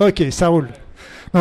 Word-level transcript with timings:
Ok, 0.00 0.24
ça 0.32 0.48
roule. 0.48 0.70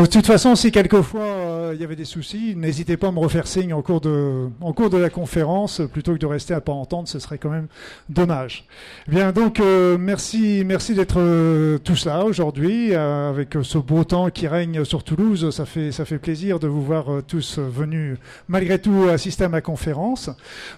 De 0.02 0.08
toute 0.08 0.26
façon, 0.26 0.56
si 0.56 0.72
quelquefois 0.72 1.22
euh, 1.22 1.72
il 1.76 1.80
y 1.80 1.84
avait 1.84 1.96
des 1.96 2.04
soucis, 2.04 2.56
n'hésitez 2.56 2.98
pas 2.98 3.10
à 3.10 3.12
me 3.12 3.20
refaire 3.20 3.46
signe 3.46 3.76
en 3.76 3.84
cours 3.84 4.02
de, 4.02 4.50
en 4.60 4.74
cours 4.74 4.90
de 4.90 4.98
la 4.98 5.12
conférence, 5.12 5.84
plutôt 5.92 6.14
que 6.14 6.18
de 6.18 6.26
rester 6.26 6.56
à 6.56 6.62
pas 6.62 6.72
entendre, 6.72 7.08
ce 7.08 7.20
serait 7.20 7.38
quand 7.38 7.52
même 7.52 7.68
dommage. 8.10 8.66
Bien, 9.08 9.32
donc 9.32 9.60
euh, 9.60 10.00
merci, 10.00 10.64
merci 10.66 10.96
d'être 10.96 11.20
euh, 11.20 11.78
tous 11.78 12.08
là 12.08 12.26
aujourd'hui 12.26 12.96
avec 12.96 13.56
ce 13.62 13.78
beau 13.78 14.04
temps 14.04 14.32
qui 14.32 14.48
règne 14.48 14.84
sur 14.84 15.04
Toulouse. 15.04 15.52
Ça 15.52 15.68
fait, 15.68 15.92
ça 15.92 16.06
fait 16.06 16.18
plaisir 16.18 16.60
de 16.60 16.68
vous 16.68 16.82
voir 16.82 17.06
tous 17.28 17.60
venus 17.60 18.18
malgré 18.48 18.80
tout 18.80 19.10
assister 19.12 19.44
à 19.44 19.50
ma 19.50 19.62
conférence. 19.62 20.32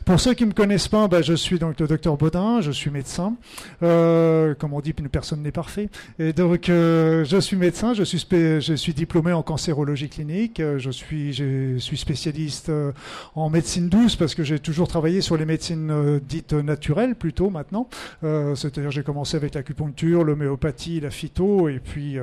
Pour 0.03 0.19
ceux 0.19 0.33
qui 0.33 0.45
me 0.45 0.51
connaissent 0.51 0.89
pas, 0.89 1.07
bah, 1.07 1.21
je 1.21 1.35
suis 1.35 1.57
donc 1.57 1.79
le 1.79 1.87
docteur 1.87 2.17
Baudin, 2.17 2.59
je 2.59 2.71
suis 2.71 2.89
médecin. 2.89 3.35
comme 3.79 4.73
on 4.73 4.81
dit, 4.81 4.91
personne 5.09 5.41
n'est 5.41 5.51
parfait. 5.51 5.87
Et 6.19 6.33
donc 6.33 6.65
je 6.67 7.37
suis 7.39 7.55
médecin, 7.55 7.93
je 7.93 8.03
suis, 8.03 8.25
je 8.29 8.73
suis 8.75 8.93
diplômé 8.93 9.04
en 9.13 9.43
cancérologie 9.43 10.09
clinique. 10.09 10.59
Euh, 10.59 10.77
je 10.77 10.91
suis, 10.91 11.97
spécialiste 11.97 12.69
euh, 12.69 12.91
en 13.35 13.49
médecine 13.49 13.89
douce 13.89 14.15
parce 14.15 14.35
que 14.35 14.43
j'ai 14.43 14.59
toujours 14.59 14.87
travaillé 14.87 15.21
sur 15.21 15.37
les 15.37 15.45
médecines 15.45 15.89
euh, 15.91 16.19
dites 16.19 16.53
naturelles 16.53 17.15
plutôt 17.15 17.49
maintenant. 17.49 17.87
C'est-à-dire 18.21 18.91
j'ai 18.91 19.03
commencé 19.03 19.37
avec 19.37 19.53
l'acupuncture, 19.53 20.23
l'homéopathie, 20.23 20.99
la 20.99 21.09
phyto 21.09 21.69
et 21.69 21.79
puis 21.79 22.17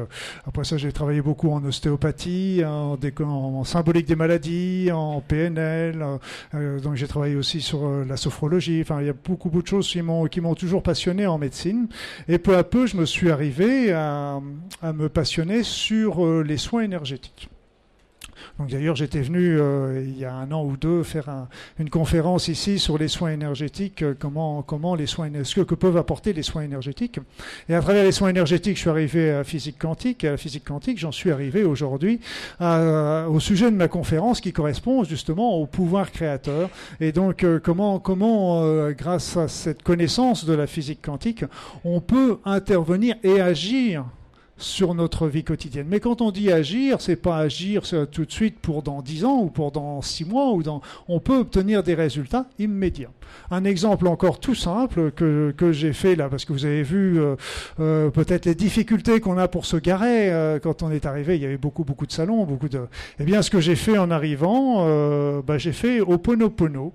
après 0.47 0.65
ça 0.65 0.77
j'ai 0.77 0.93
travaillé 0.93 1.23
beaucoup 1.23 1.51
en 1.51 1.65
ostéopathie, 1.65 2.63
en, 2.65 3.65
symbolique 3.65 4.07
des 4.07 4.17
maladies, 4.17 4.91
en 4.93 5.21
PNL. 5.21 6.05
donc 6.53 6.97
j'ai 6.97 7.07
travaillé 7.07 7.37
aussi 7.37 7.61
sur 7.61 7.89
la 8.05 8.17
sophrologie. 8.17 8.81
Enfin 8.83 9.01
il 9.01 9.07
y 9.07 9.11
a 9.11 9.15
beaucoup, 9.15 9.49
beaucoup 9.49 9.63
de 9.63 9.69
choses 9.69 9.89
qui 9.89 10.03
m'ont 10.03 10.27
qui 10.27 10.41
m'ont 10.41 10.55
toujours 10.55 10.83
passionné 10.83 11.27
en 11.27 11.39
médecine. 11.39 11.89
Et 12.29 12.39
peu 12.39 12.57
à 12.57 12.65
peu 12.65 12.87
je 12.87 12.97
me 12.97 13.07
suis 13.07 13.31
arrivé 13.31 13.93
à, 13.93 14.41
à 14.83 14.93
me 14.93 15.09
passionner 15.09 15.63
sur 15.63 16.43
les 16.43 16.57
soins 16.57 16.72
énergétiques. 16.81 17.49
Donc 18.59 18.71
d'ailleurs, 18.71 18.97
j'étais 18.97 19.23
venu 19.23 19.59
euh, 19.59 20.05
il 20.05 20.19
y 20.19 20.25
a 20.25 20.35
un 20.35 20.51
an 20.53 20.65
ou 20.65 20.77
deux 20.77 21.03
faire 21.03 21.47
une 21.79 21.91
conférence 21.91 22.49
ici 22.49 22.79
sur 22.79 22.99
les 22.99 23.09
soins 23.09 23.31
énergétiques, 23.31 24.03
euh, 24.03 24.15
comment, 24.19 24.63
comment 24.63 24.95
les 24.95 25.07
soins, 25.07 25.31
ce 25.43 25.61
que, 25.61 25.75
peuvent 25.75 25.97
apporter 25.97 26.33
les 26.33 26.43
soins 26.43 26.63
énergétiques. 26.63 27.19
Et 27.69 27.75
à 27.75 27.81
travers 27.81 28.05
les 28.05 28.13
soins 28.13 28.29
énergétiques, 28.29 28.77
je 28.77 28.83
suis 28.83 28.91
arrivé 28.91 29.31
à 29.31 29.45
physique 29.45 29.79
quantique. 29.79 30.25
Et 30.25 30.29
à 30.29 30.33
la 30.33 30.37
physique 30.37 30.65
quantique, 30.65 30.99
j'en 30.99 31.13
suis 31.13 31.31
arrivé 31.31 31.65
aujourd'hui 31.65 32.21
au 32.61 33.41
sujet 33.41 33.71
de 33.71 33.77
ma 33.77 33.89
conférence 33.89 34.41
qui 34.41 34.53
correspond 34.53 35.05
justement 35.05 35.57
au 35.57 35.67
pouvoir 35.67 36.11
créateur. 36.11 36.69
Et 37.01 37.13
donc 37.13 37.45
euh, 37.45 37.59
comment, 37.63 37.99
comment 37.99 38.91
grâce 38.91 39.37
à 39.37 39.49
cette 39.49 39.83
connaissance 39.83 40.45
de 40.45 40.53
la 40.53 40.67
physique 40.67 41.01
quantique, 41.03 41.45
on 41.85 42.01
peut 42.01 42.39
intervenir 42.45 43.17
et 43.23 43.41
agir 43.41 44.05
sur 44.63 44.95
notre 44.95 45.29
vie 45.29 45.45
quotidienne. 45.45 45.87
Mais 45.89 46.01
quand 46.01 46.21
on 46.21 46.31
dit 46.31 46.51
agir, 46.53 47.01
c'est 47.01 47.17
pas 47.17 47.39
agir 47.39 47.83
tout 48.11 48.25
de 48.25 48.33
suite 48.33 48.59
pour 48.61 48.83
dans 48.83 49.03
10 49.03 49.25
ans 49.25 49.41
ou 49.41 49.51
pour 49.51 49.73
dans 49.73 50.03
6 50.03 50.25
mois 50.25 50.53
ou 50.53 50.63
dans 50.63 50.81
on 51.09 51.21
peut 51.21 51.39
obtenir 51.39 51.83
des 51.83 51.95
résultats 51.95 52.47
immédiats. 52.59 53.11
Un 53.51 53.65
exemple 53.65 54.07
encore 54.07 54.41
tout 54.41 54.55
simple 54.55 55.11
que, 55.13 55.53
j'ai 55.73 55.93
fait 55.93 56.17
là 56.17 56.29
parce 56.29 56.45
que 56.45 56.53
vous 56.53 56.65
avez 56.65 56.83
vu 56.83 57.21
euh, 57.21 57.37
euh, 57.81 58.11
peut-être 58.11 58.47
les 58.47 58.55
difficultés 58.55 59.21
qu'on 59.21 59.39
a 59.39 59.49
pour 59.49 59.65
se 59.65 59.77
garer 59.77 60.33
euh, 60.33 60.59
quand 60.59 60.83
on 60.83 60.91
est 60.91 61.07
arrivé, 61.07 61.37
il 61.37 61.43
y 61.43 61.47
avait 61.47 61.57
beaucoup 61.57 61.85
beaucoup 61.85 62.07
de 62.07 62.13
salons, 62.13 62.45
beaucoup 62.45 62.69
de 62.69 62.81
Eh 63.19 63.25
bien 63.25 63.43
ce 63.43 63.51
que 63.51 63.61
j'ai 63.61 63.77
fait 63.77 63.99
en 63.99 64.11
arrivant, 64.11 65.43
bah, 65.43 65.59
j'ai 65.59 65.73
fait 65.73 66.01
Oponopono 66.01 66.93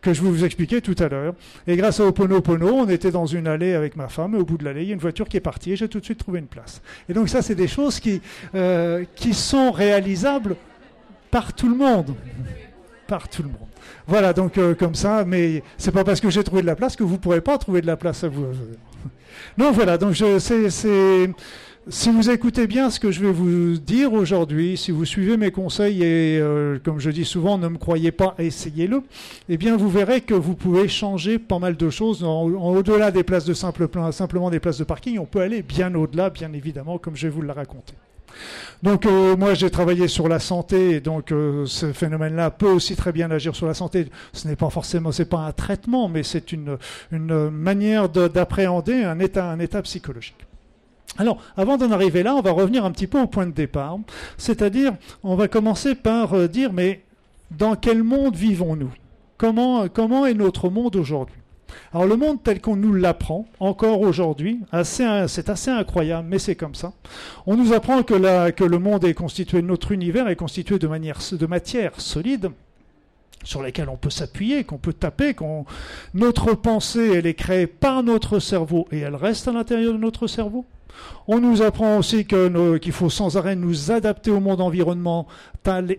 que 0.00 0.12
je 0.12 0.22
vous 0.22 0.44
expliquais 0.44 0.80
tout 0.80 0.94
à 0.98 1.08
l'heure. 1.08 1.34
Et 1.66 1.76
grâce 1.76 2.00
à 2.00 2.06
Oponopono, 2.06 2.68
on 2.68 2.88
était 2.88 3.10
dans 3.10 3.26
une 3.26 3.46
allée 3.46 3.74
avec 3.74 3.96
ma 3.96 4.08
femme, 4.08 4.34
et 4.34 4.38
au 4.38 4.44
bout 4.44 4.58
de 4.58 4.64
l'allée, 4.64 4.82
il 4.82 4.88
y 4.88 4.90
a 4.90 4.94
une 4.94 5.00
voiture 5.00 5.28
qui 5.28 5.36
est 5.36 5.40
partie, 5.40 5.72
et 5.72 5.76
j'ai 5.76 5.88
tout 5.88 6.00
de 6.00 6.04
suite 6.04 6.18
trouvé 6.18 6.38
une 6.38 6.46
place. 6.46 6.82
Et 7.08 7.12
donc 7.12 7.28
ça, 7.28 7.42
c'est 7.42 7.54
des 7.54 7.68
choses 7.68 8.00
qui, 8.00 8.20
euh, 8.54 9.04
qui 9.14 9.34
sont 9.34 9.70
réalisables 9.70 10.56
par 11.30 11.52
tout 11.52 11.68
le 11.68 11.76
monde. 11.76 12.14
Par 13.06 13.28
tout 13.28 13.42
le 13.42 13.48
monde. 13.48 13.68
Voilà, 14.06 14.32
donc 14.32 14.58
euh, 14.58 14.74
comme 14.74 14.94
ça, 14.94 15.24
mais 15.24 15.62
c'est 15.78 15.92
pas 15.92 16.04
parce 16.04 16.20
que 16.20 16.30
j'ai 16.30 16.42
trouvé 16.44 16.62
de 16.62 16.66
la 16.66 16.76
place 16.76 16.96
que 16.96 17.04
vous 17.04 17.18
pourrez 17.18 17.40
pas 17.40 17.58
trouver 17.58 17.80
de 17.80 17.86
la 17.86 17.96
place 17.96 18.24
à 18.24 18.28
vous. 18.28 18.46
Non, 19.58 19.70
voilà, 19.70 19.98
donc 19.98 20.16
c'est 20.16 21.30
si 21.88 22.10
vous 22.10 22.30
écoutez 22.30 22.66
bien 22.66 22.90
ce 22.90 22.98
que 22.98 23.12
je 23.12 23.20
vais 23.20 23.30
vous 23.30 23.76
dire 23.76 24.12
aujourd'hui, 24.12 24.76
si 24.76 24.90
vous 24.90 25.04
suivez 25.04 25.36
mes 25.36 25.52
conseils 25.52 26.02
et 26.02 26.38
euh, 26.40 26.78
comme 26.84 26.98
je 26.98 27.10
dis 27.10 27.24
souvent, 27.24 27.58
ne 27.58 27.68
me 27.68 27.78
croyez 27.78 28.10
pas, 28.10 28.34
essayez-le, 28.38 29.02
eh 29.48 29.56
bien 29.56 29.76
vous 29.76 29.88
verrez 29.88 30.20
que 30.20 30.34
vous 30.34 30.54
pouvez 30.54 30.88
changer 30.88 31.38
pas 31.38 31.60
mal 31.60 31.76
de 31.76 31.88
choses. 31.90 32.24
au-delà 32.24 33.12
des 33.12 33.22
places 33.22 33.44
de 33.44 33.54
simple, 33.54 33.88
simplement 34.10 34.50
des 34.50 34.58
places 34.58 34.78
de 34.78 34.84
parking, 34.84 35.18
on 35.18 35.26
peut 35.26 35.40
aller 35.40 35.62
bien 35.62 35.94
au-delà, 35.94 36.30
bien 36.30 36.52
évidemment, 36.52 36.98
comme 36.98 37.14
je 37.14 37.28
vais 37.28 37.32
vous 37.32 37.42
le 37.42 37.52
raconter. 37.52 37.94
Donc 38.82 39.06
euh, 39.06 39.36
moi 39.36 39.54
j'ai 39.54 39.70
travaillé 39.70 40.08
sur 40.08 40.28
la 40.28 40.40
santé 40.40 40.90
et 40.90 41.00
donc 41.00 41.30
euh, 41.30 41.66
ce 41.66 41.92
phénomène-là 41.92 42.50
peut 42.50 42.68
aussi 42.68 42.96
très 42.96 43.12
bien 43.12 43.30
agir 43.30 43.54
sur 43.54 43.66
la 43.66 43.74
santé. 43.74 44.08
Ce 44.32 44.48
n'est 44.48 44.56
pas 44.56 44.70
forcément 44.70 45.12
c'est 45.12 45.30
pas 45.30 45.38
un 45.38 45.52
traitement, 45.52 46.08
mais 46.08 46.24
c'est 46.24 46.50
une, 46.50 46.78
une 47.12 47.48
manière 47.48 48.08
d'appréhender 48.08 49.04
un 49.04 49.20
état 49.20 49.48
un 49.48 49.60
état 49.60 49.80
psychologique. 49.82 50.46
Alors, 51.18 51.38
avant 51.56 51.76
d'en 51.76 51.90
arriver 51.90 52.22
là, 52.22 52.34
on 52.34 52.42
va 52.42 52.52
revenir 52.52 52.84
un 52.84 52.90
petit 52.90 53.06
peu 53.06 53.20
au 53.20 53.26
point 53.26 53.46
de 53.46 53.52
départ. 53.52 53.98
C'est-à-dire, 54.36 54.94
on 55.22 55.36
va 55.36 55.48
commencer 55.48 55.94
par 55.94 56.34
euh, 56.34 56.48
dire, 56.48 56.72
mais 56.72 57.02
dans 57.50 57.76
quel 57.76 58.02
monde 58.02 58.36
vivons-nous? 58.36 58.92
Comment, 59.38 59.88
comment 59.88 60.26
est 60.26 60.34
notre 60.34 60.70
monde 60.70 60.96
aujourd'hui? 60.96 61.36
Alors 61.92 62.06
le 62.06 62.16
monde 62.16 62.42
tel 62.42 62.60
qu'on 62.60 62.76
nous 62.76 62.94
l'apprend, 62.94 63.46
encore 63.60 64.00
aujourd'hui, 64.00 64.60
c'est 64.84 65.04
assez 65.48 65.70
incroyable, 65.70 66.26
mais 66.28 66.38
c'est 66.38 66.54
comme 66.54 66.74
ça. 66.74 66.92
On 67.46 67.56
nous 67.56 67.72
apprend 67.72 68.02
que, 68.02 68.50
que 68.50 68.64
le 68.64 68.78
monde 68.78 69.04
est 69.04 69.14
constitué, 69.14 69.62
notre 69.62 69.92
univers 69.92 70.28
est 70.28 70.36
constitué 70.36 70.78
de, 70.78 70.86
manière, 70.86 71.18
de 71.32 71.46
matière 71.46 72.00
solide, 72.00 72.50
sur 73.44 73.62
laquelle 73.62 73.88
on 73.88 73.96
peut 73.96 74.10
s'appuyer, 74.10 74.64
qu'on 74.64 74.78
peut 74.78 74.92
taper, 74.92 75.34
qu'on 75.34 75.64
notre 76.14 76.54
pensée, 76.54 77.12
elle 77.14 77.26
est 77.26 77.34
créée 77.34 77.66
par 77.66 78.02
notre 78.02 78.38
cerveau 78.38 78.88
et 78.90 78.98
elle 78.98 79.14
reste 79.14 79.48
à 79.48 79.52
l'intérieur 79.52 79.92
de 79.92 79.98
notre 79.98 80.26
cerveau. 80.26 80.64
On 81.28 81.40
nous 81.40 81.62
apprend 81.62 81.98
aussi 81.98 82.24
qu'il 82.24 82.92
faut 82.92 83.10
sans 83.10 83.36
arrêt 83.36 83.56
nous 83.56 83.90
adapter 83.90 84.30
au 84.30 84.38
monde 84.38 84.60
environnemental 84.60 85.26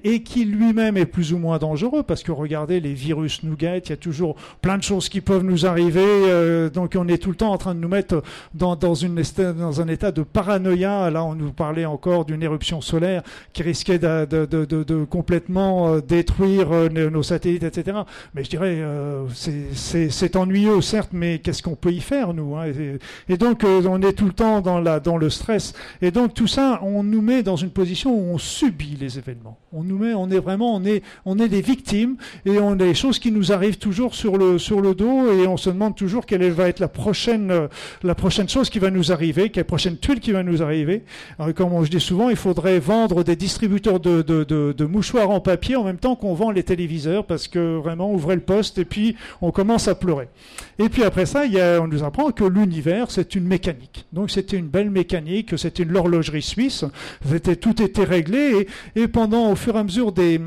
et 0.03 0.23
qui 0.23 0.45
lui-même 0.45 0.95
est 0.95 1.05
plus 1.05 1.33
ou 1.33 1.37
moins 1.37 1.57
dangereux 1.57 2.03
parce 2.03 2.23
que 2.23 2.31
regardez, 2.31 2.79
les 2.79 2.93
virus 2.93 3.43
nous 3.43 3.57
guettent, 3.57 3.87
il 3.87 3.91
y 3.91 3.93
a 3.93 3.97
toujours 3.97 4.35
plein 4.61 4.77
de 4.77 4.83
choses 4.83 5.09
qui 5.09 5.19
peuvent 5.19 5.43
nous 5.43 5.65
arriver, 5.65 6.05
euh, 6.05 6.69
donc 6.69 6.95
on 6.97 7.07
est 7.09 7.17
tout 7.17 7.29
le 7.29 7.35
temps 7.35 7.51
en 7.51 7.57
train 7.57 7.75
de 7.75 7.79
nous 7.79 7.89
mettre 7.89 8.23
dans, 8.53 8.77
un 9.03 9.87
état 9.87 10.11
de 10.11 10.23
paranoïa. 10.23 11.09
Là, 11.09 11.23
on 11.25 11.35
nous 11.35 11.51
parlait 11.51 11.85
encore 11.85 12.23
d'une 12.23 12.41
éruption 12.41 12.79
solaire 12.79 13.23
qui 13.51 13.63
risquait 13.63 13.99
de 13.99 15.03
complètement 15.05 15.89
euh, 15.89 16.01
détruire 16.01 16.71
euh, 16.71 17.09
nos 17.09 17.23
satellites, 17.23 17.63
etc. 17.63 17.97
Mais 18.33 18.45
je 18.45 18.49
dirais, 18.49 18.81
c'est 19.33 20.35
ennuyeux, 20.35 20.81
certes, 20.81 21.09
mais 21.11 21.39
qu'est-ce 21.39 21.61
qu'on 21.61 21.75
peut 21.75 21.91
y 21.91 21.99
faire, 21.99 22.33
nous 22.33 22.55
hein? 22.55 22.67
Et, 22.67 23.33
et, 23.33 23.37
donc, 23.37 23.63
on 23.65 24.01
est 24.01 24.13
tout 24.13 24.25
le 24.25 24.33
temps 24.33 24.61
dans 24.61 24.79
dans 25.03 25.17
le 25.17 25.29
stress. 25.29 25.73
Et 26.01 26.11
donc 26.11 26.33
tout 26.33 26.47
ça, 26.47 26.79
on 26.83 27.03
nous 27.03 27.21
met 27.21 27.43
dans 27.43 27.55
une 27.55 27.69
position 27.69 28.13
où 28.13 28.33
on 28.33 28.37
subit 28.37 28.97
les 28.99 29.17
événements. 29.17 29.57
On 29.73 29.83
nous 29.83 29.97
met, 29.97 30.13
on 30.13 30.29
est 30.29 30.39
vraiment, 30.39 30.75
on 30.75 30.83
est, 30.85 31.03
on 31.25 31.39
est 31.39 31.49
des 31.49 31.61
victimes 31.61 32.15
et 32.45 32.59
on 32.59 32.71
a 32.71 32.75
des 32.75 32.93
choses 32.93 33.19
qui 33.19 33.31
nous 33.31 33.51
arrivent 33.51 33.77
toujours 33.77 34.15
sur 34.15 34.37
le, 34.37 34.57
sur 34.57 34.81
le 34.81 34.95
dos 34.95 35.31
et 35.31 35.47
on 35.47 35.57
se 35.57 35.69
demande 35.69 35.95
toujours 35.95 36.25
quelle 36.25 36.49
va 36.51 36.69
être 36.69 36.79
la 36.79 36.87
prochaine, 36.87 37.67
la 38.03 38.15
prochaine 38.15 38.49
chose 38.49 38.69
qui 38.69 38.79
va 38.79 38.89
nous 38.89 39.11
arriver, 39.11 39.49
quelle 39.49 39.65
prochaine 39.65 39.97
tuile 39.97 40.19
qui 40.19 40.31
va 40.31 40.43
nous 40.43 40.61
arriver. 40.61 41.03
comme 41.55 41.83
je 41.83 41.91
dis 41.91 41.99
souvent, 41.99 42.29
il 42.29 42.35
faudrait 42.35 42.79
vendre 42.79 43.23
des 43.23 43.35
distributeurs 43.35 43.99
de, 43.99 44.21
de, 44.21 44.85
mouchoirs 44.85 45.29
en 45.29 45.39
papier 45.39 45.75
en 45.75 45.83
même 45.83 45.97
temps 45.97 46.15
qu'on 46.15 46.33
vend 46.33 46.51
les 46.51 46.63
téléviseurs 46.63 47.25
parce 47.25 47.47
que 47.47 47.77
vraiment, 47.77 48.11
ouvrez 48.13 48.35
le 48.35 48.41
poste 48.41 48.77
et 48.77 48.85
puis 48.85 49.15
on 49.41 49.51
commence 49.51 49.87
à 49.87 49.95
pleurer. 49.95 50.29
Et 50.79 50.89
puis 50.89 51.03
après 51.03 51.25
ça, 51.25 51.43
on 51.81 51.87
nous 51.87 52.03
apprend 52.03 52.31
que 52.31 52.43
l'univers, 52.43 53.11
c'est 53.11 53.35
une 53.35 53.45
mécanique. 53.45 54.05
Donc 54.13 54.31
c'était 54.31 54.57
une 54.57 54.67
belle 54.77 54.89
mécanique, 54.91 55.57
c'était 55.57 55.83
une 55.83 55.97
horlogerie 55.97 56.43
suisse, 56.43 56.85
tout 57.61 57.81
était 57.81 58.03
réglé 58.03 58.67
et, 58.95 59.01
et 59.01 59.07
pendant, 59.07 59.51
au 59.51 59.55
fur 59.55 59.75
et 59.75 59.79
à 59.79 59.83
mesure 59.83 60.11
des 60.11 60.39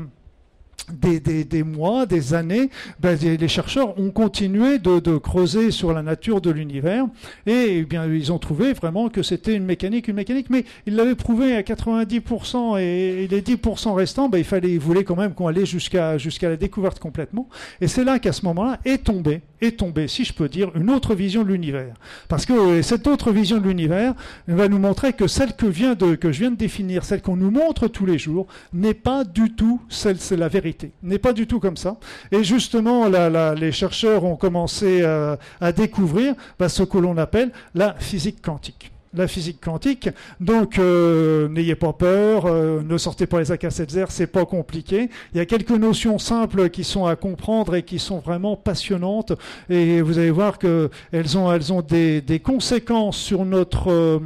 mois, 1.63 2.05
des 2.05 2.33
années, 2.33 2.69
ben, 2.99 3.17
les 3.17 3.47
chercheurs 3.47 3.99
ont 3.99 4.11
continué 4.11 4.79
de, 4.79 5.17
creuser 5.17 5.71
sur 5.71 5.93
la 5.93 6.01
nature 6.01 6.39
de 6.39 6.49
l'univers 6.49 7.05
et 7.45 7.79
eh 7.79 7.83
bien 7.83 8.05
ils 8.05 8.31
ont 8.31 8.39
trouvé 8.39 8.73
vraiment 8.73 9.09
que 9.09 9.21
c'était 9.21 9.55
une 9.55 9.65
mécanique, 9.65 10.07
une 10.07 10.15
mécanique, 10.15 10.49
mais 10.49 10.63
ils 10.85 10.95
l'avaient 10.95 11.15
prouvé 11.15 11.55
à 11.55 11.61
90% 11.61 12.79
et, 12.79 13.27
les 13.27 13.41
10% 13.41 13.93
restants, 13.93 14.29
ben, 14.29 14.37
il 14.37 14.43
fallait, 14.45 14.71
ils 14.71 14.79
voulaient 14.79 15.03
quand 15.03 15.17
même 15.17 15.33
qu'on 15.33 15.47
allait 15.47 15.65
jusqu'à 15.65 16.17
jusqu'à 16.17 16.49
la 16.49 16.55
découverte 16.55 16.99
complètement. 16.99 17.49
Et 17.81 17.87
c'est 17.87 18.03
là 18.05 18.19
qu'à 18.19 18.31
ce 18.31 18.45
moment-là 18.45 18.79
est 18.85 19.03
tombé, 19.03 19.41
est 19.61 19.79
tombé, 19.79 20.07
si 20.07 20.23
je 20.23 20.33
peux 20.33 20.49
dire, 20.49 20.71
une 20.75 20.89
autre 20.89 21.15
vision 21.15 21.43
de 21.43 21.49
l'univers. 21.49 21.93
Parce 22.27 22.45
que 22.45 22.53
euh, 22.53 22.81
cette 22.81 23.07
autre 23.07 23.31
vision 23.31 23.57
de 23.57 23.67
l'univers 23.67 24.13
va 24.47 24.67
nous 24.67 24.79
montrer 24.79 25.13
que 25.13 25.27
celle 25.27 25.53
que, 25.55 25.65
vient 25.65 25.95
de, 25.95 26.15
que 26.15 26.31
je 26.31 26.39
viens 26.39 26.51
de 26.51 26.55
définir, 26.55 27.03
celle 27.03 27.21
qu'on 27.21 27.35
nous 27.35 27.51
montre 27.51 27.87
tous 27.87 28.05
les 28.05 28.17
jours, 28.17 28.47
n'est 28.73 28.93
pas 28.93 29.23
du 29.23 29.53
tout 29.53 29.81
celle, 29.89 30.19
c'est 30.19 30.37
la 30.37 30.47
vérité 30.47 30.91
n'est 31.03 31.19
pas 31.19 31.33
du 31.33 31.47
tout 31.47 31.59
comme 31.59 31.77
ça. 31.77 31.97
Et 32.31 32.43
justement, 32.43 33.07
les 33.07 33.71
chercheurs 33.71 34.23
ont 34.23 34.35
commencé 34.35 35.03
à, 35.03 35.71
découvrir 35.71 36.35
bah, 36.59 36.69
ce 36.69 36.83
que 36.83 36.97
l'on 36.97 37.17
appelle 37.17 37.51
la 37.75 37.95
physique 37.95 38.41
quantique. 38.41 38.90
La 39.13 39.27
physique 39.27 39.59
quantique. 39.61 40.09
Donc, 40.39 40.79
euh, 40.79 41.47
n'ayez 41.49 41.75
pas 41.75 41.93
peur, 41.93 42.45
euh, 42.45 42.81
ne 42.81 42.97
sortez 42.97 43.25
pas 43.25 43.39
les 43.39 43.51
AK-7R, 43.51 44.07
c'est 44.09 44.27
pas 44.27 44.45
compliqué. 44.45 45.09
Il 45.33 45.37
y 45.37 45.39
a 45.41 45.45
quelques 45.45 45.71
notions 45.71 46.17
simples 46.17 46.69
qui 46.69 46.83
sont 46.83 47.05
à 47.05 47.15
comprendre 47.15 47.75
et 47.75 47.83
qui 47.83 47.99
sont 47.99 48.19
vraiment 48.19 48.55
passionnantes. 48.55 49.33
Et 49.69 50.01
vous 50.01 50.17
allez 50.17 50.31
voir 50.31 50.59
que 50.59 50.89
elles 51.11 51.37
ont, 51.37 51.51
elles 51.51 51.73
ont 51.73 51.81
des, 51.81 52.21
des 52.21 52.39
conséquences 52.39 53.17
sur 53.17 53.45
notre, 53.45 53.91
euh, 53.91 54.19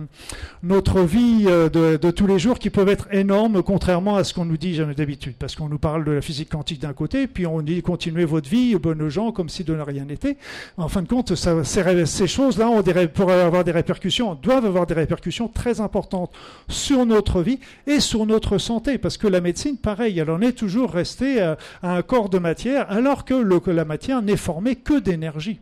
notre 0.62 1.02
vie 1.02 1.46
de, 1.46 1.98
de, 1.98 2.12
tous 2.12 2.28
les 2.28 2.40
jours 2.40 2.60
qui 2.60 2.70
peuvent 2.70 2.90
être 2.90 3.08
énormes, 3.12 3.64
contrairement 3.64 4.16
à 4.16 4.24
ce 4.24 4.34
qu'on 4.34 4.46
nous 4.46 4.58
dit 4.58 4.80
d'habitude. 4.96 5.36
Parce 5.38 5.56
qu'on 5.56 5.70
nous 5.70 5.80
parle 5.80 6.06
de 6.06 6.12
la 6.12 6.22
physique 6.22 6.50
quantique 6.50 6.82
d'un 6.82 6.94
côté, 6.94 7.28
puis 7.28 7.46
on 7.46 7.62
dit 7.62 7.82
continuez 7.82 8.26
votre 8.26 8.50
vie, 8.50 8.76
bonnes 8.76 9.10
gens, 9.10 9.32
comme 9.32 9.50
si 9.50 9.64
de 9.64 9.74
rien 9.74 10.06
n'était. 10.06 10.38
En 10.78 10.88
fin 10.88 11.02
de 11.02 11.08
compte, 11.08 11.36
ces, 11.36 12.06
ces 12.06 12.28
choses-là 12.28 12.70
pourraient 13.14 13.42
avoir 13.42 13.64
des 13.64 13.72
répercussions, 13.72 14.36
doivent 14.36 14.75
avoir 14.76 14.88
des 14.88 14.94
répercussions 14.94 15.48
très 15.48 15.82
importantes 15.82 16.32
sur 16.68 17.06
notre 17.06 17.42
vie 17.42 17.60
et 17.88 18.00
sur 18.00 18.26
notre 18.26 18.58
santé, 18.58 18.98
parce 18.98 19.18
que 19.18 19.28
la 19.28 19.42
médecine, 19.42 19.78
pareil, 19.78 20.20
elle 20.20 20.30
en 20.30 20.42
est 20.42 20.54
toujours 20.54 20.92
restée 20.92 21.42
à, 21.42 21.58
un 21.84 22.02
corps 22.02 22.30
de 22.30 22.40
matière, 22.40 22.90
alors 22.92 23.26
que 23.26 23.72
la 23.72 23.86
matière 23.86 24.22
n'est 24.22 24.38
formée 24.38 24.76
que 24.76 25.00
d'énergie. 25.00 25.60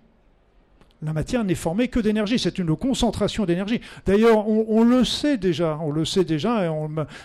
La 1.03 1.11
matière 1.11 1.43
n'est 1.43 1.55
formée 1.55 1.89
que 1.89 1.99
d'énergie, 1.99 2.39
c'est 2.39 2.57
une 2.59 2.75
concentration 2.77 3.45
d'énergie. 3.45 3.81
D'ailleurs, 4.05 4.47
on, 4.47 4.83
le 4.83 5.03
sait 5.03 5.37
déjà, 5.37 5.77
on 5.81 5.91
le 5.91 6.05
sait 6.05 6.23
déjà 6.23 6.73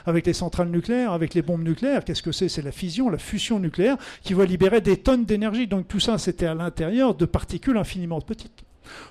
avec 0.05 0.27
les 0.27 0.33
centrales 0.33 0.69
nucléaires, 0.69 1.13
avec 1.13 1.35
les 1.35 1.43
bombes 1.43 1.63
nucléaires. 1.63 2.05
Qu'est-ce 2.05 2.23
que 2.23 2.33
c'est? 2.33 2.49
C'est 2.49 2.63
la 2.63 2.73
fission, 2.73 3.09
la 3.09 3.19
fusion 3.19 3.61
nucléaire 3.61 3.97
qui 4.23 4.35
va 4.35 4.45
libérer 4.47 4.81
des 4.81 4.97
tonnes 4.97 5.25
d'énergie. 5.25 5.69
Donc 5.69 5.87
tout 5.87 6.01
ça, 6.01 6.19
c'était 6.19 6.47
à 6.47 6.55
l'intérieur 6.55 7.15
de 7.15 7.25
particules 7.25 7.77
infiniment 7.77 8.21
petites. 8.21 8.65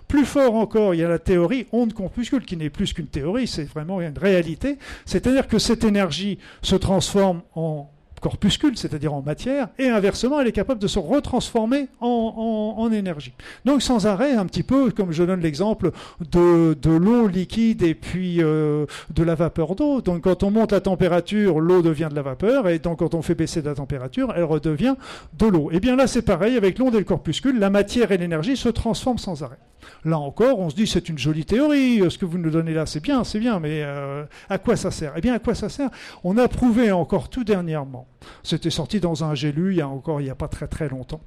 Plus 0.08 0.26
fort 0.26 0.56
encore, 0.56 0.94
il 0.94 1.00
y 1.00 1.04
a 1.04 1.10
la 1.10 1.20
théorie 1.20 1.68
onde-corpuscule, 1.72 2.46
qui 2.46 2.58
n'est 2.58 2.70
plus 2.70 2.94
qu'une 2.94 3.08
théorie, 3.08 3.48
c'est 3.48 3.66
vraiment 3.66 4.02
une 4.02 4.18
réalité. 4.18 4.78
C'est-à-dire 5.06 5.48
que 5.48 5.60
cette 5.60 5.84
énergie 5.84 6.40
se 6.62 6.76
transforme 6.76 7.42
en 7.56 7.90
corpuscule, 8.20 8.78
c'est-à-dire 8.78 9.14
en 9.14 9.22
matière, 9.22 9.70
et 9.78 9.90
inversement, 9.90 10.42
elle 10.42 10.48
est 10.48 10.54
capable 10.54 10.82
de 10.82 10.88
se 10.88 11.00
retransformer 11.00 11.88
en, 12.00 12.90
énergie. 12.92 13.34
Donc 13.66 13.82
sans 13.82 14.08
arrêt, 14.08 14.34
un 14.34 14.46
petit 14.46 14.64
peu, 14.64 14.92
comme 14.92 15.12
je 15.12 15.24
donne 15.24 15.42
l'exemple 15.42 15.92
de, 16.32 16.76
l'eau 16.90 17.28
liquide 17.28 17.84
et 17.84 17.96
puis 17.96 18.42
euh, 18.42 18.86
de 19.14 19.24
la 19.24 19.36
vapeur 19.36 19.76
d'eau. 19.76 20.02
Donc 20.02 20.22
quand 20.22 20.44
on 20.44 20.52
monte 20.52 20.72
la 20.72 20.80
température, 20.80 21.60
l'eau 21.60 21.82
devient 21.82 22.08
de 22.10 22.16
la 22.16 22.22
vapeur, 22.22 22.70
et 22.70 22.80
donc 22.80 23.00
quand 23.00 23.14
on 23.14 23.22
fait 23.22 23.36
baisser 23.36 23.62
la 23.62 23.76
température, 23.76 24.34
elle 24.36 24.46
redevient 24.46 24.96
de 25.38 25.48
l'eau. 25.48 25.70
Et 25.72 25.80
bien 25.80 25.96
là, 25.96 26.08
c'est 26.08 26.22
pareil, 26.22 26.56
avec 26.56 26.80
l'onde 26.80 26.96
et 26.96 27.00
le 27.00 27.04
corpuscule, 27.04 27.60
la 27.60 27.70
matière 27.70 28.12
et 28.12 28.18
l'énergie 28.18 28.56
se 28.56 28.70
transforment 28.70 29.18
sans 29.18 29.44
arrêt. 29.44 29.60
Là 30.06 30.20
encore, 30.20 30.60
on 30.60 30.70
se 30.70 30.76
dit 30.76 30.88
c'est 30.88 31.10
une 31.10 31.18
jolie 31.18 31.46
théorie, 31.46 32.02
ce 32.10 32.18
que 32.18 32.26
vous 32.26 32.38
nous 32.38 32.50
donnez 32.50 32.74
là, 32.74 32.86
c'est 32.86 33.00
bien, 33.00 33.24
c'est 33.24 33.40
bien, 33.40 33.60
mais 33.60 33.82
euh, 33.84 34.26
à 34.50 34.58
quoi 34.58 34.76
ça 34.76 34.92
sert? 34.92 35.14
Eh 35.16 35.22
bien, 35.22 35.34
à 35.34 35.40
quoi 35.40 35.56
ça 35.56 35.70
sert? 35.70 35.90
On 36.24 36.38
a 36.38 36.48
prouvé 36.48 36.92
encore 36.92 37.30
tout 37.30 37.44
dernièrement, 37.44 38.08
c'était 38.44 38.70
sorti 38.70 39.00
dans 39.00 39.24
un 39.24 39.36
j'ai 39.36 39.52
lu 39.52 39.74
il 39.74 39.78
y 39.78 39.82
a 39.82 39.88
encore 39.88 40.22
il 40.22 40.26
n'y 40.26 40.30
a 40.30 40.36
pas 40.36 40.48
très 40.48 40.68
très 40.68 40.90
longtemps, 40.90 41.22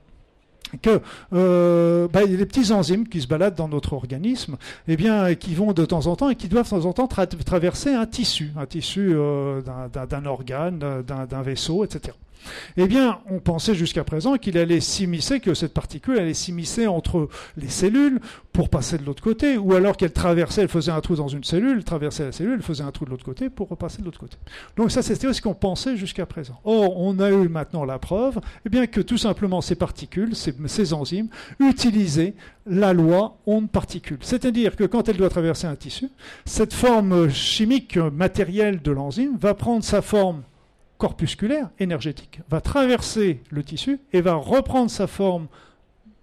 que 0.82 1.00
euh, 1.32 2.08
bah, 2.08 2.26
des 2.26 2.46
petits 2.46 2.72
enzymes 2.72 3.08
qui 3.08 3.20
se 3.20 3.26
baladent 3.26 3.54
dans 3.54 3.68
notre 3.68 3.92
organisme, 3.92 4.56
eh 4.88 4.96
qui 5.36 5.54
vont 5.54 5.72
de 5.72 5.84
temps 5.84 6.06
en 6.06 6.16
temps 6.16 6.30
et 6.30 6.36
qui 6.36 6.48
doivent 6.48 6.64
de 6.64 6.70
temps 6.70 6.84
en 6.86 6.92
temps 6.92 7.08
traverser 7.08 7.94
un 7.94 8.06
tissu, 8.06 8.52
un 8.56 8.66
tissu 8.66 9.10
euh, 9.12 9.60
d'un 9.62 10.26
organe, 10.26 10.78
d'un 10.78 11.42
vaisseau, 11.42 11.84
etc. 11.84 12.16
Eh 12.76 12.86
bien, 12.86 13.20
on 13.30 13.38
pensait 13.38 13.74
jusqu'à 13.74 14.04
présent 14.04 14.36
qu'il 14.36 14.58
allait 14.58 14.80
s'immiscer, 14.80 15.40
que 15.40 15.54
cette 15.54 15.74
particule 15.74 16.18
allait 16.18 16.34
s'immiscer 16.34 16.86
entre 16.86 17.28
les 17.56 17.68
cellules 17.68 18.20
pour 18.52 18.68
passer 18.68 18.98
de 18.98 19.04
l'autre 19.04 19.22
côté, 19.22 19.56
ou 19.56 19.74
alors 19.74 19.96
qu'elle 19.96 20.12
traversait, 20.12 20.62
elle 20.62 20.68
faisait 20.68 20.90
un 20.90 21.00
trou 21.00 21.16
dans 21.16 21.28
une 21.28 21.44
cellule, 21.44 21.84
traversait 21.84 22.24
la 22.24 22.32
cellule, 22.32 22.62
faisait 22.62 22.82
un 22.82 22.90
trou 22.90 23.04
de 23.04 23.10
l'autre 23.10 23.24
côté 23.24 23.48
pour 23.48 23.68
repasser 23.68 24.00
de 24.00 24.04
l'autre 24.04 24.18
côté. 24.18 24.36
Donc 24.76 24.90
ça, 24.90 25.02
c'était 25.02 25.32
ce 25.32 25.40
qu'on 25.40 25.54
pensait 25.54 25.96
jusqu'à 25.96 26.26
présent. 26.26 26.60
Or, 26.64 26.98
on 27.00 27.18
a 27.20 27.30
eu 27.30 27.48
maintenant 27.48 27.84
la 27.84 27.98
preuve, 27.98 28.40
eh 28.66 28.68
bien 28.68 28.86
que 28.86 29.00
tout 29.00 29.18
simplement 29.18 29.60
ces 29.60 29.76
particules, 29.76 30.34
ces, 30.34 30.54
ces 30.66 30.92
enzymes, 30.92 31.28
utilisaient 31.58 32.34
la 32.66 32.92
loi 32.92 33.36
onde-particule. 33.46 34.18
C'est-à-dire 34.20 34.76
que 34.76 34.84
quand 34.84 35.08
elle 35.08 35.16
doit 35.16 35.30
traverser 35.30 35.66
un 35.66 35.76
tissu, 35.76 36.08
cette 36.44 36.74
forme 36.74 37.30
chimique 37.30 37.96
matérielle 37.96 38.82
de 38.82 38.90
l'enzyme 38.90 39.36
va 39.38 39.54
prendre 39.54 39.84
sa 39.84 40.02
forme 40.02 40.42
corpusculaire, 41.00 41.70
énergétique, 41.80 42.40
va 42.50 42.60
traverser 42.60 43.40
le 43.50 43.64
tissu 43.64 43.98
et 44.12 44.20
va 44.20 44.34
reprendre 44.34 44.90
sa 44.90 45.06
forme 45.06 45.48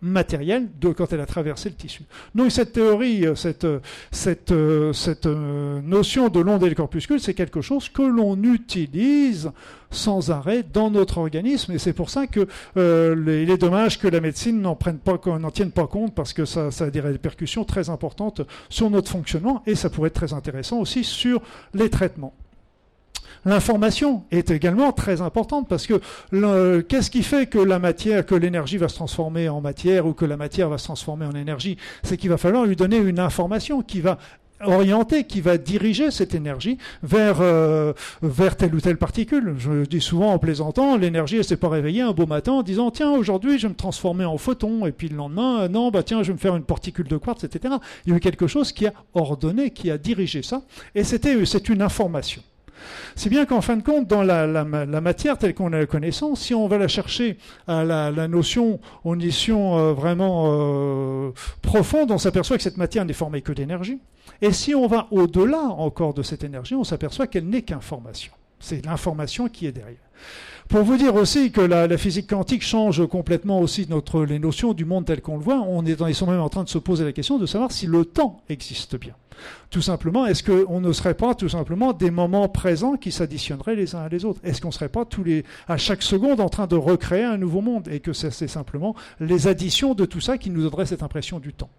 matérielle 0.01 0.67
de, 0.79 0.89
quand 0.89 1.11
elle 1.11 1.21
a 1.21 1.25
traversé 1.25 1.69
le 1.69 1.75
tissu. 1.75 2.03
Donc 2.35 2.51
cette 2.51 2.73
théorie, 2.73 3.25
euh, 3.25 3.33
cette, 3.33 3.65
euh, 3.65 4.93
euh, 5.25 5.81
notion 5.81 6.29
de 6.29 6.39
l'onde 6.39 6.63
et 6.63 6.69
le 6.69 6.75
corpuscule, 6.75 7.19
c'est 7.19 7.33
quelque 7.33 7.61
chose 7.61 7.89
que 7.89 8.03
l'on 8.03 8.41
utilise 8.43 9.51
sans 9.89 10.29
arrêt 10.29 10.63
dans 10.71 10.91
notre 10.91 11.17
organisme 11.17 11.71
et 11.71 11.79
c'est 11.79 11.93
pour 11.93 12.11
ça 12.11 12.27
que 12.27 12.45
il 12.75 13.49
est 13.49 13.57
dommage 13.57 13.97
que 13.97 14.07
la 14.07 14.19
médecine 14.19 14.61
n'en 14.61 14.75
prenne 14.75 14.99
pas, 14.99 15.17
n'en 15.39 15.49
tienne 15.49 15.71
pas 15.71 15.87
compte 15.87 16.13
parce 16.13 16.33
que 16.33 16.45
ça 16.45 16.69
a 16.79 16.89
des 16.89 16.99
répercussions 16.99 17.63
très 17.63 17.89
importantes 17.89 18.41
sur 18.69 18.91
notre 18.91 19.09
fonctionnement 19.09 19.63
et 19.65 19.75
ça 19.75 19.89
pourrait 19.89 20.09
être 20.09 20.13
très 20.13 20.33
intéressant 20.33 20.79
aussi 20.79 21.03
sur 21.03 21.41
les 21.73 21.89
traitements. 21.89 22.33
L'information 23.47 24.25
est 24.29 24.51
également 24.51 24.91
très 24.91 25.21
importante 25.21 25.69
parce 25.69 25.87
que 25.87 26.01
qu'est-ce 26.81 27.09
qui 27.09 27.23
fait 27.23 27.47
que 27.47 27.57
la 27.57 27.79
matière, 27.79 28.25
que 28.25 28.35
l'énergie 28.35 28.75
va 28.75 28.89
se 28.89 28.95
transformer 28.95 29.47
en 29.47 29.61
matière 29.61 30.05
ou 30.05 30.11
que 30.11 30.25
la 30.25 30.35
matière 30.35 30.67
va 30.67 30.77
se 30.77 30.83
transformer 30.83 31.25
en 31.25 31.33
énergie? 31.33 31.77
C'est 32.03 32.17
qu'il 32.17 32.29
va 32.29 32.35
falloir 32.35 32.65
lui 32.65 32.75
donner 32.75 32.97
une 32.97 33.19
information 33.19 33.81
qui 33.81 34.01
va 34.01 34.17
orienter, 34.65 35.23
qui 35.23 35.39
va 35.39 35.57
diriger 35.57 36.11
cette 36.11 36.35
énergie 36.35 36.77
vers, 37.03 37.37
euh, 37.39 37.93
vers 38.21 38.57
telle 38.57 38.75
ou 38.75 38.81
telle 38.81 38.97
particule. 38.97 39.55
Je 39.57 39.85
dis 39.85 40.01
souvent 40.01 40.33
en 40.33 40.39
plaisantant, 40.39 40.97
l'énergie, 40.97 41.37
elle 41.37 41.45
s'est 41.45 41.55
pas 41.55 41.69
réveillée 41.69 42.01
un 42.01 42.11
beau 42.11 42.25
matin 42.25 42.51
en 42.51 42.63
disant, 42.63 42.91
tiens, 42.91 43.11
aujourd'hui, 43.11 43.59
je 43.59 43.67
vais 43.67 43.73
me 43.73 43.77
transformer 43.77 44.25
en 44.25 44.37
photon, 44.37 44.85
et 44.85 44.91
puis 44.91 45.07
le 45.07 45.15
lendemain, 45.15 45.61
euh, 45.61 45.67
non, 45.69 45.89
bah 45.89 46.03
tiens, 46.03 46.21
je 46.21 46.27
vais 46.27 46.33
me 46.33 46.39
faire 46.39 46.55
une 46.57 46.63
particule 46.63 47.07
de 47.07 47.15
quartz, 47.15 47.45
etc. 47.45 47.75
Il 48.05 48.11
y 48.11 48.13
a 48.13 48.17
eu 48.17 48.19
quelque 48.19 48.47
chose 48.47 48.73
qui 48.73 48.87
a 48.87 48.93
ordonné, 49.13 49.69
qui 49.69 49.89
a 49.89 49.97
dirigé 49.97 50.41
ça, 50.41 50.63
et 50.95 51.03
c'était, 51.05 51.45
c'est 51.45 51.69
une 51.69 51.81
information. 51.81 52.41
Si 53.15 53.29
bien 53.29 53.45
qu'en 53.45 53.61
fin 53.61 53.77
de 53.77 53.83
compte, 53.83 54.07
dans 54.07 54.23
la, 54.23 54.63
matière 54.65 55.37
telle 55.37 55.53
qu'on 55.53 55.73
a 55.73 55.79
la 55.79 55.85
connaissance, 55.85 56.41
si 56.41 56.53
on 56.53 56.67
va 56.67 56.77
la 56.77 56.87
chercher 56.87 57.37
à 57.67 57.83
la, 57.83 58.27
notion, 58.27 58.79
aux 59.03 59.15
notions 59.15 59.77
euh, 59.77 59.93
vraiment 59.93 60.45
euh, 60.47 61.31
profonde, 61.61 62.11
on 62.11 62.17
s'aperçoit 62.17 62.57
que 62.57 62.63
cette 62.63 62.77
matière 62.77 63.05
n'est 63.05 63.13
formée 63.13 63.41
que 63.41 63.51
d'énergie. 63.51 63.99
Et 64.41 64.51
si 64.51 64.75
on 64.75 64.87
va 64.87 65.07
au-delà 65.11 65.61
encore 65.61 66.13
de 66.13 66.21
cette 66.21 66.43
énergie, 66.43 66.75
on 66.75 66.83
s'aperçoit 66.83 67.27
qu'elle 67.27 67.47
n'est 67.47 67.63
qu'information. 67.63 68.31
C'est 68.59 68.85
l'information 68.85 69.47
qui 69.47 69.67
est 69.67 69.71
derrière. 69.71 69.97
Pour 70.67 70.83
vous 70.83 70.97
dire 70.97 71.15
aussi 71.15 71.51
que 71.51 71.61
la, 71.61 71.97
physique 71.97 72.29
quantique 72.29 72.63
change 72.63 73.07
complètement 73.07 73.61
aussi 73.61 73.87
notre, 73.89 74.25
les 74.25 74.37
notions 74.37 74.73
du 74.73 74.83
monde 74.83 75.05
tel 75.05 75.21
qu'on 75.21 75.37
le 75.37 75.43
voit, 75.43 75.61
on 75.61 75.85
est, 75.85 75.99
ils 76.01 76.15
sont 76.15 76.29
même 76.29 76.41
en 76.41 76.49
train 76.49 76.63
de 76.63 76.69
se 76.69 76.77
poser 76.77 77.05
la 77.05 77.13
question 77.13 77.37
de 77.37 77.45
savoir 77.45 77.71
si 77.71 77.87
le 77.87 78.03
temps 78.03 78.41
existe 78.49 78.99
bien. 78.99 79.13
Tout 79.69 79.81
simplement, 79.81 80.25
est-ce 80.25 80.43
qu'on 80.43 80.79
ne 80.79 80.91
serait 80.93 81.13
pas 81.13 81.35
tout 81.35 81.49
simplement 81.49 81.93
des 81.93 82.11
moments 82.11 82.47
présents 82.47 82.95
qui 82.95 83.11
s'additionneraient 83.11 83.75
les 83.75 83.95
uns 83.95 84.01
à 84.01 84.09
les 84.09 84.25
autres? 84.25 84.39
Est-ce 84.43 84.61
qu'on 84.61 84.69
ne 84.69 84.73
serait 84.73 84.89
pas 84.89 85.05
tous 85.05 85.23
les, 85.23 85.43
à 85.67 85.77
chaque 85.77 86.01
seconde 86.01 86.39
en 86.39 86.49
train 86.49 86.67
de 86.67 86.75
recréer 86.75 87.23
un 87.23 87.37
nouveau 87.37 87.61
monde? 87.61 87.87
Et 87.89 87.99
que 87.99 88.13
c'est 88.13 88.47
simplement 88.47 88.95
les 89.19 89.47
additions 89.47 89.93
de 89.93 90.05
tout 90.05 90.21
ça 90.21 90.37
qui 90.37 90.49
nous 90.49 90.63
donneraient 90.63 90.85
cette 90.85 91.03
impression 91.03 91.39
du 91.39 91.53
temps. 91.53 91.69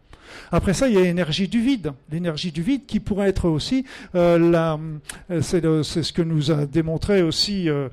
Après 0.52 0.74
ça, 0.74 0.88
il 0.88 0.94
y 0.94 0.98
a 0.98 1.02
l'énergie 1.02 1.48
du 1.48 1.60
vide. 1.60 1.92
L'énergie 2.10 2.52
du 2.52 2.62
vide 2.62 2.86
qui 2.86 3.00
pourrait 3.00 3.28
être 3.28 3.48
aussi, 3.48 3.84
euh, 4.14 4.98
euh, 5.30 5.42
c'est 5.82 6.02
ce 6.02 6.12
que 6.12 6.22
nous 6.22 6.50
a 6.50 6.66
démontré 6.66 7.22
aussi 7.22 7.68
euh, 7.68 7.88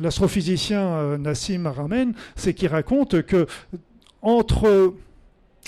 l'astrophysicien 0.00 1.18
Nassim 1.18 1.66
Aramen, 1.66 2.12
c'est 2.34 2.54
qu'il 2.54 2.68
raconte 2.68 3.22
que 3.22 3.46
entre 4.22 4.94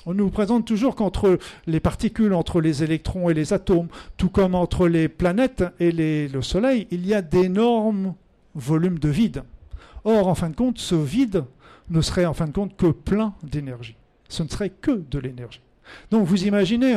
on 0.07 0.14
nous 0.14 0.31
présente 0.31 0.64
toujours 0.64 0.95
qu'entre 0.95 1.38
les 1.67 1.81
particules, 1.81 2.33
entre 2.33 2.61
les 2.61 2.83
électrons 2.83 3.28
et 3.28 3.35
les 3.35 3.52
atomes, 3.52 3.88
tout 4.17 4.31
comme 4.31 4.55
entre 4.55 4.88
les 4.88 5.09
planètes 5.09 5.64
et 5.81 5.93
le 5.93 6.43
Soleil, 6.43 6.87
il 6.90 7.07
y 7.07 7.14
a 7.14 7.23
d'énormes 7.23 8.14
volumes 8.55 8.99
de 8.99 9.09
vide. 9.09 9.43
Or, 10.05 10.28
en 10.28 10.35
fin 10.35 10.50
de 10.50 10.57
compte, 10.57 10.78
ce 10.78 10.95
vide 10.95 11.45
ne 11.90 12.00
serait 12.00 12.26
en 12.26 12.35
fin 12.35 12.47
de 12.47 12.52
compte 12.52 12.76
que 12.76 12.87
plein 12.87 13.35
d'énergie 13.43 13.97
ce 14.28 14.43
ne 14.43 14.49
serait 14.49 14.71
que 14.71 15.02
de 15.11 15.19
l'énergie. 15.19 15.61
Donc 16.11 16.26
vous 16.26 16.45
imaginez, 16.45 16.95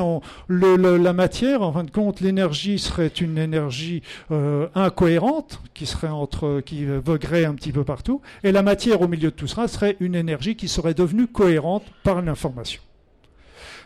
la 0.49 1.13
matière, 1.13 1.61
en 1.61 1.71
fin 1.71 1.85
de 1.85 1.91
compte, 1.91 2.19
l'énergie 2.19 2.77
serait 2.77 3.07
une 3.07 3.37
énergie 3.37 4.03
euh, 4.31 4.67
incohérente 4.75 5.61
qui 5.73 5.85
serait 5.85 6.09
entre, 6.09 6.59
qui 6.59 6.85
voguerait 6.85 7.45
un 7.45 7.55
petit 7.55 7.71
peu 7.71 7.85
partout, 7.85 8.21
et 8.43 8.51
la 8.51 8.63
matière 8.63 9.01
au 9.01 9.07
milieu 9.07 9.31
de 9.31 9.35
tout 9.35 9.47
cela 9.47 9.69
serait 9.69 9.95
une 10.01 10.15
énergie 10.15 10.57
qui 10.57 10.67
serait 10.67 10.93
devenue 10.93 11.27
cohérente 11.27 11.85
par 12.03 12.21
l'information. 12.21 12.81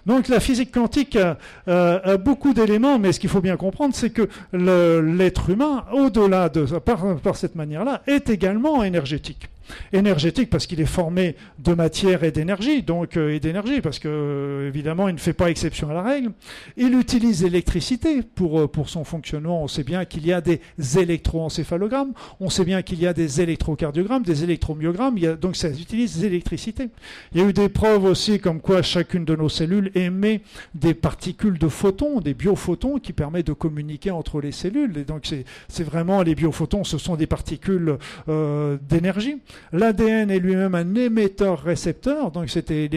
Donc 0.05 0.27
la 0.27 0.39
physique 0.39 0.71
quantique 0.71 1.17
a, 1.17 2.17
beaucoup 2.17 2.53
d'éléments, 2.53 2.99
mais 2.99 3.11
ce 3.11 3.19
qu'il 3.19 3.29
faut 3.29 3.41
bien 3.41 3.57
comprendre, 3.57 3.95
c'est 3.95 4.11
que 4.11 4.29
l'être 4.53 5.49
humain, 5.49 5.85
au-delà 5.93 6.49
de 6.49 6.65
par, 6.79 7.17
par 7.17 7.35
cette 7.35 7.55
manière-là, 7.55 8.01
est 8.07 8.29
également 8.29 8.83
énergétique. 8.83 9.49
Énergétique 9.93 10.49
parce 10.49 10.67
qu'il 10.67 10.81
est 10.81 10.85
formé 10.85 11.35
de 11.59 11.73
matière 11.73 12.23
et 12.23 12.31
d'énergie, 12.31 12.83
donc 12.83 13.17
euh, 13.17 13.33
et 13.33 13.39
d'énergie 13.39 13.81
parce 13.81 13.99
que 13.99 14.07
euh, 14.07 14.67
évidemment 14.67 15.07
il 15.07 15.15
ne 15.15 15.19
fait 15.19 15.33
pas 15.33 15.49
exception 15.49 15.89
à 15.89 15.93
la 15.93 16.01
règle. 16.01 16.31
Il 16.77 16.97
utilise 16.97 17.43
l'électricité 17.43 18.21
pour 18.21 18.59
euh, 18.59 18.67
pour 18.67 18.89
son 18.89 19.03
fonctionnement. 19.03 19.63
On 19.63 19.67
sait 19.67 19.83
bien 19.83 20.05
qu'il 20.05 20.25
y 20.25 20.33
a 20.33 20.41
des 20.41 20.61
électroencéphalogrammes, 20.97 22.13
on 22.39 22.49
sait 22.49 22.65
bien 22.65 22.81
qu'il 22.81 22.99
y 22.99 23.07
a 23.07 23.13
des 23.13 23.41
électrocardiogrammes, 23.41 24.23
des 24.23 24.43
électromyogrammes. 24.43 25.15
Donc 25.41 25.55
ça 25.55 25.69
utilise 25.69 26.21
l'électricité. 26.21 26.89
Il 27.33 27.41
y 27.41 27.43
a 27.43 27.47
eu 27.47 27.53
des 27.53 27.69
preuves 27.69 28.05
aussi 28.05 28.39
comme 28.39 28.61
quoi 28.61 28.81
chacune 28.81 29.25
de 29.25 29.35
nos 29.35 29.49
cellules 29.49 29.91
émet 29.95 30.41
des 30.73 30.93
particules 30.93 31.57
de 31.57 31.67
photons, 31.67 32.19
des 32.21 32.33
biophotons 32.33 32.99
qui 32.99 33.13
permettent 33.13 33.47
de 33.47 33.53
communiquer 33.53 34.11
entre 34.11 34.41
les 34.41 34.51
cellules. 34.51 34.97
Et 34.97 35.03
donc 35.05 35.31
c'est 35.67 35.83
vraiment 35.83 36.21
les 36.21 36.35
biophotons, 36.35 36.83
ce 36.83 36.97
sont 36.97 37.15
des 37.15 37.27
particules 37.27 37.97
d'énergie. 38.27 39.37
L'ADN 39.71 40.31
est 40.31 40.39
lui-même 40.39 40.75
un 40.75 40.95
émetteur-récepteur, 40.95 42.31
donc 42.31 42.49
c'était 42.49 42.89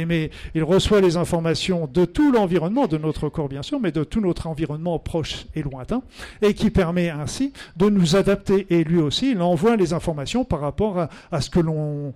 il 0.54 0.62
reçoit 0.62 1.00
les 1.00 1.16
informations 1.16 1.88
de 1.92 2.04
tout 2.04 2.32
l'environnement, 2.32 2.86
de 2.86 2.98
notre 2.98 3.28
corps 3.28 3.48
bien 3.48 3.62
sûr, 3.62 3.80
mais 3.80 3.92
de 3.92 4.04
tout 4.04 4.20
notre 4.20 4.46
environnement 4.46 4.98
proche 4.98 5.46
et 5.54 5.62
lointain, 5.62 6.02
et 6.42 6.54
qui 6.54 6.70
permet 6.70 7.10
ainsi 7.10 7.52
de 7.76 7.88
nous 7.88 8.16
adapter. 8.16 8.66
Et 8.70 8.84
lui 8.84 8.98
aussi, 8.98 9.32
il 9.32 9.42
envoie 9.42 9.76
les 9.76 9.92
informations 9.92 10.44
par 10.44 10.60
rapport 10.60 10.98
à, 10.98 11.08
à 11.30 11.40
ce 11.40 11.50
que 11.50 11.60
l'on 11.60 12.14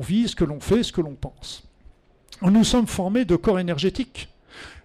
vit, 0.00 0.28
ce 0.28 0.36
que 0.36 0.44
l'on 0.44 0.60
fait, 0.60 0.82
ce 0.82 0.92
que 0.92 1.00
l'on 1.00 1.14
pense. 1.14 1.64
Nous 2.42 2.64
sommes 2.64 2.86
formés 2.86 3.24
de 3.24 3.36
corps 3.36 3.58
énergétiques. 3.58 4.28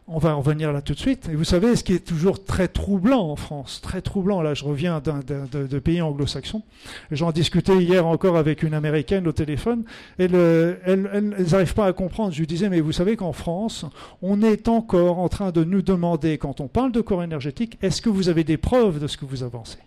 On 0.07 0.19
va 0.19 0.33
revenir 0.33 0.71
là 0.71 0.83
tout 0.83 0.93
de 0.93 0.99
suite. 0.99 1.29
Et 1.29 1.35
vous 1.35 1.43
savez, 1.43 1.75
ce 1.75 1.83
qui 1.83 1.93
est 1.93 2.05
toujours 2.05 2.43
très 2.43 2.67
troublant 2.67 3.31
en 3.31 3.35
France, 3.35 3.81
très 3.81 4.01
troublant, 4.01 4.43
là 4.43 4.53
je 4.53 4.63
reviens 4.63 4.99
d'un 4.99 5.19
de, 5.19 5.79
pays 5.79 5.99
anglo-saxons, 5.99 6.61
j'en 7.09 7.31
discutais 7.31 7.77
hier 7.77 8.05
encore 8.05 8.37
avec 8.37 8.61
une 8.61 8.75
américaine 8.75 9.27
au 9.27 9.31
téléphone, 9.31 9.83
et 10.19 10.25
elles 10.25 11.45
n'arrivent 11.51 11.73
pas 11.73 11.87
à 11.87 11.93
comprendre. 11.93 12.33
Je 12.33 12.39
lui 12.39 12.47
disais, 12.47 12.69
mais 12.69 12.81
vous 12.81 12.91
savez 12.91 13.15
qu'en 13.15 13.33
France, 13.33 13.85
on 14.21 14.43
est 14.43 14.67
encore 14.67 15.17
en 15.17 15.27
train 15.27 15.51
de 15.51 15.63
nous 15.63 15.81
demander, 15.81 16.37
quand 16.37 16.61
on 16.61 16.67
parle 16.67 16.91
de 16.91 17.01
corps 17.01 17.23
énergétique, 17.23 17.79
est-ce 17.81 18.01
que 18.01 18.09
vous 18.09 18.29
avez 18.29 18.43
des 18.43 18.57
preuves 18.57 18.99
de 18.99 19.07
ce 19.07 19.17
que 19.17 19.25
vous 19.25 19.41
avancez? 19.41 19.79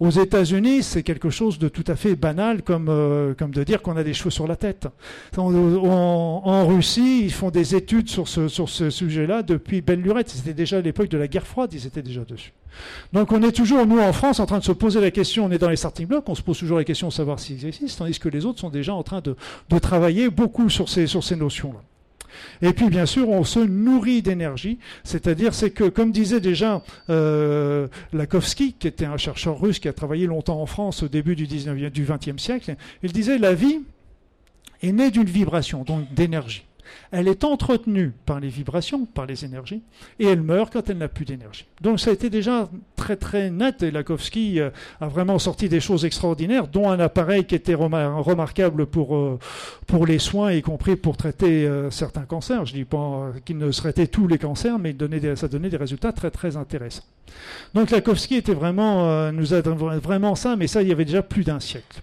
Aux 0.00 0.10
États-Unis, 0.10 0.84
c'est 0.84 1.02
quelque 1.02 1.30
chose 1.30 1.58
de 1.58 1.68
tout 1.68 1.84
à 1.88 1.96
fait 1.96 2.14
banal, 2.14 2.62
comme, 2.62 2.88
euh, 2.88 3.34
comme 3.34 3.50
de 3.50 3.64
dire 3.64 3.82
qu'on 3.82 3.96
a 3.96 4.04
des 4.04 4.14
cheveux 4.14 4.30
sur 4.30 4.46
la 4.46 4.56
tête. 4.56 4.86
En, 5.36 6.66
Russie, 6.66 7.22
ils 7.24 7.32
font 7.32 7.50
des 7.50 7.74
études 7.74 8.08
sur 8.08 8.28
ce, 8.28 8.46
sur 8.48 8.68
ce 8.68 8.90
sujet-là 8.90 9.42
depuis 9.42 9.80
belle 9.80 10.00
lurette. 10.00 10.28
C'était 10.28 10.54
déjà 10.54 10.78
à 10.78 10.80
l'époque 10.80 11.08
de 11.08 11.18
la 11.18 11.26
guerre 11.26 11.46
froide, 11.46 11.72
ils 11.72 11.86
étaient 11.86 12.02
déjà 12.02 12.24
dessus. 12.24 12.52
Donc 13.12 13.32
on 13.32 13.42
est 13.42 13.50
toujours, 13.50 13.86
nous 13.86 13.98
en 13.98 14.12
France, 14.12 14.38
en 14.38 14.46
train 14.46 14.58
de 14.58 14.64
se 14.64 14.72
poser 14.72 15.00
la 15.00 15.10
question, 15.10 15.46
on 15.46 15.50
est 15.50 15.58
dans 15.58 15.70
les 15.70 15.76
starting 15.76 16.06
blocks, 16.06 16.28
on 16.28 16.34
se 16.34 16.42
pose 16.42 16.58
toujours 16.58 16.78
la 16.78 16.84
question 16.84 17.08
de 17.08 17.12
savoir 17.12 17.40
s'ils 17.40 17.66
existent, 17.66 18.04
tandis 18.04 18.18
que 18.18 18.28
les 18.28 18.46
autres 18.46 18.60
sont 18.60 18.70
déjà 18.70 18.94
en 18.94 19.02
train 19.02 19.20
de, 19.20 19.34
de 19.68 19.78
travailler 19.78 20.30
beaucoup 20.30 20.68
sur 20.68 20.88
ces, 20.88 21.06
sur 21.06 21.24
ces 21.24 21.34
notions-là. 21.34 21.80
Et 22.62 22.72
puis, 22.72 22.88
bien 22.88 23.06
sûr, 23.06 23.28
on 23.28 23.44
se 23.44 23.60
nourrit 23.60 24.22
d'énergie, 24.22 24.78
c'est-à-dire, 25.04 25.54
c'est 25.54 25.70
que, 25.70 25.84
comme 25.84 26.12
disait 26.12 26.40
déjà 26.40 26.82
euh, 27.10 27.88
Lakovsky, 28.12 28.74
qui 28.78 28.86
était 28.86 29.06
un 29.06 29.16
chercheur 29.16 29.60
russe 29.60 29.78
qui 29.78 29.88
a 29.88 29.92
travaillé 29.92 30.26
longtemps 30.26 30.60
en 30.60 30.66
France 30.66 31.02
au 31.02 31.08
début 31.08 31.36
du, 31.36 31.46
19, 31.46 31.90
du 31.90 32.04
20e 32.04 32.38
siècle, 32.38 32.76
il 33.02 33.12
disait 33.12 33.38
la 33.38 33.54
vie 33.54 33.80
est 34.82 34.92
née 34.92 35.10
d'une 35.10 35.24
vibration, 35.24 35.82
donc 35.84 36.12
d'énergie. 36.14 36.67
Elle 37.10 37.28
est 37.28 37.44
entretenue 37.44 38.12
par 38.26 38.40
les 38.40 38.48
vibrations, 38.48 39.06
par 39.06 39.26
les 39.26 39.44
énergies, 39.44 39.82
et 40.18 40.26
elle 40.26 40.42
meurt 40.42 40.72
quand 40.72 40.90
elle 40.90 40.98
n'a 40.98 41.08
plus 41.08 41.24
d'énergie. 41.24 41.66
Donc 41.80 42.00
ça 42.00 42.10
a 42.10 42.12
été 42.12 42.30
déjà 42.30 42.68
très 42.96 43.16
très 43.16 43.50
net, 43.50 43.82
et 43.82 43.90
Lakovsky 43.90 44.60
euh, 44.60 44.70
a 45.00 45.08
vraiment 45.08 45.38
sorti 45.38 45.68
des 45.68 45.80
choses 45.80 46.04
extraordinaires, 46.04 46.68
dont 46.68 46.90
un 46.90 47.00
appareil 47.00 47.44
qui 47.44 47.54
était 47.54 47.74
remarquable 47.74 48.86
pour, 48.86 49.16
euh, 49.16 49.38
pour 49.86 50.06
les 50.06 50.18
soins, 50.18 50.52
y 50.52 50.62
compris 50.62 50.96
pour 50.96 51.16
traiter 51.16 51.66
euh, 51.66 51.90
certains 51.90 52.24
cancers. 52.24 52.66
Je 52.66 52.74
dis 52.74 52.84
pas 52.84 53.32
qu'il 53.44 53.58
ne 53.58 53.70
traitait 53.70 54.06
tous 54.06 54.26
les 54.26 54.38
cancers, 54.38 54.78
mais 54.78 54.94
ça 55.36 55.48
donnait 55.48 55.70
des 55.70 55.76
résultats 55.76 56.12
très 56.12 56.30
très 56.30 56.56
intéressants. 56.56 57.04
Donc 57.74 57.90
Lakovsky 57.90 58.36
était 58.36 58.54
vraiment, 58.54 59.30
nous 59.32 59.54
a 59.54 59.60
vraiment 59.60 60.34
ça, 60.34 60.56
mais 60.56 60.66
ça 60.66 60.82
il 60.82 60.88
y 60.88 60.92
avait 60.92 61.04
déjà 61.04 61.22
plus 61.22 61.44
d'un 61.44 61.60
siècle. 61.60 62.02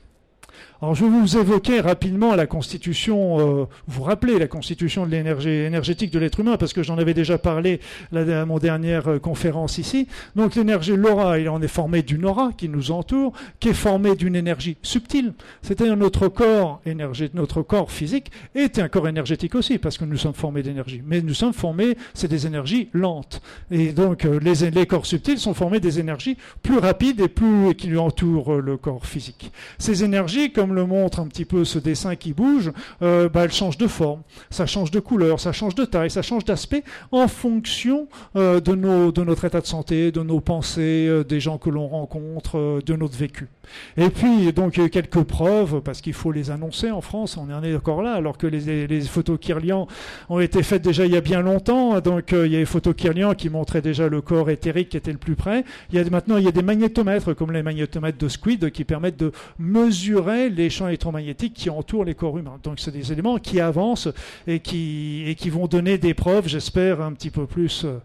Alors 0.82 0.94
je 0.94 1.05
vais 1.05 1.10
vous 1.10 1.38
évoquer 1.38 1.79
rapidement 1.79 2.36
la 2.36 2.48
constitution, 2.48 3.39
euh, 3.62 3.65
vous 3.88 4.03
rappelez 4.03 4.38
la 4.38 4.48
constitution 4.48 5.05
de 5.05 5.12
l'énergie 5.12 5.50
énergétique 5.50 6.12
de 6.12 6.20
l'être 6.20 6.41
humain, 6.41 6.58
parce 6.58 6.74
que 6.74 6.84
j'en 6.84 6.98
avais 6.98 7.13
déjà 7.13 7.38
parlé 7.38 7.79
à 8.13 8.46
mon 8.46 8.58
dernière 8.58 9.08
euh, 9.08 9.20
conférence 9.20 9.77
ici. 9.77 10.10
Donc 10.36 10.55
l'énergie, 10.55 10.98
l'aura, 10.98 11.39
il 11.39 11.48
en 11.48 11.62
est 11.62 11.70
formé 11.70 12.01
d'une 12.01 12.25
aura 12.25 12.51
qui 12.51 12.67
nous 12.67 12.91
entoure, 12.91 13.32
qui 13.62 13.70
est 13.70 13.74
formée 13.74 14.15
d'une 14.15 14.36
énergie 14.36 14.75
subtile, 14.82 15.34
c'est-à-dire 15.62 15.96
notre 15.96 16.27
corps 16.27 16.82
énergétique, 16.86 17.36
notre 17.36 17.62
corps 17.62 17.89
physique 17.89 18.29
est 18.53 18.77
un 18.77 18.89
corps 18.89 19.08
énergétique 19.08 19.55
aussi, 19.55 19.77
parce 19.77 19.98
que 19.98 20.03
nous 20.03 20.17
sommes 20.17 20.34
formés 20.34 20.62
d'énergie. 20.62 21.01
Mais 21.05 21.22
nous 21.22 21.34
sommes 21.34 21.53
formés, 21.53 21.98
c'est 22.13 22.27
des 22.27 22.48
énergies 22.48 22.89
lentes. 22.91 23.41
Et 23.72 23.94
donc 23.94 24.25
euh, 24.25 24.39
les, 24.39 24.86
corps 24.86 25.05
subtils 25.05 25.39
sont 25.39 25.53
formés 25.53 25.79
des 25.79 26.01
énergies 26.01 26.36
plus 26.62 26.79
rapides 26.79 27.22
et 27.22 27.29
plus 27.29 27.74
qui 27.75 27.88
lui 27.88 27.98
entourent 27.98 28.55
le 28.55 28.75
corps 28.75 29.05
physique. 29.05 29.53
Ces 29.77 30.03
énergies, 30.03 30.51
comme 30.51 30.65
comme 30.66 30.74
le 30.74 30.88
montre 30.88 31.20
un 31.20 31.28
petit 31.28 31.46
peu 31.46 31.64
ce 31.64 31.78
dessin 31.78 32.16
qui 32.16 32.34
bouge, 32.34 32.72
euh, 33.04 33.30
bah, 33.30 33.44
elle 33.44 33.52
change 33.52 33.78
de 33.78 33.86
forme, 33.86 34.22
ça 34.50 34.66
change 34.66 34.90
de 34.90 35.00
couleur, 35.00 35.40
ça 35.40 35.52
change 35.52 35.76
de 35.76 35.86
taille, 35.86 36.10
ça 36.10 36.24
change 36.24 36.44
d'aspect 36.44 36.84
en 37.12 37.28
fonction 37.28 38.08
euh, 38.36 38.60
de, 38.60 38.74
nos, 38.74 39.12
de 39.12 39.24
notre 39.24 39.46
état 39.46 39.62
de 39.62 39.68
santé, 39.68 40.12
de 40.12 40.24
nos 40.24 40.40
pensées, 40.40 41.06
euh, 41.08 41.24
des 41.24 41.40
gens 41.40 41.60
que 41.60 41.70
l'on 41.70 41.88
rencontre, 41.88 42.82
de 42.84 42.96
notre 42.96 43.16
vécu. 43.16 43.48
Et 43.96 44.10
puis, 44.10 44.52
donc, 44.54 44.74
quelques 44.90 45.22
preuves, 45.22 45.82
parce 45.82 46.02
qu'il 46.02 46.14
faut 46.14 46.32
les 46.32 46.50
annoncer 46.50 46.90
en 46.90 47.02
France, 47.02 47.38
on 47.38 47.54
en 47.54 47.64
est 47.64 47.76
encore 47.76 48.02
là, 48.02 48.14
alors 48.14 48.40
que 48.40 48.48
les, 48.48 48.88
les 48.88 49.02
photos 49.02 49.38
Kirlian 49.40 49.88
ont 50.30 50.40
été 50.40 50.64
faites 50.64 50.82
déjà 50.82 51.06
il 51.06 51.12
y 51.12 51.18
a 51.18 51.22
bien 51.22 51.42
longtemps. 51.42 52.00
Donc, 52.02 52.32
il 52.32 52.52
y 52.52 52.56
a 52.56 52.60
les 52.60 52.66
photos 52.66 52.96
Kirlian 52.96 53.36
qui 53.36 53.50
montraient 53.50 53.82
déjà 53.84 54.08
le 54.08 54.22
corps 54.22 54.50
éthérique 54.50 54.90
qui 54.90 54.98
était 54.98 55.12
le 55.12 55.20
plus 55.20 55.36
près. 55.36 55.64
Il 55.92 56.00
y 56.00 56.02
a, 56.02 56.10
maintenant, 56.10 56.38
il 56.38 56.44
y 56.44 56.48
a 56.48 56.52
des 56.52 56.64
magnétomètres, 56.64 57.34
comme 57.34 57.52
les 57.52 57.64
magnétomètres 57.64 58.18
de 58.18 58.28
Squid, 58.28 58.72
qui 58.72 58.84
permettent 58.84 59.20
de 59.20 59.32
mesurer 59.60 60.50
les 60.56 60.70
champs 60.70 60.88
électromagnétiques 60.88 61.54
qui 61.54 61.70
entourent 61.70 62.06
les 62.06 62.16
corps 62.16 62.38
humains. 62.38 62.60
Donc 62.64 62.80
c'est 62.80 62.92
des 62.92 63.12
éléments 63.12 63.38
qui 63.38 63.60
avancent 63.60 64.10
et 64.48 64.60
qui, 64.60 65.24
et 65.28 65.36
qui 65.36 65.50
vont 65.50 65.68
donner 65.68 65.98
des 65.98 66.14
preuves, 66.14 66.48
j'espère, 66.48 67.02
un 67.02 67.14
petit 67.14 67.30
peu 67.30 67.46
plus, 67.46 67.86
euh, 67.86 68.00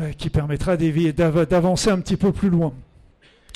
euh, 0.00 0.12
qui 0.12 0.30
permettra 0.30 0.76
d'avancer 0.76 1.90
un 1.90 2.00
petit 2.00 2.16
peu 2.16 2.32
plus 2.32 2.50
loin. 2.50 2.72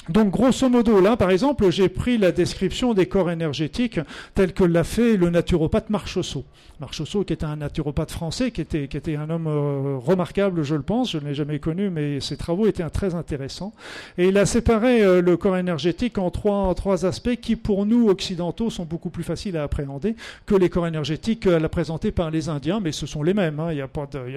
Donc 0.08 0.30
grosso 0.30 0.68
modo, 0.68 1.00
là 1.00 1.16
par 1.16 1.30
exemple, 1.30 1.70
j'ai 1.70 1.88
pris 1.88 2.18
la 2.18 2.32
description 2.32 2.92
des 2.92 3.06
corps 3.06 3.30
énergétiques 3.30 4.00
tel 4.34 4.52
que 4.52 4.64
l'a 4.64 4.82
fait 4.82 5.16
le 5.16 5.30
naturopathe 5.30 5.90
Marchessault. 5.90 6.44
Marchessault 6.80 7.22
qui 7.22 7.32
était 7.32 7.44
un 7.44 7.54
naturopathe 7.54 8.10
français, 8.10 8.50
qui 8.50 8.60
était, 8.62 9.16
un 9.16 9.30
homme 9.30 9.46
euh, 9.46 9.98
remarquable, 9.98 10.64
je 10.64 10.74
le 10.74 10.82
pense, 10.82 11.12
je 11.12 11.18
ne 11.18 11.26
l'ai 11.26 11.34
jamais 11.34 11.60
connu, 11.60 11.88
mais 11.88 12.18
ses 12.18 12.36
travaux 12.36 12.66
étaient 12.66 12.88
très 12.90 13.14
intéressants. 13.14 13.72
Et 14.18 14.26
il 14.26 14.38
a 14.38 14.46
séparé 14.46 15.02
euh, 15.04 15.22
le 15.22 15.36
corps 15.36 15.56
énergétique 15.56 16.18
en 16.18 16.30
trois, 16.30 17.06
aspects 17.06 17.36
qui 17.36 17.54
pour 17.54 17.86
nous 17.86 18.08
occidentaux 18.08 18.70
sont 18.70 18.84
beaucoup 18.84 19.10
plus 19.10 19.22
faciles 19.22 19.56
à 19.56 19.62
appréhender 19.62 20.16
que 20.46 20.56
les 20.56 20.68
corps 20.68 20.88
énergétiques 20.88 21.46
euh, 21.46 21.68
présentés 21.68 22.10
par 22.10 22.32
les 22.32 22.48
Indiens, 22.48 22.80
mais 22.80 22.90
ce 22.90 23.06
sont 23.06 23.22
les 23.22 23.34
mêmes, 23.34 23.60
hein, 23.60 23.70
il 23.70 23.76
n'y 23.76 23.82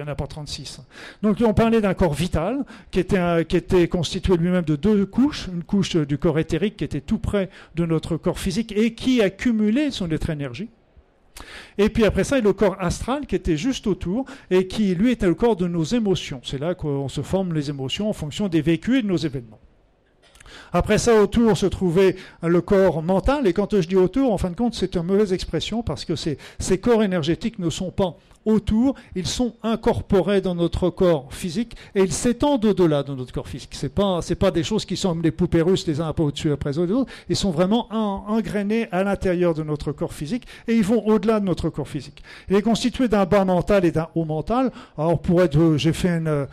en 0.02 0.06
a 0.06 0.14
pas 0.14 0.26
36. 0.28 0.80
Donc 1.22 1.38
on 1.44 1.52
parlait 1.52 1.80
d'un 1.80 1.94
corps 1.94 2.14
vital 2.14 2.64
qui 2.92 3.00
était 3.00 3.88
constitué 3.88 4.36
lui-même 4.36 4.64
de 4.64 4.76
deux 4.76 5.04
couches 5.04 5.48
une 5.56 5.64
couche 5.64 5.96
du 5.96 6.18
corps 6.18 6.38
éthérique 6.38 6.76
qui 6.76 6.84
était 6.84 7.00
tout 7.00 7.18
près 7.18 7.50
de 7.74 7.86
notre 7.86 8.16
corps 8.16 8.38
physique 8.38 8.72
et 8.76 8.94
qui 8.94 9.22
accumulait 9.22 9.90
son 9.90 10.10
être 10.10 10.30
énergie. 10.30 10.68
Et 11.78 11.88
puis 11.88 12.04
après 12.04 12.24
ça, 12.24 12.36
il 12.36 12.40
y 12.40 12.44
a 12.44 12.48
le 12.48 12.52
corps 12.52 12.76
astral 12.78 13.26
qui 13.26 13.34
était 13.34 13.56
juste 13.56 13.86
autour 13.86 14.24
et 14.50 14.66
qui, 14.66 14.94
lui, 14.94 15.10
était 15.10 15.26
le 15.26 15.34
corps 15.34 15.56
de 15.56 15.66
nos 15.66 15.84
émotions. 15.84 16.40
C'est 16.44 16.58
là 16.58 16.74
qu'on 16.74 17.08
se 17.08 17.20
forme 17.20 17.52
les 17.52 17.68
émotions 17.70 18.08
en 18.08 18.12
fonction 18.12 18.48
des 18.48 18.62
vécus 18.62 18.98
et 18.98 19.02
de 19.02 19.08
nos 19.08 19.16
événements. 19.16 19.60
Après 20.72 20.98
ça, 20.98 21.20
autour 21.20 21.56
se 21.56 21.66
trouvait 21.66 22.16
le 22.42 22.60
corps 22.60 23.02
mental. 23.02 23.46
Et 23.46 23.52
quand 23.52 23.80
je 23.80 23.86
dis 23.86 23.96
autour, 23.96 24.32
en 24.32 24.38
fin 24.38 24.50
de 24.50 24.56
compte, 24.56 24.74
c'est 24.74 24.96
une 24.96 25.02
mauvaise 25.02 25.32
expression 25.32 25.82
parce 25.82 26.04
que 26.04 26.16
ces, 26.16 26.38
ces 26.58 26.78
corps 26.78 27.02
énergétiques 27.02 27.58
ne 27.58 27.70
sont 27.70 27.90
pas 27.90 28.16
autour, 28.46 28.94
ils 29.14 29.26
sont 29.26 29.54
incorporés 29.62 30.40
dans 30.40 30.54
notre 30.54 30.88
corps 30.88 31.26
physique 31.30 31.76
et 31.94 32.02
ils 32.02 32.12
s'étendent 32.12 32.64
au-delà 32.64 33.02
de 33.02 33.14
notre 33.14 33.32
corps 33.32 33.48
physique. 33.48 33.70
C'est 33.72 33.94
pas 33.94 34.20
c'est 34.22 34.36
pas 34.36 34.50
des 34.50 34.64
choses 34.64 34.84
qui 34.84 34.96
sont 34.96 35.10
comme 35.10 35.22
des 35.22 35.30
poupées 35.30 35.62
russes 35.62 35.86
les 35.86 36.00
uns 36.00 36.08
un 36.08 36.12
peu 36.12 36.22
au-dessus 36.22 36.52
après 36.52 36.70
les 36.70 36.78
autres. 36.78 37.10
Ils 37.28 37.36
sont 37.36 37.50
vraiment 37.50 37.88
engrainés 37.90 38.88
à 38.92 39.02
l'intérieur 39.02 39.54
de 39.54 39.62
notre 39.62 39.92
corps 39.92 40.12
physique 40.12 40.46
et 40.68 40.74
ils 40.74 40.84
vont 40.84 41.06
au-delà 41.06 41.40
de 41.40 41.44
notre 41.44 41.68
corps 41.68 41.88
physique. 41.88 42.22
Il 42.48 42.56
est 42.56 42.62
constitué 42.62 43.08
d'un 43.08 43.24
bas 43.24 43.44
mental 43.44 43.84
et 43.84 43.90
d'un 43.90 44.08
haut 44.14 44.24
mental. 44.24 44.70
Alors 44.96 45.18
pour 45.18 45.42
être, 45.42 45.76
j'ai 45.76 45.92
fait 45.92 46.08
une 46.08 46.46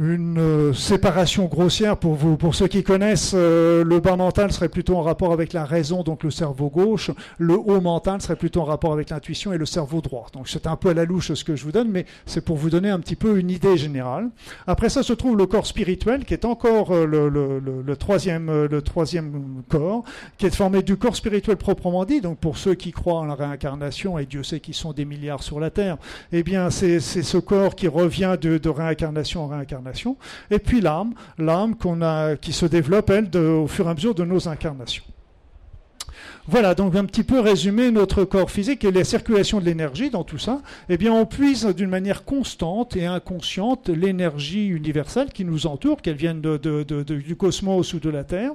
une 0.00 0.38
euh, 0.38 0.72
séparation 0.72 1.44
grossière 1.44 1.98
pour 1.98 2.14
vous, 2.14 2.38
pour 2.38 2.54
ceux 2.54 2.68
qui 2.68 2.82
connaissent, 2.82 3.32
euh, 3.34 3.84
le 3.84 4.00
bas 4.00 4.16
mental 4.16 4.50
serait 4.50 4.70
plutôt 4.70 4.96
en 4.96 5.02
rapport 5.02 5.30
avec 5.30 5.52
la 5.52 5.66
raison, 5.66 6.02
donc 6.02 6.22
le 6.24 6.30
cerveau 6.30 6.70
gauche. 6.70 7.10
Le 7.36 7.54
haut 7.54 7.82
mental 7.82 8.22
serait 8.22 8.36
plutôt 8.36 8.62
en 8.62 8.64
rapport 8.64 8.94
avec 8.94 9.10
l'intuition 9.10 9.52
et 9.52 9.58
le 9.58 9.66
cerveau 9.66 10.00
droit. 10.00 10.26
Donc 10.32 10.48
c'est 10.48 10.66
un 10.66 10.76
peu 10.76 10.88
à 10.90 10.94
la 10.94 11.04
louche 11.04 11.19
ce 11.20 11.44
que 11.44 11.56
je 11.56 11.64
vous 11.64 11.72
donne, 11.72 11.90
mais 11.90 12.06
c'est 12.26 12.44
pour 12.44 12.56
vous 12.56 12.70
donner 12.70 12.90
un 12.90 12.98
petit 13.00 13.16
peu 13.16 13.38
une 13.38 13.50
idée 13.50 13.76
générale. 13.76 14.30
Après 14.66 14.88
ça 14.88 15.02
se 15.02 15.12
trouve 15.12 15.36
le 15.36 15.46
corps 15.46 15.66
spirituel, 15.66 16.24
qui 16.24 16.34
est 16.34 16.44
encore 16.44 16.92
euh, 16.92 17.06
le, 17.06 17.96
troisième, 17.96 18.48
euh, 18.48 18.68
le 18.68 18.82
troisième 18.82 19.62
corps, 19.68 20.04
qui 20.38 20.46
est 20.46 20.54
formé 20.54 20.82
du 20.82 20.96
corps 20.96 21.16
spirituel 21.16 21.56
proprement 21.56 22.04
dit. 22.04 22.20
Donc 22.20 22.38
pour 22.38 22.58
ceux 22.58 22.74
qui 22.74 22.92
croient 22.92 23.20
en 23.20 23.24
la 23.24 23.34
réincarnation, 23.34 24.18
et 24.18 24.26
Dieu 24.26 24.42
sait 24.42 24.60
qu'ils 24.60 24.74
sont 24.74 24.92
des 24.92 25.04
milliards 25.04 25.42
sur 25.42 25.60
la 25.60 25.70
Terre, 25.70 25.96
eh 26.32 26.42
bien 26.42 26.70
c'est 26.70 27.00
ce 27.00 27.38
corps 27.38 27.74
qui 27.74 27.88
revient 27.88 28.36
de, 28.40 28.68
réincarnation 28.68 29.44
en 29.44 29.48
réincarnation. 29.48 30.16
Et 30.50 30.58
puis 30.58 30.80
l'âme, 30.80 31.14
l'âme 31.38 31.74
qui 32.40 32.52
se 32.52 32.66
développe, 32.66 33.10
elle, 33.10 33.36
au 33.36 33.66
fur 33.66 33.86
et 33.86 33.90
à 33.90 33.94
mesure 33.94 34.14
de 34.14 34.24
nos 34.24 34.48
incarnations. 34.48 35.04
Voilà, 36.50 36.74
donc 36.74 36.96
un 36.96 37.04
petit 37.04 37.22
peu 37.22 37.38
résumer 37.38 37.92
notre 37.92 38.24
corps 38.24 38.50
physique 38.50 38.82
et 38.84 38.90
la 38.90 39.04
circulation 39.04 39.60
de 39.60 39.66
l'énergie 39.66 40.10
dans 40.10 40.24
tout 40.24 40.36
ça. 40.36 40.62
Eh 40.88 40.96
bien, 40.96 41.12
on 41.12 41.24
puise 41.24 41.64
d'une 41.64 41.88
manière 41.88 42.24
constante 42.24 42.96
et 42.96 43.06
inconsciente 43.06 43.88
l'énergie 43.88 44.66
universelle 44.66 45.28
qui 45.32 45.44
nous 45.44 45.68
entoure, 45.68 46.02
qu'elle 46.02 46.16
vienne 46.16 46.40
du 46.40 47.36
cosmos 47.36 47.94
ou 47.94 48.00
de 48.00 48.10
la 48.10 48.24
Terre. 48.24 48.50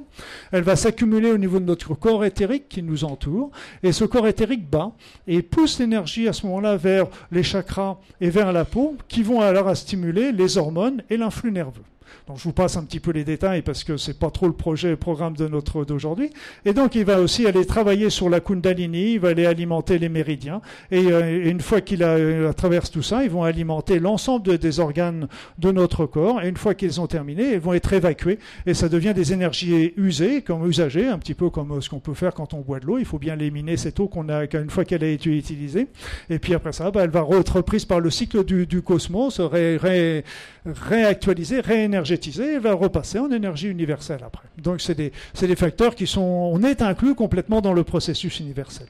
Elle 0.52 0.64
va 0.64 0.76
s'accumuler 0.76 1.32
au 1.32 1.38
niveau 1.38 1.62
de 1.62 1.64
notre 1.64 1.94
corps 1.94 2.26
éthérique 2.26 2.68
qui 2.68 2.84
nous 2.84 3.06
entoure. 3.06 3.50
Et 3.82 3.94
ce 3.94 4.04
corps 4.04 4.28
éthérique 4.28 4.70
bat 4.70 4.92
et 5.26 5.42
pousse 5.42 5.80
l'énergie 5.80 6.28
à 6.28 6.34
ce 6.34 6.46
moment-là 6.48 6.76
vers 6.76 7.08
les 7.32 7.44
chakras 7.44 7.98
et 8.20 8.30
vers 8.30 8.52
la 8.52 8.66
peau, 8.66 8.98
qui 9.08 9.24
vont 9.24 9.40
alors 9.40 9.74
stimuler 9.78 10.34
les 10.34 10.58
hormones 10.58 11.02
et 11.10 11.16
l'influx 11.16 11.54
nerveux. 11.54 11.84
Donc 12.28 12.38
je 12.38 12.44
vous 12.44 12.54
passe 12.54 12.78
un 12.78 12.84
petit 12.84 13.00
peu 13.00 13.12
les 13.12 13.24
détails 13.24 13.62
parce 13.62 13.84
que 13.84 13.98
c'est 13.98 14.18
pas 14.18 14.32
trop 14.32 14.48
le 14.48 14.54
projet, 14.54 14.90
le 14.90 14.98
programme 14.98 15.36
de 15.36 15.48
notre 15.48 15.86
d'aujourd'hui. 15.86 16.32
Et 16.66 16.74
donc 16.74 16.96
il 16.96 17.06
va 17.06 17.20
aussi 17.20 17.46
aller 17.48 17.66
travailler 17.66 18.10
sur 18.10 18.30
la 18.30 18.40
Kundalini, 18.40 19.14
il 19.14 19.20
va 19.20 19.30
aller 19.30 19.46
alimenter 19.46 20.00
les 20.00 20.10
méridiens. 20.10 20.62
Et, 20.92 21.12
euh, 21.12 21.50
une 21.50 21.62
fois 21.62 21.82
qu'il 21.82 22.04
a, 22.04 22.16
euh, 22.16 22.54
traverse 22.54 22.92
tout 22.92 23.04
ça, 23.04 23.24
ils 23.24 23.30
vont 23.30 23.44
alimenter 23.44 24.00
l'ensemble 24.00 24.58
des 24.58 24.80
organes 24.80 25.28
de 25.60 25.72
notre 25.72 26.06
corps. 26.06 26.42
Et 26.42 26.50
une 26.50 26.58
fois 26.58 26.74
qu'ils 26.74 27.02
ont 27.02 27.08
terminé, 27.08 27.54
ils 27.54 27.60
vont 27.60 27.74
être 27.74 27.94
évacués 27.94 28.40
et 28.66 28.74
ça 28.74 28.90
devient 28.90 29.14
des 29.14 29.34
énergies 29.34 29.94
usées, 29.98 30.42
comme 30.42 30.68
usagées, 30.68 31.08
un 31.08 31.18
petit 31.20 31.34
peu 31.34 31.50
comme 31.50 31.74
euh, 31.74 31.82
ce 31.82 31.90
qu'on 31.90 32.00
peut 32.00 32.14
faire 32.14 32.34
quand 32.34 32.54
on 32.54 32.62
boit 32.62 32.80
de 32.80 32.86
l'eau. 32.86 32.98
Il 32.98 33.06
faut 33.06 33.20
bien 33.20 33.38
éliminer 33.38 33.78
cette 33.78 34.00
eau 34.00 34.08
qu'on 34.08 34.30
a 34.30 34.46
une 34.46 34.70
fois 34.70 34.86
qu'elle 34.86 35.04
a 35.04 35.08
été 35.08 35.30
utilisée. 35.30 35.88
Et 36.30 36.40
puis 36.40 36.54
après 36.54 36.72
ça, 36.72 36.92
bah, 36.92 37.04
elle 37.04 37.10
va 37.10 37.26
être 37.40 37.56
reprise 37.58 37.86
par 37.86 38.00
le 38.00 38.10
cycle 38.10 38.44
du, 38.44 38.82
cosmos, 38.82 39.40
ré, 39.40 39.78
ré, 39.78 40.24
réactualisée, 40.66 41.62
réénergétisée 41.96 42.54
et 42.56 42.60
va 42.60 42.74
repasser 42.74 43.20
en 43.20 43.32
énergie 43.32 43.68
universelle 43.68 44.22
après. 44.26 44.48
Donc 44.62 44.82
c'est 44.82 44.96
des, 44.96 45.12
des 45.40 45.56
facteurs 45.56 45.96
qui 45.96 46.08
sont... 46.08 46.22
On 46.22 46.62
est 46.64 46.82
inclus 46.82 47.16
complètement 47.16 47.62
dans 47.62 47.74
le 47.74 47.84
processus 47.84 48.40
universel. 48.40 48.88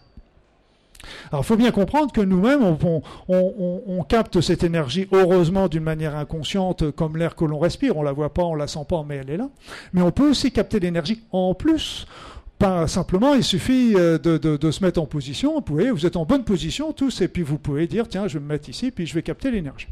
Alors 1.32 1.44
il 1.44 1.48
faut 1.48 1.56
bien 1.56 1.72
comprendre 1.72 2.12
que 2.12 2.22
nous-mêmes, 2.22 2.64
on, 3.28 4.04
capte 4.10 4.42
cette 4.42 4.64
énergie, 4.64 5.08
heureusement 5.12 5.68
d'une 5.68 5.84
manière 5.84 6.16
inconsciente, 6.16 6.90
comme 6.92 7.18
l'air 7.18 7.36
que 7.36 7.46
l'on 7.46 7.60
respire. 7.60 7.98
On 7.98 8.02
la 8.02 8.12
voit 8.12 8.34
pas, 8.34 8.44
on 8.44 8.56
la 8.56 8.68
sent 8.68 8.86
pas, 8.90 9.06
mais 9.08 9.18
elle 9.18 9.30
est 9.30 9.38
là. 9.38 9.50
Mais 9.94 10.02
on 10.02 10.12
peut 10.12 10.30
aussi 10.30 10.52
capter 10.52 10.80
l'énergie 10.80 11.22
en 11.32 11.54
plus. 11.54 12.08
Pas 12.58 12.88
simplement, 12.88 13.36
il 13.36 13.44
suffit 13.44 13.94
euh, 13.96 14.18
de, 14.18 14.38
de, 14.38 14.72
se 14.72 14.84
mettre 14.84 15.00
en 15.02 15.06
position. 15.06 15.54
Vous, 15.56 15.62
pouvez, 15.62 15.92
vous 15.92 16.06
êtes 16.06 16.16
en 16.16 16.26
bonne 16.26 16.46
position 16.46 16.94
tous, 16.94 17.22
et 17.22 17.28
puis 17.28 17.44
vous 17.44 17.60
pouvez 17.60 17.86
dire, 17.86 18.08
tiens, 18.08 18.28
je 18.28 18.38
vais 18.38 18.44
me 18.44 18.48
mettre 18.48 18.70
ici, 18.70 18.92
puis 18.92 19.06
je 19.06 19.14
vais 19.14 19.22
capter 19.22 19.52
l'énergie. 19.52 19.90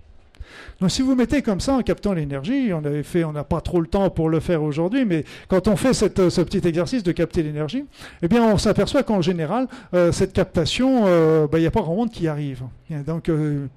Donc 0.79 0.91
si 0.91 1.01
vous 1.01 1.15
mettez 1.15 1.41
comme 1.41 1.60
ça 1.60 1.74
en 1.74 1.81
captant 1.81 2.13
l'énergie, 2.13 2.72
on 2.74 2.83
avait 2.83 3.03
fait, 3.03 3.24
on 3.24 3.31
n'a 3.31 3.43
pas 3.43 3.62
trop 3.62 3.81
le 3.81 3.88
temps 3.88 4.10
pour 4.10 4.29
le 4.29 4.39
faire 4.39 4.63
aujourd'hui, 4.63 5.05
mais 5.05 5.24
quand 5.48 5.67
on 5.67 5.75
fait 5.75 5.93
ce 5.93 6.05
petit 6.05 6.67
exercice 6.67 7.03
de 7.03 7.12
capter 7.12 7.43
l'énergie, 7.43 7.86
eh 8.22 8.27
bien 8.27 8.43
on 8.43 8.57
s'aperçoit 8.57 9.03
qu'en 9.03 9.22
général, 9.22 9.67
euh, 9.93 10.12
cette 10.12 10.33
captation, 10.33 11.03
euh, 11.05 11.48
bah, 11.48 11.60
il 11.60 11.62
n'y 11.62 11.67
a 11.67 11.72
pas 11.72 11.81
grand 11.81 11.95
monde 11.95 12.12
qui 12.12 12.27
arrive. 12.27 12.63
Donc 13.05 13.29
euh, 13.29 13.67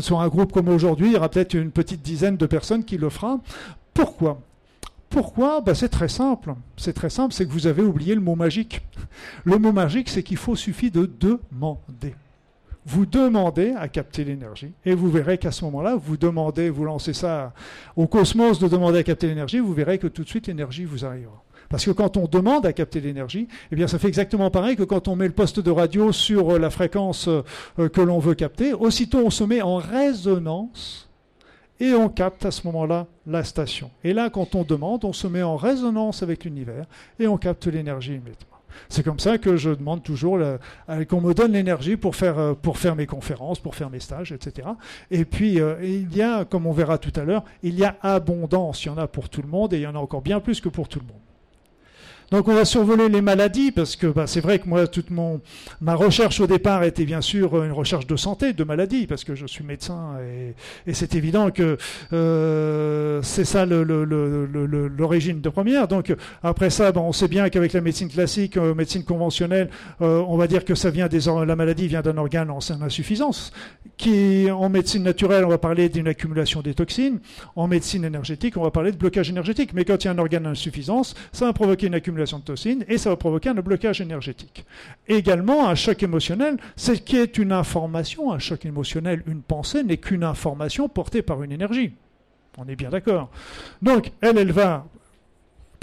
sur 0.00 0.20
un 0.20 0.28
groupe 0.28 0.52
comme 0.52 0.68
aujourd'hui, 0.68 1.08
il 1.08 1.12
y 1.14 1.16
aura 1.16 1.28
peut-être 1.28 1.54
une 1.54 1.70
petite 1.70 2.02
dizaine 2.02 2.36
de 2.36 2.46
personnes 2.46 2.84
qui 2.84 2.98
le 2.98 3.08
fera. 3.08 3.38
Pourquoi? 3.94 4.40
Pourquoi? 5.08 5.60
Bah, 5.60 5.74
C'est 5.74 5.88
très 5.88 6.08
simple. 6.08 6.54
C'est 6.76 6.92
très 6.92 7.10
simple, 7.10 7.32
c'est 7.32 7.46
que 7.46 7.52
vous 7.52 7.66
avez 7.66 7.82
oublié 7.82 8.14
le 8.14 8.20
mot 8.20 8.34
magique. 8.34 8.82
Le 9.44 9.58
mot 9.58 9.72
magique, 9.72 10.08
c'est 10.08 10.22
qu'il 10.22 10.36
faut 10.36 10.56
suffit 10.56 10.90
de 10.90 11.10
demander 11.18 12.14
vous 12.86 13.04
demandez 13.04 13.74
à 13.76 13.88
capter 13.88 14.24
l'énergie. 14.24 14.72
Et 14.84 14.94
vous 14.94 15.10
verrez 15.10 15.38
qu'à 15.38 15.50
ce 15.50 15.64
moment-là, 15.64 15.96
vous 15.96 16.16
demandez, 16.16 16.70
vous 16.70 16.84
lancez 16.84 17.12
ça 17.12 17.52
au 17.96 18.06
cosmos 18.06 18.60
de 18.60 18.68
demander 18.68 19.00
à 19.00 19.02
capter 19.02 19.26
l'énergie, 19.26 19.58
vous 19.58 19.74
verrez 19.74 19.98
que 19.98 20.06
tout 20.06 20.22
de 20.22 20.28
suite 20.28 20.46
l'énergie 20.46 20.84
vous 20.84 21.04
arrivera. 21.04 21.42
Parce 21.68 21.84
que 21.84 21.90
quand 21.90 22.16
on 22.16 22.28
demande 22.28 22.64
à 22.64 22.72
capter 22.72 23.00
l'énergie, 23.00 23.48
eh 23.72 23.76
bien 23.76 23.88
ça 23.88 23.98
fait 23.98 24.06
exactement 24.06 24.50
pareil 24.52 24.76
que 24.76 24.84
quand 24.84 25.08
on 25.08 25.16
met 25.16 25.26
le 25.26 25.32
poste 25.32 25.58
de 25.58 25.70
radio 25.70 26.12
sur 26.12 26.54
euh, 26.54 26.58
la 26.60 26.70
fréquence 26.70 27.28
euh, 27.28 27.88
que 27.88 28.00
l'on 28.00 28.20
veut 28.20 28.34
capter. 28.34 28.72
Aussitôt 28.72 29.18
on 29.18 29.30
se 29.30 29.42
met 29.42 29.62
en 29.62 29.78
résonance 29.78 31.10
et 31.80 31.92
on 31.92 32.08
capte 32.08 32.44
à 32.44 32.52
ce 32.52 32.64
moment-là 32.68 33.08
la 33.26 33.42
station. 33.42 33.90
Et 34.04 34.12
là, 34.12 34.30
quand 34.30 34.54
on 34.54 34.62
demande, 34.62 35.04
on 35.04 35.12
se 35.12 35.26
met 35.26 35.42
en 35.42 35.56
résonance 35.56 36.22
avec 36.22 36.44
l'univers 36.44 36.86
et 37.18 37.26
on 37.26 37.36
capte 37.36 37.66
l'énergie 37.66 38.14
immédiatement. 38.14 38.55
C'est 38.88 39.02
comme 39.02 39.18
ça 39.18 39.38
que 39.38 39.56
je 39.56 39.70
demande 39.70 40.02
toujours 40.02 40.38
qu'on 41.08 41.20
me 41.20 41.34
donne 41.34 41.52
l'énergie 41.52 41.96
pour 41.96 42.16
faire, 42.16 42.38
euh, 42.38 42.54
pour 42.54 42.78
faire 42.78 42.96
mes 42.96 43.06
conférences, 43.06 43.58
pour 43.58 43.74
faire 43.74 43.90
mes 43.90 44.00
stages, 44.00 44.32
etc. 44.32 44.68
Et 45.10 45.24
puis, 45.24 45.60
euh, 45.60 45.76
il 45.82 46.14
y 46.16 46.22
a, 46.22 46.44
comme 46.44 46.66
on 46.66 46.72
verra 46.72 46.98
tout 46.98 47.12
à 47.16 47.24
l'heure, 47.24 47.44
il 47.62 47.74
y 47.78 47.84
a 47.84 47.96
abondance. 48.02 48.84
Il 48.84 48.88
y 48.88 48.90
en 48.90 48.98
a 48.98 49.06
pour 49.06 49.28
tout 49.28 49.42
le 49.42 49.48
monde 49.48 49.72
et 49.72 49.76
il 49.76 49.82
y 49.82 49.86
en 49.86 49.94
a 49.94 49.98
encore 49.98 50.22
bien 50.22 50.40
plus 50.40 50.60
que 50.60 50.68
pour 50.68 50.88
tout 50.88 51.00
le 51.00 51.06
monde. 51.06 51.25
Donc 52.32 52.48
on 52.48 52.54
va 52.54 52.64
survoler 52.64 53.08
les 53.08 53.20
maladies 53.20 53.70
parce 53.70 53.94
que 53.94 54.08
bah, 54.08 54.26
c'est 54.26 54.40
vrai 54.40 54.58
que 54.58 54.68
moi 54.68 54.88
toute 54.88 55.10
mon 55.10 55.40
ma 55.80 55.94
recherche 55.94 56.40
au 56.40 56.48
départ 56.48 56.82
était 56.82 57.04
bien 57.04 57.20
sûr 57.20 57.62
une 57.62 57.70
recherche 57.70 58.06
de 58.06 58.16
santé, 58.16 58.52
de 58.52 58.64
maladie 58.64 59.06
parce 59.06 59.22
que 59.22 59.36
je 59.36 59.46
suis 59.46 59.62
médecin 59.62 60.16
et, 60.86 60.92
c'est 60.92 61.14
évident 61.14 61.50
que 61.50 61.76
euh, 62.12 63.20
c'est 63.22 63.44
ça 63.44 63.64
l'origine 63.66 65.40
de 65.40 65.48
première. 65.48 65.88
Donc 65.88 66.14
après 66.42 66.70
ça, 66.70 66.90
on 66.96 67.12
sait 67.12 67.28
bien 67.28 67.48
qu'avec 67.48 67.74
la 67.74 67.80
médecine 67.80 68.08
classique, 68.08 68.56
euh, 68.56 68.74
médecine 68.74 69.04
conventionnelle, 69.04 69.68
euh, 70.00 70.24
on 70.26 70.36
va 70.36 70.46
dire 70.46 70.64
que 70.64 70.74
ça 70.74 70.90
vient 70.90 71.08
des 71.08 71.26
la 71.26 71.56
maladie 71.56 71.86
vient 71.86 72.02
d'un 72.02 72.16
organe 72.16 72.50
en 72.50 72.58
insuffisance. 72.82 73.52
Qui 73.96 74.50
en 74.50 74.68
médecine 74.68 75.02
naturelle, 75.02 75.44
on 75.44 75.48
va 75.48 75.58
parler 75.58 75.88
d'une 75.88 76.08
accumulation 76.08 76.60
des 76.60 76.74
toxines. 76.74 77.18
En 77.54 77.66
médecine 77.66 78.04
énergétique, 78.04 78.56
on 78.56 78.62
va 78.62 78.70
parler 78.70 78.92
de 78.92 78.96
blocage 78.96 79.30
énergétique. 79.30 79.70
Mais 79.74 79.84
quand 79.84 80.04
il 80.04 80.06
y 80.06 80.08
a 80.08 80.12
un 80.12 80.18
organe 80.18 80.46
en 80.46 80.50
insuffisance, 80.50 81.14
ça 81.32 81.46
va 81.46 81.52
provoquer 81.52 81.86
une 81.86 81.94
accumulation 81.94 82.15
de 82.16 82.44
toxines 82.44 82.84
et 82.88 82.98
ça 82.98 83.10
va 83.10 83.16
provoquer 83.16 83.50
un 83.50 83.54
blocage 83.54 84.00
énergétique. 84.00 84.64
Également, 85.08 85.68
un 85.68 85.74
choc 85.74 86.02
émotionnel, 86.02 86.56
c'est 86.76 87.04
qui 87.04 87.16
est 87.16 87.38
une 87.38 87.52
information. 87.52 88.32
Un 88.32 88.38
choc 88.38 88.64
émotionnel, 88.64 89.22
une 89.26 89.42
pensée 89.42 89.82
n'est 89.82 89.98
qu'une 89.98 90.24
information 90.24 90.88
portée 90.88 91.22
par 91.22 91.42
une 91.42 91.52
énergie. 91.52 91.92
On 92.58 92.66
est 92.68 92.76
bien 92.76 92.90
d'accord. 92.90 93.30
Donc, 93.82 94.12
elle, 94.20 94.38
elle 94.38 94.52
va 94.52 94.86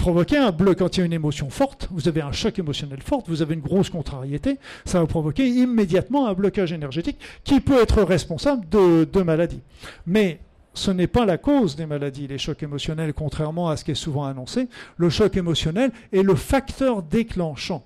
provoquer 0.04 0.36
un 0.36 0.50
bloc 0.50 0.78
quand 0.78 0.96
il 0.96 1.00
y 1.00 1.02
a 1.02 1.06
une 1.06 1.12
émotion 1.14 1.48
forte, 1.48 1.88
vous 1.90 2.08
avez 2.08 2.20
un 2.20 2.32
choc 2.32 2.58
émotionnel 2.58 3.00
fort, 3.00 3.22
vous 3.26 3.40
avez 3.40 3.54
une 3.54 3.60
grosse 3.60 3.88
contrariété, 3.88 4.58
ça 4.84 5.00
va 5.00 5.06
provoquer 5.06 5.48
immédiatement 5.48 6.26
un 6.26 6.34
blocage 6.34 6.72
énergétique 6.72 7.18
qui 7.42 7.58
peut 7.60 7.80
être 7.80 8.02
responsable 8.02 8.68
de, 8.68 9.04
de 9.10 9.22
maladies. 9.22 9.62
Mais 10.06 10.40
ce 10.74 10.90
n'est 10.90 11.06
pas 11.06 11.24
la 11.24 11.38
cause 11.38 11.76
des 11.76 11.86
maladies, 11.86 12.26
les 12.26 12.38
chocs 12.38 12.62
émotionnels, 12.62 13.14
contrairement 13.14 13.68
à 13.68 13.76
ce 13.76 13.84
qui 13.84 13.92
est 13.92 13.94
souvent 13.94 14.24
annoncé. 14.24 14.68
Le 14.96 15.08
choc 15.08 15.36
émotionnel 15.36 15.92
est 16.12 16.22
le 16.22 16.34
facteur 16.34 17.02
déclenchant 17.02 17.84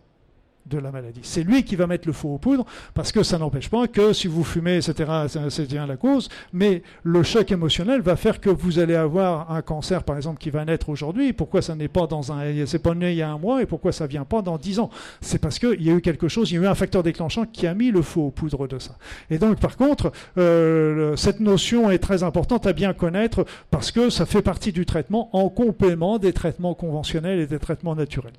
de 0.68 0.78
la 0.78 0.90
maladie. 0.90 1.20
C'est 1.22 1.42
lui 1.42 1.64
qui 1.64 1.76
va 1.76 1.86
mettre 1.86 2.06
le 2.06 2.12
faux 2.12 2.34
aux 2.34 2.38
poudres, 2.38 2.64
parce 2.94 3.12
que 3.12 3.22
ça 3.22 3.38
n'empêche 3.38 3.68
pas 3.68 3.88
que 3.88 4.12
si 4.12 4.28
vous 4.28 4.44
fumez, 4.44 4.76
etc., 4.76 5.10
c'est 5.48 5.68
bien 5.68 5.86
la 5.86 5.96
cause, 5.96 6.28
mais 6.52 6.82
le 7.02 7.22
choc 7.22 7.50
émotionnel 7.50 8.00
va 8.00 8.16
faire 8.16 8.40
que 8.40 8.50
vous 8.50 8.78
allez 8.78 8.94
avoir 8.94 9.50
un 9.50 9.62
cancer, 9.62 10.04
par 10.04 10.16
exemple, 10.16 10.38
qui 10.38 10.50
va 10.50 10.64
naître 10.64 10.88
aujourd'hui. 10.88 11.32
Pourquoi 11.32 11.62
ça 11.62 11.74
n'est 11.74 11.88
pas 11.88 12.06
dans 12.06 12.32
un, 12.32 12.66
c'est 12.66 12.78
pas 12.78 12.94
né 12.94 13.12
il 13.12 13.18
y 13.18 13.22
a 13.22 13.30
un 13.30 13.38
mois, 13.38 13.62
et 13.62 13.66
pourquoi 13.66 13.92
ça 13.92 14.06
vient 14.06 14.24
pas 14.24 14.42
dans 14.42 14.58
dix 14.58 14.78
ans? 14.78 14.90
C'est 15.20 15.38
parce 15.38 15.58
qu'il 15.58 15.82
y 15.82 15.90
a 15.90 15.94
eu 15.94 16.00
quelque 16.00 16.28
chose, 16.28 16.50
il 16.50 16.54
y 16.54 16.58
a 16.58 16.62
eu 16.62 16.66
un 16.66 16.74
facteur 16.74 17.02
déclenchant 17.02 17.46
qui 17.46 17.66
a 17.66 17.74
mis 17.74 17.90
le 17.90 18.02
faux 18.02 18.26
aux 18.26 18.30
poudres 18.30 18.68
de 18.68 18.78
ça. 18.78 18.96
Et 19.30 19.38
donc, 19.38 19.58
par 19.60 19.76
contre, 19.76 20.12
euh, 20.36 21.16
cette 21.16 21.40
notion 21.40 21.90
est 21.90 21.98
très 21.98 22.22
importante 22.22 22.66
à 22.66 22.72
bien 22.72 22.92
connaître, 22.92 23.44
parce 23.70 23.90
que 23.90 24.10
ça 24.10 24.26
fait 24.26 24.42
partie 24.42 24.72
du 24.72 24.86
traitement 24.86 25.30
en 25.36 25.48
complément 25.48 26.18
des 26.18 26.32
traitements 26.32 26.74
conventionnels 26.74 27.40
et 27.40 27.46
des 27.46 27.58
traitements 27.58 27.94
naturels. 27.94 28.32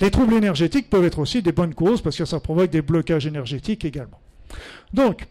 Les 0.00 0.10
troubles 0.10 0.34
énergétiques 0.34 0.90
peuvent 0.90 1.04
être 1.04 1.18
aussi 1.18 1.42
des 1.42 1.52
bonnes 1.52 1.74
causes 1.74 2.02
parce 2.02 2.16
que 2.16 2.24
ça 2.24 2.40
provoque 2.40 2.70
des 2.70 2.82
blocages 2.82 3.26
énergétiques 3.26 3.84
également. 3.84 4.20
Donc, 4.92 5.26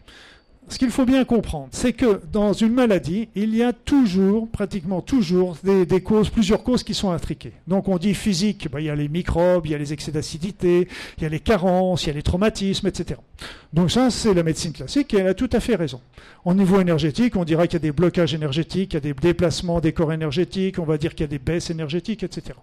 ce 0.68 0.78
qu'il 0.78 0.90
faut 0.90 1.04
bien 1.04 1.24
comprendre, 1.24 1.68
c'est 1.72 1.92
que 1.92 2.20
dans 2.32 2.54
une 2.54 2.72
maladie, 2.72 3.28
il 3.34 3.54
y 3.54 3.62
a 3.62 3.72
toujours, 3.72 4.48
pratiquement 4.48 5.02
toujours, 5.02 5.56
des, 5.62 6.00
causes, 6.00 6.30
plusieurs 6.30 6.62
causes 6.62 6.82
qui 6.82 6.94
sont 6.94 7.10
intriquées. 7.10 7.52
Donc 7.66 7.88
on 7.88 7.98
dit 7.98 8.14
physique, 8.14 8.68
ben, 8.70 8.80
il 8.80 8.86
y 8.86 8.90
a 8.90 8.94
les 8.94 9.08
microbes, 9.08 9.66
il 9.66 9.72
y 9.72 9.74
a 9.74 9.78
les 9.78 9.92
excès 9.92 10.10
d'acidité, 10.10 10.88
il 11.18 11.22
y 11.22 11.26
a 11.26 11.28
les 11.28 11.40
carences, 11.40 12.04
il 12.04 12.06
y 12.08 12.10
a 12.10 12.14
les 12.14 12.22
traumatismes, 12.22 12.86
etc. 12.86 13.20
Donc 13.74 13.90
ça, 13.90 14.10
c'est 14.10 14.32
la 14.32 14.42
médecine 14.42 14.72
classique 14.72 15.12
et 15.12 15.18
elle 15.18 15.28
a 15.28 15.34
tout 15.34 15.50
à 15.52 15.60
fait 15.60 15.74
raison. 15.74 16.00
Au 16.44 16.54
niveau 16.54 16.80
énergétique, 16.80 17.36
on 17.36 17.44
dira 17.44 17.66
qu'il 17.66 17.74
y 17.74 17.76
a 17.76 17.80
des 17.80 17.92
blocages 17.92 18.34
énergétiques, 18.34 18.94
il 18.94 18.96
y 18.96 18.98
a 18.98 19.00
des 19.00 19.14
déplacements 19.14 19.80
des 19.80 19.92
corps 19.92 20.12
énergétiques, 20.12 20.78
on 20.78 20.84
va 20.84 20.96
dire 20.96 21.14
qu'il 21.14 21.24
y 21.24 21.28
a 21.28 21.28
des 21.28 21.38
baisses 21.38 21.68
énergétiques, 21.68 22.22
etc. 22.22 22.54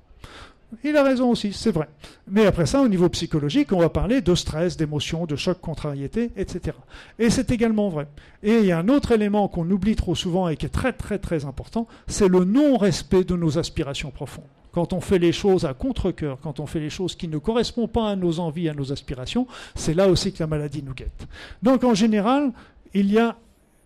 Il 0.84 0.96
a 0.96 1.04
raison 1.04 1.30
aussi, 1.30 1.54
c'est 1.54 1.72
vrai. 1.72 1.90
Mais 2.28 2.46
après 2.46 2.66
ça, 2.66 2.82
au 2.82 2.88
niveau 2.88 3.10
psychologique, 3.10 3.74
on 3.74 3.80
va 3.80 3.90
parler 3.90 4.22
de 4.22 4.36
stress, 4.36 4.78
d'émotion, 4.78 5.26
de 5.26 5.36
choc, 5.36 5.60
contrariété, 5.60 6.32
etc. 6.38 6.78
Et 7.20 7.30
c'est 7.30 7.52
également 7.52 7.90
vrai. 7.90 8.08
Et 8.42 8.60
il 8.60 8.66
y 8.66 8.72
a 8.72 8.80
un 8.80 8.88
autre 8.88 9.12
élément 9.12 9.48
qu'on 9.48 9.70
oublie 9.70 9.96
trop 9.96 10.16
souvent 10.16 10.48
et 10.48 10.56
qui 10.56 10.66
est 10.66 10.70
très 10.70 10.94
très 10.94 11.20
très 11.20 11.46
important, 11.46 11.88
c'est 12.08 12.28
le 12.28 12.46
non-respect 12.46 13.24
de 13.24 13.36
nos 13.36 13.58
aspirations 13.58 14.12
profondes. 14.12 14.46
Quand 14.72 14.94
on 14.94 15.02
fait 15.02 15.20
les 15.20 15.34
choses 15.34 15.66
à 15.66 15.74
contre-coeur, 15.74 16.40
quand 16.42 16.62
on 16.62 16.66
fait 16.66 16.80
les 16.80 16.90
choses 16.90 17.16
qui 17.16 17.28
ne 17.28 17.38
correspondent 17.38 17.92
pas 17.92 18.10
à 18.10 18.16
nos 18.16 18.40
envies, 18.40 18.70
à 18.70 18.74
nos 18.74 18.94
aspirations, 18.94 19.48
c'est 19.76 19.94
là 19.94 20.08
aussi 20.08 20.32
que 20.32 20.40
la 20.40 20.48
maladie 20.48 20.82
nous 20.82 20.94
guette. 20.94 21.28
Donc 21.62 21.84
en 21.84 21.94
général, 21.94 22.54
il 22.94 23.12
y 23.12 23.20
a 23.20 23.36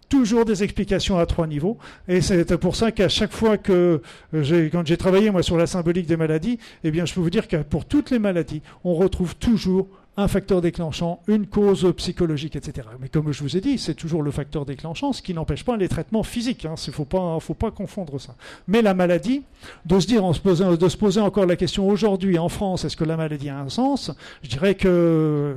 toujours 0.09 0.45
des 0.45 0.63
explications 0.63 1.17
à 1.17 1.25
trois 1.25 1.47
niveaux. 1.47 1.77
Et 2.07 2.21
c'est 2.21 2.57
pour 2.57 2.75
ça 2.75 2.91
qu'à 2.91 3.09
chaque 3.09 3.31
fois 3.31 3.57
que 3.57 4.01
j'ai, 4.33 4.69
quand 4.69 4.85
j'ai 4.85 4.97
travaillé 4.97 5.31
moi 5.31 5.43
sur 5.43 5.57
la 5.57 5.67
symbolique 5.67 6.07
des 6.07 6.17
maladies, 6.17 6.59
eh 6.83 6.91
bien, 6.91 7.05
je 7.05 7.13
peux 7.13 7.21
vous 7.21 7.29
dire 7.29 7.47
que 7.47 7.57
pour 7.57 7.85
toutes 7.85 8.11
les 8.11 8.19
maladies, 8.19 8.61
on 8.83 8.93
retrouve 8.95 9.35
toujours 9.35 9.87
un 10.17 10.27
facteur 10.27 10.61
déclenchant, 10.61 11.21
une 11.27 11.45
cause 11.45 11.93
psychologique, 11.97 12.55
etc. 12.55 12.87
Mais 13.01 13.09
comme 13.09 13.31
je 13.31 13.43
vous 13.43 13.57
ai 13.57 13.61
dit, 13.61 13.77
c'est 13.77 13.95
toujours 13.95 14.23
le 14.23 14.31
facteur 14.31 14.65
déclenchant, 14.65 15.13
ce 15.13 15.21
qui 15.21 15.33
n'empêche 15.33 15.63
pas 15.63 15.77
les 15.77 15.89
traitements 15.89 16.23
physiques. 16.23 16.63
Il 16.63 16.67
hein. 16.67 16.75
ne 16.87 16.91
faut 16.91 17.05
pas, 17.05 17.39
faut 17.39 17.53
pas 17.53 17.71
confondre 17.71 18.19
ça. 18.19 18.35
Mais 18.67 18.81
la 18.81 18.93
maladie, 18.93 19.43
de 19.85 19.99
se 19.99 20.07
dire, 20.07 20.23
en 20.23 20.33
se 20.33 20.39
posant, 20.39 20.75
de 20.75 20.89
se 20.89 20.97
poser 20.97 21.21
encore 21.21 21.45
la 21.45 21.55
question 21.55 21.87
aujourd'hui 21.87 22.37
en 22.37 22.49
France, 22.49 22.85
est-ce 22.85 22.95
que 22.95 23.03
la 23.03 23.17
maladie 23.17 23.49
a 23.49 23.59
un 23.59 23.69
sens? 23.69 24.11
Je 24.43 24.49
dirais 24.49 24.75
que 24.75 25.55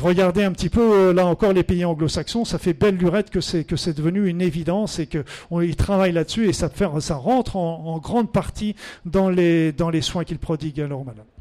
regardez 0.00 0.44
un 0.44 0.52
petit 0.52 0.68
peu 0.68 0.80
euh, 0.80 1.12
là 1.12 1.26
encore 1.26 1.52
les 1.52 1.62
pays 1.62 1.84
anglo-saxons, 1.84 2.44
ça 2.44 2.58
fait 2.58 2.72
belle 2.72 2.96
lurette 2.96 3.30
que 3.30 3.40
c'est 3.40 3.64
que 3.64 3.76
c'est 3.76 3.96
devenu 3.96 4.28
une 4.28 4.40
évidence 4.40 4.98
et 4.98 5.06
qu'ils 5.06 5.76
travaillent 5.76 6.12
là-dessus 6.12 6.48
et 6.48 6.52
ça, 6.52 6.70
ça 7.00 7.14
rentre 7.16 7.56
en, 7.56 7.86
en, 7.86 7.98
grande 7.98 8.30
partie 8.30 8.76
dans 9.04 9.28
les 9.28 9.72
dans 9.72 9.90
les 9.90 10.00
soins 10.00 10.24
qu'ils 10.24 10.38
prodiguent 10.38 10.80
à 10.80 10.86
leurs 10.86 11.04
malades. 11.04 11.31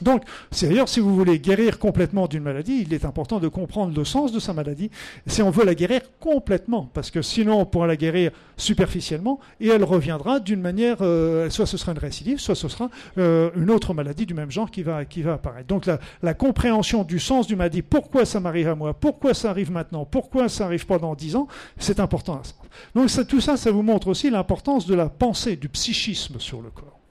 Donc, 0.00 0.24
d'ailleurs, 0.60 0.88
si 0.88 1.00
vous 1.00 1.14
voulez 1.14 1.38
guérir 1.38 1.78
complètement 1.78 2.26
d'une 2.26 2.42
maladie, 2.42 2.82
il 2.86 2.94
est 2.94 3.04
important 3.04 3.38
de 3.38 3.48
comprendre 3.48 3.94
le 3.96 4.04
sens 4.04 4.32
de 4.32 4.40
sa 4.40 4.52
maladie, 4.52 4.90
si 5.26 5.42
on 5.42 5.50
veut 5.50 5.64
la 5.64 5.74
guérir 5.74 6.00
complètement, 6.18 6.88
parce 6.92 7.10
que 7.10 7.22
sinon 7.22 7.60
on 7.60 7.66
pourra 7.66 7.86
la 7.86 7.96
guérir 7.96 8.32
superficiellement, 8.56 9.38
et 9.60 9.68
elle 9.68 9.84
reviendra 9.84 10.40
d'une 10.40 10.60
manière, 10.60 10.98
euh, 11.02 11.50
soit 11.50 11.66
ce 11.66 11.76
sera 11.76 11.92
une 11.92 11.98
récidive, 11.98 12.38
soit 12.38 12.54
ce 12.54 12.68
sera 12.68 12.90
euh, 13.18 13.50
une 13.56 13.70
autre 13.70 13.94
maladie 13.94 14.26
du 14.26 14.34
même 14.34 14.50
genre 14.50 14.70
qui 14.70 14.82
va, 14.82 15.04
qui 15.04 15.22
va 15.22 15.34
apparaître. 15.34 15.68
Donc 15.68 15.86
la, 15.86 16.34
compréhension 16.34 17.04
du 17.04 17.18
sens 17.18 17.46
du 17.46 17.54
maladie, 17.54 17.82
pourquoi 17.82 18.24
ça 18.24 18.40
m'arrive 18.40 18.68
à 18.68 18.74
moi, 18.74 18.94
pourquoi 18.94 19.34
ça 19.34 19.50
arrive 19.50 19.70
maintenant, 19.70 20.04
pourquoi 20.04 20.48
ça 20.48 20.64
arrive 20.64 20.86
pas 20.86 20.98
dans 20.98 21.14
dix 21.14 21.36
ans, 21.36 21.46
c'est 21.76 22.00
important. 22.00 22.40
Donc 22.94 23.10
tout 23.28 23.40
ça, 23.40 23.56
ça 23.56 23.70
vous 23.70 23.82
montre 23.82 24.08
aussi 24.08 24.30
l'importance 24.30 24.86
de 24.86 24.94
la 24.94 25.08
pensée, 25.08 25.56
du 25.56 25.68
psychisme 25.68 26.40
sur 26.40 26.62
le 26.62 26.70
corps. 26.70 27.01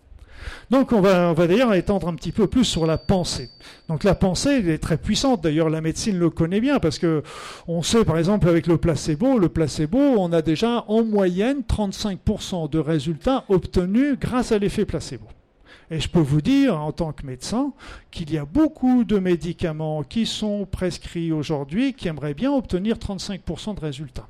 Donc 0.70 0.92
on 0.92 1.02
va, 1.02 1.34
d'ailleurs 1.34 1.74
étendre 1.74 2.08
un 2.08 2.16
petit 2.16 2.32
peu 2.32 2.48
plus 2.48 2.66
sur 2.66 2.86
la 2.86 2.98
pensée. 2.98 3.50
Donc 3.90 4.04
la 4.04 4.16
pensée 4.16 4.64
est 4.70 4.78
très 4.78 4.98
puissante. 4.98 5.42
D'ailleurs 5.42 5.70
la 5.70 5.82
médecine 5.82 6.18
le 6.18 6.30
connaît 6.30 6.62
bien 6.62 6.80
parce 6.80 7.00
que 7.00 7.24
on 7.68 7.84
sait 7.84 8.06
par 8.06 8.18
exemple 8.18 8.48
avec 8.48 8.68
le 8.68 8.78
placebo, 8.78 9.38
le 9.38 9.50
placebo, 9.50 9.98
on 9.98 10.32
a 10.34 10.42
déjà 10.42 10.86
en 10.88 11.04
moyenne 11.04 11.62
35% 11.68 12.70
de 12.70 12.80
résultats 12.80 13.46
obtenus 13.50 14.18
grâce 14.20 14.52
à 14.52 14.60
l'effet 14.60 14.86
placebo. 14.86 15.26
Et 15.92 16.00
je 16.00 16.08
peux 16.08 16.20
vous 16.20 16.42
dire, 16.42 16.80
en 16.80 16.94
tant 16.94 17.12
que 17.12 17.26
médecin, 17.26 17.74
qu'il 18.12 18.32
y 18.32 18.38
a 18.38 18.46
beaucoup 18.46 19.04
de 19.04 19.20
médicaments 19.20 20.04
qui 20.04 20.26
sont 20.26 20.66
prescrits 20.66 21.34
aujourd'hui 21.34 21.94
qui 21.94 22.08
aimeraient 22.08 22.34
bien 22.34 22.54
obtenir 22.54 22.96
35% 22.96 23.76
de 23.76 23.82
résultats. 23.82 24.28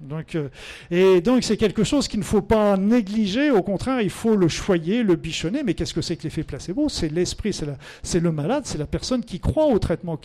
Donc, 0.00 0.34
euh, 0.34 0.48
et 0.90 1.20
donc 1.20 1.44
c'est 1.44 1.56
quelque 1.56 1.84
chose 1.84 2.08
qu'il 2.08 2.20
ne 2.20 2.24
faut 2.24 2.42
pas 2.42 2.76
négliger, 2.76 3.50
au 3.50 3.62
contraire, 3.62 4.00
il 4.00 4.10
faut 4.10 4.36
le 4.36 4.48
choyer, 4.48 5.02
le 5.02 5.16
bichonner. 5.16 5.62
Mais 5.62 5.74
qu'est-ce 5.74 5.94
que 5.94 6.00
c'est 6.00 6.16
que 6.16 6.24
l'effet 6.24 6.42
placebo? 6.42 6.88
C'est 6.88 7.10
l'esprit, 7.10 7.52
c'est 8.02 8.20
le 8.20 8.32
malade, 8.32 8.62
c'est 8.64 8.78
la 8.78 8.86
personne 8.86 9.24
qui 9.24 9.40
croit 9.40 9.66
au 9.66 9.78
traitement 9.78 10.18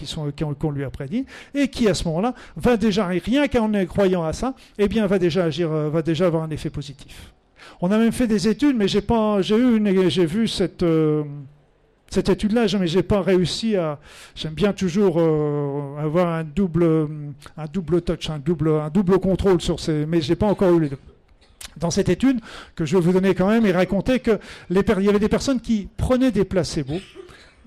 qu'on 0.59 0.71
lui 0.71 0.83
a 0.83 0.89
prédit 0.89 1.25
et 1.53 1.67
qui 1.67 1.87
à 1.87 1.93
ce 1.93 2.05
moment-là 2.07 2.33
va 2.55 2.77
déjà, 2.77 3.07
rien 3.07 3.47
qu'en 3.47 3.71
croyant 3.85 4.23
à 4.23 4.33
ça, 4.33 4.55
eh 4.77 4.87
bien 4.87 5.05
va 5.07 5.19
déjà 5.19 5.45
agir, 5.45 5.71
euh, 5.71 5.89
va 5.89 6.01
déjà 6.01 6.27
avoir 6.27 6.43
un 6.43 6.49
effet 6.49 6.69
positif. 6.69 7.33
On 7.81 7.91
a 7.91 7.97
même 7.97 8.11
fait 8.11 8.27
des 8.27 8.47
études, 8.47 8.77
mais 8.77 8.87
j'ai 8.87 9.01
pas, 9.01 9.41
j'ai 9.41 9.57
eu, 9.57 10.09
j'ai 10.09 10.25
vu 10.25 10.47
cette 10.47 10.83
euh, 10.83 11.23
cette 12.13 12.29
étude-là, 12.29 12.67
mais 12.79 12.87
j'ai 12.87 13.03
pas 13.03 13.21
réussi 13.21 13.75
à. 13.75 13.99
J'aime 14.35 14.53
bien 14.53 14.71
toujours 14.71 15.15
euh, 15.17 15.97
avoir 15.97 16.27
un 16.27 16.43
double, 16.43 17.07
un 17.57 17.65
double 17.65 18.01
touch, 18.01 18.29
un 18.29 18.39
double, 18.39 18.69
un 18.69 18.89
double 18.89 19.19
contrôle 19.19 19.59
sur 19.61 19.79
ces, 19.79 20.05
mais 20.05 20.21
j'ai 20.21 20.35
pas 20.35 20.45
encore 20.45 20.73
eu 20.77 20.81
les 20.81 20.89
deux. 20.89 20.99
Dans 21.77 21.89
cette 21.89 22.09
étude 22.09 22.39
que 22.75 22.85
je 22.85 22.95
vais 22.95 23.01
vous 23.01 23.13
donner 23.13 23.33
quand 23.33 23.47
même, 23.47 23.65
il 23.65 23.71
racontait 23.71 24.19
que 24.19 24.39
il 24.69 24.75
y 24.75 25.09
avait 25.09 25.19
des 25.19 25.27
personnes 25.27 25.59
qui 25.59 25.87
prenaient 25.97 26.31
des 26.31 26.45
placebos, 26.45 27.01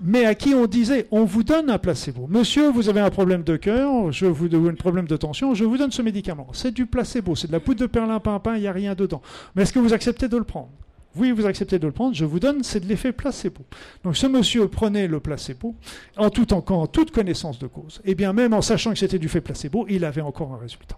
mais 0.01 0.25
à 0.25 0.33
qui 0.33 0.53
on 0.53 0.65
disait 0.65 1.07
on 1.11 1.25
vous 1.25 1.43
donne 1.43 1.69
un 1.69 1.77
placebo. 1.77 2.25
Monsieur, 2.29 2.69
vous 2.69 2.87
avez 2.87 3.01
un 3.01 3.09
problème 3.09 3.43
de 3.43 3.57
cœur, 3.57 4.13
je 4.13 4.25
vous 4.25 4.47
un 4.55 4.75
problème 4.75 5.07
de 5.07 5.17
tension, 5.17 5.55
je 5.55 5.65
vous 5.65 5.77
donne 5.77 5.91
ce 5.91 6.01
médicament. 6.01 6.47
C'est 6.53 6.73
du 6.73 6.85
placebo, 6.85 7.35
c'est 7.35 7.47
de 7.47 7.51
la 7.51 7.59
poudre 7.59 7.81
de 7.81 7.87
perlimpinpin, 7.87 8.55
il 8.55 8.61
n'y 8.61 8.67
a 8.67 8.71
rien 8.71 8.95
dedans. 8.95 9.21
Mais 9.55 9.63
est-ce 9.63 9.73
que 9.73 9.79
vous 9.79 9.93
acceptez 9.93 10.29
de 10.29 10.37
le 10.37 10.45
prendre? 10.45 10.69
Oui, 11.17 11.31
vous 11.31 11.45
acceptez 11.45 11.79
de 11.79 11.85
le 11.85 11.91
prendre, 11.91 12.15
je 12.15 12.25
vous 12.25 12.39
donne, 12.39 12.63
c'est 12.63 12.79
de 12.79 12.87
l'effet 12.87 13.11
placebo. 13.11 13.65
Donc 14.03 14.17
ce 14.17 14.27
monsieur 14.27 14.67
prenait 14.67 15.07
le 15.07 15.19
placebo 15.19 15.75
en, 16.17 16.29
tout, 16.29 16.45
toute 16.91 17.11
connaissance 17.11 17.59
de 17.59 17.67
cause. 17.67 18.01
Et 18.05 18.15
bien 18.15 18.33
même 18.33 18.53
en 18.53 18.61
sachant 18.61 18.93
que 18.93 18.99
c'était 18.99 19.19
du 19.19 19.29
fait 19.29 19.41
placebo, 19.41 19.85
il 19.89 20.05
avait 20.05 20.21
encore 20.21 20.53
un 20.53 20.57
résultat. 20.57 20.97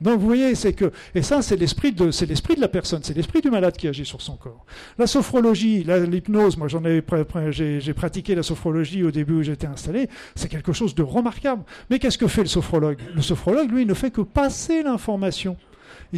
Donc 0.00 0.18
vous 0.18 0.26
voyez, 0.26 0.54
c'est 0.54 0.72
que 0.72 0.92
et 1.14 1.20
ça 1.20 1.42
c'est 1.42 1.56
l'esprit 1.56 1.92
de 1.92 2.10
c'est 2.10 2.24
l'esprit 2.24 2.54
de 2.54 2.60
la 2.60 2.68
personne, 2.68 3.02
c'est 3.02 3.14
l'esprit 3.14 3.42
du 3.42 3.50
malade 3.50 3.76
qui 3.76 3.86
agit 3.86 4.06
sur 4.06 4.22
son 4.22 4.36
corps. 4.36 4.64
La 4.98 5.06
sophrologie, 5.06 5.84
l'hypnose, 5.84 6.56
moi 6.56 6.68
j'en 6.68 6.84
ai 6.86 7.02
j'ai 7.50 7.94
pratiqué 7.94 8.34
la 8.34 8.42
sophrologie 8.42 9.02
au 9.04 9.10
début 9.10 9.34
où 9.34 9.42
j'étais 9.42 9.66
installé, 9.66 10.08
c'est 10.34 10.48
quelque 10.48 10.72
chose 10.72 10.94
de 10.94 11.02
remarquable. 11.02 11.64
Mais 11.90 11.98
qu'est-ce 11.98 12.16
que 12.16 12.28
fait 12.28 12.42
le 12.42 12.48
sophrologue? 12.48 12.98
Le 13.14 13.20
sophrologue 13.20 13.70
lui 13.70 13.84
ne 13.84 13.92
fait 13.92 14.10
que 14.10 14.22
passer 14.22 14.82
l'information 14.82 15.58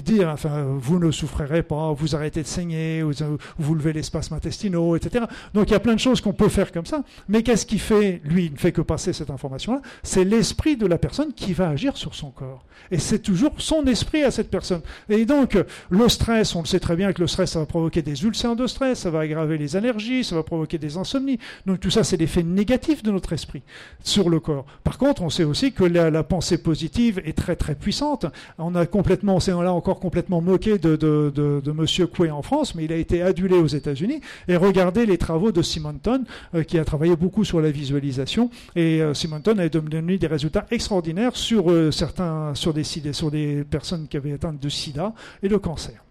dire, 0.01 0.29
enfin, 0.29 0.65
vous 0.79 0.99
ne 0.99 1.11
souffrirez 1.11 1.63
pas, 1.63 1.93
vous 1.93 2.17
arrêtez 2.17 2.43
de 2.43 2.47
saigner, 2.47 3.03
vous, 3.03 3.13
vous 3.59 3.75
levez 3.75 3.93
les 3.93 4.03
spasmes 4.03 4.35
intestinaux, 4.35 4.97
etc. 4.97 5.27
Donc 5.55 5.69
il 5.69 5.73
y 5.73 5.77
a 5.77 5.81
plein 5.81 5.95
de 5.95 6.01
choses 6.01 6.21
qu'on 6.21 6.33
peut 6.33 6.49
faire 6.49 6.73
comme 6.73 6.87
ça. 6.87 7.03
Mais 7.29 7.43
qu'est-ce 7.43 7.67
qui 7.67 7.79
fait 7.79 8.21
Lui, 8.25 8.47
il 8.47 8.53
ne 8.53 8.59
fait 8.59 8.73
que 8.73 8.81
passer 8.81 9.13
cette 9.13 9.31
information-là? 9.31 9.83
C'est 10.03 10.25
l'esprit 10.25 10.77
de 10.77 10.87
la 10.87 10.99
personne 10.99 11.33
qui 11.33 11.53
va 11.53 11.69
agir 11.69 11.97
sur 11.97 12.15
son 12.15 12.31
corps. 12.31 12.65
Et 12.91 12.99
c'est 12.99 13.21
toujours 13.21 13.53
son 13.59 13.85
esprit 13.87 14.23
à 14.23 14.31
cette 14.31 14.51
personne. 14.51 14.81
Et 15.09 15.25
donc, 15.25 15.59
le 15.91 16.09
stress, 16.09 16.55
on 16.55 16.61
le 16.63 16.67
sait 16.67 16.81
très 16.81 16.97
bien 16.97 17.13
que 17.13 17.21
le 17.21 17.27
stress, 17.27 17.53
ça 17.53 17.61
va 17.61 17.67
provoquer 17.67 18.03
des 18.03 18.25
ulcères 18.25 18.57
de 18.57 18.67
stress, 18.67 19.01
ça 19.01 19.11
va 19.11 19.21
aggraver 19.21 19.59
les 19.59 19.77
allergies, 19.77 20.25
ça 20.25 20.35
va 20.35 20.43
provoquer 20.43 20.79
des 20.79 20.97
insomnies. 20.97 21.39
Donc 21.67 21.81
tout 21.81 21.91
ça, 21.91 22.05
c'est 22.05 22.17
l'effet 22.17 22.43
négatif 22.43 23.03
de 23.03 23.11
notre 23.11 23.33
esprit 23.33 23.63
sur 24.03 24.29
le 24.29 24.41
corps. 24.41 24.67
Par 24.85 24.99
contre, 24.99 25.23
on 25.23 25.31
sait 25.31 25.45
aussi 25.45 25.73
que 25.73 25.85
la, 25.85 26.11
la 26.11 26.23
pensée 26.23 26.59
positive 26.59 27.21
est 27.25 27.37
très 27.37 27.57
très 27.57 27.75
puissante. 27.75 28.27
On 28.59 28.75
a 28.75 28.87
complètement, 28.87 29.37
on 29.37 29.41
sait 29.41 29.53
là 29.53 29.73
encore 29.83 29.99
complètement 29.99 30.41
moqué 30.41 30.79
de, 30.79 31.73
Monsieur 31.75 32.07
Coué 32.07 32.31
en 32.31 32.43
France, 32.43 32.77
mais 32.77 32.85
il 32.85 32.93
a 32.93 32.97
été 32.97 33.21
adulé 33.21 33.57
aux 33.57 33.67
États-Unis. 33.67 34.21
Et 34.47 34.55
regardez 34.55 35.07
les 35.07 35.19
travaux 35.19 35.51
de 35.51 35.61
Simonton, 35.61 36.25
euh, 36.55 36.63
qui 36.63 36.79
a 36.79 36.85
travaillé 36.85 37.17
beaucoup 37.17 37.45
sur 37.45 37.61
la 37.61 37.73
visualisation. 37.73 38.49
Et 38.77 39.03
euh, 39.03 39.13
Simonton 39.13 39.59
a 39.59 39.69
donné 39.69 40.19
des 40.19 40.27
résultats 40.29 40.67
extraordinaires 40.71 41.35
sur 41.35 41.69
euh, 41.69 41.91
certains, 41.91 42.55
sur 42.55 42.73
des, 42.73 42.85
sur 42.85 43.33
des 43.33 43.65
personnes 43.69 44.07
qui 44.07 44.17
avaient 44.17 44.35
atteint 44.35 44.53
de 44.53 44.69
SIDA 44.69 45.13
et 45.43 45.49
de 45.49 45.57
cancer. 45.57 46.05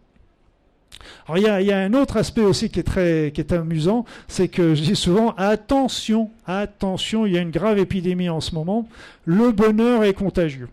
Alors 1.26 1.38
il 1.38 1.46
y, 1.46 1.48
a, 1.48 1.62
il 1.62 1.68
y, 1.68 1.72
a, 1.72 1.80
un 1.80 1.94
autre 1.94 2.18
aspect 2.18 2.42
aussi 2.42 2.70
qui 2.70 2.80
est 2.82 2.84
très 2.84 3.32
qui 3.34 3.40
est 3.40 3.54
amusant, 3.54 4.06
c'est 4.28 4.50
que 4.50 4.76
je 4.76 4.82
dis 4.82 4.96
souvent 4.96 5.34
attention, 5.38 6.30
attention, 6.46 7.26
il 7.26 7.34
y 7.34 7.38
a 7.38 7.42
une 7.42 7.52
grave 7.52 7.80
épidémie 7.80 8.30
en 8.30 8.42
ce 8.42 8.54
moment. 8.54 8.88
Le 9.26 9.52
bonheur 9.52 10.04
est 10.04 10.14
contagieux. 10.14 10.68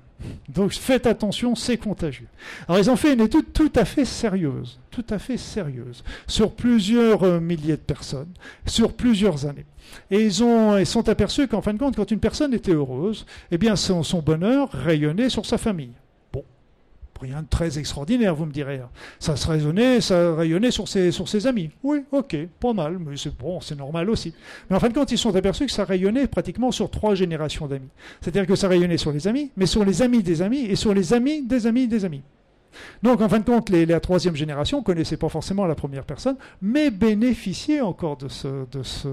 Donc 0.49 0.73
faites 0.73 1.07
attention, 1.07 1.55
c'est 1.55 1.77
contagieux. 1.77 2.27
Alors 2.67 2.81
ils 2.81 2.91
ont 2.91 2.97
fait 2.97 3.15
une 3.15 3.21
étude 3.21 3.53
tout 3.53 3.73
à 3.77 3.85
fait 3.85 4.05
sérieuse, 4.05 4.79
tout 4.91 5.05
à 5.11 5.19
fait 5.19 5.37
sérieuse, 5.37 6.03
sur 6.27 6.53
plusieurs 6.53 7.23
euh, 7.23 7.41
milliers 7.41 7.77
de 7.77 7.83
personnes, 7.83 8.33
sur 8.67 8.93
plusieurs 8.95 9.47
années. 9.47 9.67
Et 10.11 10.25
ils, 10.25 10.43
ont, 10.43 10.77
ils 10.77 10.87
sont 10.87 11.09
aperçus 11.09 11.49
qu'en 11.49 11.63
fin 11.63 11.73
de 11.73 11.79
compte, 11.79 11.97
quand 11.97 12.11
une 12.11 12.21
personne 12.21 12.53
était 12.53 12.73
heureuse, 12.73 13.27
eh 13.51 13.59
bien 13.59 13.77
son 13.77 14.03
bonheur 14.21 14.71
rayonnait 14.71 15.31
sur 15.31 15.47
sa 15.47 15.57
famille. 15.57 15.93
Rien 17.21 17.43
de 17.43 17.49
très 17.49 17.79
extraordinaire, 17.79 18.35
vous 18.35 18.47
me 18.47 18.53
direz. 18.53 18.81
Ça 19.19 19.35
se 19.35 19.47
rayonnait, 19.49 20.01
ça 20.01 20.35
rayonnait 20.35 20.71
sur 20.71 20.87
ses, 20.87 21.11
sur 21.11 21.29
ses 21.29 21.47
amis. 21.47 21.71
Oui, 21.83 22.05
ok, 22.13 22.37
pas 22.61 22.73
mal, 22.73 22.99
mais 22.99 23.17
c'est 23.17 23.37
bon, 23.37 23.61
c'est 23.61 23.77
normal 23.77 24.09
aussi. 24.09 24.33
Mais 24.71 24.77
en 24.77 24.81
fin 24.81 24.89
de 24.89 24.95
compte, 24.95 25.11
ils 25.11 25.19
sont 25.19 25.35
aperçus 25.35 25.67
que 25.67 25.73
ça 25.73 25.85
rayonnait 25.85 26.29
pratiquement 26.29 26.71
sur 26.71 26.91
trois 26.91 27.15
générations 27.15 27.67
d'amis. 27.67 27.89
C'est-à-dire 28.21 28.47
que 28.47 28.55
ça 28.55 28.69
rayonnait 28.69 28.99
sur 28.99 29.11
les 29.11 29.27
amis, 29.27 29.51
mais 29.57 29.67
sur 29.67 29.85
les 29.85 30.03
amis 30.03 30.23
des 30.23 30.43
amis 30.43 30.61
et 30.61 30.77
sur 30.77 30.95
les 30.95 31.13
amis 31.13 31.43
des 31.43 31.67
amis 31.67 31.89
des 31.89 32.05
amis. 32.05 32.23
Donc, 33.03 33.21
en 33.21 33.29
fin 33.29 33.39
de 33.39 33.45
compte, 33.45 33.71
la 33.71 34.01
troisième 34.01 34.37
génération 34.37 34.79
ne 34.79 34.85
connaissait 34.85 35.17
pas 35.17 35.29
forcément 35.29 35.67
la 35.67 35.75
première 35.75 36.05
personne, 36.05 36.37
mais 36.63 36.91
bénéficiait 36.91 37.81
encore 37.81 38.17
de 38.17 38.29
ce, 38.29 38.49
de 38.71 38.83
ce, 38.83 39.09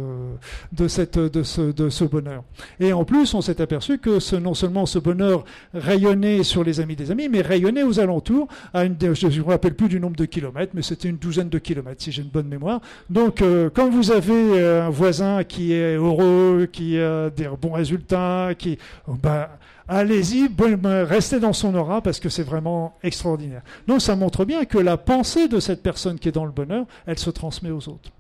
de 0.72 0.88
cette, 0.88 1.18
de 1.18 1.44
ce, 1.44 1.62
de 1.62 1.90
ce 1.90 2.04
bonheur. 2.04 2.44
Et 2.80 2.94
en 2.94 3.06
plus, 3.06 3.34
on 3.34 3.42
s'est 3.42 3.62
aperçu 3.62 3.98
que 3.98 4.20
ce, 4.20 4.36
non 4.36 4.54
seulement 4.54 4.86
ce 4.86 5.00
bonheur 5.00 5.46
rayonnait 5.74 6.44
sur 6.44 6.64
les 6.64 6.80
amis 6.80 6.96
des 6.96 7.12
amis, 7.12 7.30
mais 7.30 7.42
rayonnait 7.42 7.84
aux 7.84 8.00
alentours, 8.00 8.48
à 8.74 8.86
une, 8.86 8.96
je 9.00 9.28
ne 9.28 9.38
me 9.38 9.44
rappelle 9.44 9.76
plus 9.76 9.90
du 9.90 10.00
nombre 10.00 10.16
de 10.16 10.26
kilomètres, 10.26 10.74
mais 10.76 10.82
c'était 10.82 11.10
une 11.10 11.18
douzaine 11.18 11.50
de 11.50 11.60
kilomètres, 11.60 12.02
si 12.04 12.12
j'ai 12.12 12.22
une 12.22 12.30
bonne 12.30 12.48
mémoire. 12.48 12.82
Donc, 13.10 13.42
euh, 13.42 13.70
quand 13.74 13.90
vous 13.90 14.12
avez 14.12 14.34
euh, 14.34 14.88
un 14.88 14.90
voisin 14.90 15.44
qui 15.44 15.74
est 15.74 15.96
heureux, 15.96 16.68
qui 16.72 17.00
a 17.00 17.30
des 17.30 17.50
bons 17.62 17.74
résultats, 17.74 18.50
qui... 18.58 18.78
Ben, 19.08 19.48
allez-y, 19.88 20.50
restez 20.84 21.40
dans 21.40 21.54
son 21.54 21.76
aura 21.76 22.02
parce 22.02 22.20
que 22.20 22.30
c'est 22.30 22.44
vraiment 22.44 22.98
extraordinaire. 23.04 23.62
Donc 23.88 24.02
ça 24.02 24.16
montre 24.16 24.46
bien 24.46 24.66
que 24.66 24.78
la 24.78 24.98
pensée 24.98 25.48
de 25.48 25.60
cette 25.60 25.84
personne 25.84 26.20
qui 26.20 26.30
est 26.30 26.34
dans 26.34 26.46
le 26.46 26.52
bonheur, 26.52 26.86
elle 27.06 27.20
se 27.20 27.30
transmet 27.30 27.72
aux 27.72 27.90
autres. 27.90 28.12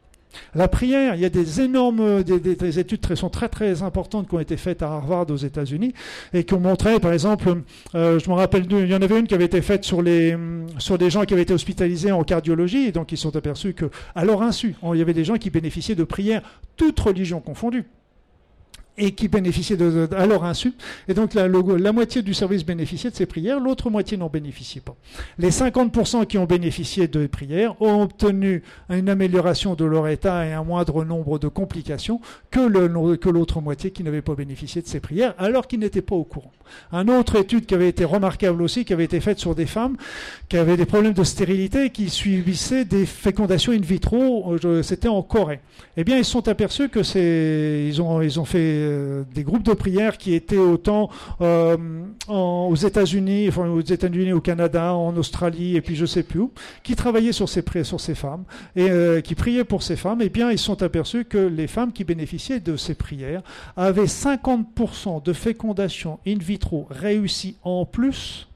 La 0.53 0.67
prière, 0.67 1.15
il 1.15 1.21
y 1.21 1.25
a 1.25 1.29
des 1.29 1.61
énormes 1.61 2.23
des, 2.23 2.79
études 2.79 2.99
très, 3.31 3.49
très 3.49 3.83
importantes 3.83 4.27
qui 4.27 4.35
ont 4.35 4.39
été 4.39 4.57
faites 4.57 4.81
à 4.83 4.87
Harvard 4.87 5.29
aux 5.29 5.37
États-Unis 5.37 5.93
et 6.33 6.43
qui 6.43 6.53
ont 6.53 6.59
montré, 6.59 6.99
par 6.99 7.13
exemple, 7.13 7.61
euh, 7.95 8.19
je 8.19 8.29
me 8.29 8.35
rappelle, 8.35 8.65
il 8.69 8.87
y 8.87 8.95
en 8.95 9.01
avait 9.01 9.17
une 9.17 9.27
qui 9.27 9.33
avait 9.33 9.45
été 9.45 9.61
faite 9.61 9.85
sur 9.85 10.03
des 10.03 10.37
gens 11.09 11.23
qui 11.23 11.33
avaient 11.33 11.43
été 11.43 11.53
hospitalisés 11.53 12.11
en 12.11 12.23
cardiologie 12.23 12.87
et 12.87 12.91
donc 12.91 13.13
ils 13.13 13.17
sont 13.17 13.35
aperçus 13.35 13.73
que, 13.73 13.89
à 14.13 14.25
leur 14.25 14.41
insu, 14.41 14.75
il 14.93 14.99
y 14.99 15.01
avait 15.01 15.13
des 15.13 15.23
gens 15.23 15.35
qui 15.35 15.49
bénéficiaient 15.49 15.95
de 15.95 16.03
prières, 16.03 16.41
toutes 16.75 16.99
religions 16.99 17.39
confondues 17.39 17.85
et 18.97 19.11
qui 19.11 19.27
bénéficiaient 19.27 19.77
à 20.13 20.25
leur 20.25 20.43
insu. 20.43 20.73
Et 21.07 21.13
donc 21.13 21.33
la, 21.33 21.47
moitié 21.91 22.21
du 22.21 22.33
service 22.33 22.65
bénéficiait 22.65 23.09
de 23.09 23.15
ces 23.15 23.25
prières, 23.25 23.59
l'autre 23.59 23.89
moitié 23.89 24.17
n'en 24.17 24.29
bénéficiait 24.29 24.81
pas. 24.81 24.95
Les 25.37 25.49
50% 25.49 26.25
qui 26.25 26.37
ont 26.37 26.45
bénéficié 26.45 27.07
de 27.07 27.27
prières 27.27 27.79
ont 27.81 28.01
obtenu 28.03 28.63
une 28.89 29.09
amélioration 29.09 29.75
de 29.75 29.85
leur 29.85 30.07
état 30.07 30.45
et 30.45 30.53
un 30.53 30.63
moindre 30.63 31.03
nombre 31.03 31.39
de 31.39 31.47
complications 31.47 32.21
que, 32.51 32.59
l'autre 33.29 33.61
moitié 33.61 33.91
qui 33.91 34.03
n'avait 34.03 34.21
pas 34.21 34.35
bénéficié 34.35 34.81
de 34.81 34.87
ces 34.87 34.99
prières, 34.99 35.33
alors 35.37 35.67
qu'ils 35.67 35.79
n'étaient 35.79 36.01
pas 36.01 36.15
au 36.15 36.23
courant. 36.23 36.51
Un 36.91 37.07
autre 37.07 37.35
étude 37.35 37.65
qui 37.65 37.75
avait 37.75 37.89
été 37.89 38.05
remarquable 38.05 38.61
aussi, 38.61 38.85
qui 38.85 38.93
avait 38.93 39.03
été 39.03 39.19
faite 39.19 39.39
sur 39.39 39.55
des 39.55 39.65
femmes 39.65 39.97
qui 40.49 40.57
avaient 40.57 40.77
des 40.77 40.85
problèmes 40.85 41.13
de 41.13 41.23
stérilité, 41.23 41.89
qui 41.89 42.09
suivissaient 42.09 42.85
des 42.85 43.05
fécondations 43.05 43.71
in 43.71 43.79
vitro, 43.79 44.55
euh, 44.63 44.83
c'était 44.83 45.07
en 45.07 45.21
Corée. 45.21 45.59
Eh 45.97 46.03
bien, 46.03 46.17
ils 46.17 46.25
se 46.25 46.31
sont 46.31 46.47
aperçus 46.47 46.89
que 46.89 46.99
ils 47.87 48.01
ont 48.01 48.45
fait 48.45 48.84
euh, 48.85 49.23
des 49.33 49.43
groupes 49.43 49.63
de 49.63 49.73
prière 49.73 50.17
qui 50.17 50.33
étaient 50.33 50.57
autant 50.57 51.09
euh, 51.41 51.77
aux 52.27 52.75
États-Unis, 52.75 53.47
enfin 53.49 53.67
aux 53.67 53.81
États-Unis, 53.81 54.33
au 54.33 54.41
Canada, 54.41 54.93
en 54.93 55.15
Australie 55.17 55.75
et 55.75 55.81
puis 55.81 55.95
je 55.95 56.05
sais 56.05 56.23
plus 56.23 56.39
où, 56.39 56.51
qui 56.83 56.95
travaillaient 56.95 57.31
sur 57.31 57.49
ces 57.49 57.63
sur 57.83 57.99
ces 57.99 58.15
femmes 58.15 58.43
et 58.75 58.89
euh, 58.89 59.21
qui 59.21 59.35
priaient 59.35 59.63
pour 59.63 59.83
ces 59.83 59.95
femmes. 59.95 60.21
Eh 60.21 60.29
bien, 60.29 60.51
ils 60.51 60.59
sont 60.59 60.81
aperçus 60.83 61.25
que 61.25 61.37
les 61.37 61.67
femmes 61.67 61.91
qui 61.91 62.03
bénéficiaient 62.03 62.59
de 62.59 62.77
ces 62.77 62.95
prières 62.95 63.41
avaient 63.75 64.05
50% 64.05 65.23
de 65.23 65.33
fécondation 65.33 66.19
in 66.27 66.37
vitro 66.37 66.87
réussie 66.89 67.57
en 67.63 67.85
plus 67.85 68.47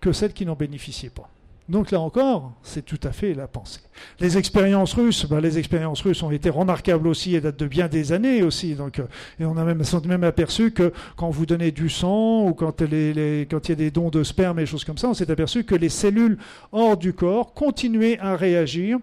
que 0.00 0.12
celles 0.12 0.32
qui 0.32 0.46
n'en 0.46 0.54
bénéficiaient 0.54 1.10
pas. 1.10 1.30
Donc 1.68 1.90
là 1.90 2.00
encore, 2.00 2.52
c'est 2.62 2.84
tout 2.84 3.00
à 3.04 3.12
fait 3.12 3.32
la 3.32 3.46
pensée. 3.46 3.80
Les 4.20 4.36
expériences 4.36 4.92
russes, 4.92 5.26
ben, 5.26 5.40
les 5.40 5.58
expériences 5.58 6.02
russes 6.02 6.22
ont 6.22 6.30
été 6.30 6.50
remarquables 6.50 7.08
aussi 7.08 7.34
et 7.34 7.40
datent 7.40 7.58
de 7.58 7.66
bien 7.66 7.88
des 7.88 8.12
années 8.12 8.42
aussi. 8.42 8.74
Donc, 8.74 8.98
euh, 8.98 9.06
et 9.40 9.46
on 9.46 9.56
a 9.56 9.64
même, 9.64 9.82
même 10.06 10.24
aperçu 10.24 10.72
que 10.72 10.92
quand 11.16 11.30
vous 11.30 11.46
donnez 11.46 11.70
du 11.70 11.88
sang 11.88 12.46
ou 12.46 12.52
quand, 12.52 12.82
il 12.82 13.16
y 13.16 13.72
a 13.72 13.74
des 13.74 13.90
dons 13.90 14.10
de 14.10 14.22
sperme 14.24 14.58
et 14.58 14.66
choses 14.66 14.84
comme 14.84 14.98
ça, 14.98 15.08
on 15.08 15.14
s'est 15.14 15.30
aperçu 15.30 15.64
que 15.64 15.74
les 15.74 15.88
cellules 15.88 16.36
hors 16.72 16.98
du 16.98 17.14
corps 17.14 17.54
continuaient 17.54 18.18
à 18.18 18.36
réagir 18.36 18.98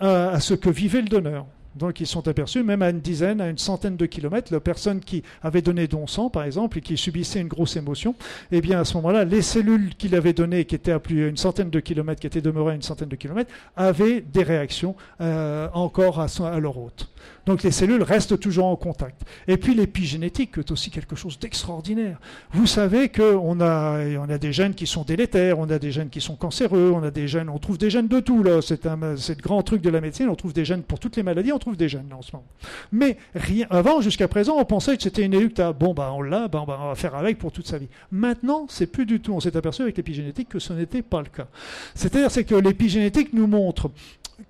à, 0.00 0.30
à 0.30 0.40
ce 0.40 0.54
que 0.54 0.70
vivait 0.70 1.02
le 1.02 1.08
donneur. 1.08 1.46
Donc 1.76 2.00
ils 2.00 2.06
sont 2.06 2.26
aperçus, 2.26 2.62
même 2.62 2.82
à 2.82 2.90
une 2.90 3.00
dizaine, 3.00 3.40
à 3.40 3.48
une 3.48 3.58
centaine 3.58 3.96
de 3.96 4.06
kilomètres, 4.06 4.52
la 4.52 4.60
personne 4.60 5.00
qui 5.00 5.22
avait 5.42 5.62
donné 5.62 5.86
don 5.86 6.06
sang, 6.06 6.30
par 6.30 6.44
exemple, 6.44 6.78
et 6.78 6.80
qui 6.80 6.96
subissait 6.96 7.40
une 7.40 7.48
grosse 7.48 7.76
émotion, 7.76 8.14
eh 8.50 8.60
bien 8.60 8.80
à 8.80 8.84
ce 8.84 8.94
moment-là, 8.94 9.24
les 9.24 9.42
cellules 9.42 9.94
qu'il 9.94 10.14
avait 10.14 10.32
données, 10.32 10.64
qui 10.64 10.74
étaient 10.74 10.92
à 10.92 10.98
plus 10.98 11.28
une 11.28 11.36
centaine 11.36 11.70
de 11.70 11.80
kilomètres, 11.80 12.20
qui 12.20 12.26
étaient 12.26 12.40
demeurées 12.40 12.72
à 12.72 12.74
une 12.74 12.82
centaine 12.82 13.08
de 13.08 13.16
kilomètres, 13.16 13.52
avaient 13.76 14.20
des 14.20 14.42
réactions 14.42 14.96
euh, 15.20 15.68
encore 15.74 16.20
à, 16.20 16.26
à 16.40 16.60
leur 16.60 16.78
hôte. 16.78 17.08
Donc 17.46 17.62
les 17.62 17.70
cellules 17.70 18.02
restent 18.02 18.38
toujours 18.40 18.66
en 18.66 18.76
contact. 18.76 19.22
Et 19.46 19.56
puis 19.56 19.74
l'épigénétique 19.74 20.58
est 20.58 20.70
aussi 20.70 20.90
quelque 20.90 21.14
chose 21.14 21.38
d'extraordinaire. 21.38 22.18
Vous 22.52 22.66
savez 22.66 23.08
qu'on 23.08 23.60
a, 23.60 24.00
on 24.18 24.28
a 24.28 24.38
des 24.38 24.52
gènes 24.52 24.74
qui 24.74 24.86
sont 24.86 25.04
délétères, 25.04 25.58
on 25.58 25.70
a 25.70 25.78
des 25.78 25.92
gènes 25.92 26.08
qui 26.08 26.20
sont 26.20 26.34
cancéreux, 26.34 26.92
on 26.92 27.02
a 27.04 27.10
des 27.10 27.28
gènes, 27.28 27.48
on 27.48 27.58
trouve 27.58 27.78
des 27.78 27.88
gènes 27.88 28.08
de 28.08 28.20
tout 28.20 28.42
là. 28.42 28.60
C'est 28.62 28.86
un, 28.86 28.96
le 28.96 29.42
grand 29.42 29.62
truc 29.62 29.80
de 29.80 29.90
la 29.90 30.00
médecine. 30.00 30.28
On 30.28 30.34
trouve 30.34 30.52
des 30.52 30.64
gènes 30.64 30.82
pour 30.82 30.98
toutes 30.98 31.16
les 31.16 31.22
maladies, 31.22 31.52
on 31.52 31.58
trouve 31.58 31.76
des 31.76 31.88
gènes 31.88 32.12
en 32.12 32.22
ce 32.22 32.32
moment. 32.32 32.48
Mais 32.90 33.16
rien, 33.34 33.66
avant, 33.70 34.00
jusqu'à 34.00 34.28
présent, 34.28 34.56
on 34.58 34.64
pensait 34.64 34.96
que 34.96 35.02
c'était 35.04 35.24
inéluctable. 35.24 35.78
Bon, 35.78 35.94
bah 35.94 36.12
on 36.14 36.22
l'a, 36.22 36.48
bah, 36.48 36.64
on 36.66 36.88
va 36.88 36.94
faire 36.96 37.14
avec 37.14 37.38
pour 37.38 37.52
toute 37.52 37.66
sa 37.66 37.78
vie. 37.78 37.88
Maintenant, 38.10 38.66
c'est 38.68 38.86
plus 38.86 39.06
du 39.06 39.20
tout. 39.20 39.32
On 39.32 39.40
s'est 39.40 39.56
aperçu 39.56 39.82
avec 39.82 39.96
l'épigénétique 39.96 40.48
que 40.48 40.58
ce 40.58 40.72
n'était 40.72 41.02
pas 41.02 41.20
le 41.20 41.28
cas. 41.28 41.46
C'est-à-dire, 41.94 42.30
c'est 42.30 42.44
que 42.44 42.54
l'épigénétique 42.54 43.32
nous 43.32 43.46
montre 43.46 43.90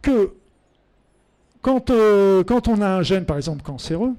que 0.03 0.33
euh, 1.67 2.45
quand, 2.45 2.69
on 2.69 2.81
a 2.81 2.89
un 2.89 3.03
gène, 3.03 3.25
par 3.25 3.37
exemple, 3.37 3.63
cancéreux, 3.63 4.15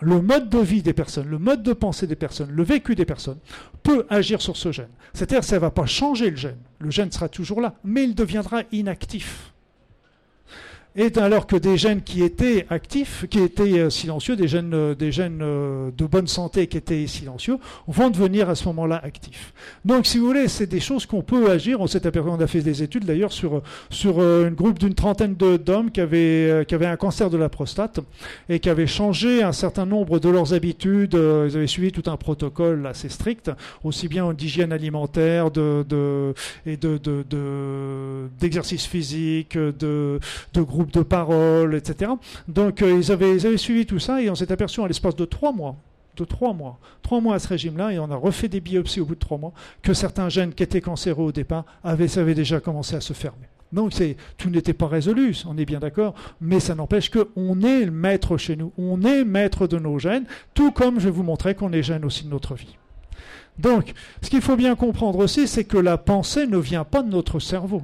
le 0.00 0.20
mode 0.20 0.48
de 0.48 0.58
vie 0.58 0.82
des 0.82 0.92
personnes, 0.92 1.28
le 1.28 1.38
mode 1.38 1.62
de 1.62 1.72
pensée 1.72 2.06
des 2.06 2.16
personnes, 2.16 2.50
le 2.50 2.62
vécu 2.62 2.94
des 2.94 3.04
personnes 3.04 3.38
peut 3.82 4.06
agir 4.08 4.40
sur 4.40 4.56
ce 4.56 4.70
gène. 4.70 4.88
C'est-à-dire 5.12 5.40
que 5.40 5.46
ça 5.46 5.56
ne 5.56 5.60
va 5.60 5.70
pas 5.70 5.86
changer 5.86 6.30
le 6.30 6.36
gène. 6.36 6.58
Le 6.78 6.90
gène 6.90 7.10
sera 7.10 7.28
toujours 7.28 7.60
là, 7.60 7.74
mais 7.82 8.04
il 8.04 8.14
deviendra 8.14 8.62
inactif 8.70 9.52
et 10.98 11.16
alors 11.16 11.46
que 11.46 11.54
des 11.54 11.76
gènes 11.76 12.02
qui 12.02 12.24
étaient 12.24 12.66
actifs, 12.70 13.24
qui 13.30 13.38
étaient 13.38 13.78
euh, 13.78 13.88
silencieux, 13.88 14.34
des 14.34 14.48
gènes, 14.48 14.74
euh, 14.74 14.96
des 14.96 15.12
euh, 15.20 15.90
de 15.96 16.06
bonne 16.06 16.26
santé 16.26 16.66
qui 16.66 16.76
étaient 16.76 17.06
silencieux, 17.06 17.58
vont 17.86 18.10
devenir 18.10 18.50
à 18.50 18.56
ce 18.56 18.64
moment-là 18.66 19.00
actifs. 19.04 19.52
Donc, 19.84 20.06
si 20.06 20.18
vous 20.18 20.26
voulez, 20.26 20.48
c'est 20.48 20.66
des 20.66 20.80
choses 20.80 21.06
qu'on 21.06 21.22
peut 21.22 21.52
agir. 21.52 21.80
On 21.80 21.86
s'est 21.86 22.04
aperçu, 22.04 22.28
on 22.28 22.40
a 22.40 22.48
fait 22.48 22.62
des 22.62 22.82
études 22.82 23.04
d'ailleurs 23.04 23.30
sur, 23.30 23.62
sur 23.90 24.20
un 24.20 24.50
groupe 24.50 24.80
d'une 24.80 24.94
trentaine 24.94 25.34
d'hommes 25.36 25.92
qui 25.92 26.00
avaient, 26.00 26.64
qui 26.66 26.74
avaient 26.74 26.86
un 26.86 26.96
cancer 26.96 27.30
de 27.30 27.36
la 27.36 27.48
prostate 27.48 28.00
et 28.48 28.58
qui 28.58 28.68
avaient 28.68 28.88
changé 28.88 29.44
un 29.44 29.52
certain 29.52 29.86
nombre 29.86 30.18
de 30.18 30.28
leurs 30.28 30.52
habitudes. 30.52 31.14
Ils 31.14 31.56
avaient 31.56 31.68
suivi 31.68 31.92
tout 31.92 32.10
un 32.10 32.16
protocole 32.16 32.84
assez 32.88 33.08
strict, 33.08 33.52
aussi 33.84 34.08
bien 34.08 34.32
d'hygiène 34.32 34.72
alimentaire, 34.72 35.52
de, 35.52 35.84
de, 35.88 36.34
et 36.66 36.76
de, 36.76 36.98
d'exercice 38.40 38.86
physique, 38.86 39.56
de, 39.56 40.18
de 40.54 40.60
groupes 40.60 40.87
de 40.92 41.02
parole, 41.02 41.74
etc. 41.74 42.12
Donc 42.46 42.82
euh, 42.82 42.98
ils, 42.98 43.12
avaient, 43.12 43.56
suivi 43.56 43.86
tout 43.86 43.98
ça 43.98 44.22
et 44.22 44.30
on 44.30 44.34
s'est 44.34 44.50
aperçu 44.52 44.80
en 44.80 44.86
l'espace 44.86 45.16
de 45.16 45.24
trois 45.24 45.52
mois, 45.52 45.76
de 46.16 46.24
trois 46.24 46.52
mois, 46.52 46.78
trois 47.02 47.20
mois 47.20 47.36
à 47.36 47.38
ce 47.38 47.48
régime-là, 47.48 47.92
et 47.92 47.98
on 47.98 48.10
a 48.10 48.16
refait 48.16 48.48
des 48.48 48.60
biopsies 48.60 49.00
au 49.00 49.06
bout 49.06 49.14
de 49.14 49.20
trois 49.20 49.38
mois, 49.38 49.52
que 49.82 49.94
certains 49.94 50.28
gènes 50.28 50.52
qui 50.52 50.62
étaient 50.62 50.80
cancéreux 50.80 51.24
au 51.24 51.32
départ 51.32 51.64
avaient, 51.84 52.34
déjà 52.34 52.60
commencé 52.60 52.96
à 52.96 53.00
se 53.00 53.12
fermer. 53.12 53.48
Donc 53.72 53.92
tout 54.38 54.48
n'était 54.48 54.72
pas 54.72 54.88
résolu, 54.88 55.36
on 55.46 55.58
est 55.58 55.66
bien 55.66 55.78
d'accord, 55.78 56.14
mais 56.40 56.58
ça 56.58 56.74
n'empêche 56.74 57.10
qu'on 57.10 57.60
est 57.60 57.84
le 57.84 57.90
maître 57.90 58.38
chez 58.38 58.56
nous, 58.56 58.72
on 58.78 59.02
est 59.02 59.24
maître 59.24 59.66
de 59.66 59.78
nos 59.78 59.98
gènes, 59.98 60.24
tout 60.54 60.72
comme 60.72 61.00
je 61.00 61.04
vais 61.04 61.10
vous 61.10 61.22
montrer 61.22 61.54
qu'on 61.54 61.72
est 61.72 61.82
gène 61.82 62.04
aussi 62.04 62.24
de 62.24 62.30
notre 62.30 62.54
vie. 62.54 62.76
Donc, 63.58 63.92
ce 64.22 64.30
qu'il 64.30 64.40
faut 64.40 64.56
bien 64.56 64.76
comprendre 64.76 65.18
aussi, 65.18 65.48
c'est 65.48 65.64
que 65.64 65.76
la 65.76 65.98
pensée 65.98 66.46
ne 66.46 66.58
vient 66.58 66.84
pas 66.84 67.02
de 67.02 67.08
notre 67.08 67.40
cerveau. 67.40 67.82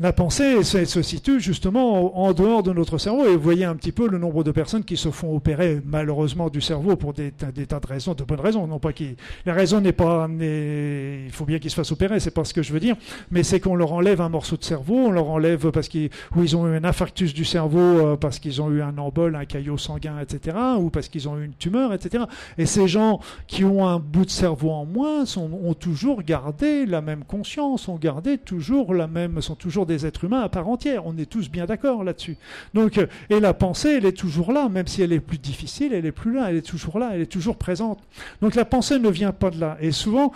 La 0.00 0.12
pensée 0.12 0.62
se 0.62 1.02
situe 1.02 1.40
justement 1.40 2.16
en 2.20 2.32
dehors 2.32 2.62
de 2.62 2.72
notre 2.72 2.98
cerveau 2.98 3.26
et 3.26 3.34
vous 3.34 3.42
voyez 3.42 3.64
un 3.64 3.74
petit 3.74 3.90
peu 3.90 4.06
le 4.06 4.16
nombre 4.16 4.44
de 4.44 4.52
personnes 4.52 4.84
qui 4.84 4.96
se 4.96 5.10
font 5.10 5.34
opérer 5.34 5.82
malheureusement 5.84 6.50
du 6.50 6.60
cerveau 6.60 6.94
pour 6.94 7.14
des, 7.14 7.32
tas 7.32 7.50
de 7.50 7.86
raisons, 7.88 8.14
de 8.14 8.22
bonnes 8.22 8.38
raisons, 8.38 8.68
non 8.68 8.78
pas 8.78 8.92
qui 8.92 9.16
la 9.44 9.54
raison 9.54 9.80
n'est 9.80 9.90
pas 9.90 10.28
il 10.30 11.32
faut 11.32 11.46
bien 11.46 11.58
qu'ils 11.58 11.72
se 11.72 11.74
fassent 11.74 11.90
opérer, 11.90 12.20
c'est 12.20 12.30
pas 12.30 12.44
ce 12.44 12.54
que 12.54 12.62
je 12.62 12.72
veux 12.72 12.78
dire, 12.78 12.94
mais 13.32 13.42
c'est 13.42 13.58
qu'on 13.58 13.74
leur 13.74 13.92
enlève 13.92 14.20
un 14.20 14.28
morceau 14.28 14.56
de 14.56 14.62
cerveau, 14.62 14.94
on 14.94 15.10
leur 15.10 15.30
enlève 15.30 15.72
parce 15.72 15.88
qu'ils 15.88 16.10
ou 16.36 16.44
ils 16.44 16.56
ont 16.56 16.68
eu 16.68 16.76
un 16.76 16.84
infarctus 16.84 17.34
du 17.34 17.44
cerveau 17.44 17.80
euh, 17.80 18.16
parce 18.16 18.38
qu'ils 18.38 18.62
ont 18.62 18.70
eu 18.70 18.82
un 18.82 18.98
embol, 18.98 19.34
un 19.34 19.46
caillot 19.46 19.78
sanguin, 19.78 20.20
etc., 20.20 20.56
ou 20.78 20.90
parce 20.90 21.08
qu'ils 21.08 21.28
ont 21.28 21.36
eu 21.40 21.44
une 21.44 21.54
tumeur, 21.54 21.92
etc. 21.92 22.22
Et 22.56 22.66
ces 22.66 22.86
gens 22.86 23.18
qui 23.48 23.64
ont 23.64 23.84
un 23.84 23.98
bout 23.98 24.26
de 24.26 24.30
cerveau 24.30 24.70
en 24.70 24.84
moins 24.84 25.24
ont 25.36 25.74
toujours 25.74 26.22
gardé 26.22 26.86
la 26.86 27.00
même 27.00 27.24
conscience, 27.24 27.88
ont 27.88 27.96
gardé 27.96 28.38
toujours 28.38 28.94
la 28.94 29.08
même, 29.08 29.42
sont 29.42 29.56
toujours 29.56 29.87
des 29.88 30.06
êtres 30.06 30.24
humains 30.24 30.42
à 30.42 30.48
part 30.48 30.68
entière. 30.68 31.06
On 31.06 31.16
est 31.18 31.28
tous 31.28 31.50
bien 31.50 31.66
d'accord 31.66 32.04
là-dessus. 32.04 32.36
Donc, 32.74 32.98
euh, 32.98 33.06
et 33.28 33.40
la 33.40 33.54
pensée, 33.54 33.96
elle 33.96 34.06
est 34.06 34.16
toujours 34.16 34.52
là, 34.52 34.68
même 34.68 34.86
si 34.86 35.02
elle 35.02 35.12
est 35.12 35.20
plus 35.20 35.38
difficile, 35.38 35.92
elle 35.92 36.06
est 36.06 36.12
plus 36.12 36.32
là, 36.32 36.46
elle 36.48 36.56
est 36.56 36.62
toujours 36.62 37.00
là, 37.00 37.10
elle 37.14 37.22
est 37.22 37.26
toujours 37.26 37.56
présente. 37.56 37.98
Donc 38.40 38.54
la 38.54 38.64
pensée 38.64 39.00
ne 39.00 39.08
vient 39.08 39.32
pas 39.32 39.50
de 39.50 39.58
là. 39.58 39.76
Et 39.80 39.90
souvent, 39.90 40.32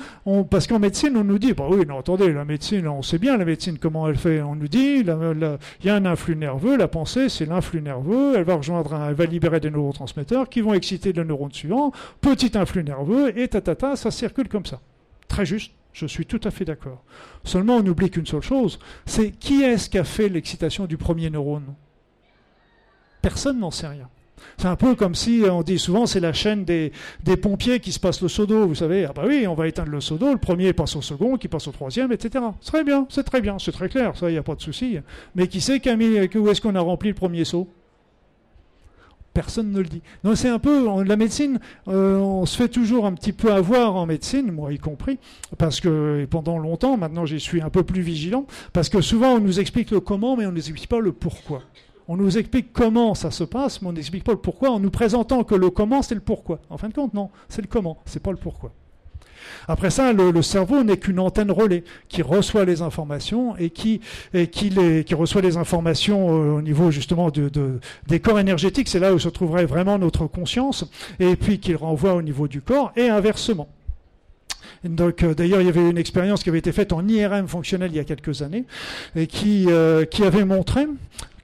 parce 0.51 0.67
qu'en 0.67 0.79
médecine, 0.81 1.17
on 1.17 1.25
nous 1.25 1.39
dit, 1.39 1.53
bah 1.53 1.67
oui, 1.71 1.87
non, 1.87 2.01
attendez, 2.01 2.33
la 2.33 2.45
médecine, 2.45 2.89
on 2.89 3.03
sait 3.03 3.19
bien 3.19 3.37
la 3.37 3.45
médecine 3.45 3.79
comment 3.79 4.09
elle 4.09 4.17
fait. 4.17 4.43
On 4.43 4.57
nous 4.57 4.69
dit, 4.69 5.05
il 5.05 5.57
y 5.85 5.89
a 5.91 5.95
un 5.95 6.05
influx 6.05 6.35
nerveux, 6.35 6.77
la 6.77 6.89
pensée, 6.89 7.29
c'est 7.29 7.47
l'influx 7.47 7.83
nerveux, 7.83 8.35
elle 8.37 8.45
va 8.45 8.57
rejoindre, 8.57 8.95
un, 8.95 9.09
elle 9.09 9.15
va 9.15 9.27
libérer 9.27 9.61
des 9.61 9.71
neurotransmetteurs 9.71 10.49
qui 10.49 10.61
vont 10.61 10.75
exciter 10.75 11.13
le 11.13 11.25
neurone 11.25 11.53
suivant, 11.53 11.93
petit 12.21 12.57
influx 12.57 12.83
nerveux, 12.83 13.39
et 13.39 13.49
tatata, 13.49 13.97
ça 13.97 14.11
circule 14.11 14.49
comme 14.49 14.67
ça. 14.67 14.81
Très 15.29 15.47
juste, 15.47 15.73
Je 15.93 16.07
suis 16.07 16.27
tout 16.27 16.41
à 16.45 16.51
fait 16.51 16.65
d'accord. 16.65 17.05
Seulement, 17.45 17.77
on 17.77 17.87
oublie 17.87 18.11
qu'une 18.11 18.27
seule 18.27 18.43
chose, 18.43 18.79
c'est 19.05 19.31
qui 19.31 19.63
est-ce 19.63 19.91
qui 19.91 19.99
a 19.99 20.05
fait 20.05 20.29
l'excitation 20.29 20.87
du 20.87 20.97
premier 20.97 21.31
neurone? 21.31 21.75
Personne 23.21 23.61
n'en 23.61 23.71
sait 23.71 23.89
rien. 23.89 24.09
C'est 24.57 24.67
un 24.67 24.77
peu 24.77 24.95
comme 24.95 25.15
si 25.15 25.43
on 25.49 25.63
dit 25.63 25.79
souvent 25.79 26.07
c'est 26.07 26.19
la 26.19 26.33
chaîne 26.33 26.65
des, 26.65 26.93
pompiers 27.41 27.79
qui 27.79 27.93
se 27.93 28.01
passent 28.01 28.23
le 28.23 28.29
seau 28.29 28.47
d'eau. 28.47 28.67
Vous 28.67 28.75
savez, 28.75 29.05
ah 29.05 29.13
bah 29.15 29.23
oui, 29.27 29.47
on 29.47 29.55
va 29.55 29.69
éteindre 29.69 29.91
le 29.91 30.01
seau 30.01 30.17
d'eau, 30.17 30.33
le 30.33 30.39
premier 30.39 30.73
passe 30.73 30.97
au 30.97 31.03
second, 31.03 31.37
qui 31.37 31.49
passe 31.49 31.69
au 31.69 31.73
troisième, 31.73 32.11
etc. 32.13 32.45
Très 32.65 32.83
bien, 32.83 33.07
c'est 33.09 33.25
très 33.25 33.41
bien, 33.41 33.59
c'est 33.59 33.73
très 33.73 33.89
clair, 33.89 34.17
ça, 34.17 34.29
il 34.29 34.33
n'y 34.33 34.39
a 34.39 34.43
pas 34.43 34.55
de 34.55 34.61
souci. 34.61 34.99
Mais 35.35 35.47
qui 35.47 35.61
sait 35.61 35.81
Camille, 35.81 36.29
où 36.35 36.49
est-ce 36.49 36.61
qu'on 36.61 36.75
a 36.75 36.81
rempli 36.81 37.11
le 37.11 37.15
premier 37.15 37.45
seau? 37.45 37.69
Personne 39.35 39.73
ne 39.73 39.79
le 39.79 39.87
dit. 39.87 40.03
C'est 40.35 40.49
un 40.49 40.59
peu 40.59 41.03
la 41.05 41.17
médecine. 41.17 41.59
Euh, 41.89 42.19
on 42.19 42.45
se 42.45 42.57
fait 42.57 42.69
toujours 42.69 43.07
un 43.07 43.13
petit 43.13 43.33
peu 43.33 43.53
avoir 43.53 43.97
en 43.97 44.07
médecine, 44.07 44.53
moi 44.53 44.73
y 44.73 44.79
compris, 44.79 45.19
parce 45.59 45.81
que 45.81 46.27
pendant 46.31 46.59
longtemps, 46.59 46.97
maintenant 46.97 47.25
j'y 47.25 47.41
suis 47.41 47.63
un 47.63 47.71
peu 47.71 47.83
plus 47.83 48.03
vigilant, 48.03 48.47
parce 48.73 48.89
que 48.89 49.01
souvent 49.01 49.35
on 49.35 49.41
nous 49.41 49.61
explique 49.61 49.91
le 49.91 50.01
comment, 50.01 50.37
mais 50.37 50.45
on 50.45 50.51
ne 50.51 50.57
nous 50.57 50.69
explique 50.69 50.89
pas 50.89 51.01
le 51.01 51.13
pourquoi. 51.13 51.63
On 52.09 52.17
nous 52.17 52.37
explique 52.37 52.73
comment 52.73 53.15
ça 53.15 53.31
se 53.31 53.45
passe, 53.45 53.81
mais 53.81 53.89
on 53.89 53.93
n'explique 53.93 54.25
pas 54.25 54.33
le 54.33 54.39
pourquoi 54.39 54.71
en 54.71 54.81
nous 54.81 54.91
présentant 54.91 55.45
que 55.45 55.55
le 55.55 55.71
comment 55.71 56.03
c'est 56.03 56.15
le 56.15 56.21
pourquoi. 56.21 56.61
En 56.69 56.77
fin 56.77 56.89
de 56.89 56.95
compte, 56.95 57.15
non, 57.15 57.31
c'est 57.49 57.63
le 57.63 57.69
comment, 57.69 57.99
c'est 58.05 58.23
pas 58.23 58.33
le 58.33 58.37
pourquoi. 58.37 58.73
Après 59.69 59.91
ça, 59.91 60.13
le, 60.13 60.43
cerveau 60.43 60.83
n'est 60.83 60.97
qu'une 60.97 61.19
antenne 61.19 61.51
relais 61.51 61.85
qui 62.09 62.23
reçoit 62.23 62.65
les 62.65 62.83
informations 62.83 63.57
et 63.57 63.71
qui, 63.71 64.01
qui, 64.51 65.15
reçoit 65.15 65.43
les 65.43 65.57
informations 65.57 66.31
euh, 66.31 66.59
au 66.59 66.63
niveau 66.63 66.91
justement 66.91 67.31
de, 67.31 67.51
des 68.07 68.21
corps 68.21 68.39
énergétiques. 68.39 68.89
C'est 68.89 68.99
là 68.99 69.15
où 69.15 69.19
se 69.19 69.29
trouverait 69.29 69.67
vraiment 69.67 69.99
notre 69.99 70.27
conscience 70.27 70.91
et 71.21 71.37
puis 71.37 71.59
qu'il 71.59 71.77
renvoie 71.77 72.15
au 72.15 72.23
niveau 72.23 72.49
du 72.49 72.61
corps 72.61 72.93
et 72.97 73.09
inversement. 73.09 73.69
Donc, 74.85 75.23
euh, 75.23 75.35
d'ailleurs, 75.35 75.61
il 75.61 75.67
y 75.67 75.69
avait 75.69 75.89
une 75.89 75.99
expérience 75.99 76.43
qui 76.43 76.49
avait 76.49 76.59
été 76.59 76.73
faite 76.73 76.93
en 76.93 77.07
IRM 77.07 77.47
fonctionnel 77.47 77.91
il 77.93 77.97
y 77.97 78.01
a 78.01 78.05
quelques 78.05 78.43
années 78.43 78.65
et 79.15 79.29
qui, 79.29 79.67
euh, 79.69 80.05
qui 80.05 80.25
avait 80.25 80.45
montré 80.45 80.87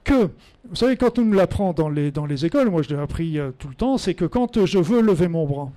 que, 0.03 0.29
vous 0.69 0.75
savez, 0.75 0.97
quand 0.97 1.19
on 1.19 1.23
nous 1.23 1.33
l'apprend 1.33 1.73
dans 1.73 1.89
les 1.89 2.45
écoles, 2.45 2.69
moi 2.69 2.81
je 2.81 2.89
l'ai 2.89 2.99
appris 2.99 3.39
tout 3.57 3.69
le 3.69 3.75
temps, 3.75 3.97
c'est 3.97 4.13
que 4.13 4.25
quand 4.25 4.65
je 4.65 4.77
veux 4.77 5.01
lever 5.01 5.27
mon 5.27 5.45
bras, 5.45 5.71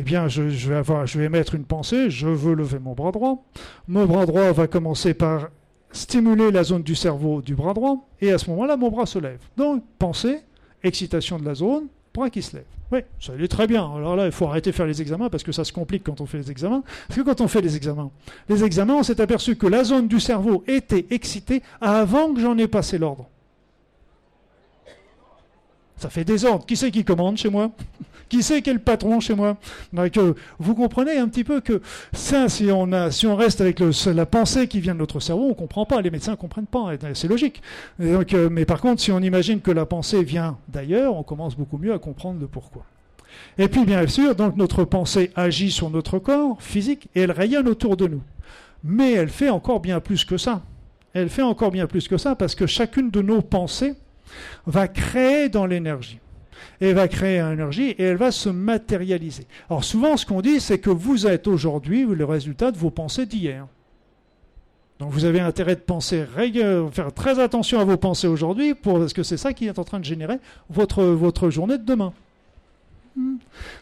eh 0.00 0.02
bien, 0.02 0.28
je, 0.28 0.40
vais 0.42 0.76
avoir, 0.76 1.04
une 1.14 1.64
pensée, 1.64 2.08
je 2.08 2.26
veux 2.26 2.54
lever 2.54 2.78
mon 2.78 2.94
bras 2.94 3.12
droit. 3.12 3.44
Mon 3.86 4.06
bras 4.06 4.24
droit 4.24 4.50
va 4.50 4.66
commencer 4.66 5.12
par 5.12 5.50
stimuler 5.92 6.50
la 6.50 6.64
zone 6.64 6.82
du 6.82 6.94
cerveau 6.94 7.42
du 7.42 7.54
bras 7.54 7.74
droit, 7.74 8.08
et 8.22 8.32
à 8.32 8.38
ce 8.38 8.48
moment-là, 8.48 8.78
mon 8.78 8.90
bras 8.90 9.04
se 9.04 9.18
lève. 9.18 9.40
Donc, 9.58 9.84
pensée, 9.98 10.38
excitation 10.82 11.38
de 11.38 11.44
la 11.44 11.54
zone, 11.54 11.88
bras 12.14 12.30
qui 12.30 12.40
se 12.40 12.56
lève. 12.56 12.64
Oui, 12.92 13.00
ça 13.20 13.34
allait 13.34 13.46
très 13.46 13.66
bien. 13.66 13.82
Alors 13.94 14.16
là, 14.16 14.24
il 14.24 14.32
faut 14.32 14.46
arrêter 14.46 14.70
de 14.70 14.74
faire 14.74 14.86
les 14.86 15.02
examens 15.02 15.28
parce 15.28 15.42
que 15.42 15.52
ça 15.52 15.64
se 15.64 15.72
complique 15.72 16.02
quand 16.02 16.20
on 16.22 16.26
fait 16.26 16.38
les 16.38 16.50
examens. 16.50 16.82
Parce 17.06 17.20
que 17.20 17.24
quand 17.24 17.40
on 17.42 17.46
fait 17.46 17.60
les 17.60 17.76
examens, 17.76 18.10
les 18.48 18.64
examens, 18.64 18.94
on 18.94 19.02
s'est 19.02 19.20
aperçu 19.20 19.56
que 19.56 19.66
la 19.66 19.84
zone 19.84 20.08
du 20.08 20.18
cerveau 20.18 20.64
était 20.66 21.06
excitée 21.10 21.62
avant 21.80 22.32
que 22.32 22.40
j'en 22.40 22.56
ai 22.58 22.66
passé 22.66 22.98
l'ordre. 22.98 23.28
Ça 26.00 26.08
fait 26.08 26.24
des 26.24 26.46
ordres. 26.46 26.64
Qui 26.64 26.76
c'est 26.76 26.90
qui 26.90 27.04
commande 27.04 27.36
chez 27.36 27.50
moi? 27.50 27.70
Qui 28.30 28.42
c'est 28.42 28.62
qui 28.62 28.70
est 28.70 28.74
le 28.74 28.78
patron 28.78 29.20
chez 29.20 29.34
moi? 29.34 29.58
Donc, 29.92 30.18
Vous 30.58 30.74
comprenez 30.74 31.18
un 31.18 31.28
petit 31.28 31.44
peu 31.44 31.60
que 31.60 31.82
ça, 32.14 32.48
si 32.48 32.70
on, 32.72 32.90
a, 32.92 33.10
si 33.10 33.26
on 33.26 33.36
reste 33.36 33.60
avec 33.60 33.80
la 33.80 34.24
pensée 34.24 34.66
qui 34.66 34.80
vient 34.80 34.94
de 34.94 35.00
notre 35.00 35.20
cerveau, 35.20 35.44
on 35.44 35.48
ne 35.50 35.54
comprend 35.54 35.84
pas. 35.84 36.00
Les 36.00 36.10
médecins 36.10 36.32
ne 36.32 36.36
comprennent 36.36 36.66
pas. 36.66 36.92
C'est 37.12 37.28
logique. 37.28 37.60
euh, 38.00 38.48
mais 38.50 38.64
par 38.64 38.80
contre, 38.80 39.02
si 39.02 39.12
on 39.12 39.18
imagine 39.20 39.60
que 39.60 39.70
la 39.70 39.84
pensée 39.84 40.24
vient 40.24 40.56
d'ailleurs, 40.68 41.16
on 41.16 41.22
commence 41.22 41.54
beaucoup 41.54 41.76
mieux 41.76 41.92
à 41.92 41.98
comprendre 41.98 42.40
le 42.40 42.46
pourquoi. 42.46 42.84
Et 43.58 43.68
puis, 43.68 43.84
bien 43.84 44.06
sûr, 44.06 44.34
donc 44.34 44.56
notre 44.56 44.84
pensée 44.84 45.32
agit 45.36 45.70
sur 45.70 45.90
notre 45.90 46.18
corps 46.18 46.62
physique 46.62 47.08
et 47.14 47.22
elle 47.22 47.32
rayonne 47.32 47.68
autour 47.68 47.98
de 47.98 48.06
nous. 48.06 48.22
Mais 48.84 49.12
elle 49.12 49.28
fait 49.28 49.50
encore 49.50 49.80
bien 49.80 50.00
plus 50.00 50.24
que 50.24 50.38
ça. 50.38 50.62
Elle 51.12 51.28
fait 51.28 51.42
encore 51.42 51.72
bien 51.72 51.86
plus 51.86 52.08
que 52.08 52.16
ça 52.16 52.36
parce 52.36 52.54
que 52.54 52.66
chacune 52.66 53.10
de 53.10 53.20
nos 53.20 53.42
pensées 53.42 53.96
va 54.66 54.88
créer 54.88 55.48
dans 55.48 55.66
l'énergie. 55.66 56.18
Elle 56.80 56.94
va 56.94 57.08
créer 57.08 57.40
une 57.40 57.52
énergie 57.52 57.90
et 57.90 58.02
elle 58.02 58.16
va 58.16 58.30
se 58.30 58.48
matérialiser. 58.48 59.46
Alors 59.68 59.84
souvent, 59.84 60.16
ce 60.16 60.26
qu'on 60.26 60.40
dit, 60.40 60.60
c'est 60.60 60.78
que 60.78 60.90
vous 60.90 61.26
êtes 61.26 61.46
aujourd'hui 61.46 62.06
le 62.06 62.24
résultat 62.24 62.70
de 62.70 62.78
vos 62.78 62.90
pensées 62.90 63.26
d'hier. 63.26 63.66
Donc 64.98 65.10
vous 65.12 65.24
avez 65.24 65.40
intérêt 65.40 65.76
de 65.76 65.80
penser, 65.80 66.24
faire 66.92 67.12
très 67.14 67.38
attention 67.38 67.80
à 67.80 67.84
vos 67.84 67.96
pensées 67.96 68.26
aujourd'hui, 68.26 68.74
parce 68.74 69.14
que 69.14 69.22
c'est 69.22 69.38
ça 69.38 69.54
qui 69.54 69.66
est 69.66 69.78
en 69.78 69.84
train 69.84 69.98
de 69.98 70.04
générer 70.04 70.36
votre 70.68 71.48
journée 71.48 71.78
de 71.78 71.84
demain. 71.84 72.12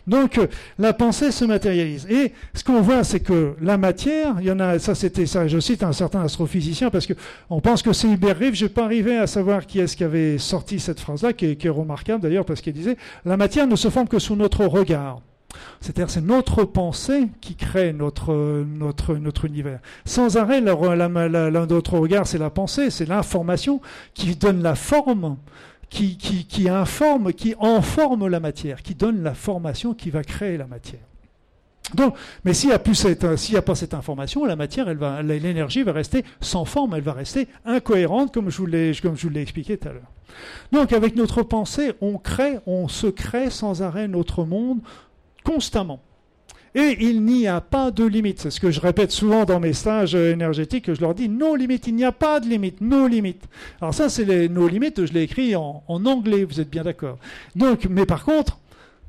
Donc 0.06 0.40
la 0.78 0.92
pensée 0.92 1.30
se 1.30 1.44
matérialise. 1.44 2.06
Et 2.10 2.32
ce 2.54 2.64
qu'on 2.64 2.80
voit, 2.80 3.04
c'est 3.04 3.20
que 3.20 3.54
la 3.60 3.76
matière, 3.76 4.36
il 4.40 4.46
y 4.46 4.50
en 4.50 4.60
a, 4.60 4.78
ça 4.78 4.94
c'était 4.94 5.26
je 5.26 5.60
cite 5.60 5.82
un 5.82 5.92
certain 5.92 6.22
astrophysicien 6.22 6.90
parce 6.90 7.06
que 7.06 7.12
on 7.50 7.60
pense 7.60 7.82
que 7.82 7.92
c'est 7.92 8.08
Hubert 8.08 8.38
Reeves, 8.38 8.54
j'ai 8.54 8.68
pas 8.68 8.84
arrivé 8.84 9.16
à 9.16 9.26
savoir 9.26 9.66
qui 9.66 9.80
est-ce 9.80 9.96
qui 9.96 10.04
avait 10.04 10.38
sorti 10.38 10.80
cette 10.80 11.00
phrase-là, 11.00 11.32
qui, 11.32 11.46
est 11.46 11.68
remarquable 11.68 12.22
d'ailleurs 12.22 12.44
parce 12.44 12.60
qu'il 12.60 12.72
disait 12.72 12.96
la 13.24 13.36
matière 13.36 13.66
ne 13.66 13.76
se 13.76 13.90
forme 13.90 14.08
que 14.08 14.18
sous 14.18 14.36
notre 14.36 14.64
regard. 14.64 15.20
C'est-à-dire 15.80 16.10
c'est 16.10 16.20
notre 16.20 16.64
pensée 16.64 17.28
qui 17.40 17.54
crée 17.54 17.92
notre, 17.92 18.64
notre, 18.64 19.14
notre 19.14 19.44
univers. 19.44 19.80
Sans 20.04 20.36
arrêt, 20.36 20.60
notre 20.60 21.98
regard, 21.98 22.26
c'est 22.26 22.38
la 22.38 22.50
pensée, 22.50 22.90
c'est 22.90 23.06
l'information 23.06 23.80
qui 24.14 24.36
donne 24.36 24.62
la 24.62 24.74
forme 24.74 25.36
qui, 25.88 26.68
informe, 26.68 27.32
qui 27.32 27.54
informe 27.60 28.28
la 28.28 28.40
matière, 28.40 28.82
qui 28.82 28.94
donne 28.94 29.22
la 29.22 29.34
formation 29.34 29.94
qui 29.94 30.10
va 30.10 30.22
créer 30.22 30.56
la 30.56 30.66
matière. 30.66 31.00
Donc, 31.94 32.14
mais 32.44 32.52
s'il 32.52 32.68
n'y 32.68 32.74
a, 32.74 32.78
a, 32.78 33.62
pas 33.62 33.74
cette 33.74 33.94
information, 33.94 34.44
la 34.44 34.56
matière, 34.56 34.92
l'énergie 35.22 35.82
va 35.82 35.92
rester 35.92 36.22
sans 36.40 36.66
forme, 36.66 36.94
elle 36.94 37.02
va 37.02 37.14
rester 37.14 37.48
incohérente, 37.64 38.34
comme 38.34 38.50
je 38.50 38.58
vous 38.58 38.66
l'ai, 38.66 38.92
comme 39.00 39.16
je 39.16 39.22
vous 39.22 39.32
l'ai 39.32 39.40
expliqué 39.40 39.78
tout 39.78 39.88
à 39.88 39.92
l'heure. 39.92 40.12
Donc, 40.70 40.92
avec 40.92 41.16
notre 41.16 41.42
pensée, 41.42 41.94
on 42.02 42.18
crée, 42.18 42.58
on 42.66 42.88
se 42.88 43.06
crée 43.06 43.48
sans 43.48 43.82
arrêt 43.82 44.06
notre 44.06 44.44
monde 44.44 44.80
constamment. 45.44 46.02
Et 46.74 46.96
il 47.00 47.22
n'y 47.22 47.46
a 47.46 47.60
pas 47.60 47.90
de 47.90 48.04
limite. 48.04 48.40
C'est 48.40 48.50
ce 48.50 48.60
que 48.60 48.70
je 48.70 48.80
répète 48.80 49.10
souvent 49.10 49.44
dans 49.44 49.60
mes 49.60 49.72
stages 49.72 50.14
énergétiques. 50.14 50.92
Je 50.92 51.00
leur 51.00 51.14
dis 51.14 51.28
nos 51.28 51.56
limites. 51.56 51.86
Il 51.86 51.96
n'y 51.96 52.04
a 52.04 52.12
pas 52.12 52.40
de 52.40 52.48
limite. 52.48 52.80
Nos 52.80 53.08
limites. 53.08 53.44
Alors 53.80 53.94
ça, 53.94 54.08
c'est 54.08 54.24
les, 54.24 54.48
nos 54.48 54.68
limites. 54.68 55.06
Je 55.06 55.12
l'ai 55.12 55.22
écrit 55.22 55.56
en, 55.56 55.82
anglais. 55.88 56.44
Vous 56.44 56.60
êtes 56.60 56.70
bien 56.70 56.84
d'accord. 56.84 57.18
Donc, 57.56 57.86
mais 57.88 58.06
par 58.06 58.24
contre, 58.24 58.58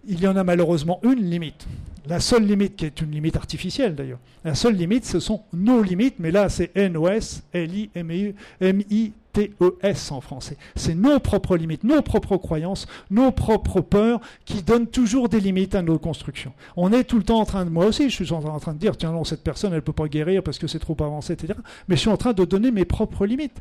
il 0.08 0.22
y 0.22 0.28
en 0.28 0.36
a 0.36 0.44
malheureusement 0.44 1.00
une 1.04 1.30
limite. 1.30 1.68
La 2.08 2.20
seule 2.20 2.46
limite, 2.46 2.76
qui 2.76 2.86
est 2.86 3.02
une 3.02 3.12
limite 3.12 3.36
artificielle 3.36 3.94
d'ailleurs, 3.94 4.20
la 4.44 4.56
seule 4.56 4.74
limite, 4.74 5.06
ce 5.06 5.20
sont 5.20 5.42
nos 5.54 5.84
limites, 5.84 6.16
mais 6.18 6.32
là 6.32 6.50
c'est 6.50 6.76
NOS, 6.76 7.44
L-I-M-I, 7.54 9.14
TES 9.34 10.12
en 10.12 10.22
français. 10.22 10.58
C'est 10.76 10.96
nos 10.96 11.20
propres 11.20 11.58
limites, 11.58 11.84
nos 11.84 12.02
propres 12.02 12.38
croyances, 12.38 12.88
nos 13.10 13.32
propres 13.32 13.82
peurs 13.82 14.20
qui 14.46 14.64
donnent 14.64 14.88
toujours 14.88 15.30
des 15.30 15.40
limites 15.40 15.76
à 15.76 15.82
nos 15.82 16.00
constructions. 16.00 16.54
On 16.76 16.92
est 16.92 17.04
tout 17.04 17.18
le 17.18 17.24
temps 17.24 17.40
en 17.40 17.46
train 17.46 17.66
de, 17.66 17.70
moi 17.70 17.86
aussi, 17.86 18.10
je 18.10 18.24
suis 18.24 18.34
en 18.34 18.60
train 18.60 18.74
de 18.74 18.80
dire, 18.80 18.98
tiens 18.98 19.12
non, 19.12 19.24
cette 19.24 19.44
personne, 19.44 19.72
elle 19.72 19.78
ne 19.78 19.82
peut 19.82 19.94
pas 19.94 20.08
guérir 20.08 20.44
parce 20.44 20.58
que 20.58 20.68
c'est 20.68 20.80
trop 20.80 20.98
avancé, 21.00 21.34
etc. 21.34 21.54
Mais 21.88 21.96
je 21.96 22.02
suis 22.02 22.10
en 22.10 22.18
train 22.18 22.34
de 22.34 22.46
donner 22.46 22.72
mes 22.72 22.86
propres 22.86 23.26
limites. 23.26 23.58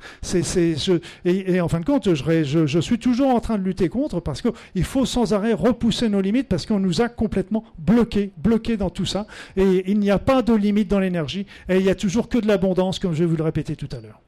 Et, 1.24 1.60
en 1.60 1.68
fin 1.68 1.80
de 1.80 1.84
compte, 1.84 2.14
je, 2.14 2.66
je, 2.66 2.78
suis 2.80 2.98
toujours 2.98 3.34
en 3.34 3.40
train 3.40 3.58
de 3.58 3.64
lutter 3.64 3.88
contre 3.88 4.20
parce 4.20 4.42
qu'il 4.42 4.84
faut 4.84 5.06
sans 5.06 5.32
arrêt 5.32 5.52
repousser 5.52 6.08
nos 6.08 6.20
limites 6.20 6.48
parce 6.48 6.66
qu'on 6.66 6.80
nous 6.80 7.00
a 7.00 7.08
complètement 7.08 7.64
bloqués, 7.78 8.32
bloqués 8.38 8.76
dans 8.76 8.90
tout 8.90 9.06
ça. 9.06 9.26
Et 9.56 9.90
il 9.90 9.98
n'y 9.98 10.10
a 10.10 10.18
pas 10.18 10.42
de 10.42 10.54
limite 10.54 10.88
dans 10.88 11.00
l'énergie 11.00 11.46
et 11.68 11.76
il 11.76 11.82
n'y 11.82 11.90
a 11.90 11.94
toujours 11.94 12.28
que 12.28 12.38
de 12.38 12.46
l'abondance, 12.46 12.98
comme 12.98 13.12
je 13.12 13.20
vais 13.20 13.26
vous 13.26 13.36
le 13.36 13.44
répéter 13.44 13.76
tout 13.76 13.88
à 13.92 14.00
l'heure. 14.00 14.20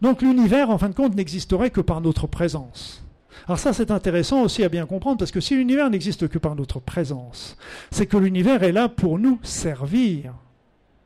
Donc 0.00 0.22
l'univers, 0.22 0.70
en 0.70 0.78
fin 0.78 0.88
de 0.88 0.94
compte, 0.94 1.14
n'existerait 1.14 1.70
que 1.70 1.80
par 1.80 2.00
notre 2.00 2.26
présence. 2.26 3.04
Alors 3.46 3.58
ça, 3.58 3.72
c'est 3.72 3.90
intéressant 3.90 4.42
aussi 4.42 4.64
à 4.64 4.68
bien 4.68 4.86
comprendre, 4.86 5.18
parce 5.18 5.30
que 5.30 5.40
si 5.40 5.56
l'univers 5.56 5.90
n'existe 5.90 6.28
que 6.28 6.38
par 6.38 6.56
notre 6.56 6.80
présence, 6.80 7.56
c'est 7.90 8.06
que 8.06 8.16
l'univers 8.16 8.62
est 8.62 8.72
là 8.72 8.88
pour 8.88 9.18
nous 9.18 9.38
servir. 9.42 10.34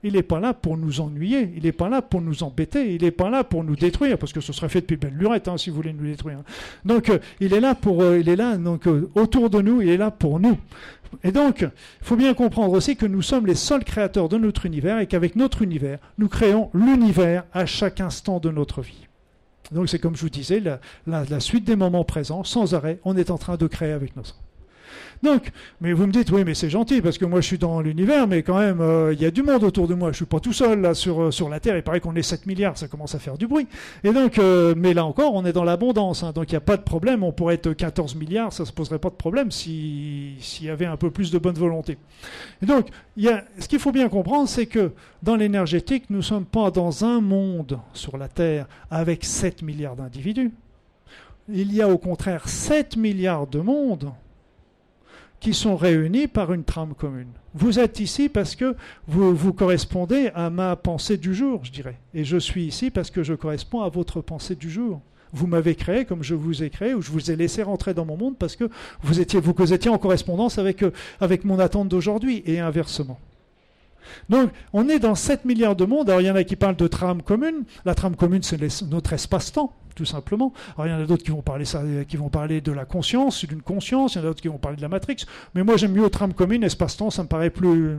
Il 0.04 0.12
n'est 0.12 0.22
pas 0.22 0.38
là 0.38 0.52
pour 0.52 0.76
nous 0.76 1.00
ennuyer, 1.00 1.50
il 1.56 1.62
n'est 1.64 1.72
pas 1.72 1.88
là 1.88 2.02
pour 2.02 2.20
nous 2.20 2.42
embêter, 2.42 2.94
il 2.94 3.02
n'est 3.02 3.10
pas 3.10 3.30
là 3.30 3.42
pour 3.42 3.64
nous 3.64 3.74
détruire, 3.74 4.18
parce 4.18 4.34
que 4.34 4.40
ce 4.40 4.52
serait 4.52 4.68
fait 4.68 4.82
depuis 4.82 4.96
belle 4.96 5.14
lurette 5.14 5.48
hein, 5.48 5.56
si 5.56 5.70
vous 5.70 5.76
voulez 5.76 5.94
nous 5.94 6.04
détruire. 6.04 6.40
Donc 6.84 7.08
euh, 7.08 7.18
il 7.40 7.54
est 7.54 7.60
là 7.60 7.74
pour, 7.74 8.02
euh, 8.02 8.20
il 8.20 8.28
est 8.28 8.36
là 8.36 8.58
donc 8.58 8.86
euh, 8.86 9.10
autour 9.14 9.48
de 9.48 9.62
nous, 9.62 9.80
il 9.80 9.88
est 9.88 9.96
là 9.96 10.10
pour 10.10 10.38
nous. 10.38 10.58
Et 11.22 11.32
donc, 11.32 11.60
il 11.60 11.70
faut 12.02 12.16
bien 12.16 12.34
comprendre 12.34 12.72
aussi 12.72 12.96
que 12.96 13.06
nous 13.06 13.22
sommes 13.22 13.46
les 13.46 13.54
seuls 13.54 13.84
créateurs 13.84 14.28
de 14.28 14.36
notre 14.36 14.66
univers 14.66 14.98
et 14.98 15.06
qu'avec 15.06 15.36
notre 15.36 15.62
univers, 15.62 15.98
nous 16.18 16.28
créons 16.28 16.70
l'univers 16.74 17.44
à 17.52 17.66
chaque 17.66 18.00
instant 18.00 18.40
de 18.40 18.50
notre 18.50 18.82
vie. 18.82 19.06
Donc 19.72 19.88
c'est 19.88 19.98
comme 19.98 20.16
je 20.16 20.22
vous 20.22 20.30
disais, 20.30 20.62
la, 21.06 21.40
suite 21.40 21.64
des 21.64 21.76
moments 21.76 22.04
présents, 22.04 22.44
sans 22.44 22.74
arrêt, 22.74 22.98
on 23.04 23.16
est 23.16 23.30
en 23.30 23.38
train 23.38 23.56
de 23.56 23.66
créer 23.66 23.92
avec 23.92 24.16
nos 24.16 24.24
Donc, 25.24 25.50
mais 25.80 25.94
vous 25.94 26.06
me 26.06 26.12
dites, 26.12 26.30
oui, 26.30 26.44
mais 26.44 26.52
c'est 26.52 26.68
gentil, 26.68 27.00
parce 27.00 27.16
que 27.16 27.24
moi 27.24 27.40
je 27.40 27.46
suis 27.46 27.58
dans 27.58 27.80
l'univers, 27.80 28.28
mais 28.28 28.42
quand 28.42 28.58
même, 28.58 28.82
euh, 28.82 29.14
il 29.14 29.22
y 29.22 29.24
a 29.24 29.30
du 29.30 29.42
monde 29.42 29.64
autour 29.64 29.88
de 29.88 29.94
moi. 29.94 30.12
Je 30.12 30.16
suis 30.16 30.26
pas 30.26 30.38
tout 30.38 30.52
seul 30.52 30.82
là 30.82 30.92
sur, 30.92 31.22
euh, 31.22 31.30
sur 31.30 31.48
la 31.48 31.60
Terre. 31.60 31.78
Il 31.78 31.82
paraît 31.82 32.00
qu'on 32.00 32.14
est 32.14 32.22
7 32.22 32.44
milliards, 32.44 32.76
ça 32.76 32.88
commence 32.88 33.14
à 33.14 33.18
faire 33.18 33.38
du 33.38 33.46
bruit. 33.46 33.66
Et 34.04 34.12
donc, 34.12 34.38
euh, 34.38 34.74
mais 34.76 34.92
là 34.92 35.06
encore, 35.06 35.34
on 35.34 35.46
est 35.46 35.54
dans 35.54 35.64
l'abondance. 35.64 36.22
Hein. 36.22 36.32
donc 36.32 36.50
il 36.50 36.52
n'y 36.52 36.58
a 36.58 36.60
pas 36.60 36.76
de 36.76 36.82
problème. 36.82 37.22
On 37.22 37.32
pourrait 37.32 37.54
être 37.54 37.72
14 37.72 38.16
milliards, 38.16 38.52
ça 38.52 38.66
se 38.66 38.72
poserait 38.72 38.98
pas 38.98 39.08
de 39.08 39.14
problème 39.14 39.50
s'il 39.50 40.36
y 40.60 40.68
avait 40.68 40.84
un 40.84 40.98
peu 40.98 41.10
plus 41.10 41.30
de 41.30 41.38
bonne 41.38 41.56
volonté. 41.56 41.96
Et 42.62 42.66
donc, 42.66 42.88
y 43.16 43.28
a, 43.28 43.44
ce 43.58 43.66
qu'il 43.66 43.78
faut 43.78 43.92
bien 43.92 44.10
comprendre, 44.10 44.46
c'est 44.46 44.66
que 44.66 44.92
dans 45.22 45.36
l'énergétique, 45.36 46.04
nous 46.10 46.18
ne 46.18 46.22
sommes 46.22 46.44
pas 46.44 46.70
dans 46.70 47.06
un 47.06 47.22
monde 47.22 47.80
sur 47.94 48.18
la 48.18 48.28
Terre 48.28 48.66
avec 48.90 49.24
7 49.24 49.62
milliards 49.62 49.96
d'individus. 49.96 50.52
Il 51.48 51.72
y 51.72 51.80
a 51.80 51.88
au 51.88 51.96
contraire 51.96 52.46
7 52.46 52.98
milliards 52.98 53.46
de 53.46 53.60
mondes 53.60 54.12
qui 55.44 55.52
sont 55.52 55.76
réunis 55.76 56.26
par 56.26 56.54
une 56.54 56.64
trame 56.64 56.94
commune. 56.94 57.28
Vous 57.52 57.78
êtes 57.78 58.00
ici 58.00 58.30
parce 58.30 58.56
que 58.56 58.74
vous, 59.06 59.36
vous 59.36 59.52
correspondez 59.52 60.30
à 60.34 60.48
ma 60.48 60.74
pensée 60.74 61.18
du 61.18 61.34
jour, 61.34 61.62
je 61.66 61.70
dirais. 61.70 61.98
Et 62.14 62.24
je 62.24 62.38
suis 62.38 62.64
ici 62.64 62.90
parce 62.90 63.10
que 63.10 63.22
je 63.22 63.34
corresponds 63.34 63.82
à 63.82 63.90
votre 63.90 64.22
pensée 64.22 64.54
du 64.54 64.70
jour. 64.70 65.02
Vous 65.34 65.46
m'avez 65.46 65.74
créé 65.74 66.06
comme 66.06 66.22
je 66.22 66.34
vous 66.34 66.62
ai 66.62 66.70
créé, 66.70 66.94
ou 66.94 67.02
je 67.02 67.10
vous 67.10 67.30
ai 67.30 67.36
laissé 67.36 67.62
rentrer 67.62 67.92
dans 67.92 68.06
mon 68.06 68.16
monde 68.16 68.38
parce 68.38 68.56
que 68.56 68.70
vous 69.02 69.20
étiez, 69.20 69.38
vous, 69.38 69.74
étiez 69.74 69.90
en 69.90 69.98
correspondance 69.98 70.56
euh, 70.56 70.72
avec 71.20 71.44
mon 71.44 71.58
attente 71.58 71.90
d'aujourd'hui, 71.90 72.42
et 72.46 72.60
inversement. 72.60 73.20
Donc, 74.28 74.50
on 74.72 74.88
est 74.88 74.98
dans 74.98 75.14
7 75.14 75.44
milliards 75.44 75.76
de 75.76 75.84
mondes. 75.84 76.10
Alors, 76.10 76.20
il 76.20 76.26
y 76.26 76.30
en 76.30 76.36
a 76.36 76.44
qui 76.44 76.56
parlent 76.56 76.76
de 76.76 76.86
trame 76.86 77.22
commune. 77.22 77.64
La 77.84 77.94
trame 77.94 78.16
commune, 78.16 78.42
c'est 78.42 78.58
notre 78.84 79.12
espace-temps, 79.12 79.72
tout 79.94 80.04
simplement. 80.04 80.52
Alors, 80.76 80.86
il 80.86 80.90
y 80.90 80.94
en 80.94 81.02
a 81.02 81.06
d'autres 81.06 81.24
qui 81.24 81.30
vont 81.30 81.42
parler 81.42 81.64
ça, 81.64 81.82
qui 82.08 82.16
vont 82.16 82.28
parler 82.28 82.60
de 82.60 82.72
la 82.72 82.84
conscience, 82.84 83.44
d'une 83.44 83.62
conscience. 83.62 84.14
Il 84.14 84.18
y 84.18 84.20
en 84.20 84.24
a 84.24 84.26
d'autres 84.28 84.42
qui 84.42 84.48
vont 84.48 84.58
parler 84.58 84.76
de 84.76 84.82
la 84.82 84.88
matrix. 84.88 85.16
Mais 85.54 85.62
moi, 85.62 85.76
j'aime 85.76 85.92
mieux 85.92 86.08
trame 86.10 86.34
commune, 86.34 86.64
espace-temps. 86.64 87.10
Ça 87.10 87.22
me 87.22 87.28
paraît 87.28 87.50
plus, 87.50 87.98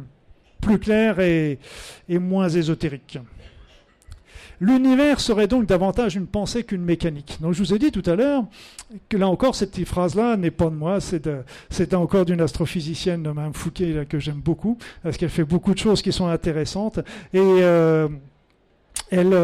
plus 0.62 0.80
clair 0.80 1.20
et, 1.20 1.60
et 2.10 2.20
moins 2.20 2.50
ésotérique. 2.50 3.20
L'univers 4.60 5.20
serait 5.20 5.48
donc 5.48 5.66
davantage 5.66 6.16
une 6.16 6.28
pensée 6.28 6.64
qu'une 6.64 6.84
mécanique. 6.84 7.38
Donc 7.42 7.54
je 7.54 7.60
vous 7.60 7.74
ai 7.74 7.80
dit 7.80 7.92
tout 7.92 8.04
à 8.06 8.16
l'heure 8.16 8.46
que 9.10 9.18
là 9.18 9.28
encore, 9.28 9.56
cette 9.56 9.72
petite 9.72 9.88
phrase-là 9.88 10.38
n'est 10.38 10.52
pas 10.52 10.66
de 10.66 10.76
moi, 10.76 11.00
c'est 11.02 11.94
encore 11.94 12.26
d'une 12.26 12.42
astrophysicienne, 12.42 13.22
Mme 13.22 13.54
Fouquet, 13.54 14.06
que 14.08 14.20
j'aime 14.20 14.40
beaucoup, 14.40 14.78
parce 15.04 15.18
qu'elle 15.18 15.30
fait 15.30 15.44
beaucoup 15.44 15.74
de 15.74 15.80
choses 15.80 16.02
qui 16.02 16.12
sont 16.12 16.28
intéressantes. 16.28 17.00
Et 17.34 17.40
euh, 17.40 18.08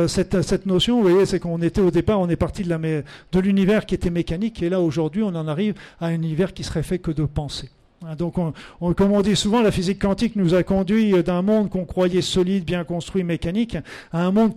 cette, 0.08 0.42
cette, 0.42 0.66
notion, 0.66 1.02
vous 1.02 1.10
voyez, 1.10 1.26
c'est 1.26 1.40
qu'on 1.40 1.62
était 1.62 1.82
au 1.82 1.92
départ, 1.92 2.20
on 2.20 2.30
est 2.30 2.36
parti 2.36 2.64
de 2.64 3.40
l'univers 3.40 3.86
qui 3.86 3.96
était 3.96 4.10
mécanique, 4.10 4.62
et 4.64 4.70
là 4.70 4.80
aujourd'hui, 4.80 5.24
on 5.24 5.36
en 5.36 5.48
arrive 5.48 5.76
à 6.00 6.08
un 6.08 6.14
univers 6.14 6.54
qui 6.54 6.64
serait 6.64 6.84
fait 6.84 7.00
que 7.00 7.12
de 7.12 7.26
pensée. 7.26 7.70
Hein, 8.04 8.16
donc, 8.16 8.36
comme 8.36 9.12
on 9.12 9.22
dit 9.22 9.36
souvent, 9.36 9.62
la 9.62 9.72
physique 9.72 10.02
quantique 10.02 10.36
nous 10.36 10.56
a 10.56 10.64
conduit 10.64 11.12
d'un 11.24 11.42
monde 11.42 11.70
qu'on 11.70 11.86
croyait 11.86 12.22
solide, 12.22 12.66
bien 12.66 12.84
construit, 12.84 13.24
mécanique, 13.24 13.78
à 14.12 14.26
un 14.26 14.32
monde 14.32 14.54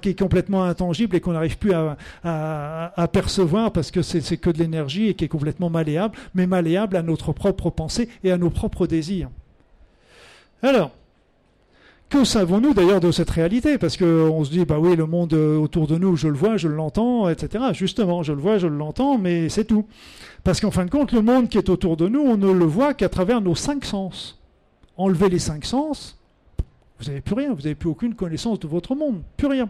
qui 0.00 0.08
est 0.08 0.18
complètement 0.18 0.64
intangible 0.64 1.16
et 1.16 1.20
qu'on 1.20 1.32
n'arrive 1.32 1.58
plus 1.58 1.72
à, 1.74 3.08
percevoir 3.12 3.70
parce 3.72 3.90
que 3.90 4.02
c'est 4.02 4.36
que 4.36 4.50
de 4.50 4.58
l'énergie 4.58 5.08
et 5.08 5.14
qui 5.14 5.24
est 5.24 5.28
complètement 5.28 5.70
malléable, 5.70 6.16
mais 6.34 6.46
malléable 6.46 6.96
à 6.96 7.02
notre 7.02 7.32
propre 7.32 7.70
pensée 7.70 8.08
et 8.24 8.32
à 8.32 8.38
nos 8.38 8.50
propres 8.50 8.86
désirs. 8.86 9.28
Alors, 10.62 10.90
que 12.08 12.24
savons-nous 12.24 12.72
d'ailleurs 12.72 13.00
de 13.00 13.10
cette 13.10 13.30
réalité? 13.30 13.78
Parce 13.78 13.96
qu'on 13.96 14.44
se 14.44 14.50
dit, 14.50 14.64
bah 14.64 14.78
oui, 14.78 14.94
le 14.96 15.06
monde 15.06 15.34
autour 15.34 15.86
de 15.86 15.96
nous, 15.96 16.16
je 16.16 16.28
le 16.28 16.34
vois, 16.34 16.56
je 16.56 16.68
l'entends, 16.68 17.28
etc. 17.28 17.64
Justement, 17.72 18.22
je 18.22 18.32
le 18.32 18.40
vois, 18.40 18.58
je 18.58 18.68
l'entends, 18.68 19.18
mais 19.18 19.48
c'est 19.48 19.64
tout. 19.64 19.86
Parce 20.44 20.60
qu'en 20.60 20.70
fin 20.70 20.84
de 20.84 20.90
compte, 20.90 21.12
le 21.12 21.22
monde 21.22 21.48
qui 21.48 21.58
est 21.58 21.68
autour 21.68 21.96
de 21.96 22.08
nous, 22.08 22.20
on 22.20 22.36
ne 22.36 22.52
le 22.52 22.64
voit 22.64 22.94
qu'à 22.94 23.08
travers 23.08 23.40
nos 23.40 23.56
cinq 23.56 23.84
sens. 23.84 24.40
Enlever 24.96 25.28
les 25.28 25.40
cinq 25.40 25.64
sens, 25.64 26.16
vous 26.98 27.06
n'avez 27.06 27.20
plus 27.20 27.34
rien, 27.34 27.52
vous 27.52 27.62
n'avez 27.62 27.74
plus 27.74 27.90
aucune 27.90 28.14
connaissance 28.14 28.60
de 28.60 28.68
votre 28.68 28.94
monde, 28.94 29.22
plus 29.36 29.48
rien. 29.48 29.68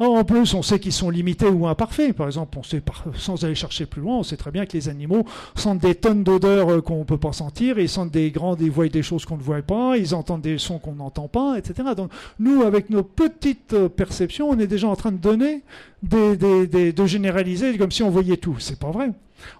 En 0.00 0.24
plus, 0.24 0.54
on 0.54 0.62
sait 0.62 0.78
qu'ils 0.78 0.94
sont 0.94 1.10
limités 1.10 1.48
ou 1.48 1.66
imparfaits. 1.66 2.14
Par 2.14 2.26
exemple, 2.26 2.58
on 2.58 2.62
sait, 2.62 2.82
sans 3.16 3.44
aller 3.44 3.54
chercher 3.54 3.84
plus 3.84 4.00
loin, 4.00 4.16
on 4.16 4.22
sait 4.22 4.38
très 4.38 4.50
bien 4.50 4.64
que 4.64 4.72
les 4.72 4.88
animaux 4.88 5.26
sentent 5.54 5.80
des 5.80 5.94
tonnes 5.94 6.24
d'odeurs 6.24 6.72
euh, 6.72 6.80
qu'on 6.80 7.00
ne 7.00 7.04
peut 7.04 7.18
pas 7.18 7.34
sentir, 7.34 7.78
ils 7.78 7.88
sentent 7.88 8.10
des 8.10 8.30
grandes, 8.30 8.62
ils 8.62 8.70
voient 8.70 8.88
des 8.88 9.02
choses 9.02 9.26
qu'on 9.26 9.36
ne 9.36 9.42
voit 9.42 9.60
pas, 9.60 9.98
ils 9.98 10.14
entendent 10.14 10.40
des 10.40 10.56
sons 10.56 10.78
qu'on 10.78 10.94
n'entend 10.94 11.28
pas, 11.28 11.58
etc. 11.58 11.90
Donc, 11.94 12.10
nous, 12.38 12.62
avec 12.62 12.88
nos 12.88 13.02
petites 13.02 13.74
euh, 13.74 13.90
perceptions, 13.90 14.48
on 14.48 14.58
est 14.58 14.66
déjà 14.66 14.88
en 14.88 14.96
train 14.96 15.12
de 15.12 15.18
donner, 15.18 15.60
de 16.02 17.06
généraliser 17.06 17.76
comme 17.76 17.92
si 17.92 18.02
on 18.02 18.08
voyait 18.08 18.38
tout. 18.38 18.56
C'est 18.58 18.78
pas 18.78 18.90
vrai. 18.90 19.10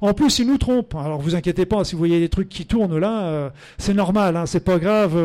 En 0.01 0.15
plus, 0.15 0.39
ils 0.39 0.47
nous 0.47 0.57
trompent. 0.57 0.95
Alors, 0.95 1.21
vous 1.21 1.35
inquiétez 1.35 1.67
pas, 1.67 1.85
si 1.85 1.93
vous 1.93 1.99
voyez 1.99 2.19
des 2.19 2.31
trucs 2.31 2.49
qui 2.49 2.65
tournent 2.65 2.99
là, 2.99 3.25
euh, 3.25 3.51
c'est 3.77 3.95
normal, 3.95 4.39
hein, 4.39 4.47
c'est 4.47 4.65
pas 4.65 4.79
grave. 4.79 5.19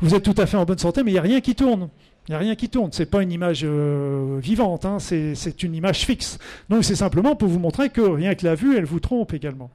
vous 0.00 0.14
êtes 0.14 0.22
tout 0.22 0.34
à 0.36 0.44
fait 0.44 0.58
en 0.58 0.66
bonne 0.66 0.78
santé, 0.78 1.02
mais 1.02 1.12
il 1.12 1.14
n'y 1.14 1.18
a 1.18 1.22
rien 1.22 1.40
qui 1.40 1.54
tourne. 1.54 1.88
Il 2.30 2.34
n'y 2.34 2.36
a 2.36 2.38
rien 2.38 2.54
qui 2.54 2.68
tourne. 2.68 2.92
Ce 2.92 3.02
n'est 3.02 3.06
pas 3.06 3.24
une 3.24 3.32
image 3.32 3.62
euh, 3.64 4.38
vivante, 4.40 4.84
hein. 4.84 4.98
c'est 5.00 5.62
une 5.64 5.74
image 5.74 6.06
fixe. 6.06 6.38
Donc 6.68 6.84
c'est 6.84 6.94
simplement 6.94 7.34
pour 7.34 7.48
vous 7.48 7.58
montrer 7.58 7.90
que 7.90 8.02
rien 8.02 8.36
que 8.36 8.46
la 8.46 8.54
vue, 8.54 8.76
elle 8.76 8.84
vous 8.84 9.00
trompe 9.00 9.34
également. 9.34 9.68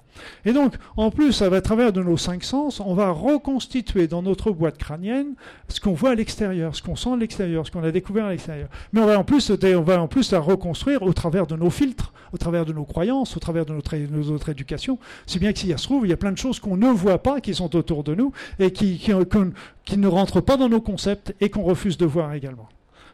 Et 0.46 0.54
donc, 0.54 0.76
en 0.96 1.12
plus, 1.12 1.42
à 1.42 1.62
travers 1.62 1.92
de 1.92 2.02
nos 2.02 2.16
cinq 2.18 2.44
sens, 2.44 2.80
on 2.80 2.94
va 2.94 3.12
reconstituer 3.12 4.08
dans 4.08 4.22
notre 4.22 4.52
boîte 4.52 4.78
crânienne 4.78 5.34
ce 5.68 5.80
qu'on 5.82 5.94
voit 5.94 6.12
à 6.12 6.16
l'extérieur, 6.16 6.76
ce 6.76 6.82
qu'on 6.82 6.96
sent 6.96 7.12
à 7.12 7.18
l'extérieur, 7.18 7.66
ce 7.66 7.72
qu'on 7.72 7.84
a 7.84 7.92
découvert 7.92 8.26
à 8.26 8.32
l'extérieur. 8.32 8.70
Mais 8.94 9.02
on 9.02 9.06
va, 9.06 9.20
en 9.20 9.24
plus, 9.24 9.52
on 9.52 9.82
va 9.82 10.02
en 10.02 10.08
plus 10.08 10.32
la 10.32 10.40
reconstruire 10.40 11.02
au 11.04 11.14
travers 11.14 11.48
de 11.48 11.56
nos 11.56 11.70
filtres, 11.70 12.14
au 12.32 12.38
travers 12.38 12.66
de 12.66 12.74
nos 12.74 12.86
croyances, 12.86 13.36
au 13.36 13.40
travers 13.40 13.66
de 13.66 13.74
notre, 13.74 14.50
éducation. 14.50 15.00
Si 15.26 15.40
bien 15.40 15.52
que 15.54 15.60
s'il 15.60 15.70
y 15.70 15.74
a 15.74 15.78
se 15.78 15.84
trouve, 15.84 16.06
il 16.06 16.10
y 16.10 16.14
a 16.14 16.18
plein 16.18 16.32
de 16.32 16.38
choses 16.38 16.60
qu'on 16.60 16.78
ne 16.78 16.88
voit 16.88 17.22
pas, 17.22 17.42
qui 17.42 17.54
sont 17.54 17.76
autour 17.76 18.04
de 18.04 18.16
nous, 18.16 18.32
et 18.60 18.72
qui, 18.72 18.98
qui 18.98 19.98
ne 19.98 20.08
rentrent 20.08 20.42
pas 20.42 20.58
dans 20.58 20.70
nos 20.70 20.82
concepts 20.82 21.36
et 21.42 21.50
qu'on 21.50 21.64
refuse 21.64 21.98
de 21.98 22.06
voir 22.06 22.34
également. 22.34 22.45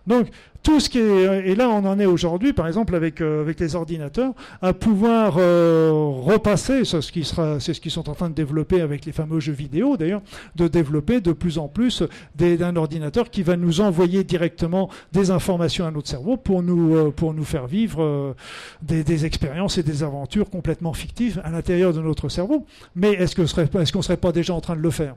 Donc, 0.07 0.29
tout 0.63 0.79
ce 0.79 0.89
qui 0.89 0.99
est, 0.99 1.49
et 1.49 1.55
là 1.55 1.69
on 1.69 1.85
en 1.85 1.99
est 1.99 2.05
aujourd'hui, 2.05 2.53
par 2.53 2.67
exemple 2.67 2.95
avec 2.95 3.19
euh, 3.19 3.51
les 3.57 3.75
ordinateurs, 3.75 4.33
à 4.61 4.73
pouvoir 4.73 5.35
euh, 5.37 5.91
repasser, 5.91 6.85
c'est 6.85 7.01
ce 7.01 7.11
qui 7.11 7.23
sera, 7.23 7.59
c'est 7.59 7.73
ce 7.73 7.81
qu'ils 7.81 7.91
sont 7.91 8.09
en 8.09 8.13
train 8.13 8.29
de 8.29 8.35
développer 8.35 8.81
avec 8.81 9.05
les 9.05 9.11
fameux 9.11 9.39
jeux 9.39 9.53
vidéo 9.53 9.97
d'ailleurs, 9.97 10.21
de 10.55 10.67
développer 10.67 11.19
de 11.19 11.33
plus 11.33 11.57
en 11.57 11.67
plus 11.67 12.03
d'un 12.35 12.75
ordinateur 12.75 13.29
qui 13.31 13.41
va 13.41 13.57
nous 13.57 13.81
envoyer 13.81 14.23
directement 14.23 14.89
des 15.11 15.31
informations 15.31 15.85
à 15.85 15.91
notre 15.91 16.07
cerveau 16.07 16.37
pour 16.37 16.61
nous 16.61 16.95
euh, 16.95 17.43
faire 17.43 17.65
vivre 17.65 18.35
des, 18.83 19.25
expériences 19.25 19.77
et 19.77 19.83
des 19.83 20.03
aventures 20.03 20.49
complètement 20.49 20.93
fictives 20.93 21.41
à 21.43 21.49
l'intérieur 21.49 21.91
de 21.93 22.01
notre 22.01 22.29
cerveau. 22.29 22.65
Mais 22.95 23.13
est-ce 23.13 23.35
que 23.35 23.45
serait, 23.45 23.67
est-ce 23.79 23.91
qu'on 23.91 24.01
serait 24.01 24.17
pas 24.17 24.31
déjà 24.31 24.53
en 24.53 24.61
train 24.61 24.75
de 24.75 24.81
le 24.81 24.91
faire? 24.91 25.15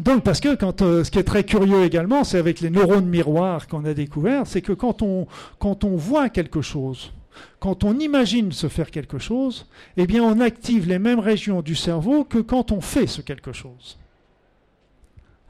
Donc, 0.00 0.24
parce 0.24 0.40
que 0.40 0.54
quand, 0.54 0.82
euh, 0.82 1.04
ce 1.04 1.10
qui 1.10 1.18
est 1.18 1.24
très 1.24 1.44
curieux 1.44 1.84
également, 1.84 2.24
c'est 2.24 2.38
avec 2.38 2.60
les 2.60 2.70
neurones 2.70 3.06
miroirs 3.06 3.68
qu'on 3.68 3.84
a 3.84 3.94
découvert, 3.94 4.46
c'est 4.46 4.60
que 4.60 4.72
quand 4.72 5.02
on, 5.02 5.26
voit 5.96 6.28
quelque 6.28 6.62
chose, 6.62 7.12
quand 7.60 7.84
on 7.84 7.98
imagine 7.98 8.52
se 8.52 8.68
faire 8.68 8.90
quelque 8.90 9.18
chose, 9.18 9.66
eh 9.96 10.06
bien, 10.06 10.22
on 10.22 10.40
active 10.40 10.88
les 10.88 10.98
mêmes 10.98 11.20
régions 11.20 11.62
du 11.62 11.74
cerveau 11.74 12.24
que 12.24 12.38
quand 12.38 12.72
on 12.72 12.80
fait 12.80 13.06
ce 13.06 13.20
quelque 13.20 13.52
chose. 13.52 13.98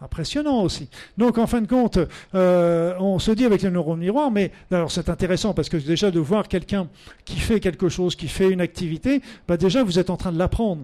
Impressionnant 0.03 0.63
aussi. 0.63 0.91
Donc, 1.17 1.39
en 1.39 1.47
fin 1.47 1.63
de 1.63 1.67
compte, 1.67 1.99
euh, 2.35 2.95
on 2.99 3.19
se 3.19 3.31
dit 3.31 3.47
avec 3.47 3.63
les 3.63 3.71
neurones 3.71 4.01
miroirs, 4.01 4.31
mais 4.31 4.51
alors 4.71 4.91
c'est 4.91 5.09
intéressant 5.09 5.55
parce 5.55 5.71
que 5.71 5.79
déjà 5.79 6.11
de 6.11 6.21
voir 6.21 6.49
quelqu'un 6.49 6.89
qui 7.25 7.39
fait 7.39 7.61
quelque 7.61 7.89
chose, 7.89 8.15
qui 8.15 8.29
fait 8.29 8.51
une 8.51 8.61
activité, 8.61 9.23
bah 9.49 9.57
déjà 9.57 9.83
vous 9.83 9.99
êtes 9.99 10.11
en 10.11 10.19
train 10.19 10.33
de 10.33 10.39
l'apprendre. 10.39 10.83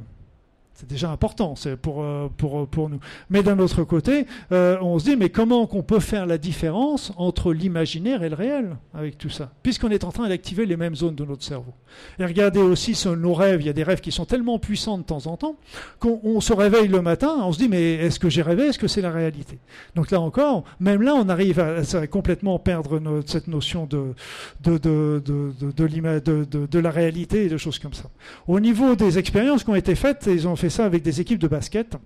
C'est 0.81 0.89
déjà 0.89 1.11
important 1.11 1.53
pour, 1.83 2.03
euh, 2.03 2.31
pour, 2.39 2.89
nous. 2.89 3.01
Mais 3.28 3.43
d'un 3.43 3.59
autre 3.59 3.85
côté, 3.85 4.24
euh, 4.51 4.78
on 4.81 4.99
se 4.99 5.05
dit, 5.05 5.14
mais 5.14 5.28
comment 5.28 5.66
qu'on 5.66 5.83
peut 5.83 6.01
faire 6.01 6.24
la 6.24 6.39
différence 6.39 7.12
entre 7.18 7.53
l'imaginaire 7.53 8.22
et 8.22 8.31
le 8.31 8.35
réel 8.35 8.76
avec 8.95 9.18
tout 9.18 9.28
ça? 9.28 9.51
Puisqu'on 9.62 9.91
est 9.91 10.05
en 10.05 10.11
train 10.11 10.26
d'activer 10.31 10.64
les 10.64 10.78
mêmes 10.78 10.95
zones 10.95 11.16
de 11.16 11.24
notre 11.26 11.43
cerveau. 11.43 11.74
Et 12.18 12.24
regardez 12.24 12.61
aussi 12.61 12.95
sur 12.95 13.14
nos 13.14 13.35
rêves, 13.35 13.61
il 13.61 13.66
y 13.66 13.68
a 13.68 13.74
des 13.74 13.83
rêves 13.83 14.01
qui 14.01 14.11
sont 14.11 14.24
tellement 14.24 14.59
puissants 14.59 14.97
de 14.97 15.03
temps 15.03 15.26
en 15.26 15.37
temps 15.37 15.57
qu'on 15.99 16.41
se 16.41 16.55
réveille 16.55 16.89
le 16.89 17.03
matin, 17.03 17.37
on 17.43 17.53
se 17.53 17.59
dit, 17.59 17.68
mais 17.68 17.97
est-ce 17.97 18.18
que 18.18 18.31
j'ai 18.31 18.41
rêvé? 18.41 18.68
Est-ce 18.68 18.78
que 18.78 18.89
c'est 18.89 19.03
la 19.03 19.11
réalité? 19.11 19.59
Donc 19.97 20.11
là 20.11 20.18
encore, 20.22 20.64
même 20.78 21.03
là, 21.03 21.12
on 21.14 21.28
arrive 21.28 21.61
à, 21.61 22.07
complètement 22.07 22.59
perdre 22.59 23.03
cette 23.26 23.49
notion 23.49 23.85
de, 23.85 24.14
de, 24.62 24.81
de 25.20 26.78
la 26.78 26.91
réalité 26.91 27.45
et 27.45 27.49
de 27.51 27.59
choses 27.59 27.78
comme 27.78 27.93
ça. 27.93 28.05
Au 28.49 28.61
niveau 28.61 28.97
des 28.97 29.18
expériences 29.18 29.62
qui 29.62 29.68
ont 29.68 29.74
été 29.74 29.95
faites, 29.95 30.26
ils 30.26 30.49
ont 30.49 30.57
fait 30.57 30.70
ça 30.71 30.85
avec 30.85 31.03
des 31.03 31.21
équipes 31.21 31.39
de 31.39 31.49
basket. 31.49 31.97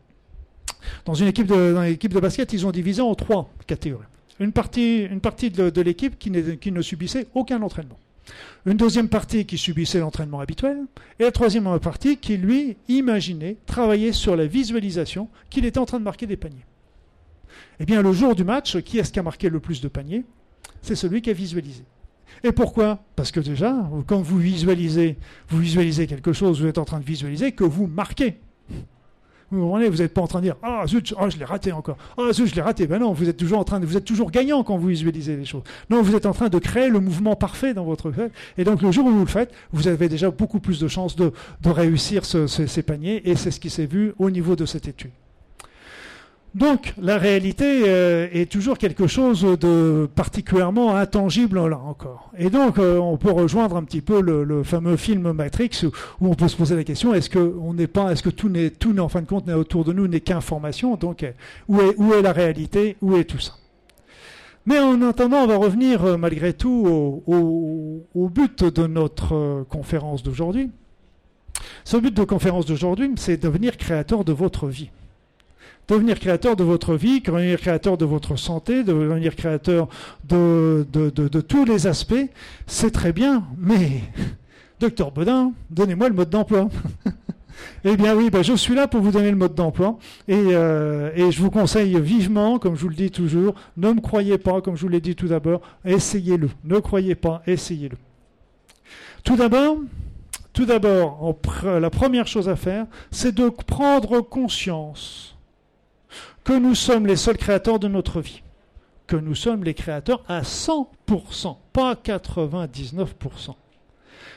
Dans 1.05 1.15
une 1.15 1.29
équipe 1.29 1.47
de, 1.47 1.75
de 1.75 2.21
basket, 2.21 2.53
ils 2.53 2.67
ont 2.67 2.71
divisé 2.71 3.03
en 3.03 3.15
trois 3.15 3.51
catégories. 3.67 4.07
Une 4.41 4.53
partie, 4.53 5.05
une 5.05 5.21
partie 5.21 5.51
de, 5.51 5.81
l'équipe 5.81 6.19
qui, 6.19 6.33
qui 6.61 6.73
ne 6.73 6.83
subissait 6.83 7.27
aucun 7.35 7.62
entraînement. 7.62 7.99
Une 8.67 8.77
deuxième 8.77 9.09
partie 9.09 9.45
qui 9.45 9.59
subissait 9.59 10.01
l'entraînement 10.01 10.41
habituel. 10.41 10.79
Et 11.19 11.25
la 11.25 11.33
troisième 11.33 11.79
partie 11.79 12.17
qui, 12.17 12.37
lui, 12.37 12.77
imaginait, 12.89 13.57
travaillait 13.67 14.12
sur 14.12 14.35
la 14.37 14.47
visualisation 14.47 15.29
qu'il 15.51 15.65
était 15.67 15.79
en 15.79 15.85
train 15.85 15.99
de 15.99 16.05
marquer 16.05 16.27
des 16.27 16.37
paniers. 16.37 16.65
Eh 17.79 17.85
bien, 17.85 18.03
le 18.03 18.12
jour 18.12 18.35
du 18.35 18.45
match, 18.45 18.79
qui 18.79 18.99
est-ce 18.99 19.12
qui 19.12 19.19
a 19.19 19.23
marqué 19.23 19.49
le 19.49 19.61
plus 19.61 19.81
de 19.81 19.89
paniers? 19.89 20.25
C'est 20.83 20.97
celui 20.97 21.23
qui 21.23 21.31
a 21.31 21.35
visualisé. 21.35 21.85
Et 22.43 22.53
pourquoi? 22.53 23.01
Parce 23.17 23.31
que 23.31 23.41
déjà, 23.41 23.89
quand 24.07 24.21
vous 24.21 24.39
visualisez, 24.39 25.17
vous 25.49 25.59
visualisez 25.59 26.07
quelque 26.07 26.33
chose, 26.33 26.61
vous 26.61 26.67
êtes 26.67 26.79
en 26.79 26.85
train 26.85 27.01
de 27.01 27.05
visualiser 27.05 27.53
que 27.53 27.65
vous 27.65 27.87
marquez. 27.87 28.39
Vous 29.55 30.03
n'êtes 30.03 30.15
pas 30.15 30.21
en 30.21 30.27
train 30.27 30.41
de 30.41 30.45
dire 30.45 30.57
Ah 30.63 30.85
zut, 30.87 31.15
oh, 31.19 31.31
je 31.31 31.39
l'ai 31.39 31.45
raté 31.45 31.73
encore. 31.73 31.97
Ah 32.19 32.33
zut, 32.33 32.47
je 32.47 32.55
l'ai 32.55 32.63
raté. 32.63 32.87
Ben 32.87 32.99
non, 32.99 33.13
vous 33.13 33.29
êtes 33.29 33.37
toujours 33.37 33.59
en 33.59 33.65
train 33.65 33.81
de, 33.81 33.87
vous 33.87 33.97
êtes 33.97 34.05
toujours 34.05 34.31
gagnant 34.31 34.63
quand 34.65 34.77
vous 34.77 34.89
visualisez 34.89 35.37
les 35.37 35.45
choses. 35.45 35.63
Non, 35.91 36.03
vous 36.03 36.15
êtes 36.15 36.27
en 36.27 36.33
train 36.33 36.49
de 36.49 36.59
créer 36.59 36.89
le 36.89 37.01
mouvement 37.01 37.37
parfait 37.37 37.75
dans 37.75 37.85
votre 37.85 38.11
tête. 38.11 38.33
Et 38.59 38.65
donc 38.65 38.83
le 38.83 38.93
jour 38.93 39.07
où 39.07 39.11
vous 39.11 39.21
le 39.21 39.27
faites, 39.27 39.53
vous 39.73 39.89
avez 39.89 40.09
déjà 40.09 40.31
beaucoup 40.31 40.61
plus 40.61 40.81
de 40.81 40.89
chances 40.89 41.17
de, 41.17 41.33
réussir 41.65 42.25
ces 42.25 42.83
paniers. 42.83 43.29
Et 43.29 43.37
c'est 43.37 43.51
ce 43.51 43.61
qui 43.61 43.71
s'est 43.71 43.87
vu 43.87 44.15
au 44.19 44.31
niveau 44.31 44.57
de 44.57 44.67
cette 44.67 44.89
étude. 44.89 45.11
Donc 46.55 46.95
la 47.03 47.19
réalité 47.19 47.83
euh, 47.89 48.29
est 48.33 48.51
toujours 48.51 48.79
quelque 48.79 49.09
chose 49.09 49.43
de 49.43 50.09
particulièrement 50.15 50.95
intangible 50.95 51.67
là 51.67 51.79
encore. 51.79 52.31
Et 52.39 52.49
donc 52.49 52.79
euh, 52.79 52.99
on 52.99 53.17
peut 53.17 53.33
rejoindre 53.33 53.77
un 53.77 53.83
petit 53.83 54.01
peu 54.01 54.21
le, 54.21 54.63
fameux 54.63 54.97
film 54.97 55.33
Matrix 55.33 55.83
où, 56.21 56.29
on 56.29 56.35
peut 56.35 56.47
se 56.47 56.57
poser 56.57 56.77
la 56.77 56.85
question 56.85 57.13
est-ce 57.13 57.29
que 57.29 57.57
on 57.61 57.75
n'est 57.75 57.89
pas, 57.89 58.13
est-ce 58.13 58.23
que 58.23 58.31
tout 58.31 58.49
n'est, 58.49 58.71
tout 58.71 58.97
en 59.01 59.09
fin 59.09 59.21
de 59.21 59.27
compte 59.27 59.49
autour 59.49 59.85
de 59.85 59.93
nous 59.93 60.07
n'est 60.07 60.21
qu'information 60.21 60.95
Donc 60.95 61.27
où 61.69 61.81
est, 61.81 61.97
où 61.99 62.15
est 62.15 62.23
la 62.23 62.33
réalité 62.33 62.97
Où 63.03 63.17
est 63.17 63.25
tout 63.25 63.41
ça? 63.41 63.55
Mais 64.65 64.79
en 64.79 65.03
attendant, 65.03 65.39
on 65.39 65.47
va 65.47 65.57
revenir 65.57 66.17
malgré 66.17 66.55
tout 66.55 67.23
au, 67.27 68.07
au 68.15 68.29
but 68.29 68.65
de 68.65 68.87
notre 68.87 69.67
conférence 69.69 70.23
d'aujourd'hui. 70.23 70.71
Ce 71.85 71.97
but 71.97 72.15
de 72.15 72.25
conférence 72.25 72.65
d'aujourd'hui, 72.65 73.11
c'est 73.17 73.43
devenir 73.43 73.77
créateur 73.77 74.25
de 74.25 74.33
votre 74.33 74.69
vie 74.69 74.91
devenir 75.89 76.18
créateur 76.18 76.57
de 76.57 76.64
votre 76.64 76.95
vie, 76.95 77.20
devenir 77.20 77.61
créateur 77.61 77.97
de 77.97 78.05
votre 78.05 78.37
santé, 78.37 78.85
devenir 78.85 79.37
créateur 79.37 79.89
de, 80.28 80.85
tous 81.41 81.64
les 81.64 81.87
aspects, 81.87 82.14
c'est 82.66 82.91
très 82.91 83.12
bien, 83.12 83.45
mais, 83.59 84.03
docteur 84.80 85.12
Bodin, 85.12 85.53
donnez-moi 85.70 86.09
le 86.09 86.14
mode 86.14 86.30
d'emploi. 86.30 86.68
Eh 87.85 87.97
bien 87.97 88.16
oui, 88.16 88.30
ben, 88.30 88.43
je 88.43 88.55
suis 88.55 88.74
là 88.74 88.89
pour 88.89 89.01
vous 89.01 89.12
donner 89.12 89.30
le 89.30 89.37
mode 89.37 89.55
d'emploi 89.55 89.97
euh, 90.28 91.11
et, 91.14 91.30
je 91.30 91.41
vous 91.41 91.51
conseille 91.51 91.99
vivement, 92.01 92.59
comme 92.59 92.74
je 92.74 92.82
vous 92.82 92.89
le 92.89 92.97
dis 92.97 93.12
toujours, 93.12 93.55
ne 93.76 93.93
me 93.93 94.01
croyez 94.01 94.39
pas, 94.39 94.61
comme 94.61 94.76
je 94.76 94.82
vous 94.82 94.89
l'ai 94.89 95.01
dit 95.01 95.14
tout 95.14 95.28
d'abord, 95.28 95.61
essayez-le. 95.85 96.51
Ne 96.64 96.80
croyez 96.80 97.14
pas, 97.14 97.43
essayez-le. 97.47 97.97
Tout 99.22 99.37
d'abord, 99.37 99.78
tout 100.53 100.64
d'abord, 100.66 101.37
la 101.64 101.91
première 101.91 102.26
chose 102.26 102.49
à 102.49 102.57
faire, 102.57 102.87
c'est 103.12 103.35
de 103.35 103.49
prendre 103.49 104.20
conscience 104.20 105.34
que 106.45 106.53
nous 106.53 106.74
sommes 106.74 107.07
les 107.07 107.16
seuls 107.16 107.38
créateurs 107.38 107.78
de 107.78 107.88
notre 107.88 108.20
vie, 108.20 108.42
que 109.07 109.16
nous 109.16 109.34
sommes 109.34 109.64
les 109.64 109.74
créateurs 109.74 110.22
à 110.28 110.42
100%, 110.42 111.57
pas 111.72 111.90
à 111.90 111.95
99%. 111.95 113.55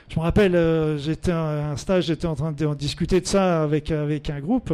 Je 0.09 0.15
me 0.15 0.21
rappelle, 0.21 0.55
euh, 0.55 0.97
j'étais 0.97 1.33
à 1.33 1.71
un 1.71 1.75
stage, 1.75 2.05
j'étais 2.05 2.27
en 2.27 2.35
train 2.35 2.53
de 2.53 2.73
discuter 2.75 3.19
de 3.19 3.27
ça 3.27 3.61
avec 3.61 3.91
un 3.91 4.39
groupe, 4.39 4.71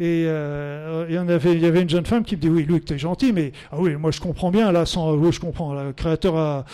et 0.00 0.24
euh, 0.26 1.06
il 1.08 1.14
y 1.14 1.18
avait, 1.66 1.82
une 1.82 1.88
jeune 1.88 2.04
femme 2.04 2.24
qui 2.24 2.34
me 2.34 2.40
dit 2.40 2.48
oui, 2.48 2.64
Luc, 2.64 2.84
t'es 2.84 2.98
gentil, 2.98 3.32
mais 3.32 3.52
ah 3.70 3.76
oui, 3.78 3.94
moi 3.94 4.10
je 4.10 4.20
comprends 4.20 4.50
bien 4.50 4.72
là, 4.72 4.82
oui, 4.96 5.30
je 5.30 5.38
comprends, 5.38 5.74
le 5.74 5.92
créateur, 5.92 6.64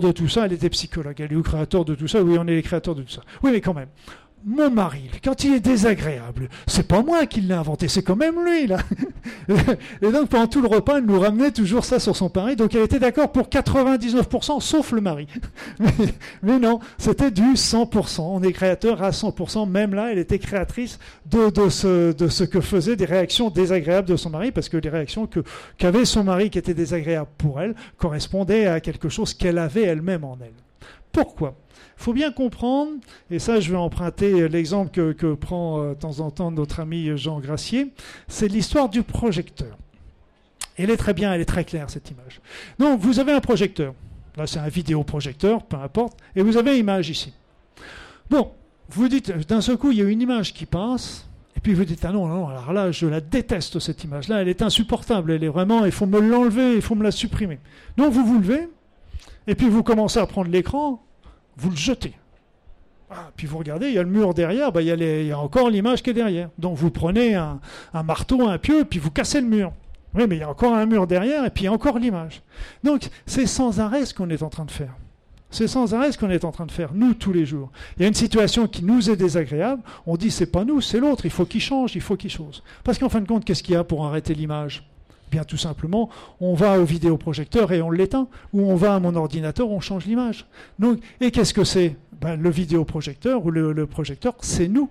de 0.00 0.12
tout 0.12 0.28
ça, 0.28 0.46
elle 0.46 0.52
était 0.52 0.70
psychologue, 0.70 1.16
elle 1.18 1.32
est 1.32 1.42
créateur 1.42 1.84
de 1.84 1.96
tout 1.96 2.06
ça, 2.06 2.22
oui, 2.22 2.36
on 2.38 2.46
est 2.46 2.54
les 2.54 2.62
créateurs 2.62 2.94
de 2.94 3.02
tout 3.02 3.12
ça. 3.12 3.22
Oui, 3.42 3.50
mais 3.50 3.60
quand 3.60 3.74
même, 3.74 3.88
mon 4.46 4.70
mari, 4.70 5.10
quand 5.22 5.44
il 5.44 5.54
est 5.54 5.60
désagréable, 5.60 6.48
c'est 6.66 6.86
pas 6.86 7.02
moi 7.02 7.24
qui 7.24 7.40
l'ai 7.40 7.54
inventé, 7.54 7.88
c'est 7.88 8.02
quand 8.02 8.16
même 8.16 8.44
lui, 8.44 8.66
là. 8.66 8.78
Et 10.02 10.12
donc, 10.12 10.28
pendant 10.28 10.46
tout 10.46 10.60
le 10.60 10.68
repas, 10.68 10.98
elle 10.98 11.06
nous 11.06 11.18
ramenait 11.18 11.50
toujours 11.50 11.84
ça 11.84 11.98
sur 11.98 12.14
son 12.14 12.30
mari. 12.34 12.54
Donc, 12.54 12.74
elle 12.74 12.82
était 12.82 12.98
d'accord 12.98 13.32
pour 13.32 13.48
99%, 13.48 14.60
sauf 14.60 14.92
le 14.92 15.00
mari. 15.00 15.28
Mais, 16.42 16.58
non, 16.58 16.80
c'était 16.98 17.30
du 17.30 17.54
100%. 17.54 18.20
On 18.20 18.42
est 18.42 18.52
créateur 18.52 19.02
à 19.02 19.10
100%. 19.10 19.68
Même 19.68 19.94
là, 19.94 20.12
elle 20.12 20.18
était 20.18 20.38
créatrice 20.38 20.98
de, 21.24 21.50
ce, 21.70 22.44
que 22.44 22.60
faisaient 22.60 22.96
des 22.96 23.06
réactions 23.06 23.48
désagréables 23.48 24.08
de 24.08 24.16
son 24.16 24.28
mari, 24.28 24.52
parce 24.52 24.68
que 24.68 24.76
les 24.76 24.90
réactions 24.90 25.28
qu'avait 25.78 26.04
son 26.04 26.22
mari 26.22 26.50
qui 26.50 26.58
étaient 26.58 26.74
désagréables 26.74 27.30
pour 27.38 27.62
elle 27.62 27.74
correspondaient 27.96 28.66
à 28.66 28.80
quelque 28.80 29.08
chose 29.08 29.32
qu'elle 29.32 29.58
avait 29.58 29.84
elle-même 29.84 30.24
en 30.24 30.36
elle. 30.42 30.52
Pourquoi? 31.12 31.54
Faut 31.96 32.12
bien 32.12 32.32
comprendre, 32.32 32.92
et 33.30 33.38
ça 33.38 33.60
je 33.60 33.70
vais 33.70 33.76
emprunter 33.76 34.48
l'exemple 34.48 34.90
que, 34.90 35.34
prend 35.34 35.80
euh, 35.80 35.88
de 35.90 35.94
temps 35.94 36.20
en 36.20 36.30
temps 36.30 36.50
notre 36.50 36.80
ami 36.80 37.16
Jean 37.16 37.40
Gracier, 37.40 37.92
c'est 38.28 38.48
l'histoire 38.48 38.88
du 38.88 39.02
projecteur. 39.02 39.76
Elle 40.76 40.90
est 40.90 40.96
très 40.96 41.14
bien, 41.14 41.32
elle 41.32 41.40
est 41.40 41.46
très 41.46 41.64
claire 41.64 41.88
cette 41.88 42.10
image. 42.10 42.40
Donc 42.78 43.00
vous 43.00 43.20
avez 43.20 43.32
un 43.32 43.40
projecteur, 43.40 43.94
là 44.36 44.46
c'est 44.46 44.58
un 44.58 44.68
vidéoprojecteur, 44.68 45.62
peu 45.62 45.76
importe, 45.76 46.18
et 46.34 46.42
vous 46.42 46.56
avez 46.56 46.72
une 46.72 46.80
image 46.80 47.10
ici. 47.10 47.32
Bon, 48.28 48.50
vous 48.88 49.08
dites, 49.08 49.30
d'un 49.46 49.60
seul 49.60 49.76
coup 49.76 49.92
il 49.92 49.98
y 49.98 50.02
a 50.02 50.04
une 50.04 50.20
image 50.20 50.52
qui 50.52 50.66
passe, 50.66 51.28
et 51.56 51.60
puis 51.60 51.74
vous 51.74 51.84
dites, 51.84 52.04
ah 52.04 52.10
non, 52.10 52.26
non, 52.26 52.48
alors 52.48 52.72
là, 52.72 52.90
je 52.90 53.06
la 53.06 53.20
déteste 53.20 53.78
cette 53.78 54.02
image-là, 54.02 54.42
elle 54.42 54.48
est 54.48 54.62
insupportable, 54.62 55.32
elle 55.32 55.44
est 55.44 55.48
vraiment, 55.48 55.84
il 55.84 55.92
faut 55.92 56.06
me 56.06 56.20
l'enlever, 56.20 56.74
il 56.74 56.82
faut 56.82 56.96
me 56.96 57.04
la 57.04 57.12
supprimer. 57.12 57.60
Donc 57.96 58.12
vous 58.12 58.24
vous 58.26 58.40
levez, 58.40 58.68
et 59.46 59.54
puis 59.54 59.68
vous 59.68 59.82
commencez 59.82 60.18
à 60.18 60.26
prendre 60.26 60.50
l'écran, 60.50 61.03
vous 61.56 61.70
le 61.70 61.76
jetez. 61.76 62.14
Ah, 63.10 63.30
puis 63.36 63.46
vous 63.46 63.58
regardez, 63.58 63.88
il 63.88 63.94
y 63.94 63.98
a 63.98 64.02
le 64.02 64.08
mur 64.08 64.34
derrière, 64.34 64.72
bah, 64.72 64.82
il, 64.82 64.88
y 64.88 65.32
a 65.32 65.38
encore 65.38 65.70
l'image 65.70 66.02
qui 66.02 66.10
est 66.10 66.14
derrière. 66.14 66.50
Donc 66.58 66.76
vous 66.76 66.90
prenez 66.90 67.34
un, 67.34 67.60
marteau, 68.04 68.48
un 68.48 68.58
pieu, 68.58 68.84
puis 68.84 68.98
vous 68.98 69.10
cassez 69.10 69.40
le 69.40 69.46
mur. 69.46 69.72
Oui, 70.14 70.24
mais 70.28 70.36
il 70.36 70.40
y 70.40 70.42
a 70.42 70.50
encore 70.50 70.74
un 70.74 70.86
mur 70.86 71.06
derrière, 71.06 71.44
et 71.44 71.50
puis 71.50 71.64
il 71.64 71.66
y 71.66 71.68
a 71.68 71.72
encore 71.72 71.98
l'image. 71.98 72.42
Donc 72.82 73.08
c'est 73.26 73.46
sans 73.46 73.80
arrêt 73.80 74.06
ce 74.06 74.14
qu'on 74.14 74.30
est 74.30 74.42
en 74.42 74.48
train 74.48 74.64
de 74.64 74.70
faire. 74.70 74.94
C'est 75.50 75.68
sans 75.68 75.94
arrêt 75.94 76.10
ce 76.10 76.18
qu'on 76.18 76.30
est 76.30 76.44
en 76.44 76.50
train 76.50 76.66
de 76.66 76.72
faire, 76.72 76.92
nous, 76.94 77.14
tous 77.14 77.32
les 77.32 77.46
jours. 77.46 77.70
Il 77.96 78.02
y 78.02 78.04
a 78.04 78.08
une 78.08 78.14
situation 78.14 78.66
qui 78.66 78.84
nous 78.84 79.10
est 79.10 79.16
désagréable, 79.16 79.82
on 80.06 80.16
dit 80.16 80.32
c'est 80.32 80.50
pas 80.50 80.64
nous, 80.64 80.80
c'est 80.80 80.98
l'autre, 80.98 81.26
il 81.26 81.30
faut 81.30 81.44
qu'il 81.44 81.60
change, 81.60 81.94
il 81.94 82.00
faut 82.00 82.16
qu'il 82.16 82.30
chose. 82.30 82.64
Parce 82.82 82.98
qu'en 82.98 83.08
fin 83.08 83.20
de 83.20 83.28
compte, 83.28 83.44
qu'est-ce 83.44 83.62
qu'il 83.62 83.74
y 83.74 83.78
a 83.78 83.84
pour 83.84 84.04
arrêter 84.04 84.34
l'image? 84.34 84.84
Bien 85.30 85.44
tout 85.44 85.56
simplement, 85.56 86.10
on 86.40 86.54
va 86.54 86.78
au 86.78 86.84
vidéoprojecteur 86.84 87.72
et 87.72 87.82
on 87.82 87.90
l'éteint, 87.90 88.28
ou 88.52 88.62
on 88.62 88.76
va 88.76 88.94
à 88.94 89.00
mon 89.00 89.16
ordinateur, 89.16 89.70
on 89.70 89.80
change 89.80 90.06
l'image. 90.06 90.46
Et 91.20 91.30
qu'est-ce 91.30 91.54
que 91.54 91.64
c'est? 91.64 91.96
Ben, 92.20 92.36
Le 92.36 92.50
vidéoprojecteur 92.50 93.44
ou 93.44 93.50
le 93.50 93.86
projecteur, 93.86 94.34
c'est 94.40 94.68
nous. 94.68 94.90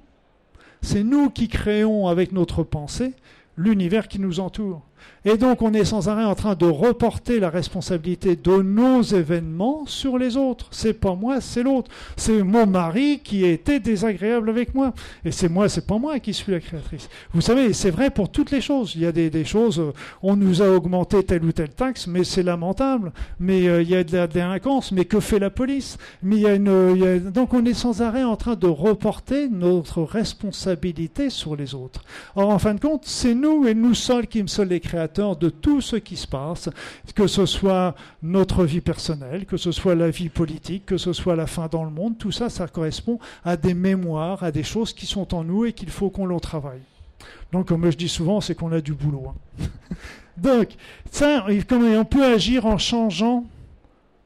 C'est 0.81 1.03
nous 1.03 1.29
qui 1.29 1.47
créons 1.47 2.07
avec 2.07 2.33
notre 2.33 2.63
pensée 2.63 3.13
l'univers 3.55 4.07
qui 4.07 4.19
nous 4.19 4.39
entoure. 4.39 4.81
Et 5.25 5.37
donc 5.37 5.61
on 5.61 5.73
est 5.73 5.85
sans 5.85 6.09
arrêt 6.09 6.25
en 6.25 6.35
train 6.35 6.55
de 6.55 6.65
reporter 6.65 7.39
la 7.39 7.49
responsabilité 7.49 8.35
de 8.35 8.61
nos 8.61 9.01
événements 9.01 9.85
sur 9.85 10.17
les 10.17 10.35
autres. 10.35 10.67
C'est 10.71 10.93
pas 10.93 11.15
moi, 11.15 11.39
c'est 11.39 11.63
l'autre. 11.63 11.89
C'est 12.17 12.43
mon 12.43 12.65
mari 12.67 13.21
qui 13.23 13.45
était 13.45 13.79
désagréable 13.79 14.49
avec 14.49 14.75
moi. 14.75 14.93
Et 15.23 15.31
c'est 15.31 15.47
moi, 15.47 15.69
c'est 15.69 15.87
pas 15.87 15.97
moi 15.97 16.19
qui 16.19 16.33
suis 16.33 16.51
la 16.51 16.59
créatrice. 16.59 17.09
Vous 17.33 17.41
savez, 17.41 17.71
c'est 17.71 17.89
vrai 17.89 18.09
pour 18.09 18.31
toutes 18.31 18.51
les 18.51 18.59
choses. 18.59 18.93
Il 18.95 19.01
y 19.01 19.05
a 19.05 19.11
des, 19.13 19.45
choses, 19.45 19.79
euh, 19.79 19.93
on 20.21 20.35
nous 20.35 20.61
a 20.61 20.69
augmenté 20.69 21.23
telle 21.23 21.45
ou 21.45 21.51
telle 21.53 21.69
taxe, 21.69 22.07
mais 22.07 22.25
c'est 22.25 22.43
lamentable. 22.43 23.13
Mais 23.39 23.67
euh, 23.67 23.81
il 23.81 23.89
y 23.89 23.95
a 23.95 24.03
de 24.03 24.17
la 24.17 24.27
délinquance, 24.27 24.91
mais 24.91 25.05
que 25.05 25.21
fait 25.21 25.39
la 25.39 25.49
police? 25.49 25.97
Mais 26.21 26.35
il 26.35 26.41
y 26.41 26.47
a 26.47 26.55
une, 26.55 27.31
donc 27.31 27.53
on 27.53 27.65
est 27.65 27.73
sans 27.73 28.01
arrêt 28.01 28.23
en 28.23 28.35
train 28.35 28.55
de 28.55 28.67
reporter 28.67 29.47
notre 29.49 30.03
responsabilité 30.03 31.29
sur 31.29 31.55
les 31.55 31.75
autres. 31.75 32.03
Or, 32.35 32.49
en 32.49 32.59
fin 32.59 32.73
de 32.73 32.81
compte, 32.81 33.03
c'est 33.05 33.35
nous 33.35 33.65
et 33.67 33.73
nous 33.73 33.93
seuls 33.93 34.27
qui 34.27 34.43
sommes 34.47 34.69
les 34.69 34.79
créateurs 34.79 34.92
de 34.93 35.49
tout 35.49 35.81
ce 35.81 35.95
qui 35.95 36.15
se 36.15 36.27
passe, 36.27 36.69
que 37.15 37.27
ce 37.27 37.45
soit 37.45 37.95
notre 38.21 38.63
vie 38.63 38.81
personnelle, 38.81 39.45
que 39.45 39.57
ce 39.57 39.71
soit 39.71 39.95
la 39.95 40.09
vie 40.09 40.29
politique, 40.29 40.85
que 40.85 40.97
ce 40.97 41.13
soit 41.13 41.35
la 41.35 41.47
fin 41.47 41.67
dans 41.67 41.83
le 41.83 41.89
monde, 41.89 42.17
tout 42.17 42.31
ça, 42.31 42.49
ça 42.49 42.67
correspond 42.67 43.19
à 43.43 43.57
des 43.57 43.73
mémoires, 43.73 44.43
à 44.43 44.51
des 44.51 44.63
choses 44.63 44.93
qui 44.93 45.05
sont 45.05 45.33
en 45.33 45.43
nous 45.43 45.65
et 45.65 45.73
qu'il 45.73 45.89
faut 45.89 46.09
qu'on 46.09 46.25
le 46.25 46.39
travaille. 46.39 46.81
Donc, 47.51 47.67
comme 47.67 47.89
je 47.89 47.97
dis 47.97 48.09
souvent, 48.09 48.41
c'est 48.41 48.55
qu'on 48.55 48.71
a 48.71 48.81
du 48.81 48.93
boulot. 48.93 49.23
Hein. 49.29 49.65
Donc, 50.37 50.75
ça, 51.11 51.45
on 51.47 52.05
peut 52.05 52.25
agir 52.25 52.65
en 52.65 52.77
changeant 52.77 53.45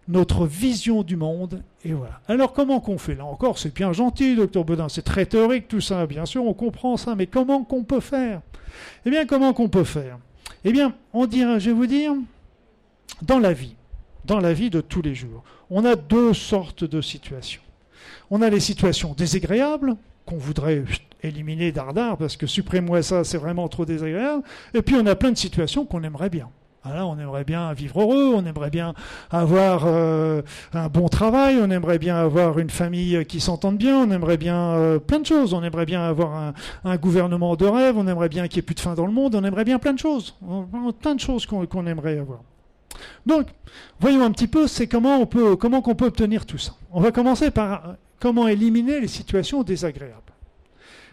notre 0.07 0.45
vision 0.45 1.03
du 1.03 1.17
monde, 1.17 1.61
et 1.83 1.91
voilà. 1.91 2.21
Alors 2.29 2.53
comment 2.53 2.79
qu'on 2.79 2.97
fait? 2.97 3.15
Là 3.15 3.25
encore, 3.25 3.57
c'est 3.57 3.73
bien 3.73 3.91
gentil, 3.91 4.37
docteur 4.37 4.63
Bedin, 4.63 4.87
c'est 4.87 5.01
très 5.01 5.25
théorique 5.25 5.67
tout 5.67 5.81
ça, 5.81 6.05
bien 6.05 6.25
sûr, 6.25 6.45
on 6.45 6.53
comprend 6.53 6.95
ça, 6.95 7.13
mais 7.15 7.27
comment 7.27 7.63
qu'on 7.65 7.83
peut 7.83 7.99
faire? 7.99 8.41
Eh 9.05 9.09
bien, 9.09 9.25
comment 9.25 9.53
qu'on 9.53 9.67
peut 9.67 9.83
faire? 9.83 10.17
Eh 10.63 10.71
bien, 10.71 10.93
on 11.13 11.25
dirait, 11.25 11.59
je 11.59 11.69
vais 11.69 11.75
vous 11.75 11.87
dire, 11.87 12.13
dans 13.21 13.39
la 13.39 13.53
vie, 13.53 13.75
dans 14.25 14.39
la 14.39 14.53
vie 14.53 14.69
de 14.69 14.81
tous 14.81 15.01
les 15.01 15.15
jours, 15.15 15.43
on 15.69 15.85
a 15.85 15.95
deux 15.95 16.33
sortes 16.33 16.83
de 16.83 17.01
situations. 17.01 17.61
On 18.29 18.41
a 18.41 18.49
les 18.49 18.59
situations 18.59 19.13
désagréables, 19.13 19.95
qu'on 20.25 20.37
voudrait 20.37 20.83
éliminer 21.23 21.71
dardard, 21.71 22.17
parce 22.17 22.37
que 22.37 22.47
supprime-moi 22.47 23.01
ça, 23.01 23.23
c'est 23.23 23.37
vraiment 23.37 23.67
trop 23.69 23.85
désagréable. 23.85 24.43
Et 24.73 24.81
puis 24.81 24.95
on 24.95 25.05
a 25.05 25.15
plein 25.15 25.31
de 25.31 25.37
situations 25.37 25.85
qu'on 25.85 26.03
aimerait 26.03 26.29
bien. 26.29 26.49
On 26.95 27.17
aimerait 27.19 27.43
bien 27.43 27.73
vivre 27.73 28.01
heureux, 28.01 28.33
on 28.35 28.45
aimerait 28.45 28.69
bien 28.69 28.93
avoir 29.31 29.83
euh, 29.85 30.41
un 30.73 30.87
bon 30.87 31.07
travail, 31.07 31.57
on 31.61 31.69
aimerait 31.69 31.99
bien 31.99 32.15
avoir 32.15 32.59
une 32.59 32.69
famille 32.69 33.25
qui 33.25 33.39
s'entende 33.39 33.77
bien, 33.77 33.97
on 33.97 34.11
aimerait 34.11 34.37
bien 34.37 34.57
euh, 34.57 34.99
plein 34.99 35.19
de 35.19 35.25
choses. 35.25 35.53
On 35.53 35.63
aimerait 35.63 35.85
bien 35.85 36.01
avoir 36.01 36.53
un, 36.83 36.97
gouvernement 36.97 37.55
de 37.55 37.65
rêve, 37.65 37.97
on 37.97 38.07
aimerait 38.07 38.29
bien 38.29 38.47
qu'il 38.47 38.57
n'y 38.57 38.59
ait 38.59 38.63
plus 38.63 38.75
de 38.75 38.79
faim 38.79 38.95
dans 38.95 39.05
le 39.05 39.11
monde, 39.11 39.35
on 39.35 39.43
aimerait 39.43 39.65
bien 39.65 39.79
plein 39.79 39.93
de 39.93 39.99
choses. 39.99 40.35
Plein 41.01 41.15
de 41.15 41.19
choses 41.19 41.45
qu'on 41.45 41.87
aimerait 41.87 42.17
avoir. 42.17 42.39
Donc, 43.25 43.47
voyons 43.99 44.23
un 44.23 44.31
petit 44.31 44.47
peu, 44.47 44.67
c'est 44.67 44.87
comment 44.87 45.17
on 45.17 45.25
peut, 45.25 45.57
peut 45.57 46.05
obtenir 46.05 46.45
tout 46.45 46.57
ça. 46.57 46.73
On 46.91 47.01
va 47.01 47.11
commencer 47.11 47.51
par 47.51 47.95
comment 48.19 48.47
éliminer 48.47 48.99
les 48.99 49.07
situations 49.07 49.63
désagréables. 49.63 50.21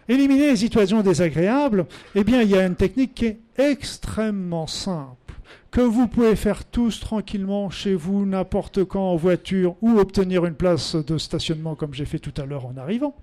Éliminer 0.07 0.47
les 0.47 0.55
situations 0.55 1.01
désagréables, 1.01 1.85
eh 2.13 2.23
bien, 2.23 2.41
il 2.41 2.49
y 2.49 2.55
a 2.55 2.65
une 2.65 2.75
technique 2.75 3.15
qui 3.15 3.25
est 3.25 3.39
extrêmement 3.57 4.67
simple, 4.67 5.24
que 5.71 5.81
vous 5.81 6.07
pouvez 6.07 6.35
faire 6.35 6.63
tous 6.65 6.99
tranquillement 6.99 7.69
chez 7.69 7.95
vous, 7.95 8.25
n'importe 8.25 8.83
quand 8.85 9.11
en 9.11 9.15
voiture, 9.15 9.75
ou 9.81 9.99
obtenir 9.99 10.45
une 10.45 10.55
place 10.55 10.95
de 10.95 11.17
stationnement 11.17 11.75
comme 11.75 11.93
j'ai 11.93 12.05
fait 12.05 12.19
tout 12.19 12.33
à 12.41 12.45
l'heure 12.45 12.65
en 12.65 12.77
arrivant. 12.77 13.15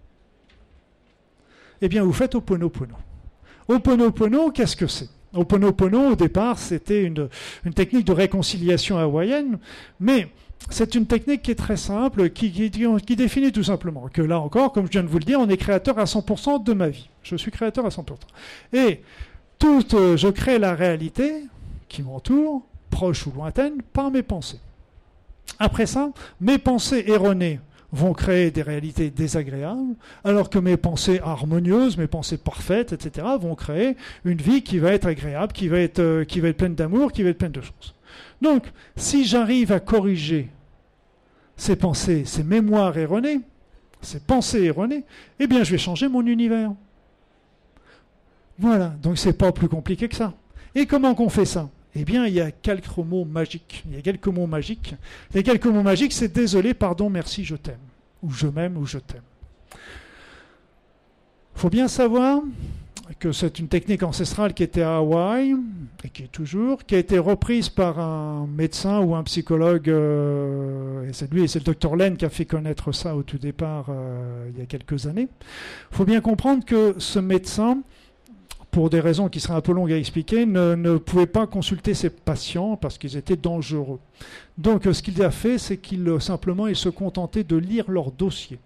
Eh 1.81 1.89
bien, 1.89 2.05
vous 2.05 2.13
faites 2.13 2.35
Oponopono. 2.35 2.95
Oponopono, 3.69 4.51
qu'est-ce 4.51 4.77
que 4.77 4.87
c'est? 4.87 5.09
Oponopono, 5.35 6.11
au 6.11 6.15
départ, 6.15 6.59
c'était 6.59 7.03
une, 7.03 7.29
technique 7.75 8.07
de 8.07 8.13
réconciliation 8.13 8.99
hawaïenne, 8.99 9.59
mais 9.99 10.29
c'est 10.71 10.95
une 10.95 11.07
technique 11.07 11.43
qui 11.43 11.51
est 11.51 11.57
très 11.57 11.77
simple, 11.77 12.31
qui, 12.31 12.53
qui, 12.53 13.17
définit 13.17 13.51
tout 13.51 13.65
simplement 13.65 14.09
que 14.13 14.23
là 14.23 14.39
encore, 14.39 14.73
comme 14.73 14.87
je 14.87 14.93
viens 14.93 15.03
de 15.03 15.09
vous 15.09 15.19
le 15.19 15.25
dire, 15.25 15.41
on 15.41 15.49
est 15.49 15.57
créateur 15.57 15.99
à 15.99 16.05
100% 16.05 16.63
de 16.63 16.73
ma 16.73 16.89
vie. 16.89 17.09
Je 17.23 17.35
suis 17.37 17.51
créateur 17.51 17.85
à 17.85 17.89
100%. 17.89 18.05
Et 18.73 19.01
tout, 19.59 19.85
euh, 19.95 20.17
je 20.17 20.29
crée 20.29 20.59
la 20.59 20.75
réalité 20.75 21.45
qui 21.93 22.03
m'entoure, 22.03 22.63
proche 22.91 23.27
ou 23.27 23.33
lointaine, 23.33 23.83
par 23.93 24.11
mes 24.11 24.23
pensées. 24.23 24.61
Après 25.59 25.87
ça, 25.87 26.11
mes 26.41 26.59
pensées 26.59 27.05
erronées 27.07 27.61
vont 27.93 28.15
créer 28.15 28.51
des 28.51 28.63
réalités 28.63 29.11
désagréables, 29.11 29.95
alors 30.25 30.49
que 30.49 30.59
mes 30.59 30.79
pensées 30.79 31.21
harmonieuses, 31.23 31.99
mes 31.99 32.07
pensées 32.07 32.39
parfaites, 32.39 32.93
etc., 32.93 33.27
vont 33.39 33.55
créer 33.55 33.97
une 34.25 34.39
vie 34.39 34.63
qui 34.63 34.79
va 34.79 34.93
être 34.93 35.07
agréable, 35.07 35.53
qui 35.53 35.69
va 35.69 35.79
être, 35.79 35.99
euh, 35.99 36.25
qui 36.25 36.41
va 36.41 36.49
être 36.49 36.57
pleine 36.57 36.75
d'amour, 36.75 37.13
qui 37.13 37.23
va 37.23 37.29
être 37.29 37.39
pleine 37.39 37.53
de 37.53 37.61
choses. 37.61 37.95
Donc, 38.41 38.65
si 38.97 39.25
j'arrive 39.27 39.73
à 39.73 39.81
corriger 39.81 40.49
ces 41.57 41.77
pensées, 41.77 42.25
ces 42.25 42.43
mémoires 42.43 42.97
erronées, 42.97 43.41
ces 44.01 44.21
pensées 44.21 44.63
erronées, 44.63 45.05
eh 45.39 45.47
bien, 45.47 45.63
je 45.63 45.73
vais 45.73 45.79
changer 45.79 46.09
mon 46.09 46.27
univers. 46.27 46.73
Voilà, 48.59 48.89
donc 49.03 49.19
c'est 49.19 49.37
pas 49.37 49.53
plus 49.53 49.69
compliqué 49.69 50.09
que 50.09 50.17
ça. 50.17 50.33
Et 50.75 50.87
comment 50.87 51.15
qu'on 51.15 51.29
fait 51.29 51.45
ça? 51.45 51.69
Eh 51.95 52.05
bien, 52.05 52.27
il 52.27 52.35
y 52.35 52.41
a 52.41 52.51
quelques 52.51 52.97
mots 52.97 53.25
magiques. 53.25 53.85
Il 53.87 53.95
y 53.95 53.99
a 53.99 54.03
quelques 54.03 54.29
mots 54.29 54.47
magiques. 54.47 54.95
Les 55.35 55.43
quelques 55.43 55.67
mots 55.67 55.83
magiques, 55.83 56.13
c'est 56.13 56.33
désolé, 56.33 56.75
pardon, 56.75 57.11
merci, 57.11 57.45
je 57.45 57.57
t'aime. 57.57 57.77
Ou 58.23 58.31
je 58.31 58.47
m'aime, 58.47 58.77
ou 58.79 58.87
je 58.87 58.99
t'aime. 58.99 59.23
Il 61.55 61.61
faut 61.61 61.71
bien 61.71 61.89
savoir 61.89 62.43
que 63.19 63.33
c'est 63.33 63.59
une 63.59 63.69
technique 63.69 64.03
ancestrale 64.03 64.55
qui 64.55 64.63
était 64.63 64.83
à 64.83 64.97
Hawaï, 64.97 65.55
et 66.05 66.09
qui 66.09 66.25
est 66.25 66.33
toujours, 66.33 66.85
qui 66.85 66.95
a 66.95 66.99
été 66.99 67.19
reprise 67.19 67.69
par 67.69 67.99
un 67.99 68.47
médecin 68.47 69.01
ou 69.01 69.15
un 69.15 69.23
psychologue, 69.23 69.89
euh, 69.89 71.09
et 71.09 71.13
c'est 71.13 71.33
lui, 71.33 71.49
c'est 71.49 71.61
le 71.61 71.65
docteur 71.65 71.97
Len 71.97 72.17
qui 72.17 72.25
a 72.25 72.31
fait 72.31 72.45
connaître 72.45 72.93
ça 72.93 73.15
au 73.15 73.23
tout 73.23 73.39
départ 73.39 73.87
euh, 73.89 74.49
il 74.53 74.59
y 74.59 74.63
a 74.63 74.67
quelques 74.67 75.07
années. 75.07 75.29
Il 75.91 75.97
faut 75.97 76.05
bien 76.05 76.21
comprendre 76.21 76.65
que 76.65 76.95
ce 76.99 77.19
médecin, 77.19 77.83
pour 78.73 78.89
des 78.89 79.01
raisons 79.01 79.29
qui 79.29 79.39
seraient 79.39 79.55
un 79.55 79.61
peu 79.61 79.73
longues 79.73 79.93
à 79.93 79.99
expliquer, 79.99 80.47
ne, 80.47 80.75
ne 80.75 80.97
pouvait 80.97 81.27
pas 81.27 81.47
consulter 81.47 81.93
ses 81.93 82.09
patients 82.09 82.77
parce 82.77 82.97
qu'ils 82.97 83.19
étaient 83.19 83.37
dangereux. 83.37 84.01
Donc 84.57 84.85
ce 84.91 85.03
qu'il 85.03 85.23
a 85.23 85.31
fait, 85.31 85.59
c'est 85.59 85.77
qu'il 85.77 86.11
simplement 86.21 86.67
il 86.67 86.75
se 86.75 86.89
contentait 86.89 87.45
de 87.45 87.57
lire 87.57 87.91
leur 87.91 88.11
dossier. 88.11 88.59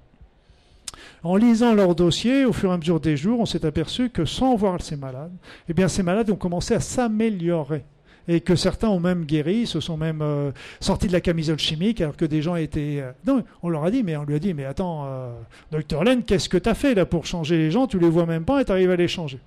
En 1.25 1.35
lisant 1.35 1.75
leur 1.75 1.97
dossier, 1.97 2.45
au 2.45 2.53
fur 2.53 2.71
et 2.71 2.75
à 2.75 2.79
mesure 2.79 3.01
des 3.01 3.17
jours, 3.17 3.41
on 3.41 3.47
s'est 3.47 3.67
aperçu 3.67 4.09
que 4.09 4.25
sans 4.25 4.55
voir 4.55 4.81
ces 4.81 4.97
malades, 4.97 5.33
eh 5.69 5.75
bien 5.75 5.89
ces 5.89 6.05
malades 6.05 6.31
ont 6.31 6.37
commencé 6.37 6.73
à 6.73 6.81
s'améliorer 6.81 7.85
et 8.29 8.41
que 8.41 8.55
certains 8.55 8.89
ont 8.89 9.01
même 9.01 9.25
guéri, 9.25 9.67
se 9.67 9.81
sont 9.81 9.97
même 9.97 10.23
euh, 10.23 10.53
sortis 10.79 11.09
de 11.09 11.13
la 11.13 11.21
camisole 11.21 11.59
chimique, 11.59 12.01
alors 12.01 12.17
que 12.17 12.25
des 12.25 12.43
gens 12.43 12.55
étaient... 12.55 13.01
Euh, 13.01 13.11
non, 13.27 13.43
on 13.63 13.69
leur 13.69 13.85
a 13.85 13.91
dit, 13.91 14.05
mais 14.05 14.17
on 14.17 14.25
lui 14.25 14.37
a 14.37 14.39
dit, 14.39 14.55
mais 14.55 14.65
attends, 14.65 15.05
euh, 15.07 15.33
docteur 15.73 16.05
Len, 16.05 16.23
qu'est-ce 16.23 16.49
que 16.49 16.59
tu 16.59 16.69
as 16.69 16.75
fait 16.75 16.95
là 16.95 17.07
pour 17.07 17.27
changer 17.27 17.57
les 17.57 17.71
gens? 17.73 17.87
Tu 17.87 17.99
les 17.99 18.09
vois 18.09 18.27
même 18.27 18.45
pas 18.45 18.61
et 18.61 18.65
tu 18.65 18.73
arrives 18.73 18.91
à 18.91 18.97
les 18.97 19.09
changer. 19.09 19.39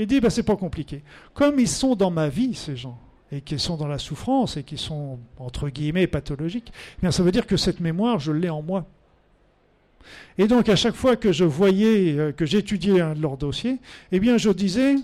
Il 0.00 0.06
dit, 0.06 0.18
bah, 0.18 0.30
c'est 0.30 0.42
pas 0.42 0.56
compliqué. 0.56 1.02
Comme 1.34 1.60
ils 1.60 1.68
sont 1.68 1.94
dans 1.94 2.10
ma 2.10 2.30
vie, 2.30 2.54
ces 2.54 2.74
gens, 2.74 2.98
et 3.30 3.42
qu'ils 3.42 3.60
sont 3.60 3.76
dans 3.76 3.86
la 3.86 3.98
souffrance 3.98 4.56
et 4.56 4.62
qui 4.62 4.78
sont, 4.78 5.18
entre 5.38 5.68
guillemets, 5.68 6.06
pathologiques, 6.06 6.72
eh 6.96 7.02
bien 7.02 7.10
ça 7.10 7.22
veut 7.22 7.30
dire 7.30 7.46
que 7.46 7.58
cette 7.58 7.80
mémoire, 7.80 8.18
je 8.18 8.32
l'ai 8.32 8.48
en 8.48 8.62
moi. 8.62 8.86
Et 10.38 10.48
donc 10.48 10.70
à 10.70 10.74
chaque 10.74 10.94
fois 10.94 11.16
que 11.16 11.32
je 11.32 11.44
voyais, 11.44 12.18
euh, 12.18 12.32
que 12.32 12.46
j'étudiais 12.46 13.02
un 13.02 13.14
de 13.14 13.20
leurs 13.20 13.36
dossiers, 13.36 13.76
eh 14.10 14.20
bien 14.20 14.38
je 14.38 14.48
disais 14.48 14.96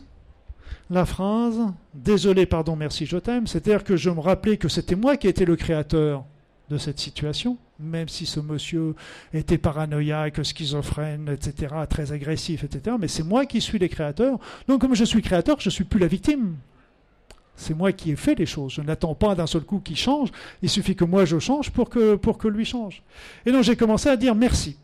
la 0.89 1.05
phrase 1.05 1.61
Désolé, 1.93 2.47
pardon, 2.47 2.75
merci, 2.75 3.05
je 3.05 3.19
t'aime. 3.19 3.47
C'est-à-dire 3.47 3.85
que 3.85 3.97
je 3.97 4.09
me 4.09 4.21
rappelais 4.21 4.57
que 4.57 4.69
c'était 4.69 4.97
moi 4.97 5.19
qui 5.19 5.29
étais 5.29 5.45
le 5.45 5.57
créateur 5.57 6.25
de 6.71 6.79
cette 6.79 6.99
situation, 6.99 7.59
même 7.79 8.09
si 8.09 8.27
ce 8.27 8.41
monsieur 8.41 8.95
était 9.33 9.59
paranoïaque, 9.59 10.45
schizophrène, 10.45 11.29
etc., 11.29 11.75
très 11.89 12.13
agressif, 12.13 12.65
etc. 12.65 12.97
Mais 12.99 13.09
c'est 13.09 13.23
moi 13.23 13.47
qui 13.47 13.61
suis 13.61 13.79
le 13.79 13.89
créateur. 13.89 14.39
Donc 14.69 14.81
comme 14.81 14.95
je 14.95 15.05
suis 15.05 15.23
créateur, 15.23 15.61
je 15.61 15.71
suis 15.71 15.85
plus 15.85 16.01
la 16.01 16.07
victime. 16.07 16.57
C'est 17.57 17.75
moi 17.75 17.93
qui 17.93 18.11
ai 18.11 18.17
fait 18.17 18.35
les 18.35 18.47
choses. 18.47 18.73
Je 18.73 18.83
n'attends 18.83 19.15
pas 19.15 19.35
d'un 19.35 19.47
seul 19.47 19.63
coup 19.63 19.81
qu'il 19.81 19.97
change. 19.97 20.31
Il 20.63 20.69
suffit 20.69 20.95
que 20.95 21.05
moi 21.05 21.25
je 21.25 21.39
change 21.39 21.71
pour 21.71 21.89
que, 21.89 22.15
pour 22.17 22.39
que 22.39 22.49
lui 22.49 22.65
change. 22.65 23.03
Et 23.47 23.53
donc 23.53 23.63
j'ai 23.63 23.77
commencé 23.77 24.09
à 24.09 24.17
dire 24.17 24.35
merci. 24.35 24.77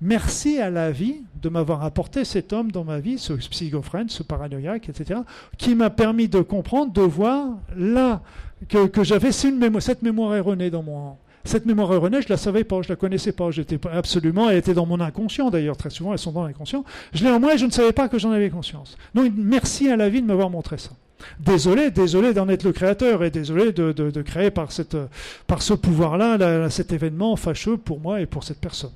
Merci 0.00 0.58
à 0.58 0.68
la 0.68 0.90
vie 0.90 1.22
de 1.40 1.48
m'avoir 1.48 1.84
apporté 1.84 2.24
cet 2.24 2.52
homme 2.52 2.72
dans 2.72 2.82
ma 2.82 2.98
vie, 2.98 3.18
ce 3.18 3.38
schizophrène, 3.38 4.08
ce 4.08 4.24
paranoïaque, 4.24 4.88
etc., 4.88 5.20
qui 5.58 5.76
m'a 5.76 5.90
permis 5.90 6.28
de 6.28 6.40
comprendre, 6.40 6.92
de 6.92 7.02
voir 7.02 7.50
là 7.76 8.20
que, 8.68 9.04
j'avais 9.04 9.30
cette 9.30 10.02
mémoire 10.02 10.34
erronée 10.34 10.70
dans 10.70 10.82
mon, 10.82 11.16
cette 11.44 11.66
mémoire 11.66 11.92
erronée, 11.92 12.22
je 12.22 12.28
la 12.28 12.36
savais 12.36 12.64
pas, 12.64 12.82
je 12.82 12.88
la 12.88 12.96
connaissais 12.96 13.32
pas. 13.32 13.50
J'étais 13.50 13.78
absolument, 13.92 14.48
elle 14.48 14.58
était 14.58 14.74
dans 14.74 14.86
mon 14.86 15.00
inconscient 15.00 15.50
d'ailleurs, 15.50 15.76
très 15.76 15.90
souvent 15.90 16.12
elles 16.12 16.18
sont 16.18 16.32
dans 16.32 16.44
l'inconscient. 16.44 16.84
Je 17.12 17.24
l'ai 17.24 17.30
en 17.30 17.40
moi 17.40 17.54
et 17.54 17.58
je 17.58 17.66
ne 17.66 17.70
savais 17.70 17.92
pas 17.92 18.08
que 18.08 18.18
j'en 18.18 18.30
avais 18.30 18.50
conscience. 18.50 18.96
Donc 19.14 19.32
merci 19.36 19.88
à 19.88 19.96
la 19.96 20.08
vie 20.08 20.22
de 20.22 20.26
m'avoir 20.26 20.50
montré 20.50 20.78
ça. 20.78 20.90
Désolé, 21.38 21.90
désolé 21.90 22.34
d'en 22.34 22.48
être 22.48 22.64
le 22.64 22.72
créateur 22.72 23.22
et 23.22 23.30
désolé 23.30 23.72
de, 23.72 24.22
créer 24.22 24.50
par, 24.50 24.72
ce 24.72 25.74
pouvoir-là 25.74 26.68
cet 26.70 26.92
événement 26.92 27.36
fâcheux 27.36 27.76
pour 27.76 28.00
moi 28.00 28.20
et 28.20 28.26
pour 28.26 28.44
cette 28.44 28.60
personne. 28.60 28.92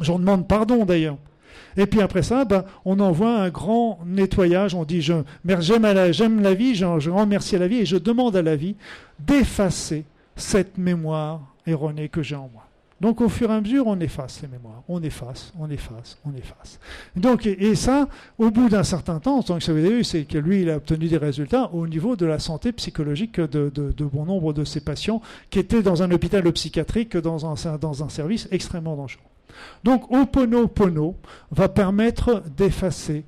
J'en 0.00 0.18
demande 0.18 0.46
pardon 0.46 0.84
d'ailleurs. 0.84 1.16
Et 1.76 1.86
puis 1.86 2.00
après 2.00 2.22
ça, 2.22 2.44
ben, 2.44 2.64
on 2.84 2.98
envoie 2.98 3.38
un 3.38 3.48
grand 3.48 4.00
nettoyage. 4.04 4.74
On 4.74 4.84
dit 4.84 5.02
j'aime 5.02 5.24
la, 5.82 6.12
j'aime 6.12 6.42
la 6.42 6.54
vie, 6.54 6.74
je, 6.74 6.98
je 6.98 7.10
remercie 7.10 7.56
à 7.56 7.60
la 7.60 7.68
vie 7.68 7.78
et 7.78 7.86
je 7.86 7.96
demande 7.96 8.34
à 8.34 8.42
la 8.42 8.56
vie 8.56 8.74
d'effacer 9.20 10.04
cette 10.40 10.78
mémoire 10.78 11.40
erronée 11.66 12.08
que 12.08 12.22
j'ai 12.22 12.36
en 12.36 12.48
moi. 12.52 12.66
Donc 13.00 13.22
au 13.22 13.30
fur 13.30 13.50
et 13.50 13.54
à 13.54 13.60
mesure, 13.60 13.86
on 13.86 13.98
efface 13.98 14.40
ces 14.40 14.46
mémoires, 14.46 14.82
on 14.86 15.02
efface, 15.02 15.54
on 15.58 15.70
efface, 15.70 16.18
on 16.26 16.36
efface. 16.36 16.78
Donc, 17.16 17.46
et, 17.46 17.74
ça, 17.74 18.08
au 18.38 18.50
bout 18.50 18.68
d'un 18.68 18.82
certain 18.82 19.20
temps, 19.20 19.40
que 19.40 19.60
ça 19.60 19.72
avez 19.72 19.88
vu, 19.88 20.04
c'est 20.04 20.24
que 20.24 20.36
lui, 20.36 20.62
il 20.62 20.70
a 20.70 20.76
obtenu 20.76 21.08
des 21.08 21.16
résultats 21.16 21.70
au 21.72 21.86
niveau 21.86 22.14
de 22.14 22.26
la 22.26 22.38
santé 22.38 22.72
psychologique 22.72 23.40
de, 23.40 24.04
bon 24.04 24.26
nombre 24.26 24.52
de 24.52 24.64
ses 24.64 24.82
patients 24.82 25.22
qui 25.48 25.58
étaient 25.58 25.82
dans 25.82 26.02
un 26.02 26.10
hôpital 26.10 26.42
psychiatrique, 26.52 27.16
dans 27.16 27.46
un, 27.46 27.78
dans 27.78 28.04
un 28.04 28.08
service 28.10 28.48
extrêmement 28.50 28.96
dangereux. 28.96 29.22
Donc 29.82 30.10
Oponopono 30.12 31.16
va 31.50 31.68
permettre 31.68 32.42
d'effacer 32.54 33.24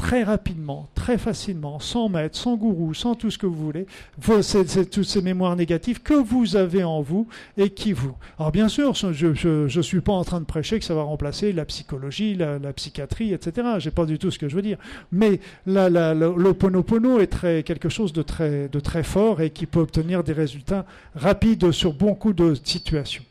très 0.00 0.22
rapidement, 0.22 0.88
très 0.94 1.18
facilement, 1.18 1.78
sans 1.78 2.08
maître, 2.08 2.34
sans 2.34 2.56
gourou, 2.56 2.94
sans 2.94 3.14
tout 3.14 3.30
ce 3.30 3.36
que 3.36 3.44
vous 3.44 3.54
voulez, 3.54 3.86
toutes 4.22 5.04
ces 5.04 5.20
mémoires 5.20 5.54
négatives 5.56 6.00
que 6.00 6.14
vous 6.14 6.56
avez 6.56 6.82
en 6.82 7.02
vous 7.02 7.28
et 7.58 7.68
qui 7.68 7.92
vous. 7.92 8.14
Alors 8.38 8.50
bien 8.50 8.68
sûr, 8.68 8.94
je 8.94 9.76
ne 9.76 9.82
suis 9.82 10.00
pas 10.00 10.14
en 10.14 10.24
train 10.24 10.40
de 10.40 10.46
prêcher 10.46 10.78
que 10.78 10.86
ça 10.86 10.94
va 10.94 11.02
remplacer 11.02 11.52
la 11.52 11.66
psychologie, 11.66 12.34
la, 12.34 12.72
psychiatrie, 12.72 13.34
etc. 13.34 13.68
Je 13.78 13.90
pas 13.90 14.06
du 14.06 14.18
tout 14.18 14.30
ce 14.30 14.38
que 14.38 14.48
je 14.48 14.56
veux 14.56 14.62
dire. 14.62 14.78
Mais 15.12 15.38
l'Oponopono 15.66 17.20
est 17.20 17.26
très, 17.26 17.62
quelque 17.62 17.90
chose 17.90 18.14
de 18.14 18.22
très, 18.22 18.68
de 18.68 18.80
très 18.80 19.02
fort 19.02 19.42
et 19.42 19.50
qui 19.50 19.66
peut 19.66 19.80
obtenir 19.80 20.24
des 20.24 20.32
résultats 20.32 20.86
rapides 21.14 21.72
sur 21.72 21.92
beaucoup 21.92 22.32
de 22.32 22.54
situations. 22.64 23.24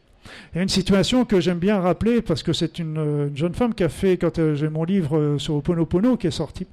Il 0.53 0.57
y 0.57 0.59
a 0.59 0.63
une 0.63 0.69
situation 0.69 1.25
que 1.25 1.39
j'aime 1.39 1.59
bien 1.59 1.79
rappeler 1.79 2.21
parce 2.21 2.43
que 2.43 2.53
c'est 2.53 2.79
une, 2.79 3.31
jeune 3.35 3.53
femme 3.53 3.73
qui 3.73 3.83
a 3.83 3.89
fait, 3.89 4.17
quand 4.17 4.39
euh, 4.39 4.55
j'ai 4.55 4.69
mon 4.69 4.83
livre 4.83 5.17
euh, 5.17 5.37
sur 5.37 5.55
Oponopono 5.55 6.17
qui 6.17 6.27
est 6.27 6.31
sorti, 6.31 6.67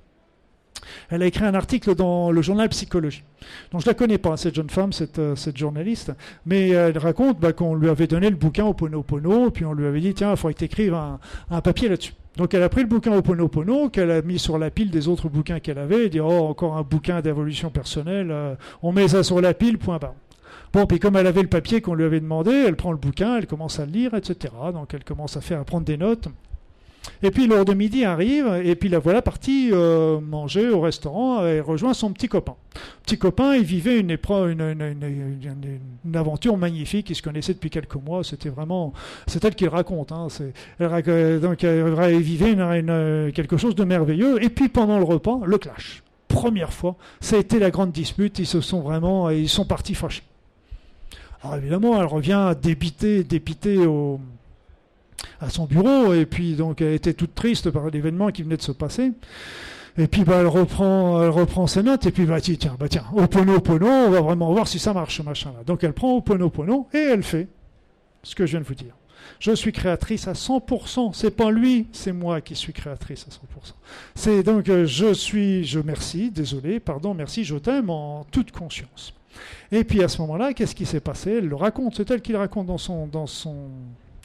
elle 1.11 1.23
a 1.23 1.27
écrit 1.27 1.45
un 1.45 1.55
article 1.55 1.95
dans 1.95 2.31
le 2.31 2.43
journal 2.43 2.69
Psychologie. 2.69 3.25
Donc 3.73 3.81
je 3.81 3.87
ne 3.87 3.91
la 3.91 3.95
connais 3.95 4.19
pas, 4.19 4.37
cette 4.37 4.55
jeune 4.55 4.71
femme, 4.71 4.93
cette, 4.93 5.19
euh, 5.19 5.35
journaliste, 5.55 6.13
mais 6.45 6.71
elle 6.71 6.99
raconte 6.99 7.41
bah, 7.41 7.53
qu'on 7.53 7.75
lui 7.75 7.89
avait 7.89 8.07
donné 8.07 8.31
le 8.31 8.37
bouquin 8.37 8.65
Oponopono, 8.65 9.51
puis 9.51 9.65
on 9.65 9.73
lui 9.73 9.87
avait 9.87 10.01
dit, 10.01 10.15
tiens, 10.15 10.33
il 10.33 10.37
faudrait 10.37 10.55
que 10.55 10.61
tu 10.61 10.65
écrives 10.65 10.95
un, 10.95 11.61
papier 11.61 11.89
là-dessus. 11.89 12.15
Donc 12.37 12.53
elle 12.53 12.63
a 12.63 12.69
pris 12.69 12.83
le 12.83 12.89
bouquin 12.89 13.17
Oponopono, 13.17 13.89
qu'elle 13.89 14.11
a 14.11 14.23
mis 14.23 14.39
sur 14.39 14.59
la 14.59 14.71
pile 14.71 14.91
des 14.91 15.09
autres 15.09 15.29
bouquins 15.29 15.59
qu'elle 15.61 15.79
avait, 15.79 16.07
et 16.07 16.09
dit, 16.09 16.21
oh, 16.21 16.31
encore 16.49 16.77
un 16.77 16.83
bouquin 16.83 17.21
d'évolution 17.21 17.71
personnelle, 17.71 18.35
on 18.83 18.93
met 18.93 19.09
ça 19.09 19.23
sur 19.23 19.41
la 19.41 19.55
pile, 19.55 19.79
point 19.79 19.99
barre. 19.99 20.15
Bon, 20.77 20.85
puis 20.85 20.99
comme 20.99 21.17
elle 21.17 21.27
avait 21.27 21.41
le 21.41 21.49
papier 21.49 21.81
qu'on 21.81 21.95
lui 21.95 22.05
avait 22.05 22.21
demandé, 22.21 22.51
elle 22.51 22.77
prend 22.77 22.93
le 22.93 22.99
bouquin, 22.99 23.39
elle 23.39 23.47
commence 23.47 23.81
à 23.81 23.87
le 23.87 23.93
lire, 23.93 24.13
etc. 24.13 24.53
Donc 24.75 24.93
elle 24.93 25.05
commence 25.05 25.35
à 25.39 25.41
faire, 25.41 25.65
prendre 25.65 25.87
des 25.87 25.97
notes. 25.97 26.29
Et 27.23 27.31
puis 27.31 27.47
l'heure 27.47 27.65
de 27.65 27.73
midi 27.73 28.05
arrive, 28.05 28.61
et 28.63 28.77
puis 28.77 28.91
la 28.91 28.99
voilà 28.99 29.23
partie 29.23 29.71
euh, 29.73 30.21
manger 30.21 30.69
au 30.69 30.83
restaurant 30.83 31.47
et 31.47 31.61
rejoint 31.61 31.95
son 31.95 32.13
petit 32.13 32.29
copain. 32.29 32.57
Petit 33.05 33.17
copain, 33.17 33.55
il 33.55 33.65
vivait 33.65 33.99
une, 33.99 34.11
épreuve, 34.11 34.51
une, 34.51 36.15
aventure 36.15 36.59
magnifique, 36.59 37.09
il 37.09 37.17
se 37.17 37.23
connaissait 37.23 37.55
depuis 37.55 37.71
quelques 37.71 37.95
mois, 37.95 38.23
c'était 38.23 38.51
vraiment, 38.51 38.93
c'est 39.27 39.43
elle 39.47 39.55
qui 39.55 39.69
raconte. 39.69 40.13
Hein, 40.13 40.29
donc 40.79 41.63
il 41.63 42.21
vivait 42.21 42.55
quelque 43.33 43.57
chose 43.57 43.77
de 43.77 43.85
merveilleux, 43.85 44.45
et 44.45 44.51
puis 44.51 44.69
pendant 44.69 44.99
le 44.99 45.05
repas, 45.05 45.41
le 45.47 45.57
clash. 45.57 46.03
Première 46.29 46.75
fois, 46.75 46.97
ça 47.23 47.37
a 47.37 47.39
été 47.39 47.59
la 47.59 47.71
grande 47.71 47.93
dispute, 47.93 48.39
ils 48.41 48.47
se 48.47 48.61
sont 48.61 48.83
vraiment, 48.83 49.31
ils 49.31 49.49
sont 49.49 49.65
partis 49.65 49.95
fâchés. 49.95 50.23
Alors 51.43 51.57
évidemment, 51.57 52.01
elle 52.01 52.07
revient 52.07 52.55
débitée, 52.61 53.25
dépitée 53.25 53.79
au, 53.87 54.21
à 55.41 55.51
son 55.51 55.67
bureau, 55.67 56.13
et 56.13 56.27
puis 56.27 56.55
donc 56.55 56.81
elle 56.81 56.95
était 56.95 57.15
toute 57.15 57.35
triste 57.35 57.71
par 57.71 57.91
l'événement 57.91 58.31
qui 58.31 58.43
venait 58.43 58.57
de 58.57 58.63
se 58.63 58.73
passer. 58.73 59.13
Et 59.99 60.09
puis 60.09 60.25
bah, 60.25 60.39
elle 60.41 60.47
reprend, 60.47 61.23
elle 61.23 61.31
reprend 61.31 61.67
ses 61.67 61.83
notes 61.83 62.07
et 62.07 62.11
puis 62.11 62.27
bah 62.27 62.41
tiens, 62.41 62.77
bah 62.79 62.89
tiens, 62.89 63.05
au 63.15 63.27
pono 63.27 63.61
pono, 63.61 63.87
on 63.87 64.11
va 64.11 64.21
vraiment 64.21 64.53
voir 64.53 64.69
si 64.69 64.79
ça 64.79 64.93
marche 64.93 65.17
ce 65.17 65.23
machin-là. 65.23 65.65
Donc 65.65 65.85
elle 65.85 65.95
prend 65.95 66.13
au 66.13 66.21
pono 66.21 66.51
pono 66.51 66.87
et 66.93 66.99
elle 66.99 67.23
fait 67.23 67.49
ce 68.23 68.35
que 68.35 68.45
je 68.45 68.53
viens 68.53 68.61
de 68.61 68.67
vous 68.67 68.75
dire. 68.75 68.95
Je 69.41 69.53
suis 69.53 69.73
créatrice 69.73 70.29
à 70.29 70.33
100%. 70.33 71.13
C'est 71.15 71.31
pas 71.31 71.51
lui, 71.51 71.87
c'est 71.93 72.13
moi 72.13 72.41
qui 72.41 72.55
suis 72.55 72.73
créatrice 72.73 73.27
à 73.29 73.31
100%. 73.31 73.73
C'est 74.15 74.43
donc 74.43 74.69
euh, 74.69 74.87
je 74.87 75.13
suis, 75.15 75.65
je 75.65 75.81
merci, 75.81 76.31
désolé, 76.31 76.79
pardon, 76.79 77.15
merci, 77.15 77.45
je 77.45 77.57
t'aime 77.57 77.89
en 77.89 78.25
toute 78.31 78.53
conscience. 78.53 79.16
Et 79.73 79.85
puis 79.85 80.03
à 80.03 80.09
ce 80.09 80.21
moment-là, 80.23 80.53
qu'est-ce 80.53 80.75
qui 80.75 80.87
s'est 80.87 81.01
passé? 81.01 81.33
Elle 81.33 81.49
le 81.49 81.57
raconte, 81.57 81.97
c'est 81.97 82.11
elle 82.11 82.23
qui 82.23 82.33
le 82.33 82.39
raconte 82.39 82.67
dans 82.67 82.79
son, 82.79 83.07
dans 83.07 83.27
son, 83.27 83.69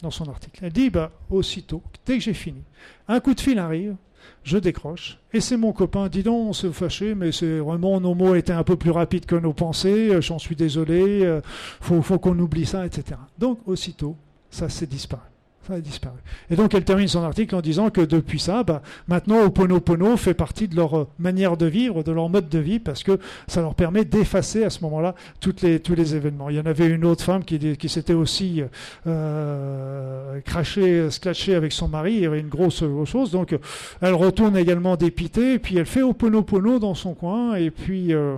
dans 0.01 0.11
son 0.11 0.29
article. 0.29 0.59
Elle 0.63 0.71
dit, 0.71 0.89
bah, 0.89 1.11
aussitôt, 1.29 1.81
dès 2.05 2.17
que 2.17 2.23
j'ai 2.23 2.33
fini, 2.33 2.63
un 3.07 3.19
coup 3.19 3.33
de 3.33 3.41
fil 3.41 3.59
arrive, 3.59 3.95
je 4.43 4.57
décroche, 4.57 5.17
et 5.33 5.39
c'est 5.39 5.57
mon 5.57 5.71
copain, 5.73 6.07
dis 6.07 6.21
donc, 6.23 6.49
on 6.49 6.53
s'est 6.53 6.69
fâché, 6.69 7.15
mais 7.15 7.31
c'est 7.31 7.59
vraiment, 7.59 7.99
nos 7.99 8.13
mots 8.13 8.35
étaient 8.35 8.53
un 8.53 8.63
peu 8.63 8.75
plus 8.75 8.91
rapides 8.91 9.25
que 9.25 9.35
nos 9.35 9.53
pensées, 9.53 10.09
euh, 10.09 10.21
j'en 10.21 10.37
suis 10.37 10.55
désolé, 10.55 11.23
euh, 11.23 11.41
faut, 11.79 12.01
faut 12.01 12.19
qu'on 12.19 12.37
oublie 12.37 12.65
ça, 12.65 12.85
etc. 12.85 13.19
Donc, 13.39 13.59
aussitôt, 13.67 14.15
ça 14.51 14.69
s'est 14.69 14.87
disparu 14.87 15.30
a 15.71 15.79
disparu. 15.79 16.17
Et 16.49 16.55
donc 16.55 16.73
elle 16.73 16.83
termine 16.83 17.07
son 17.07 17.23
article 17.23 17.55
en 17.55 17.61
disant 17.61 17.89
que 17.89 18.01
depuis 18.01 18.39
ça, 18.39 18.63
bah, 18.63 18.81
maintenant 19.07 19.43
Oponopono 19.43 20.17
fait 20.17 20.33
partie 20.33 20.67
de 20.67 20.75
leur 20.75 20.97
euh, 20.97 21.07
manière 21.19 21.57
de 21.57 21.65
vivre, 21.65 22.03
de 22.03 22.11
leur 22.11 22.29
mode 22.29 22.49
de 22.49 22.59
vie, 22.59 22.79
parce 22.79 23.03
que 23.03 23.19
ça 23.47 23.61
leur 23.61 23.75
permet 23.75 24.05
d'effacer 24.05 24.63
à 24.63 24.69
ce 24.69 24.83
moment-là 24.83 25.15
tous 25.39 25.55
les 25.63 26.15
événements. 26.15 26.49
Il 26.49 26.57
y 26.57 26.59
en 26.59 26.65
avait 26.65 26.87
une 26.87 27.05
autre 27.05 27.23
femme 27.23 27.43
qui, 27.43 27.89
s'était 27.89 28.13
aussi 28.13 28.63
euh, 29.07 30.39
crachée, 30.41 31.09
sclatchée 31.09 31.55
avec 31.55 31.71
son 31.71 31.87
mari, 31.87 32.13
il 32.13 32.21
y 32.21 32.25
avait 32.25 32.39
une 32.39 32.49
grosse, 32.49 32.83
chose, 33.05 33.31
donc 33.31 33.57
elle 34.01 34.13
retourne 34.13 34.57
également 34.57 34.95
dépitée, 34.95 35.59
puis 35.59 35.77
elle 35.77 35.85
fait 35.85 36.01
Oponopono 36.01 36.79
dans 36.79 36.95
son 36.95 37.13
coin, 37.13 37.55
et 37.55 37.71
puis 37.71 38.13
euh, 38.13 38.35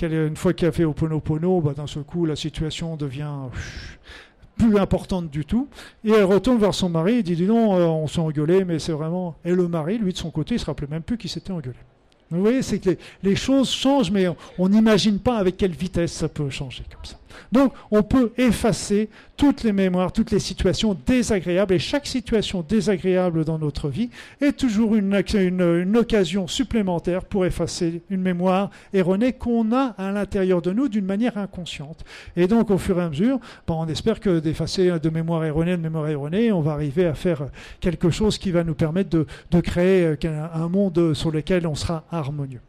une 0.00 0.36
fois 0.36 0.52
qu'elle 0.52 0.68
a 0.70 0.72
fait 0.72 0.84
Oponopono, 0.84 1.60
bah, 1.60 1.72
d'un 1.76 1.86
seul 1.86 2.02
coup 2.02 2.26
la 2.26 2.36
situation 2.36 2.96
devient 2.96 3.30
importante 4.78 5.30
du 5.30 5.44
tout. 5.44 5.68
Et 6.04 6.10
elle 6.10 6.24
retourne 6.24 6.58
vers 6.58 6.74
son 6.74 6.88
mari 6.88 7.14
et 7.14 7.22
dit, 7.22 7.42
non, 7.42 7.76
euh, 7.76 7.84
on 7.84 8.06
s'est 8.06 8.20
engueulé, 8.20 8.64
mais 8.64 8.78
c'est 8.78 8.92
vraiment... 8.92 9.36
Et 9.44 9.52
le 9.52 9.68
mari, 9.68 9.98
lui, 9.98 10.12
de 10.12 10.18
son 10.18 10.30
côté, 10.30 10.54
il 10.54 10.58
se 10.58 10.66
rappelait 10.66 10.88
même 10.88 11.02
plus 11.02 11.18
qu'il 11.18 11.30
s'était 11.30 11.52
engueulé. 11.52 11.76
Vous 12.30 12.40
voyez, 12.40 12.62
c'est 12.62 12.78
que 12.78 12.96
les, 13.22 13.36
choses 13.36 13.70
changent, 13.70 14.10
mais 14.10 14.26
on 14.58 14.68
n'imagine 14.68 15.18
pas 15.18 15.36
avec 15.36 15.58
quelle 15.58 15.72
vitesse 15.72 16.12
ça 16.12 16.28
peut 16.28 16.48
changer 16.48 16.82
comme 16.90 17.04
ça. 17.04 17.16
Donc, 17.50 17.72
on 17.90 18.02
peut 18.02 18.32
effacer 18.36 19.08
toutes 19.36 19.64
les 19.64 19.72
mémoires, 19.72 20.12
toutes 20.12 20.30
les 20.30 20.38
situations 20.38 20.96
désagréables, 21.06 21.74
et 21.74 21.78
chaque 21.78 22.06
situation 22.06 22.64
désagréable 22.66 23.44
dans 23.44 23.58
notre 23.58 23.88
vie 23.88 24.10
est 24.40 24.56
toujours 24.56 24.94
une, 24.94 25.16
occasion 25.96 26.46
supplémentaire 26.46 27.24
pour 27.24 27.44
effacer 27.44 28.02
une 28.10 28.22
mémoire 28.22 28.70
erronée 28.92 29.32
qu'on 29.32 29.72
a 29.72 29.94
à 29.98 30.12
l'intérieur 30.12 30.62
de 30.62 30.72
nous 30.72 30.88
d'une 30.88 31.04
manière 31.04 31.38
inconsciente. 31.38 32.04
Et 32.36 32.46
donc, 32.46 32.70
au 32.70 32.78
fur 32.78 32.98
et 32.98 33.02
à 33.02 33.08
mesure, 33.08 33.40
on 33.68 33.88
espère 33.88 34.20
que 34.20 34.38
d'effacer 34.38 34.98
de 35.00 35.10
mémoire 35.10 35.44
erronée, 35.44 35.76
de 35.76 35.82
mémoire 35.82 36.08
erronée, 36.08 36.52
on 36.52 36.60
va 36.60 36.72
arriver 36.72 37.06
à 37.06 37.14
faire 37.14 37.48
quelque 37.80 38.10
chose 38.10 38.38
qui 38.38 38.50
va 38.50 38.64
nous 38.64 38.74
permettre 38.74 39.10
de, 39.10 39.26
de 39.50 39.60
créer 39.60 40.14
un 40.24 40.68
monde 40.68 41.14
sur 41.14 41.30
lequel 41.30 41.66
on 41.66 41.74
sera 41.74 42.04
harmonieux. 42.10 42.60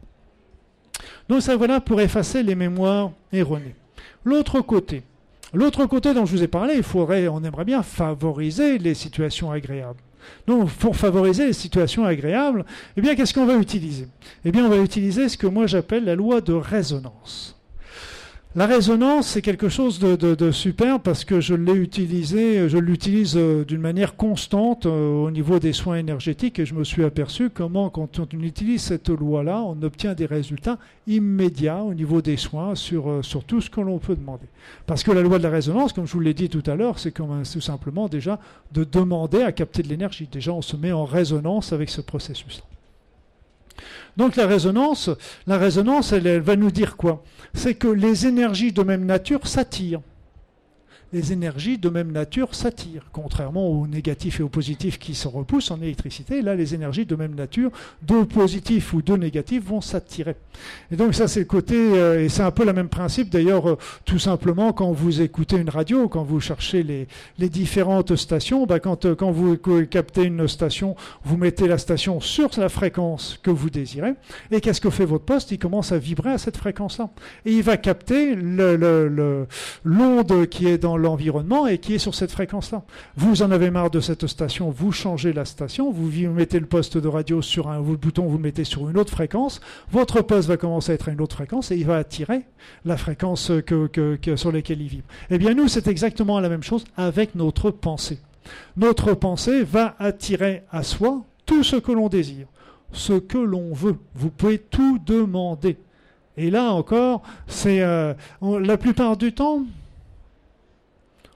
Donc 1.28 1.42
ça 1.42 1.56
voilà 1.56 1.80
pour 1.80 2.00
effacer 2.00 2.42
les 2.42 2.54
mémoires 2.54 3.12
erronées. 3.32 3.74
L'autre 4.24 4.60
côté, 4.60 5.02
l'autre 5.52 5.86
côté 5.86 6.14
dont 6.14 6.24
je 6.24 6.36
vous 6.36 6.42
ai 6.42 6.48
parlé, 6.48 6.74
il 6.76 6.82
faudrait, 6.82 7.28
on 7.28 7.44
aimerait 7.44 7.64
bien 7.64 7.82
favoriser 7.82 8.78
les 8.78 8.94
situations 8.94 9.50
agréables. 9.50 10.00
Donc, 10.46 10.70
pour 10.70 10.96
favoriser 10.96 11.46
les 11.46 11.52
situations 11.52 12.04
agréables, 12.04 12.64
eh 12.96 13.00
bien, 13.00 13.14
qu'est-ce 13.14 13.34
qu'on 13.34 13.44
va 13.44 13.56
utiliser? 13.56 14.08
Eh 14.44 14.52
bien, 14.52 14.64
on 14.64 14.70
va 14.70 14.78
utiliser 14.78 15.28
ce 15.28 15.36
que 15.36 15.46
moi 15.46 15.66
j'appelle 15.66 16.04
la 16.04 16.14
loi 16.14 16.40
de 16.40 16.54
résonance. 16.54 17.60
La 18.56 18.66
résonance, 18.66 19.26
c'est 19.26 19.42
quelque 19.42 19.68
chose 19.68 19.98
de, 19.98 20.50
super 20.52 21.00
parce 21.00 21.24
que 21.24 21.40
je 21.40 21.56
l'ai 21.56 21.72
utilisé, 21.72 22.68
je 22.68 22.78
l'utilise 22.78 23.36
euh, 23.36 23.64
d'une 23.64 23.80
manière 23.80 24.14
constante 24.14 24.86
euh, 24.86 25.24
au 25.24 25.32
niveau 25.32 25.58
des 25.58 25.72
soins 25.72 25.96
énergétiques 25.96 26.60
et 26.60 26.64
je 26.64 26.74
me 26.74 26.84
suis 26.84 27.02
aperçu 27.02 27.50
comment, 27.50 27.90
quand 27.90 28.20
on 28.20 28.26
utilise 28.40 28.80
cette 28.80 29.08
loi-là, 29.08 29.60
on 29.60 29.82
obtient 29.82 30.14
des 30.14 30.26
résultats 30.26 30.78
immédiats 31.08 31.82
au 31.82 31.94
niveau 31.94 32.22
des 32.22 32.36
soins 32.36 32.76
sur, 32.76 33.10
euh, 33.10 33.22
sur 33.22 33.42
tout 33.42 33.60
ce 33.60 33.70
que 33.70 33.80
l'on 33.80 33.98
peut 33.98 34.14
demander. 34.14 34.46
Parce 34.86 35.02
que 35.02 35.10
la 35.10 35.22
loi 35.22 35.38
de 35.38 35.42
la 35.42 35.50
résonance, 35.50 35.92
comme 35.92 36.06
je 36.06 36.12
vous 36.12 36.20
l'ai 36.20 36.34
dit 36.34 36.48
tout 36.48 36.62
à 36.68 36.76
l'heure, 36.76 37.00
c'est 37.00 37.10
tout 37.12 37.60
simplement 37.60 38.06
déjà 38.06 38.38
de 38.70 38.84
demander 38.84 39.42
à 39.42 39.50
capter 39.50 39.82
de 39.82 39.88
l'énergie. 39.88 40.28
Déjà, 40.30 40.52
on 40.52 40.62
se 40.62 40.76
met 40.76 40.92
en 40.92 41.06
résonance 41.06 41.72
avec 41.72 41.90
ce 41.90 42.02
processus-là. 42.02 42.73
Donc 44.16 44.36
la 44.36 44.46
résonance, 44.46 45.10
la 45.46 45.58
résonance, 45.58 46.12
elle, 46.12 46.40
va 46.40 46.56
nous 46.56 46.70
dire 46.70 46.96
quoi? 46.96 47.24
C'est 47.52 47.74
que 47.74 47.88
les 47.88 48.26
énergies 48.26 48.72
de 48.72 48.82
même 48.82 49.04
nature 49.04 49.46
s'attirent 49.46 50.00
les 51.14 51.32
énergies 51.32 51.78
de 51.78 51.88
même 51.88 52.10
nature 52.10 52.54
s'attirent, 52.56 53.06
contrairement 53.12 53.68
aux 53.68 53.86
négatifs 53.86 54.40
et 54.40 54.42
aux 54.42 54.48
positifs 54.48 54.98
qui 54.98 55.14
se 55.14 55.28
repoussent 55.28 55.70
en 55.70 55.80
électricité. 55.80 56.42
Là, 56.42 56.56
les 56.56 56.74
énergies 56.74 57.06
de 57.06 57.14
même 57.14 57.36
nature, 57.36 57.70
de 58.02 58.24
positifs 58.24 58.92
ou 58.92 59.00
de 59.00 59.16
négatifs, 59.16 59.64
vont 59.64 59.80
s'attirer. 59.80 60.34
Et 60.90 60.96
donc 60.96 61.14
ça, 61.14 61.28
c'est 61.28 61.40
le 61.40 61.46
côté, 61.46 61.76
euh, 61.76 62.24
et 62.24 62.28
c'est 62.28 62.42
un 62.42 62.50
peu 62.50 62.64
le 62.64 62.72
même 62.72 62.88
principe 62.88 63.30
d'ailleurs, 63.30 63.70
euh, 63.70 63.78
tout 64.04 64.18
simplement 64.18 64.72
quand 64.72 64.90
vous 64.90 65.20
écoutez 65.20 65.56
une 65.56 65.70
radio, 65.70 66.08
quand 66.08 66.24
vous 66.24 66.40
cherchez 66.40 66.82
les, 66.82 67.06
les 67.38 67.48
différentes 67.48 68.16
stations, 68.16 68.66
bah, 68.66 68.80
quand, 68.80 69.04
euh, 69.04 69.14
quand 69.14 69.30
vous 69.30 69.56
captez 69.88 70.24
une 70.24 70.48
station, 70.48 70.96
vous 71.22 71.36
mettez 71.36 71.68
la 71.68 71.78
station 71.78 72.18
sur 72.18 72.50
la 72.56 72.68
fréquence 72.68 73.38
que 73.40 73.52
vous 73.52 73.70
désirez, 73.70 74.14
et 74.50 74.60
qu'est-ce 74.60 74.80
que 74.80 74.90
fait 74.90 75.04
votre 75.04 75.24
poste? 75.24 75.52
Il 75.52 75.58
commence 75.58 75.92
à 75.92 75.98
vibrer 75.98 76.32
à 76.32 76.38
cette 76.38 76.56
fréquence-là. 76.56 77.10
Et 77.46 77.52
il 77.52 77.62
va 77.62 77.76
capter 77.76 78.34
l'onde 78.34 79.46
le, 79.84 80.44
qui 80.46 80.66
est 80.66 80.78
dans 80.78 80.96
l'environnement 81.04 81.66
et 81.66 81.78
qui 81.78 81.94
est 81.94 81.98
sur 81.98 82.14
cette 82.14 82.32
fréquence-là. 82.32 82.82
Vous 83.16 83.42
en 83.42 83.50
avez 83.50 83.70
marre 83.70 83.90
de 83.90 84.00
cette 84.00 84.26
station, 84.26 84.70
vous 84.70 84.90
changez 84.90 85.32
la 85.32 85.44
station, 85.44 85.92
vous 85.92 86.10
mettez 86.30 86.58
le 86.58 86.66
poste 86.66 86.98
de 86.98 87.06
radio 87.08 87.42
sur 87.42 87.68
un 87.68 87.80
bouton, 87.80 88.26
vous 88.26 88.38
mettez 88.38 88.64
sur 88.64 88.88
une 88.88 88.98
autre 88.98 89.12
fréquence, 89.12 89.60
votre 89.92 90.22
poste 90.22 90.48
va 90.48 90.56
commencer 90.56 90.92
à 90.92 90.94
être 90.96 91.08
à 91.08 91.12
une 91.12 91.20
autre 91.20 91.36
fréquence 91.36 91.70
et 91.70 91.76
il 91.76 91.86
va 91.86 91.96
attirer 91.96 92.42
la 92.84 92.96
fréquence 92.96 93.52
que, 93.66 94.18
sur 94.36 94.50
laquelle 94.50 94.80
il 94.80 94.88
vibre. 94.88 95.04
Eh 95.30 95.38
bien 95.38 95.54
nous, 95.54 95.68
c'est 95.68 95.86
exactement 95.86 96.40
la 96.40 96.48
même 96.48 96.62
chose 96.62 96.84
avec 96.96 97.34
notre 97.34 97.70
pensée. 97.70 98.18
Notre 98.76 99.14
pensée 99.14 99.62
va 99.62 99.94
attirer 99.98 100.62
à 100.70 100.82
soi 100.82 101.24
tout 101.46 101.62
ce 101.62 101.76
que 101.76 101.92
l'on 101.92 102.08
désire, 102.08 102.46
ce 102.92 103.14
que 103.14 103.38
l'on 103.38 103.72
veut. 103.72 103.96
Vous 104.14 104.30
pouvez 104.30 104.58
tout 104.58 104.98
demander. 105.04 105.76
Et 106.36 106.50
là 106.50 106.72
encore, 106.72 107.22
c'est 107.46 107.80
euh, 107.82 108.14
la 108.42 108.76
plupart 108.76 109.16
du 109.16 109.32
temps, 109.32 109.62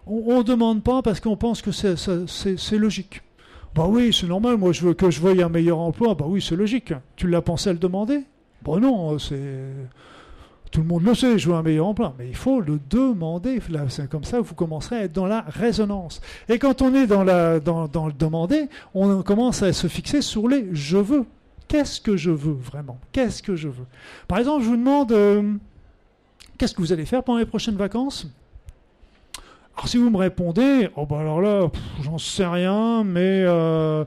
on 0.09 0.38
ne 0.38 0.42
demande 0.42 0.82
pas 0.82 1.02
parce 1.02 1.20
qu'on 1.20 1.36
pense 1.36 1.62
que 1.62 1.70
c'est 1.72 2.78
logique. 2.78 3.22
Bah 3.74 3.86
oui, 3.86 4.12
c'est 4.12 4.26
normal, 4.26 4.56
moi 4.56 4.72
je 4.72 4.82
veux 4.84 4.94
que 4.94 5.11
je 5.11 5.20
veuille 5.20 5.42
un 5.42 5.48
meilleur 5.48 5.78
emploi, 5.78 6.14
bah 6.14 6.24
oui, 6.26 6.42
c'est 6.42 6.56
logique. 6.56 6.92
Tu 7.16 7.28
l'as 7.28 7.42
pensé 7.42 7.70
à 7.70 7.72
le 7.72 7.78
demander? 7.78 8.24
Bah 8.64 8.78
non, 8.80 9.18
c'est... 9.18 9.72
Tout 10.70 10.80
le 10.80 10.86
monde 10.86 11.04
le 11.04 11.14
sait, 11.14 11.38
je 11.38 11.48
veux 11.48 11.54
un 11.54 11.62
meilleur 11.62 11.86
emploi, 11.86 12.14
mais 12.18 12.28
il 12.28 12.36
faut 12.36 12.61
le 12.61 12.78
demander. 12.90 13.61
C'est 13.88 14.09
comme 14.09 14.24
ça 14.24 14.38
que 14.38 14.42
vous 14.42 14.54
commencerez 14.54 14.96
à 14.96 15.02
être 15.04 15.12
dans 15.12 15.26
la 15.26 15.40
résonance. 15.42 16.20
Et 16.48 16.59
quand 16.59 16.82
on 16.82 16.94
est 16.94 17.06
dans, 17.06 17.22
le 17.24 18.12
demander, 18.12 18.68
on 18.94 19.22
commence 19.22 19.62
à 19.62 19.72
se 19.72 19.86
fixer 19.86 20.20
sur 20.20 20.48
les 20.48 20.68
je 20.72 20.98
veux. 20.98 21.24
Qu'est-ce 21.68 22.00
que 22.00 22.16
je 22.16 22.30
veux 22.30 22.52
vraiment? 22.52 22.98
Qu'est-ce 23.12 23.42
que 23.42 23.56
je 23.56 23.68
veux? 23.68 23.86
Par 24.26 24.38
exemple, 24.38 24.64
je 24.64 24.68
vous 24.68 24.76
demande, 24.76 25.12
euh, 25.12 25.54
qu'est-ce 26.56 26.74
que 26.74 26.80
vous 26.80 26.92
allez 26.92 27.04
faire 27.04 27.22
pendant 27.22 27.38
les 27.38 27.46
prochaines 27.46 27.76
vacances? 27.76 28.26
Alors 29.79 29.89
si 29.89 29.97
vous 29.97 30.11
me 30.11 30.16
répondez, 30.16 30.89
oh 30.97 31.07
bah 31.07 31.20
alors 31.20 31.41
là, 31.41 31.70
j'en 32.03 32.18
sais 32.18 32.45
rien, 32.45 33.05
mais 33.05 33.45
euh, 33.47 34.05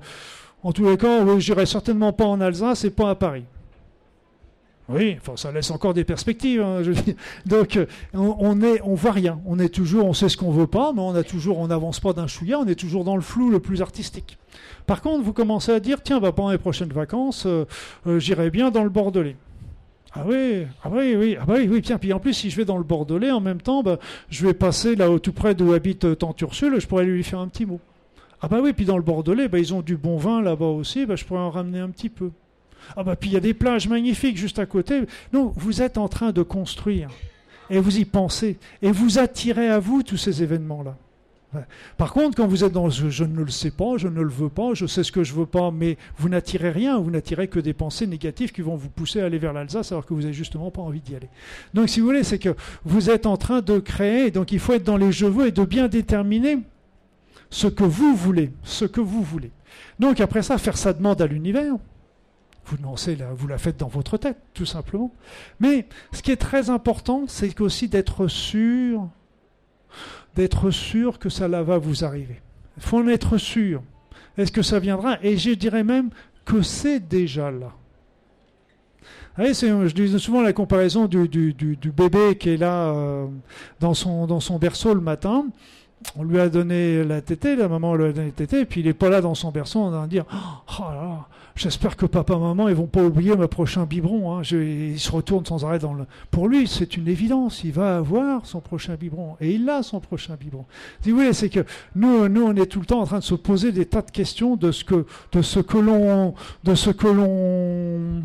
en 0.63 0.73
tous 0.73 0.85
les 0.85 0.97
cas, 0.97 1.25
j'irai 1.39 1.65
certainement 1.65 2.11
pas 2.11 2.25
en 2.25 2.41
Alsace 2.41 2.83
et 2.83 2.89
pas 2.89 3.11
à 3.11 3.15
Paris. 3.15 3.45
Oui, 4.89 5.15
enfin, 5.21 5.37
ça 5.37 5.49
laisse 5.49 5.71
encore 5.71 5.93
des 5.93 6.03
perspectives. 6.03 6.61
Hein, 6.61 6.83
je 6.83 6.91
dis. 6.91 7.15
Donc, 7.45 7.77
euh, 7.77 7.85
on, 8.13 8.35
on, 8.39 8.61
est, 8.61 8.81
on 8.83 8.95
voit 8.95 9.13
rien. 9.13 9.39
On 9.45 9.59
est 9.59 9.69
toujours, 9.69 10.07
on 10.07 10.13
sait 10.13 10.27
ce 10.27 10.35
qu'on 10.35 10.51
veut 10.51 10.67
pas, 10.67 10.91
mais 10.91 10.99
on 10.99 11.15
a 11.15 11.23
toujours, 11.23 11.59
on 11.59 11.67
n'avance 11.67 12.01
pas 12.01 12.11
d'un 12.11 12.27
chouïa. 12.27 12.59
On 12.59 12.67
est 12.67 12.75
toujours 12.75 13.05
dans 13.05 13.15
le 13.15 13.21
flou 13.21 13.49
le 13.49 13.61
plus 13.61 13.81
artistique. 13.81 14.37
Par 14.87 15.01
contre, 15.01 15.23
vous 15.23 15.31
commencez 15.31 15.71
à 15.71 15.79
dire, 15.79 16.03
tiens, 16.03 16.19
bah, 16.19 16.33
pendant 16.33 16.51
les 16.51 16.57
prochaines 16.57 16.91
vacances, 16.91 17.45
euh, 17.45 17.65
j'irai 18.17 18.49
bien 18.49 18.71
dans 18.71 18.83
le 18.83 18.89
Bordelais. 18.89 19.37
Ah 20.13 20.23
oui, 20.25 20.67
ah 20.83 20.89
oui, 20.91 21.15
oui, 21.15 21.37
ah 21.39 21.45
bah 21.45 21.53
oui, 21.57 21.69
oui, 21.71 21.81
tiens, 21.81 21.97
puis 21.97 22.11
en 22.11 22.19
plus, 22.19 22.33
si 22.33 22.49
je 22.49 22.57
vais 22.57 22.65
dans 22.65 22.77
le 22.77 22.83
Bordelais, 22.83 23.31
en 23.31 23.39
même 23.39 23.61
temps, 23.61 23.81
bah, 23.81 23.97
je 24.29 24.45
vais 24.45 24.53
passer 24.53 24.95
là 24.95 25.07
tout 25.19 25.31
près 25.31 25.55
d'où 25.55 25.71
habite 25.71 26.17
Tante 26.17 26.41
Ursule, 26.41 26.79
je 26.79 26.87
pourrais 26.87 27.05
lui 27.05 27.23
faire 27.23 27.39
un 27.39 27.47
petit 27.47 27.65
mot. 27.65 27.79
Ah 28.41 28.49
bah 28.49 28.59
oui, 28.61 28.73
puis 28.73 28.85
dans 28.85 28.97
le 28.97 29.03
Bordelais, 29.03 29.47
bah, 29.47 29.59
ils 29.59 29.73
ont 29.73 29.81
du 29.81 29.95
bon 29.95 30.17
vin 30.17 30.41
là-bas 30.41 30.65
aussi, 30.65 31.05
bah, 31.05 31.15
je 31.15 31.23
pourrais 31.23 31.39
en 31.39 31.49
ramener 31.49 31.79
un 31.79 31.89
petit 31.89 32.09
peu. 32.09 32.31
Ah 32.95 33.03
bah 33.03 33.15
puis 33.15 33.29
il 33.29 33.33
y 33.33 33.37
a 33.37 33.41
des 33.41 33.53
plages 33.53 33.87
magnifiques 33.87 34.37
juste 34.37 34.59
à 34.59 34.65
côté. 34.65 35.01
Non, 35.33 35.53
vous 35.55 35.81
êtes 35.81 35.97
en 35.97 36.07
train 36.07 36.31
de 36.31 36.43
construire 36.43 37.09
et 37.69 37.79
vous 37.79 37.99
y 37.99 38.05
pensez 38.05 38.57
et 38.81 38.91
vous 38.91 39.19
attirez 39.19 39.69
à 39.69 39.79
vous 39.79 40.03
tous 40.03 40.17
ces 40.17 40.43
événements-là. 40.43 40.97
Par 41.97 42.13
contre, 42.13 42.37
quand 42.37 42.47
vous 42.47 42.63
êtes 42.63 42.71
dans 42.71 42.89
je, 42.89 43.09
je, 43.09 43.23
ne 43.23 43.41
le 43.41 43.51
sais 43.51 43.71
pas, 43.71 43.97
je 43.97 44.07
ne 44.07 44.21
le 44.21 44.29
veux 44.29 44.49
pas, 44.49 44.73
je 44.73 44.85
sais 44.85 45.03
ce 45.03 45.11
que 45.11 45.23
je 45.23 45.33
veux 45.33 45.45
pas, 45.45 45.71
mais 45.71 45.97
vous 46.17 46.29
n'attirez 46.29 46.69
rien, 46.69 46.97
vous 46.99 47.11
n'attirez 47.11 47.47
que 47.47 47.59
des 47.59 47.73
pensées 47.73 48.07
négatives 48.07 48.51
qui 48.51 48.61
vont 48.61 48.75
vous 48.75 48.89
pousser 48.89 49.21
à 49.21 49.25
aller 49.25 49.37
vers 49.37 49.53
l'Alsace 49.53 49.91
alors 49.91 50.05
que 50.05 50.13
vous 50.13 50.21
n'avez 50.21 50.33
justement 50.33 50.71
pas 50.71 50.81
envie 50.81 51.01
d'y 51.01 51.15
aller. 51.15 51.29
Donc, 51.73 51.89
si 51.89 51.99
vous 51.99 52.05
voulez, 52.05 52.23
c'est 52.23 52.39
que 52.39 52.55
vous 52.85 53.09
êtes 53.09 53.25
en 53.25 53.37
train 53.37 53.61
de 53.61 53.79
créer, 53.79 54.31
donc 54.31 54.51
il 54.51 54.59
faut 54.59 54.73
être 54.73 54.83
dans 54.83 54.97
les 54.97 55.11
je 55.11 55.25
et 55.45 55.51
de 55.51 55.65
bien 55.65 55.87
déterminer 55.87 56.59
ce 57.49 57.67
que 57.67 57.83
vous 57.83 58.15
voulez, 58.15 58.51
ce 58.63 58.85
que 58.85 59.01
vous 59.01 59.21
voulez. 59.21 59.51
Donc 59.99 60.19
après 60.19 60.41
ça, 60.41 60.57
faire 60.57 60.77
sa 60.77 60.93
demande 60.93 61.21
à 61.21 61.27
l'univers. 61.27 61.75
Vous, 62.65 62.77
vous 63.35 63.47
la 63.47 63.57
faites 63.57 63.77
dans 63.77 63.87
votre 63.87 64.17
tête, 64.17 64.37
tout 64.53 64.65
simplement. 64.65 65.11
Mais 65.59 65.87
ce 66.13 66.21
qui 66.21 66.31
est 66.31 66.37
très 66.37 66.69
important, 66.69 67.25
c'est 67.27 67.59
aussi 67.59 67.87
d'être 67.87 68.27
sûr, 68.27 69.07
d'être 70.35 70.71
sûr 70.71 71.19
que 71.19 71.29
ça 71.29 71.47
va 71.47 71.77
vous 71.77 72.03
arriver. 72.03 72.41
Il 72.77 72.83
faut 72.83 72.99
en 72.99 73.07
être 73.07 73.37
sûr. 73.37 73.81
Est-ce 74.37 74.51
que 74.51 74.61
ça 74.61 74.79
viendra? 74.79 75.17
Et 75.21 75.37
je 75.37 75.51
dirais 75.51 75.83
même 75.83 76.09
que 76.45 76.61
c'est 76.61 76.99
déjà 76.99 77.51
là. 77.51 77.71
Voyez, 79.37 79.53
je 79.53 79.93
dis 79.93 80.19
souvent 80.19 80.41
la 80.41 80.53
comparaison 80.53 81.07
du, 81.07 81.77
bébé 81.95 82.37
qui 82.37 82.49
est 82.49 82.57
là 82.57 82.89
euh, 82.89 83.27
dans, 83.79 83.93
son, 83.93 84.59
berceau 84.59 84.93
le 84.93 85.01
matin 85.01 85.45
on 86.15 86.23
lui 86.23 86.39
a 86.39 86.49
donné 86.49 87.03
la 87.03 87.21
tétée, 87.21 87.55
la 87.55 87.67
maman 87.67 87.95
lui 87.95 88.05
a 88.05 88.11
donné 88.11 88.27
la 88.27 88.31
tétée, 88.31 88.65
puis 88.65 88.81
il 88.81 88.87
n'est 88.87 88.93
pas 88.93 89.09
là 89.09 89.21
dans 89.21 89.35
son 89.35 89.51
berceau, 89.51 89.81
on 89.81 89.91
va 89.91 90.07
dire 90.07 90.25
oh 90.31 90.81
là, 90.81 91.27
j'espère 91.55 91.95
que 91.95 92.05
papa, 92.05 92.37
maman, 92.37 92.69
ils 92.69 92.75
vont 92.75 92.87
pas 92.87 93.03
oublier 93.03 93.35
mon 93.35 93.47
prochain 93.47 93.85
biberon. 93.85 94.37
Hein. 94.37 94.41
il 94.51 94.99
se 94.99 95.11
retourne 95.11 95.45
sans 95.45 95.65
arrêt 95.65 95.79
dans 95.79 95.93
le. 95.93 96.05
Pour 96.29 96.47
lui, 96.47 96.67
c'est 96.67 96.97
une 96.97 97.07
évidence, 97.07 97.63
il 97.63 97.71
va 97.71 97.97
avoir 97.97 98.45
son 98.45 98.61
prochain 98.61 98.95
biberon, 98.95 99.37
et 99.41 99.51
il 99.51 99.69
a 99.69 99.83
son 99.83 99.99
prochain 99.99 100.35
biberon. 100.39 100.65
Oui, 101.05 101.33
c'est 101.33 101.49
que 101.49 101.65
nous, 101.95 102.27
nous, 102.27 102.43
on 102.43 102.55
est 102.55 102.65
tout 102.65 102.79
le 102.79 102.85
temps 102.85 103.01
en 103.01 103.05
train 103.05 103.19
de 103.19 103.23
se 103.23 103.35
poser 103.35 103.71
des 103.71 103.85
tas 103.85 104.01
de 104.01 104.11
questions 104.11 104.55
de 104.55 104.71
ce 104.71 104.83
que, 104.83 105.05
de 105.31 105.41
ce 105.41 105.59
que 105.59 105.77
l'on, 105.77 106.33
de 106.63 106.75
ce 106.75 106.89
que 106.89 107.07
l'on 107.07 108.23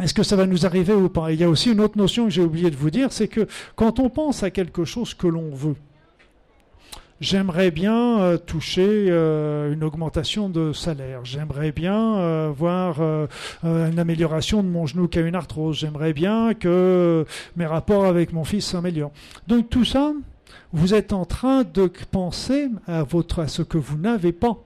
est-ce 0.00 0.14
que 0.14 0.22
ça 0.22 0.36
va 0.36 0.46
nous 0.46 0.64
arriver 0.64 0.94
ou 0.94 1.08
pas? 1.08 1.32
Il 1.32 1.40
y 1.40 1.44
a 1.44 1.48
aussi 1.48 1.70
une 1.70 1.80
autre 1.80 1.98
notion 1.98 2.24
que 2.24 2.30
j'ai 2.30 2.42
oublié 2.42 2.70
de 2.70 2.76
vous 2.76 2.90
dire, 2.90 3.12
c'est 3.12 3.28
que 3.28 3.46
quand 3.76 4.00
on 4.00 4.08
pense 4.08 4.42
à 4.42 4.50
quelque 4.50 4.84
chose 4.84 5.14
que 5.14 5.26
l'on 5.26 5.50
veut, 5.54 5.76
J'aimerais 7.22 7.70
bien 7.70 8.18
euh, 8.18 8.36
toucher 8.36 9.06
euh, 9.08 9.72
une 9.72 9.84
augmentation 9.84 10.48
de 10.48 10.72
salaire. 10.72 11.24
J'aimerais 11.24 11.70
bien 11.70 12.16
euh, 12.16 12.52
voir 12.52 13.00
une 13.62 13.98
amélioration 14.00 14.64
de 14.64 14.68
mon 14.68 14.86
genou 14.86 15.06
qui 15.06 15.20
a 15.20 15.22
une 15.22 15.36
arthrose. 15.36 15.78
J'aimerais 15.78 16.14
bien 16.14 16.52
que 16.52 17.24
mes 17.54 17.64
rapports 17.64 18.06
avec 18.06 18.32
mon 18.32 18.42
fils 18.42 18.66
s'améliorent. 18.66 19.12
Donc 19.46 19.70
tout 19.70 19.84
ça, 19.84 20.12
vous 20.72 20.94
êtes 20.94 21.12
en 21.12 21.24
train 21.24 21.62
de 21.62 21.88
penser 22.10 22.68
à, 22.88 23.04
votre, 23.04 23.38
à 23.38 23.46
ce 23.46 23.62
que 23.62 23.78
vous 23.78 23.98
n'avez 23.98 24.32
pas. 24.32 24.58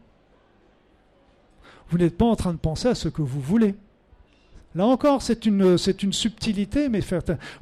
Vous 1.90 1.98
n'êtes 1.98 2.16
pas 2.16 2.24
en 2.24 2.36
train 2.36 2.54
de 2.54 2.59
penser 2.59 2.88
à 2.88 2.94
ce 2.94 3.11
que 3.11 3.20
vous 3.20 3.40
voulez. 3.40 3.74
Là 4.74 4.86
encore, 4.86 5.20
c'est 5.20 5.44
une, 5.44 5.76
c'est 5.76 6.02
une 6.02 6.14
subtilité, 6.14 6.88
mais 6.88 7.00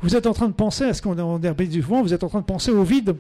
vous 0.02 0.14
êtes 0.14 0.28
en 0.28 0.34
train 0.34 0.48
de 0.48 0.54
penser 0.54 0.84
à 0.84 0.94
ce 0.94 1.02
qu'on 1.02 1.18
a 1.18 1.54
du 1.64 1.80
vent, 1.80 2.00
vous 2.00 2.14
êtes 2.14 2.22
en 2.22 2.28
train 2.28 2.40
de 2.40 2.46
penser 2.46 2.70
au 2.70 2.84
vide. 2.84 3.16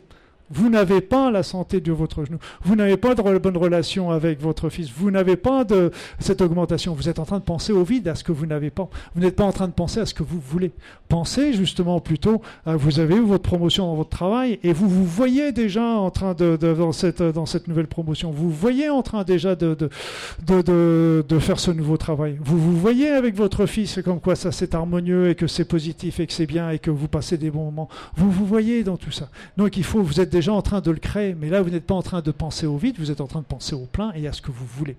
Vous 0.50 0.68
n'avez 0.68 1.00
pas 1.00 1.30
la 1.30 1.42
santé 1.42 1.80
de 1.80 1.92
votre 1.92 2.24
genou. 2.24 2.38
Vous 2.62 2.76
n'avez 2.76 2.96
pas 2.96 3.14
de 3.14 3.38
bonne 3.38 3.56
relation 3.56 4.10
avec 4.10 4.40
votre 4.40 4.68
fils. 4.68 4.90
Vous 4.94 5.10
n'avez 5.10 5.36
pas 5.36 5.64
de 5.64 5.90
cette 6.18 6.40
augmentation. 6.40 6.94
Vous 6.94 7.08
êtes 7.08 7.18
en 7.18 7.24
train 7.24 7.38
de 7.38 7.44
penser 7.44 7.72
au 7.72 7.82
vide, 7.82 8.08
à 8.08 8.14
ce 8.14 8.24
que 8.24 8.32
vous 8.32 8.46
n'avez 8.46 8.70
pas. 8.70 8.88
Vous 9.14 9.20
n'êtes 9.20 9.36
pas 9.36 9.44
en 9.44 9.52
train 9.52 9.68
de 9.68 9.72
penser 9.72 10.00
à 10.00 10.06
ce 10.06 10.14
que 10.14 10.22
vous 10.22 10.40
voulez. 10.40 10.72
Pensez 11.08 11.52
justement 11.52 12.00
plutôt, 12.00 12.42
à, 12.66 12.76
vous 12.76 13.00
avez 13.00 13.16
eu 13.16 13.20
votre 13.20 13.42
promotion 13.42 13.86
dans 13.86 13.94
votre 13.94 14.10
travail 14.10 14.58
et 14.62 14.72
vous 14.72 14.88
vous 14.88 15.04
voyez 15.04 15.52
déjà 15.52 15.84
en 15.84 16.10
train 16.10 16.34
de, 16.34 16.56
dans, 16.56 16.92
cette, 16.92 17.22
dans 17.22 17.46
cette 17.46 17.68
nouvelle 17.68 17.86
promotion. 17.86 18.30
Vous 18.30 18.50
voyez 18.50 18.88
en 18.90 19.02
train 19.02 19.24
déjà 19.24 19.54
de, 19.54 19.74
de, 19.74 20.62
de, 20.62 21.24
de 21.26 21.38
faire 21.38 21.58
ce 21.58 21.70
nouveau 21.70 21.96
travail. 21.96 22.36
Vous 22.42 22.58
vous 22.58 22.76
voyez 22.76 23.08
avec 23.08 23.34
votre 23.34 23.66
fils 23.66 24.00
comme 24.04 24.20
quoi 24.20 24.36
ça 24.36 24.52
c'est 24.52 24.74
harmonieux 24.74 25.30
et 25.30 25.34
que 25.34 25.46
c'est 25.46 25.64
positif 25.64 26.20
et 26.20 26.26
que 26.26 26.32
c'est 26.32 26.46
bien 26.46 26.70
et 26.70 26.78
que 26.78 26.90
vous 26.90 27.08
passez 27.08 27.38
des 27.38 27.50
bons 27.50 27.64
moments. 27.64 27.88
Vous 28.16 28.30
vous 28.30 28.46
voyez 28.46 28.82
dans 28.84 28.96
tout 28.96 29.10
ça. 29.10 29.28
Donc 29.56 29.76
il 29.76 29.84
faut, 29.84 30.02
vous 30.02 30.20
êtes 30.20 30.33
déjà 30.34 30.52
en 30.52 30.62
train 30.62 30.80
de 30.80 30.90
le 30.90 30.98
créer, 30.98 31.36
mais 31.38 31.48
là, 31.48 31.62
vous 31.62 31.70
n'êtes 31.70 31.86
pas 31.86 31.94
en 31.94 32.02
train 32.02 32.20
de 32.20 32.30
penser 32.32 32.66
au 32.66 32.76
vide, 32.76 32.96
vous 32.98 33.12
êtes 33.12 33.20
en 33.20 33.28
train 33.28 33.38
de 33.38 33.44
penser 33.44 33.74
au 33.74 33.86
plein 33.86 34.12
et 34.14 34.26
à 34.26 34.32
ce 34.32 34.42
que 34.42 34.50
vous 34.50 34.66
voulez. 34.66 34.96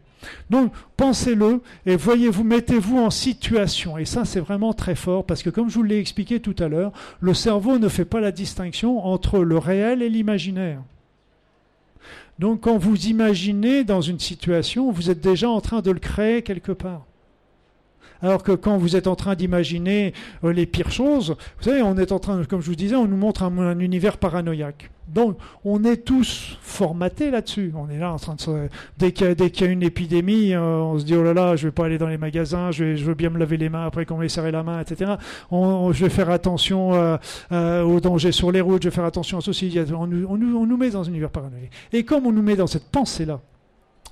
Donc, 0.49 0.71
pensez-le 0.95 1.61
et 1.85 1.97
voyez-vous, 1.97 2.45
mettez-vous 2.45 2.97
en 2.99 3.09
situation. 3.09 3.97
Et 3.97 4.05
ça, 4.05 4.23
c'est 4.23 4.39
vraiment 4.39 4.73
très 4.73 4.95
fort 4.95 5.25
parce 5.25 5.43
que, 5.43 5.49
comme 5.49 5.69
je 5.69 5.75
vous 5.75 5.83
l'ai 5.83 5.99
expliqué 5.99 6.39
tout 6.39 6.55
à 6.59 6.69
l'heure, 6.69 6.93
le 7.19 7.33
cerveau 7.33 7.77
ne 7.77 7.89
fait 7.89 8.05
pas 8.05 8.21
la 8.21 8.31
distinction 8.31 9.05
entre 9.05 9.39
le 9.39 9.57
réel 9.57 10.01
et 10.01 10.09
l'imaginaire. 10.09 10.81
Donc, 12.39 12.61
quand 12.61 12.77
vous 12.77 13.07
imaginez 13.07 13.83
dans 13.83 14.01
une 14.01 14.19
situation, 14.19 14.91
vous 14.91 15.09
êtes 15.09 15.21
déjà 15.21 15.49
en 15.49 15.59
train 15.59 15.81
de 15.81 15.91
le 15.91 15.99
créer 15.99 16.43
quelque 16.43 16.71
part. 16.71 17.05
Alors 18.21 18.43
que 18.43 18.51
quand 18.51 18.77
vous 18.77 18.95
êtes 18.95 19.07
en 19.07 19.15
train 19.15 19.35
d'imaginer 19.35 20.13
euh, 20.43 20.53
les 20.53 20.65
pires 20.65 20.91
choses, 20.91 21.35
vous 21.57 21.63
savez, 21.63 21.81
on 21.81 21.97
est 21.97 22.11
en 22.11 22.19
train, 22.19 22.43
comme 22.45 22.61
je 22.61 22.67
vous 22.67 22.75
disais, 22.75 22.95
on 22.95 23.07
nous 23.07 23.17
montre 23.17 23.43
un, 23.43 23.79
univers 23.79 24.17
paranoïaque. 24.17 24.89
Donc, 25.07 25.37
on 25.63 25.83
est 25.83 25.97
tous 25.97 26.57
formatés 26.61 27.29
là-dessus. 27.29 27.71
On 27.75 27.89
est 27.89 27.99
là 27.99 28.11
en 28.11 28.17
train 28.17 28.35
de 28.35 28.41
se... 28.41 28.67
Dès 28.97 29.11
qu'il 29.11 29.27
y, 29.27 29.63
a 29.63 29.67
une 29.67 29.83
épidémie, 29.83 30.53
euh, 30.53 30.77
on 30.77 30.97
se 30.97 31.05
dit, 31.05 31.15
oh 31.15 31.23
là 31.23 31.33
là, 31.33 31.55
je 31.55 31.67
vais 31.67 31.71
pas 31.71 31.85
aller 31.85 31.99
dans 31.99 32.07
les 32.07 32.17
magasins, 32.17 32.71
je, 32.71 32.95
veux 32.95 33.13
bien 33.13 33.29
me 33.29 33.37
laver 33.37 33.57
les 33.57 33.69
mains 33.69 33.85
après 33.85 34.05
qu'on 34.05 34.17
m'ait 34.17 34.29
serré 34.29 34.51
la 34.51 34.63
main, 34.63 34.79
etc. 34.79 35.13
On, 35.51 35.91
je 35.91 36.03
vais 36.03 36.09
faire 36.09 36.31
attention 36.31 36.93
euh, 37.51 37.83
aux 37.83 37.99
dangers 37.99 38.31
sur 38.31 38.51
les 38.51 38.61
routes, 38.61 38.81
je 38.81 38.89
vais 38.89 38.95
faire 38.95 39.05
attention 39.05 39.37
à 39.37 39.41
ceci. 39.41 39.77
On, 39.91 40.03
on 40.03 40.37
nous 40.37 40.77
met 40.77 40.89
dans 40.89 41.03
un 41.03 41.09
univers 41.09 41.29
paranoïaque. 41.29 41.71
Et 41.93 42.03
comme 42.03 42.25
on 42.25 42.31
nous 42.31 42.41
met 42.41 42.55
dans 42.55 42.67
cette 42.67 42.89
pensée-là, 42.89 43.41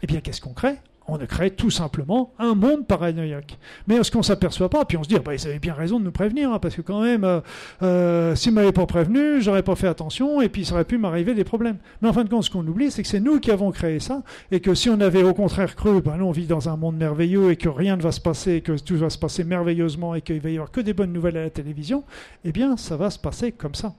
eh 0.04 0.08
bien, 0.08 0.20
qu'est-ce 0.20 0.42
qu'on 0.42 0.54
crée? 0.54 0.78
On 1.08 1.18
a 1.18 1.26
créé 1.26 1.52
tout 1.52 1.70
simplement 1.70 2.34
un 2.40 2.56
monde 2.56 2.88
paranoïaque. 2.88 3.58
Mais 3.88 4.02
ce 4.04 4.12
qu'on 4.12 4.20
ne 4.20 4.24
s'aperçoit 4.24 4.70
pas, 4.70 4.86
puis 4.86 4.98
on 4.98 5.04
se 5.04 5.10
dit, 5.10 5.18
bah, 5.20 5.34
ils 5.34 5.48
avaient 5.48 5.60
bien 5.60 5.74
raison 5.74 6.00
de 6.00 6.06
nous 6.06 6.12
prévenir, 6.12 6.52
hein, 6.52 6.60
parce 6.60 6.76
que 6.76 6.82
quand 6.82 7.02
même, 7.02 7.24
euh, 7.24 7.42
euh, 7.82 8.36
s'ils 8.36 8.54
m'avaient 8.54 8.72
pas 8.72 8.86
prévenu, 8.86 9.42
j'aurais 9.42 9.64
pas 9.64 9.76
fait 9.76 9.88
attention, 9.88 10.42
et 10.42 10.50
puis 10.50 10.66
ça 10.66 10.76
aurait 10.76 10.86
pu 10.86 10.98
m'arriver 10.98 11.34
des 11.34 11.44
problèmes. 11.44 11.78
Mais 12.02 12.10
en 12.10 12.14
fin 12.14 12.24
de 12.24 12.30
compte, 12.30 12.44
ce 12.44 12.50
qu'on 12.50 12.66
oublie, 12.66 12.90
c'est 12.90 13.02
que 13.02 13.08
c'est 13.08 13.20
nous 13.20 13.40
qui 13.40 13.52
avons 13.52 13.72
créé 13.72 14.00
ça, 14.00 14.24
et 14.52 14.60
que 14.60 14.74
si 14.74 14.90
on 14.90 15.00
avait 15.02 15.24
au 15.24 15.34
contraire 15.34 15.76
cru, 15.76 15.90
nous 15.92 16.26
on 16.26 16.32
vit 16.32 16.48
dans 16.48 16.70
un 16.70 16.78
monde 16.78 16.96
merveilleux, 16.96 17.52
et 17.52 17.58
que 17.58 17.70
rien 17.70 17.98
ne 17.98 18.02
va 18.02 18.12
se 18.12 18.22
passer, 18.22 18.54
et 18.54 18.62
que 18.62 18.78
tout 18.82 18.98
va 18.98 19.10
se 19.10 19.18
passer 19.18 19.44
merveilleusement, 19.44 20.16
et 20.16 20.22
qu'il 20.22 20.40
va 20.40 20.50
y 20.50 20.56
avoir 20.56 20.72
que 20.72 20.82
des 20.82 20.94
bonnes 20.94 21.14
nouvelles 21.14 21.38
à 21.38 21.44
la 21.44 21.50
télévision, 21.50 22.04
eh 22.46 22.52
bien, 22.52 22.78
ça 22.78 22.96
va 22.96 23.10
se 23.10 23.20
passer 23.20 23.52
comme 23.52 23.76
ça. 23.76 23.94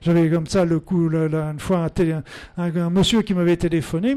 J'avais 0.00 0.30
comme 0.30 0.46
ça 0.46 0.64
le 0.64 0.78
coup, 0.80 1.10
une 1.10 1.58
fois 1.58 1.88
un 2.56 2.90
monsieur 2.90 3.22
qui 3.22 3.34
m'avait 3.34 3.56
téléphoné, 3.56 4.16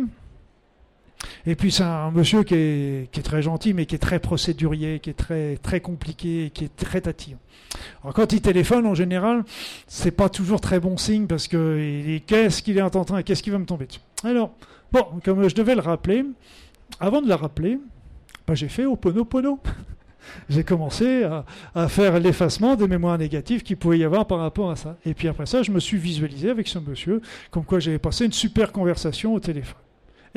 et 1.48 1.56
puis 1.56 1.72
c'est 1.72 1.84
un 1.84 2.12
monsieur 2.12 2.44
qui 2.44 2.56
est, 2.56 3.24
très 3.24 3.42
gentil, 3.42 3.74
mais 3.74 3.86
qui 3.86 3.96
est 3.96 4.00
très 4.00 4.20
procédurier, 4.20 5.00
qui 5.00 5.12
est 5.12 5.58
très, 5.62 5.80
compliqué, 5.80 6.52
qui 6.54 6.66
est 6.66 6.76
très 6.76 7.00
tatillon. 7.00 7.38
Alors 8.04 8.14
quand 8.14 8.34
il 8.34 8.42
téléphone, 8.42 8.86
en 8.86 8.94
général, 8.94 9.46
c'est 9.88 10.12
pas 10.12 10.28
toujours 10.28 10.60
très 10.60 10.82
bon 10.82 10.98
signe 10.98 11.26
parce 11.26 11.48
que 11.48 12.18
qu'est-ce 12.28 12.62
qu'il 12.62 12.78
est 12.78 12.82
en 12.82 12.90
train, 12.90 13.24
qu'est-ce 13.24 13.42
qui 13.42 13.50
va 13.50 13.60
me 13.60 13.66
tomber 13.66 13.86
dessus? 13.86 14.02
Alors, 14.26 14.52
bon, 14.92 15.06
comme 15.24 15.48
je 15.48 15.56
devais 15.56 15.76
le 15.76 15.82
rappeler, 15.82 16.26
avant 17.00 17.22
de 17.22 17.30
le 17.30 17.36
rappeler, 17.36 17.80
bah, 18.46 18.54
j'ai 18.54 18.68
fait 18.68 18.86
Oponopono. 18.86 19.58
j'ai 20.50 20.66
commencé 20.66 21.24
à, 21.24 21.46
à 21.74 21.88
faire 21.88 22.20
l'effacement 22.20 22.76
des 22.76 22.90
mémoires 22.90 23.18
négatives 23.18 23.64
qu'il 23.64 23.78
pouvait 23.78 24.00
y 24.00 24.04
avoir 24.04 24.28
par 24.28 24.40
rapport 24.40 24.70
à 24.70 24.76
ça. 24.76 24.98
Et 25.06 25.14
puis 25.14 25.30
après 25.30 25.46
ça, 25.46 25.64
je 25.64 25.72
me 25.72 25.80
suis 25.80 25.98
visualisé 25.98 26.50
avec 26.50 26.68
ce 26.68 26.78
monsieur, 26.80 27.22
comme 27.52 27.64
quoi 27.64 27.80
j'avais 27.80 28.00
passé 28.00 28.26
une 28.26 28.34
super 28.34 28.74
conversation 28.74 29.34
au 29.34 29.40
téléphone. 29.40 29.87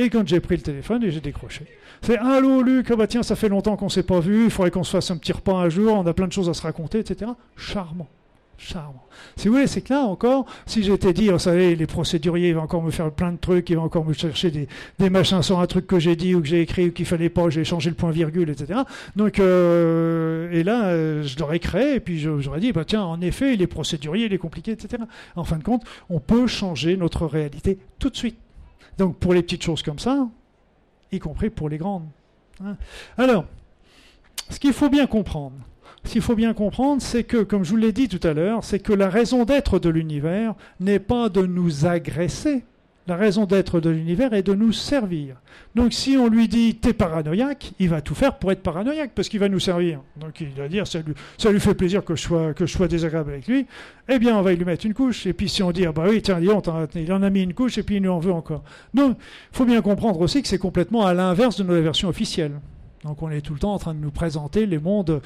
Et 0.00 0.08
quand 0.08 0.26
j'ai 0.26 0.40
pris 0.40 0.56
le 0.56 0.62
téléphone 0.62 1.04
et 1.04 1.10
j'ai 1.10 1.20
décroché, 1.20 1.66
c'est 2.00 2.16
Allô 2.16 2.62
Luc, 2.62 2.90
ah 2.90 2.96
bah 2.96 3.06
tiens, 3.06 3.22
ça 3.22 3.36
fait 3.36 3.50
longtemps 3.50 3.76
qu'on 3.76 3.90
s'est 3.90 4.02
pas 4.02 4.18
vu, 4.18 4.44
il 4.44 4.50
faudrait 4.50 4.70
qu'on 4.70 4.82
se 4.82 4.92
fasse 4.92 5.10
un 5.10 5.18
petit 5.18 5.32
repas 5.32 5.52
un 5.52 5.68
jour, 5.68 5.92
on 5.92 6.06
a 6.06 6.14
plein 6.14 6.26
de 6.26 6.32
choses 6.32 6.48
à 6.48 6.54
se 6.54 6.62
raconter, 6.62 7.00
etc. 7.00 7.32
Charmant. 7.54 8.08
charmant. 8.56 9.04
Si 9.36 9.48
vous 9.48 9.54
voulez, 9.56 9.66
c'est 9.66 9.82
que 9.82 9.92
là 9.92 10.00
encore, 10.00 10.46
si 10.64 10.82
j'étais 10.82 11.12
dit, 11.12 11.28
vous 11.28 11.38
savez, 11.38 11.76
les 11.76 11.86
procéduriers, 11.86 12.48
ils 12.48 12.54
vont 12.54 12.62
encore 12.62 12.82
me 12.82 12.90
faire 12.90 13.10
plein 13.10 13.30
de 13.30 13.36
trucs, 13.36 13.68
ils 13.68 13.76
vont 13.76 13.82
encore 13.82 14.06
me 14.06 14.14
chercher 14.14 14.50
des, 14.50 15.10
machins 15.10 15.42
sur 15.42 15.60
un 15.60 15.66
truc 15.66 15.86
que 15.86 15.98
j'ai 15.98 16.16
dit 16.16 16.34
ou 16.34 16.40
que 16.40 16.48
j'ai 16.48 16.62
écrit 16.62 16.88
ou 16.88 16.92
qu'il 16.92 17.04
fallait 17.04 17.28
pas, 17.28 17.50
j'ai 17.50 17.64
changé 17.64 17.90
le 17.90 17.96
point 17.96 18.10
virgule, 18.10 18.48
etc. 18.48 18.80
Donc, 19.16 19.38
euh, 19.38 20.50
et 20.50 20.62
là, 20.62 20.86
euh, 20.86 21.24
je 21.24 21.38
l'aurais 21.38 21.58
créé 21.58 21.96
et 21.96 22.00
puis 22.00 22.18
j'aurais 22.18 22.60
dit, 22.60 22.72
bah 22.72 22.86
tiens, 22.86 23.02
en 23.02 23.20
effet, 23.20 23.54
les 23.54 23.66
procéduriers, 23.66 24.24
il 24.24 24.32
est 24.32 24.38
compliqué, 24.38 24.70
etc. 24.70 25.02
En 25.36 25.44
fin 25.44 25.58
de 25.58 25.62
compte, 25.62 25.82
on 26.08 26.20
peut 26.20 26.46
changer 26.46 26.96
notre 26.96 27.26
réalité 27.26 27.76
tout 27.98 28.08
de 28.08 28.16
suite. 28.16 28.38
Donc, 29.00 29.16
pour 29.16 29.32
les 29.32 29.40
petites 29.40 29.62
choses 29.62 29.82
comme 29.82 29.98
ça, 29.98 30.28
y 31.10 31.18
compris 31.18 31.48
pour 31.48 31.70
les 31.70 31.78
grandes. 31.78 32.04
Hein. 32.62 32.76
Alors, 33.16 33.46
ce 34.50 34.60
qu'il 34.60 34.74
faut 34.74 34.90
bien 34.90 35.06
comprendre, 35.06 35.56
ce 36.04 36.12
qu'il 36.12 36.20
faut 36.20 36.34
bien 36.34 36.52
comprendre, 36.52 37.00
c'est 37.00 37.24
que, 37.24 37.38
comme 37.42 37.64
je 37.64 37.70
vous 37.70 37.78
l'ai 37.78 37.92
dit 37.92 38.08
tout 38.08 38.20
à 38.28 38.34
l'heure, 38.34 38.62
c'est 38.62 38.78
que 38.78 38.92
la 38.92 39.08
raison 39.08 39.46
d'être 39.46 39.78
de 39.78 39.88
l'univers 39.88 40.54
n'est 40.80 40.98
pas 40.98 41.30
de 41.30 41.46
nous 41.46 41.86
agresser. 41.86 42.62
La 43.10 43.16
raison 43.16 43.44
d'être 43.44 43.80
de 43.80 43.90
l'univers 43.90 44.32
est 44.34 44.44
de 44.44 44.54
nous 44.54 44.70
servir. 44.72 45.34
Donc 45.74 45.92
si 45.92 46.16
on 46.16 46.28
lui 46.28 46.46
dit 46.46 46.76
t'es 46.76 46.92
paranoïaque, 46.92 47.72
il 47.80 47.88
va 47.88 48.02
tout 48.02 48.14
faire 48.14 48.38
pour 48.38 48.52
être 48.52 48.62
paranoïaque 48.62 49.10
parce 49.16 49.28
qu'il 49.28 49.40
va 49.40 49.48
nous 49.48 49.58
servir. 49.58 50.00
Donc 50.16 50.40
il 50.40 50.50
va 50.50 50.68
dire 50.68 50.86
ça 50.86 51.00
lui, 51.00 51.58
fait 51.58 51.74
plaisir 51.74 52.04
que 52.04 52.14
je, 52.14 52.66
sois, 52.66 52.86
désagréable 52.86 53.32
avec 53.32 53.48
lui. 53.48 53.66
Eh 54.08 54.20
bien 54.20 54.38
on 54.38 54.42
va 54.42 54.52
lui 54.52 54.64
mettre 54.64 54.86
une 54.86 54.94
couche. 54.94 55.26
Et 55.26 55.32
puis 55.32 55.48
si 55.48 55.60
on 55.60 55.72
dit 55.72 55.86
ah 55.86 55.90
bah 55.90 56.04
oui 56.08 56.22
tiens 56.22 56.38
il 56.38 57.12
en 57.12 57.22
a 57.24 57.30
mis 57.30 57.42
une 57.42 57.52
couche 57.52 57.78
et 57.78 57.82
puis 57.82 57.96
il 57.96 58.02
nous 58.02 58.12
en 58.12 58.20
veut 58.20 58.30
encore. 58.30 58.62
Donc 58.94 59.18
faut 59.50 59.64
bien 59.64 59.82
comprendre 59.82 60.20
aussi 60.20 60.40
que 60.40 60.46
c'est 60.46 60.58
complètement 60.58 61.04
à 61.04 61.12
l'inverse 61.12 61.58
de 61.58 61.64
nos 61.64 61.82
versions 61.82 62.08
officielles. 62.08 62.60
Donc 63.04 63.22
on 63.22 63.30
est 63.30 63.40
tout 63.40 63.54
le 63.54 63.58
temps 63.58 63.72
en 63.72 63.78
train 63.78 63.94
de 63.94 63.98
nous 63.98 64.10
présenter 64.10 64.66
les 64.66 64.78
mondes, 64.78 65.22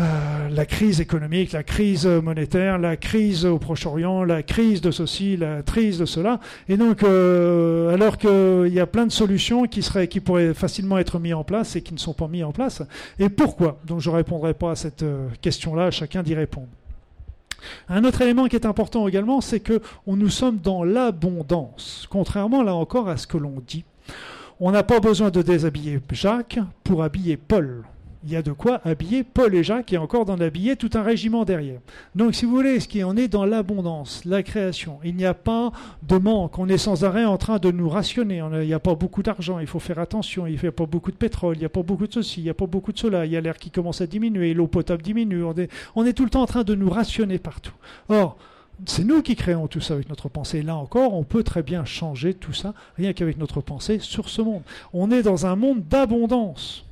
euh, 0.00 0.48
la 0.48 0.64
crise 0.64 1.02
économique, 1.02 1.52
la 1.52 1.62
crise 1.62 2.06
monétaire, 2.06 2.78
la 2.78 2.96
crise 2.96 3.44
au 3.44 3.58
Proche-Orient, 3.58 4.24
la 4.24 4.42
crise 4.42 4.80
de 4.80 4.90
ceci, 4.90 5.36
la 5.36 5.60
crise 5.62 5.98
de 5.98 6.06
cela. 6.06 6.40
Et 6.70 6.78
donc, 6.78 7.02
euh, 7.02 7.92
alors 7.92 8.16
qu'il 8.16 8.72
y 8.72 8.80
a 8.80 8.86
plein 8.86 9.04
de 9.04 9.12
solutions 9.12 9.66
qui, 9.66 9.82
seraient, 9.82 10.08
qui 10.08 10.20
pourraient 10.20 10.54
facilement 10.54 10.96
être 10.96 11.18
mises 11.18 11.34
en 11.34 11.44
place 11.44 11.76
et 11.76 11.82
qui 11.82 11.92
ne 11.92 11.98
sont 11.98 12.14
pas 12.14 12.26
mises 12.26 12.44
en 12.44 12.52
place. 12.52 12.82
Et 13.18 13.28
pourquoi? 13.28 13.78
Donc 13.86 14.00
je 14.00 14.08
ne 14.08 14.16
répondrai 14.16 14.54
pas 14.54 14.70
à 14.70 14.76
cette 14.76 15.02
euh, 15.02 15.28
question-là, 15.42 15.90
chacun 15.90 16.22
d'y 16.22 16.34
répondre. 16.34 16.68
Un 17.90 18.04
autre 18.04 18.22
élément 18.22 18.46
qui 18.46 18.56
est 18.56 18.64
important 18.64 19.06
également, 19.06 19.42
c'est 19.42 19.60
que 19.60 19.82
nous 20.06 20.30
sommes 20.30 20.56
dans 20.56 20.84
l'abondance, 20.84 22.06
contrairement 22.08 22.62
là 22.62 22.74
encore 22.74 23.10
à 23.10 23.18
ce 23.18 23.26
que 23.26 23.36
l'on 23.36 23.62
dit. 23.66 23.84
On 24.62 24.72
n'a 24.72 24.82
pas 24.82 25.00
besoin 25.00 25.30
de 25.30 25.40
déshabiller 25.40 26.00
Jacques 26.12 26.58
pour 26.84 27.02
habiller 27.02 27.38
Paul. 27.38 27.82
Il 28.22 28.30
y 28.30 28.36
a 28.36 28.42
de 28.42 28.52
quoi 28.52 28.82
habiller 28.84 29.24
Paul 29.24 29.54
et 29.54 29.64
Jacques 29.64 29.94
et 29.94 29.96
encore 29.96 30.26
d'en 30.26 30.38
habiller 30.38 30.76
tout 30.76 30.90
un 30.92 31.02
régiment 31.02 31.46
derrière. 31.46 31.80
Donc 32.14 32.34
si 32.34 32.44
vous 32.44 32.56
voulez, 32.56 32.78
ce 32.78 32.86
qui 32.86 33.02
en 33.02 33.16
est 33.16 33.28
dans 33.28 33.46
l'abondance, 33.46 34.22
la 34.26 34.42
création, 34.42 34.98
il 35.02 35.16
n'y 35.16 35.24
a 35.24 35.32
pas 35.32 35.72
de 36.02 36.18
manque, 36.18 36.58
on 36.58 36.68
est 36.68 36.76
sans 36.76 37.04
arrêt 37.04 37.24
en 37.24 37.38
train 37.38 37.58
de 37.58 37.70
nous 37.70 37.88
rationner, 37.88 38.42
il 38.52 38.66
n'y 38.66 38.74
a 38.74 38.78
pas 38.78 38.94
beaucoup 38.94 39.22
d'argent, 39.22 39.60
il 39.60 39.66
faut 39.66 39.78
faire 39.78 39.98
attention, 39.98 40.46
il 40.46 40.60
n'y 40.60 40.68
a 40.68 40.72
pas 40.72 40.84
beaucoup 40.84 41.10
de 41.10 41.16
pétrole, 41.16 41.56
il 41.56 41.60
n'y 41.60 41.64
a 41.64 41.70
pas 41.70 41.82
beaucoup 41.82 42.06
de 42.06 42.12
ceci, 42.12 42.42
il 42.42 42.44
n'y 42.44 42.50
a 42.50 42.54
pas 42.54 42.66
beaucoup 42.66 42.92
de 42.92 42.98
cela, 42.98 43.24
il 43.24 43.32
y 43.32 43.38
a 43.38 43.40
l'air 43.40 43.56
qui 43.56 43.70
commence 43.70 44.02
à 44.02 44.06
diminuer, 44.06 44.52
l'eau 44.52 44.66
potable 44.66 45.00
diminue, 45.02 45.42
on 45.42 45.54
est, 45.54 45.70
on 45.94 46.04
est 46.04 46.12
tout 46.12 46.24
le 46.24 46.30
temps 46.30 46.42
en 46.42 46.46
train 46.46 46.64
de 46.64 46.74
nous 46.74 46.90
rationner 46.90 47.38
partout. 47.38 47.72
Or, 48.10 48.36
c'est 48.86 49.04
nous 49.04 49.22
qui 49.22 49.36
créons 49.36 49.66
tout 49.66 49.80
ça 49.80 49.94
avec 49.94 50.08
notre 50.08 50.28
pensée. 50.28 50.62
Là 50.62 50.76
encore, 50.76 51.14
on 51.14 51.24
peut 51.24 51.42
très 51.42 51.62
bien 51.62 51.84
changer 51.84 52.34
tout 52.34 52.52
ça, 52.52 52.74
rien 52.96 53.12
qu'avec 53.12 53.38
notre 53.38 53.60
pensée, 53.60 53.98
sur 54.00 54.28
ce 54.28 54.42
monde. 54.42 54.62
On 54.92 55.10
est 55.10 55.22
dans 55.22 55.46
un 55.46 55.56
monde 55.56 55.86
d'abondance. 55.88 56.84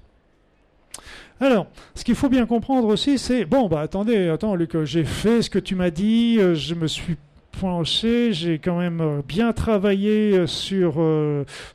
Alors, 1.40 1.68
ce 1.94 2.04
qu'il 2.04 2.16
faut 2.16 2.28
bien 2.28 2.46
comprendre 2.46 2.88
aussi, 2.88 3.16
c'est 3.16 3.44
bon, 3.44 3.68
bah 3.68 3.80
attendez, 3.80 4.28
attends, 4.28 4.56
Luc, 4.56 4.82
j'ai 4.84 5.04
fait 5.04 5.40
ce 5.40 5.50
que 5.50 5.60
tu 5.60 5.76
m'as 5.76 5.90
dit, 5.90 6.36
euh, 6.40 6.54
je 6.56 6.74
me 6.74 6.88
suis 6.88 7.16
penché, 7.60 8.32
j'ai 8.32 8.58
quand 8.58 8.78
même 8.78 9.00
euh, 9.00 9.22
bien 9.26 9.52
travaillé 9.52 10.36
euh, 10.36 10.46
sur 10.48 10.94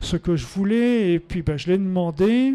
ce 0.00 0.16
que 0.16 0.36
je 0.36 0.46
voulais, 0.46 1.12
et 1.12 1.18
puis 1.18 1.40
bah, 1.40 1.56
je 1.56 1.68
l'ai 1.68 1.78
demandé, 1.78 2.52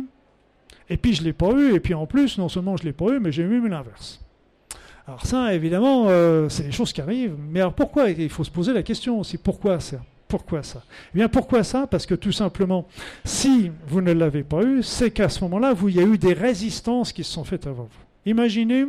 et 0.89 0.97
puis 0.97 1.14
je 1.14 1.24
l'ai 1.24 1.34
pas 1.34 1.51
eu, 1.51 1.74
et 1.74 1.80
puis 1.80 1.95
en 1.95 2.05
plus, 2.05 2.38
non 2.38 2.47
seulement 2.47 2.78
je 2.78 2.84
l'ai 2.84 2.93
pas 2.93 3.05
eu, 3.07 3.20
mais 3.20 3.32
j'ai 3.32 3.43
eu 3.43 3.68
l'inverse. 3.68 4.22
Alors 5.10 5.26
ça, 5.26 5.55
évidemment, 5.55 6.05
euh, 6.07 6.49
c'est 6.49 6.62
des 6.62 6.72
choses 6.72 6.93
qui 6.93 7.01
arrivent. 7.01 7.36
Mais 7.49 7.62
alors 7.62 7.74
pourquoi 7.74 8.12
Il 8.12 8.30
faut 8.30 8.43
se 8.43 8.51
poser 8.51 8.74
la 8.74 8.84
question 8.84 9.20
aussi. 9.20 9.39
Pourquoi 9.39 9.80
ça 9.80 9.97
Pourquoi 10.28 10.62
ça? 10.62 10.84
Eh 11.16 11.18
bien, 11.18 11.28
pourquoi 11.28 11.64
ça? 11.64 11.88
Parce 11.88 12.05
que 12.05 12.14
tout 12.14 12.32
simplement, 12.32 12.88
si 13.26 13.72
vous 13.88 14.01
ne 14.01 14.12
l'avez 14.12 14.43
pas 14.43 14.62
eu, 14.62 14.84
c'est 14.84 15.10
qu'à 15.10 15.28
ce 15.28 15.43
moment-là, 15.45 15.74
il 15.88 15.95
y 15.95 15.99
a 15.99 16.03
eu 16.03 16.20
des 16.20 16.34
résistances 16.34 17.12
qui 17.12 17.24
se 17.24 17.32
sont 17.32 17.43
faites 17.43 17.66
avant 17.66 17.86
vous. 17.86 18.30
Imaginez, 18.30 18.86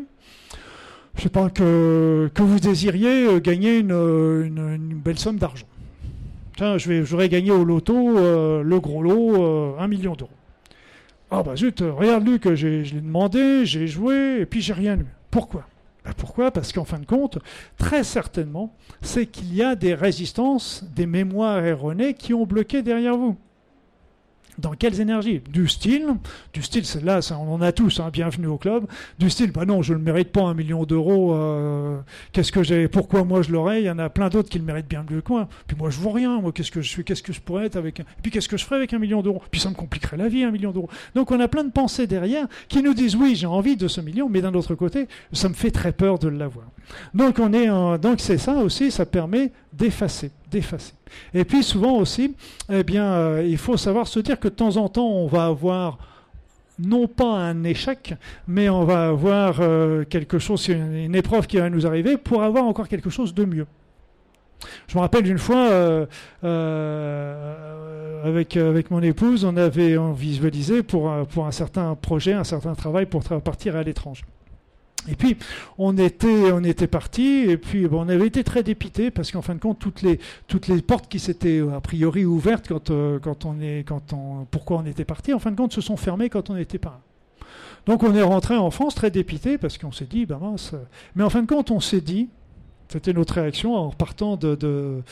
je 1.15 1.23
sais 1.23 1.31
pas, 1.31 1.49
que, 1.49 2.31
que 2.35 2.43
vous 2.43 2.61
désiriez 2.61 3.27
euh, 3.27 3.41
gagner 3.41 3.79
une, 3.79 5.01
belle 5.03 5.19
somme 5.19 5.39
d'argent. 5.39 5.69
Tiens, 6.59 6.77
j'aurais 6.77 7.31
gagné 7.31 7.51
au 7.51 7.65
loto 7.65 8.19
euh, 8.19 8.63
le 8.63 8.79
gros 8.79 9.03
lot, 9.03 9.75
un 9.79 9.89
million 9.89 10.13
d'euros. 10.13 10.31
Ah 11.31 11.43
bah 11.43 11.57
zut, 11.57 11.81
regarde 11.81 12.29
Luc, 12.29 12.55
je 12.55 12.67
l'ai 12.67 13.01
demandé, 13.01 13.65
j'ai 13.65 13.87
joué, 13.87 14.41
et 14.41 14.45
puis 14.45 14.61
j'ai 14.61 14.75
rien 14.75 14.99
eu. 14.99 15.07
Pourquoi? 15.31 15.65
Pourquoi? 16.15 16.51
Parce 16.51 16.73
qu'en 16.73 16.85
fin 16.85 16.99
de 16.99 17.07
compte, 17.07 17.39
très 17.79 18.05
certainement, 18.05 18.75
c'est 19.03 19.27
qu'il 19.27 19.55
y 19.55 19.63
a 19.63 19.75
des 19.75 19.95
résistances, 19.95 20.85
des 20.95 21.07
mémoires 21.07 21.65
erronées 21.65 22.15
qui 22.15 22.35
ont 22.35 22.47
bloqué 22.47 22.83
derrière 22.83 23.17
vous. 23.17 23.37
Dans 24.61 24.73
quelles 24.73 25.01
énergies 25.01 25.41
Du 25.51 25.69
style, 25.69 26.07
du 26.53 26.63
style, 26.63 26.85
là, 27.03 27.21
on 27.33 27.55
en 27.55 27.63
a 27.63 27.73
tous, 27.73 27.99
hein, 28.01 28.11
bienvenue 28.13 28.47
au 28.47 28.59
club. 28.59 28.87
Du 29.19 29.31
style, 29.31 29.53
bah 29.53 29.65
non, 29.65 29.81
je 29.81 29.95
ne 29.95 29.99
mérite 29.99 30.33
pas 30.33 30.43
un 30.43 30.55
million 30.55 30.85
d'euros. 30.85 31.35
Euh, 31.35 31.99
qu'est-ce 32.33 32.53
que 32.53 32.63
j'ai 32.63 32.87
Pourquoi 32.89 33.25
moi 33.25 33.41
je 33.43 33.53
l'aurais? 33.53 33.81
Il 33.81 33.87
y 33.87 33.91
en 33.91 33.99
a 33.99 34.11
plein 34.11 34.29
d'autres 34.29 34.51
qui 34.51 34.59
le 34.59 34.65
méritent 34.65 34.89
bien 34.89 35.05
mieux 35.11 35.23
que 35.23 35.33
moi. 35.33 35.49
Puis 35.67 35.77
moi, 35.79 35.89
je 35.89 35.99
vois 35.99 36.13
rien. 36.13 36.41
Moi, 36.41 36.53
qu'est-ce 36.53 36.71
que 36.71 36.83
je 36.83 36.89
suis 36.89 37.05
Qu'est-ce 37.05 37.23
que 37.23 37.33
je 37.33 37.41
pourrais 37.41 37.67
être 37.67 37.77
avec 37.77 38.01
un... 38.01 38.05
Puis 38.23 38.31
qu'est-ce 38.31 38.49
que 38.49 38.59
je 38.59 38.65
ferais 38.65 38.77
avec 38.77 38.93
un 38.93 38.99
million 38.99 39.23
d'euros? 39.23 39.43
Puis 39.51 39.61
ça 39.61 39.71
me 39.71 39.75
compliquerait 39.75 40.19
la 40.19 40.29
vie, 40.29 40.45
un 40.45 40.51
million 40.51 40.73
d'euros. 40.73 40.91
Donc 41.15 41.31
on 41.31 41.41
a 41.41 41.49
plein 41.49 41.65
de 41.65 41.73
pensées 41.73 42.07
derrière 42.07 42.47
qui 42.69 42.83
nous 42.83 42.93
disent 42.93 43.17
oui, 43.17 43.37
j'ai 43.37 43.47
envie 43.47 43.77
de 43.77 43.89
ce 43.89 44.01
million, 44.01 44.29
mais 44.29 44.43
d'un 44.43 44.53
autre 44.55 44.75
côté, 44.75 45.09
ça 45.33 45.49
me 45.49 45.55
fait 45.55 45.71
très 45.71 45.93
peur 45.93 46.19
de 46.19 46.29
l'avoir. 46.29 46.67
Donc 47.15 47.39
on 47.39 47.53
est, 47.53 47.69
donc 47.99 48.21
c'est 48.21 48.39
ça 48.39 48.57
aussi, 48.57 48.91
ça 48.91 49.07
permet 49.07 49.53
d'effacer 49.73 50.31
d'effacer. 50.51 50.93
Et 51.35 51.45
puis 51.45 51.63
souvent 51.63 51.97
aussi, 51.97 52.35
eh 52.71 52.83
bien, 52.83 53.05
euh, 53.05 53.47
il 53.47 53.59
faut 53.59 53.77
savoir 53.77 54.07
se 54.07 54.21
dire 54.21 54.39
que 54.39 54.49
de 54.49 54.55
temps 54.55 54.77
en 54.77 54.89
temps, 54.89 55.09
on 55.09 55.27
va 55.27 55.47
avoir 55.47 55.99
non 56.79 57.07
pas 57.07 57.33
un 57.33 57.65
échec, 57.65 58.15
mais 58.49 58.69
on 58.71 58.85
va 58.85 59.09
avoir 59.09 59.61
euh, 59.61 60.05
quelque 60.05 60.39
chose, 60.39 60.69
une, 60.69 61.15
épreuve 61.15 61.47
qui 61.47 61.59
va 61.59 61.69
nous 61.69 61.87
arriver 61.87 62.17
pour 62.17 62.43
avoir 62.43 62.65
encore 62.65 62.89
quelque 62.89 63.11
chose 63.11 63.35
de 63.35 63.45
mieux. 63.45 63.67
Je 64.89 64.97
me 64.97 65.01
rappelle 65.01 65.27
une 65.27 65.39
fois, 65.39 65.71
euh, 65.71 66.07
avec, 68.25 68.91
mon 68.91 69.03
épouse, 69.03 69.45
on 69.45 69.57
avait 69.57 69.97
visualisé 70.15 70.83
pour, 70.83 71.11
pour 71.29 71.47
un 71.47 71.53
certain 71.53 71.95
projet, 71.95 72.33
un 72.35 72.45
certain 72.45 72.75
travail 72.75 73.07
pour 73.07 73.23
partir 73.23 73.77
à 73.77 73.83
l'étranger. 73.83 74.25
Et 75.09 75.15
puis 75.15 75.37
on 75.79 75.97
était 75.97 76.53
on 76.53 76.63
était 76.63 76.87
parti 76.87 77.45
et 77.49 77.57
puis 77.57 77.89
bon, 77.89 78.05
on 78.05 78.09
avait 78.09 78.27
été 78.27 78.45
très 78.45 78.63
dépité 78.63 79.11
parce 79.11 79.33
qu'en 79.33 79.41
fin 79.41 79.55
de 79.55 79.61
compte 79.61 79.79
toutes 79.79 80.03
les 80.03 80.19
toutes 80.47 80.69
les 80.69 80.83
portes 80.83 81.09
qui 81.09 81.19
s'étaient 81.19 81.63
a 81.75 81.81
priori 81.81 82.25
ouvertes 82.25 82.69
quand 82.69 82.91
euh, 82.91 83.19
quand 83.19 83.47
on 83.47 83.61
est 83.61 83.85
quand 83.87 84.15
pourquoi 84.51 84.79
on 84.79 84.85
était 84.85 85.07
parti 85.07 85.33
en 85.33 85.39
fin 85.39 85.51
de 85.51 85.57
compte 85.57 85.73
se 85.73 85.81
sont 85.81 85.97
fermées 85.97 86.29
quand 86.29 86.51
on 86.51 86.55
n'était 86.55 86.79
pas. 86.79 87.01
Donc 87.87 88.03
on 88.03 88.15
est 88.15 88.23
rentré 88.23 88.57
en 88.57 88.71
France 88.71 88.95
très 88.95 89.11
dépité 89.11 89.57
parce 89.57 89.79
qu'on 89.79 89.93
s'est 89.93 90.05
dit 90.05 90.27
ben 90.27 90.39
mince 90.39 90.75
mais 91.15 91.25
en 91.25 91.31
fin 91.31 91.43
de 91.43 91.49
compte 91.49 91.71
on 91.71 91.81
s'est 91.81 92.03
dit 92.03 92.29
c'était 92.89 93.15
notre 93.15 93.35
réaction 93.35 93.77
en 93.77 93.91
partant 93.91 94.37
de, 94.37 94.55
de, 94.55 95.03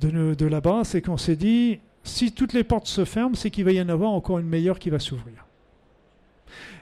de 0.00 0.46
là-bas 0.46 0.82
c'est 0.84 1.00
qu'on 1.00 1.16
s'est 1.16 1.36
dit 1.36 1.78
si 2.04 2.32
toutes 2.32 2.52
les 2.52 2.64
portes 2.64 2.86
se 2.86 3.06
ferment 3.06 3.34
c'est 3.34 3.50
qu'il 3.50 3.64
va 3.64 3.72
y 3.72 3.80
en 3.80 3.88
avoir 3.88 4.10
encore 4.10 4.38
une 4.40 4.48
meilleure 4.48 4.78
qui 4.78 4.90
va 4.90 4.98
s'ouvrir. 4.98 5.47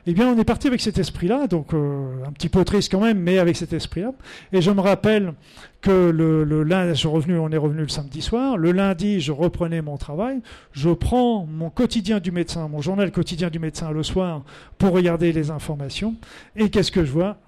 Eh 0.07 0.15
bien, 0.15 0.29
on 0.29 0.39
est 0.39 0.45
parti 0.45 0.69
avec 0.69 0.81
cet 0.81 0.99
esprit-là, 0.99 1.49
donc 1.49 1.75
euh, 1.75 2.25
un 2.27 2.33
petit 2.33 2.49
peu 2.49 2.65
triste 2.65 2.93
quand 2.93 3.01
même, 3.01 3.19
mais 3.19 3.39
avec 3.39 3.57
cet 3.57 3.73
esprit-là. 3.73 4.13
Et 4.53 4.63
je 4.63 4.71
me 4.71 4.81
rappelle 4.81 5.35
que 5.81 6.11
le, 6.11 6.63
lundi, 6.63 7.07
revenu, 7.07 7.39
on 7.39 7.51
est 7.51 7.57
revenu 7.57 7.83
le 7.83 7.89
samedi 7.89 8.23
soir. 8.23 8.57
Le 8.57 8.73
lundi, 8.73 9.21
je 9.21 9.33
reprenais 9.33 9.83
mon 9.83 9.97
travail. 9.97 10.41
Je 10.73 10.91
prends 10.91 11.47
mon 11.47 11.71
quotidien 11.71 12.21
du 12.21 12.31
médecin, 12.31 12.69
mon 12.69 12.81
journal 12.81 13.11
quotidien 13.11 13.51
du 13.51 13.59
médecin 13.59 13.91
le 13.91 14.03
soir 14.03 14.43
pour 14.79 14.93
regarder 14.93 15.33
les 15.33 15.51
informations. 15.51 16.15
Et 16.55 16.71
qu'est-ce 16.71 16.93
que 16.93 17.05
je 17.05 17.13
vois? 17.13 17.39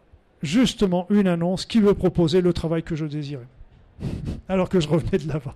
Justement, 0.43 1.07
une 1.11 1.29
annonce 1.29 1.64
qui 1.64 1.81
veut 1.81 1.95
proposer 1.95 2.41
le 2.41 2.53
travail 2.53 2.83
que 2.83 2.97
je 2.97 3.07
désirais. 3.07 3.47
alors 4.49 4.69
que 4.69 4.81
je 4.81 4.89
revenais 4.89 5.19
de 5.19 5.29
là-bas. 5.29 5.55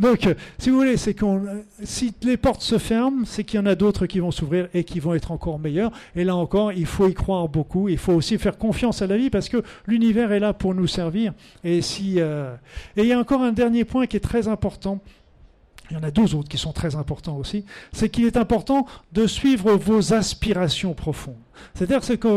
Donc, 0.00 0.26
euh, 0.26 0.34
si 0.58 0.70
vous 0.70 0.76
voulez, 0.76 0.96
c'est 0.96 1.14
qu'on, 1.14 1.44
euh, 1.46 1.62
si 1.82 2.14
les 2.22 2.36
portes 2.36 2.62
se 2.62 2.78
ferment, 2.78 3.24
c'est 3.26 3.44
qu'il 3.44 3.58
y 3.58 3.62
en 3.62 3.66
a 3.66 3.74
d'autres 3.74 4.06
qui 4.06 4.20
vont 4.20 4.30
s'ouvrir 4.30 4.68
et 4.74 4.84
qui 4.84 5.00
vont 5.00 5.14
être 5.14 5.32
encore 5.32 5.58
meilleurs. 5.58 5.92
Et 6.16 6.24
là 6.24 6.36
encore, 6.36 6.72
il 6.72 6.86
faut 6.86 7.08
y 7.08 7.14
croire 7.14 7.48
beaucoup. 7.48 7.88
Il 7.88 7.98
faut 7.98 8.12
aussi 8.12 8.38
faire 8.38 8.58
confiance 8.58 9.02
à 9.02 9.06
la 9.06 9.16
vie 9.16 9.30
parce 9.30 9.48
que 9.48 9.62
l'univers 9.86 10.32
est 10.32 10.40
là 10.40 10.52
pour 10.52 10.74
nous 10.74 10.86
servir. 10.86 11.32
Et 11.64 11.82
si, 11.82 12.14
euh, 12.18 12.54
et 12.96 13.02
il 13.02 13.08
y 13.08 13.12
a 13.12 13.18
encore 13.18 13.42
un 13.42 13.52
dernier 13.52 13.84
point 13.84 14.06
qui 14.06 14.16
est 14.16 14.20
très 14.20 14.48
important. 14.48 15.00
il 15.90 15.94
y 15.94 16.00
en 16.00 16.02
a 16.02 16.10
deux 16.10 16.34
autres 16.34 16.48
qui 16.48 16.58
sont 16.58 16.72
très 16.72 16.96
importants 16.96 17.36
aussi, 17.36 17.64
c'est 17.92 18.08
qu'il 18.08 18.24
est 18.24 18.36
important 18.36 18.86
de 19.12 19.26
suivre 19.26 19.74
vos 19.74 20.14
aspirations 20.14 20.94
profondes. 20.94 21.34
C'est-à-dire 21.74 22.04
c'est 22.04 22.18
qu'on 22.18 22.28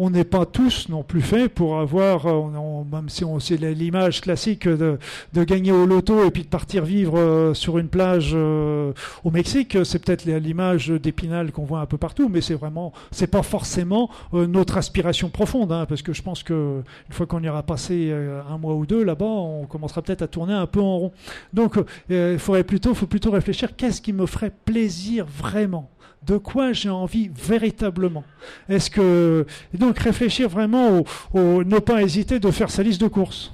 euh, 0.00 0.10
n'est 0.10 0.24
pas 0.24 0.46
tous 0.46 0.88
non 0.88 1.02
plus 1.02 1.20
faits 1.20 1.52
pour 1.54 1.78
avoir, 1.78 2.26
euh, 2.26 2.84
même 2.90 3.08
si 3.08 3.24
on 3.24 3.38
c'est 3.38 3.56
l'image 3.56 4.20
classique 4.20 4.66
de, 4.68 4.98
gagner 5.34 5.72
au 5.72 5.86
loto 5.86 6.24
et 6.24 6.30
puis 6.30 6.42
de 6.42 6.48
partir 6.48 6.84
vivre 6.84 7.18
euh, 7.18 7.54
sur 7.54 7.78
une 7.78 7.88
plage 7.88 8.34
au 8.34 9.30
Mexique, 9.30 9.78
c'est 9.84 10.04
peut-être 10.04 10.24
l'image 10.24 10.88
d'Épinal 10.88 11.52
qu'on 11.52 11.64
voit 11.64 11.80
un 11.80 11.86
peu 11.86 11.98
partout, 11.98 12.28
mais 12.28 12.40
c'est 12.40 12.54
vraiment, 12.54 12.92
c'est 13.10 13.26
pas 13.26 13.42
forcément 13.42 14.10
notre 14.32 14.76
aspiration 14.76 15.30
profonde, 15.30 15.72
hein, 15.72 15.86
parce 15.88 16.02
que 16.02 16.12
je 16.12 16.22
pense 16.22 16.42
que 16.42 16.82
une 17.08 17.14
fois 17.14 17.26
qu'on 17.26 17.42
ira 17.42 17.62
passer 17.62 18.12
un 18.50 18.58
mois 18.58 18.74
ou 18.74 18.86
deux 18.86 19.02
là-bas, 19.02 19.24
on 19.24 19.66
commencera 19.66 20.02
peut-être 20.02 20.22
à 20.22 20.28
tourner 20.28 20.54
un 20.54 20.66
peu 20.66 20.80
en 20.80 20.98
rond. 20.98 21.12
Donc 21.52 21.78
il 22.10 22.38
faudrait 22.38 22.64
plutôt, 22.64 22.94
faut 22.94 23.06
plutôt 23.06 23.30
réfléchir, 23.30 23.76
qu'est-ce 23.76 24.00
qui 24.00 24.12
me 24.12 24.26
ferait 24.26 24.52
plaisir 24.64 25.26
vraiment 25.26 25.90
de 26.26 26.36
quoi 26.36 26.72
j'ai 26.72 26.90
envie 26.90 27.30
véritablement. 27.34 28.24
Est-ce 28.68 28.90
que 28.90 29.46
donc 29.74 29.98
réfléchir 29.98 30.48
vraiment 30.48 31.04
au, 31.32 31.64
ne 31.64 31.78
pas 31.78 32.02
hésiter 32.02 32.38
de 32.40 32.50
faire 32.50 32.70
sa 32.70 32.82
liste 32.82 33.00
de 33.00 33.08
courses. 33.08 33.52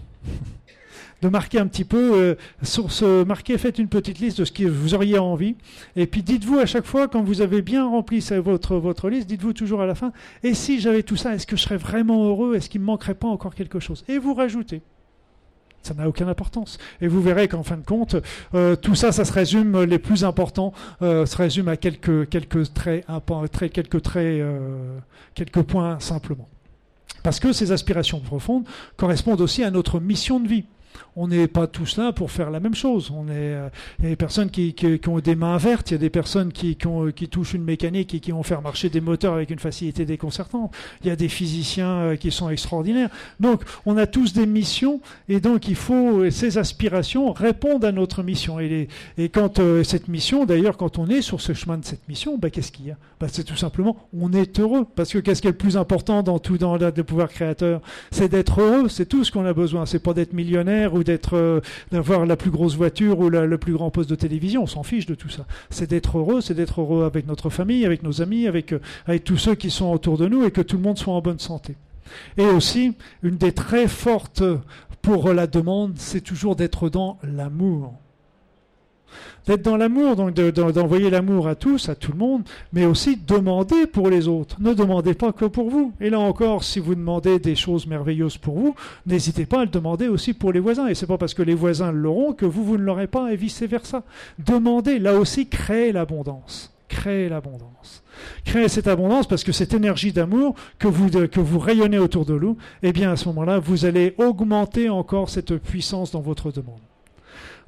de 1.22 1.28
marquer 1.30 1.58
un 1.58 1.66
petit 1.66 1.84
peu, 1.84 2.12
euh, 2.14 2.34
sur 2.62 2.92
ce, 2.92 3.24
marquer, 3.24 3.56
faites 3.56 3.78
une 3.78 3.88
petite 3.88 4.18
liste 4.18 4.40
de 4.40 4.44
ce 4.44 4.52
que 4.52 4.64
vous 4.64 4.92
auriez 4.94 5.18
envie. 5.18 5.56
Et 5.96 6.06
puis 6.06 6.22
dites-vous 6.22 6.58
à 6.58 6.66
chaque 6.66 6.84
fois, 6.84 7.08
quand 7.08 7.22
vous 7.22 7.40
avez 7.40 7.62
bien 7.62 7.86
rempli 7.88 8.20
votre, 8.44 8.76
votre 8.76 9.08
liste, 9.08 9.26
dites-vous 9.26 9.54
toujours 9.54 9.80
à 9.80 9.86
la 9.86 9.94
fin, 9.94 10.12
et 10.42 10.52
si 10.52 10.80
j'avais 10.80 11.02
tout 11.02 11.16
ça, 11.16 11.34
est-ce 11.34 11.46
que 11.46 11.56
je 11.56 11.62
serais 11.62 11.78
vraiment 11.78 12.26
heureux? 12.26 12.56
Est-ce 12.56 12.68
qu'il 12.68 12.82
me 12.82 12.86
manquerait 12.86 13.14
pas 13.14 13.28
encore 13.28 13.54
quelque 13.54 13.80
chose? 13.80 14.04
Et 14.06 14.18
vous 14.18 14.34
rajoutez 14.34 14.82
ça 15.86 15.94
n'a 15.94 16.08
aucune 16.08 16.28
importance. 16.28 16.78
Et 17.00 17.08
vous 17.08 17.20
verrez 17.22 17.48
qu'en 17.48 17.62
fin 17.62 17.76
de 17.76 17.84
compte, 17.84 18.16
euh, 18.54 18.76
tout 18.76 18.94
ça, 18.94 19.12
ça 19.12 19.24
se 19.24 19.32
résume, 19.32 19.82
les 19.84 19.98
plus 19.98 20.24
importants, 20.24 20.72
euh, 21.02 21.26
se 21.26 21.36
résume 21.36 21.68
à 21.68 21.76
quelques, 21.76 22.28
quelques 22.28 22.72
traits, 22.72 23.04
un, 23.08 23.20
quelques 23.68 24.02
traits, 24.02 24.40
euh, 24.40 24.98
quelques 25.34 25.62
points 25.62 26.00
simplement. 26.00 26.48
Parce 27.22 27.40
que 27.40 27.52
ces 27.52 27.72
aspirations 27.72 28.20
profondes 28.20 28.64
correspondent 28.96 29.40
aussi 29.40 29.62
à 29.62 29.70
notre 29.70 30.00
mission 30.00 30.40
de 30.40 30.48
vie 30.48 30.64
on 31.16 31.28
n'est 31.28 31.48
pas 31.48 31.66
tous 31.66 31.96
là 31.96 32.12
pour 32.12 32.30
faire 32.30 32.50
la 32.50 32.60
même 32.60 32.74
chose. 32.74 33.12
On 33.14 33.28
est, 33.28 33.30
euh, 33.34 33.68
il 33.98 34.04
y 34.04 34.06
a 34.08 34.10
des 34.10 34.16
personnes 34.16 34.50
qui, 34.50 34.74
ont 35.06 35.18
des 35.20 35.34
mains 35.34 35.56
vertes, 35.56 35.90
il 35.90 35.94
y 35.94 35.96
a 35.96 35.98
des 35.98 36.10
personnes 36.10 36.52
qui, 36.52 36.76
touchent 36.76 37.54
une 37.54 37.64
mécanique 37.64 38.14
et 38.14 38.20
qui 38.20 38.32
vont 38.32 38.42
faire 38.42 38.62
marcher 38.62 38.88
des 38.88 39.00
moteurs 39.00 39.34
avec 39.34 39.50
une 39.50 39.58
facilité 39.58 40.04
déconcertante. 40.04 40.72
Il 41.02 41.08
y 41.08 41.10
a 41.10 41.16
des 41.16 41.28
physiciens 41.28 41.98
euh, 42.00 42.16
qui 42.16 42.30
sont 42.30 42.50
extraordinaires. 42.50 43.10
Donc, 43.40 43.62
on 43.86 43.96
a 43.96 44.06
tous 44.06 44.32
des 44.32 44.46
missions 44.46 45.00
et 45.28 45.40
donc 45.40 45.68
il 45.68 45.76
faut, 45.76 46.28
ces 46.30 46.58
aspirations 46.58 47.32
répondent 47.32 47.84
à 47.84 47.92
notre 47.92 48.22
mission. 48.22 48.60
Et, 48.60 48.88
quand 49.32 49.58
euh, 49.58 49.82
cette 49.84 50.08
mission, 50.08 50.44
d'ailleurs, 50.44 50.76
quand 50.76 50.98
on 50.98 51.08
est 51.08 51.22
sur 51.22 51.40
ce 51.40 51.54
chemin 51.54 51.78
de 51.78 51.84
cette 51.84 52.08
mission, 52.08 52.38
bah, 52.38 52.50
qu'est-ce 52.50 52.72
qu'il 52.72 52.86
y 52.86 52.90
a? 52.90 52.96
Bah, 53.20 53.26
C'est 53.30 53.44
tout 53.44 53.56
simplement, 53.56 53.96
on 54.18 54.32
est 54.32 54.58
heureux. 54.60 54.86
Parce 54.94 55.12
que 55.12 55.18
qu'est-ce 55.18 55.42
qui 55.42 55.48
est 55.48 55.52
le 55.52 55.56
plus 55.56 55.76
important 55.76 56.22
dans 56.22 56.38
tout 56.38 56.58
dans 56.58 56.76
le 56.76 56.92
pouvoir 57.02 57.28
créateur? 57.28 57.80
C'est 58.10 58.28
d'être 58.28 58.60
heureux. 58.60 58.88
C'est 58.88 59.06
tout 59.06 59.24
ce 59.24 59.32
qu'on 59.32 59.46
a 59.46 59.52
besoin. 59.52 59.86
C'est 59.86 59.98
pas 59.98 60.14
d'être 60.14 60.32
millionnaire 60.32 60.83
ou 60.92 61.02
euh, 61.32 61.60
d'avoir 61.92 62.26
la 62.26 62.36
plus 62.36 62.50
grosse 62.50 62.76
voiture 62.76 63.18
ou 63.20 63.30
le 63.30 63.58
plus 63.58 63.72
grand 63.72 63.90
poste 63.90 64.10
de 64.10 64.14
télévision. 64.14 64.64
On 64.64 64.66
s'en 64.66 64.82
fiche 64.82 65.06
de 65.06 65.14
tout 65.14 65.28
ça. 65.28 65.46
C'est 65.70 65.88
d'être 65.88 66.18
heureux, 66.18 66.40
c'est 66.40 66.54
d'être 66.54 66.80
heureux 66.80 67.04
avec 67.04 67.26
notre 67.26 67.48
famille, 67.48 67.86
avec 67.86 68.02
nos 68.02 68.20
amis, 68.20 68.46
euh, 68.46 68.78
avec 69.06 69.24
tous 69.24 69.38
ceux 69.38 69.54
qui 69.54 69.70
sont 69.70 69.90
autour 69.92 70.18
de 70.18 70.26
nous 70.26 70.44
et 70.44 70.50
que 70.50 70.60
tout 70.60 70.76
le 70.76 70.82
monde 70.82 70.98
soit 70.98 71.14
en 71.14 71.22
bonne 71.22 71.38
santé. 71.38 71.76
Et 72.36 72.44
aussi, 72.44 72.94
une 73.22 73.36
des 73.36 73.52
très 73.52 73.88
fortes 73.88 74.42
pour 75.00 75.32
la 75.32 75.46
demande, 75.46 75.94
c'est 75.96 76.20
toujours 76.20 76.56
d'être 76.56 76.90
dans 76.90 77.18
l'amour 77.22 77.94
d'être 79.46 79.62
dans 79.62 79.76
l'amour, 79.76 80.16
donc 80.16 80.34
d'envoyer 80.34 81.10
l'amour 81.10 81.48
à 81.48 81.54
tous, 81.54 81.88
à 81.88 81.94
tout 81.94 82.12
le 82.12 82.18
monde, 82.18 82.42
mais 82.72 82.84
aussi 82.86 83.16
demander 83.16 83.86
pour 83.86 84.08
les 84.08 84.28
autres. 84.28 84.56
Ne 84.60 84.74
demandez 84.74 85.14
pas 85.14 85.32
que 85.32 85.44
pour 85.44 85.70
vous. 85.70 85.92
Et 86.00 86.10
là 86.10 86.20
encore, 86.20 86.64
si 86.64 86.80
vous 86.80 86.94
demandez 86.94 87.38
des 87.38 87.54
choses 87.54 87.86
merveilleuses 87.86 88.38
pour 88.38 88.58
vous, 88.58 88.74
n'hésitez 89.06 89.46
pas 89.46 89.60
à 89.60 89.64
le 89.64 89.70
demander 89.70 90.08
aussi 90.08 90.32
pour 90.32 90.52
les 90.52 90.60
voisins. 90.60 90.86
Et 90.86 90.94
c'est 90.94 91.06
pas 91.06 91.18
parce 91.18 91.34
que 91.34 91.42
les 91.42 91.54
voisins 91.54 91.92
l'auront 91.92 92.32
que 92.32 92.46
vous, 92.46 92.64
vous 92.64 92.76
ne 92.76 92.82
l'aurez 92.82 93.06
pas 93.06 93.32
et 93.32 93.36
vice 93.36 93.62
versa. 93.62 94.02
Demandez, 94.38 94.98
là 94.98 95.14
aussi, 95.14 95.46
créez 95.46 95.92
l'abondance. 95.92 96.72
Créez 96.88 97.28
l'abondance. 97.28 98.02
Créez 98.44 98.68
cette 98.68 98.86
abondance 98.86 99.26
parce 99.26 99.42
que 99.42 99.52
cette 99.52 99.74
énergie 99.74 100.12
d'amour 100.12 100.54
que 100.78 100.88
vous, 100.88 101.10
que 101.10 101.40
vous 101.40 101.58
rayonnez 101.58 101.98
autour 101.98 102.24
de 102.24 102.34
vous, 102.34 102.56
eh 102.82 102.92
bien 102.92 103.10
à 103.10 103.16
ce 103.16 103.28
moment-là, 103.28 103.58
vous 103.58 103.84
allez 103.84 104.14
augmenter 104.18 104.88
encore 104.88 105.28
cette 105.28 105.56
puissance 105.56 106.12
dans 106.12 106.20
votre 106.20 106.52
demande. 106.52 106.80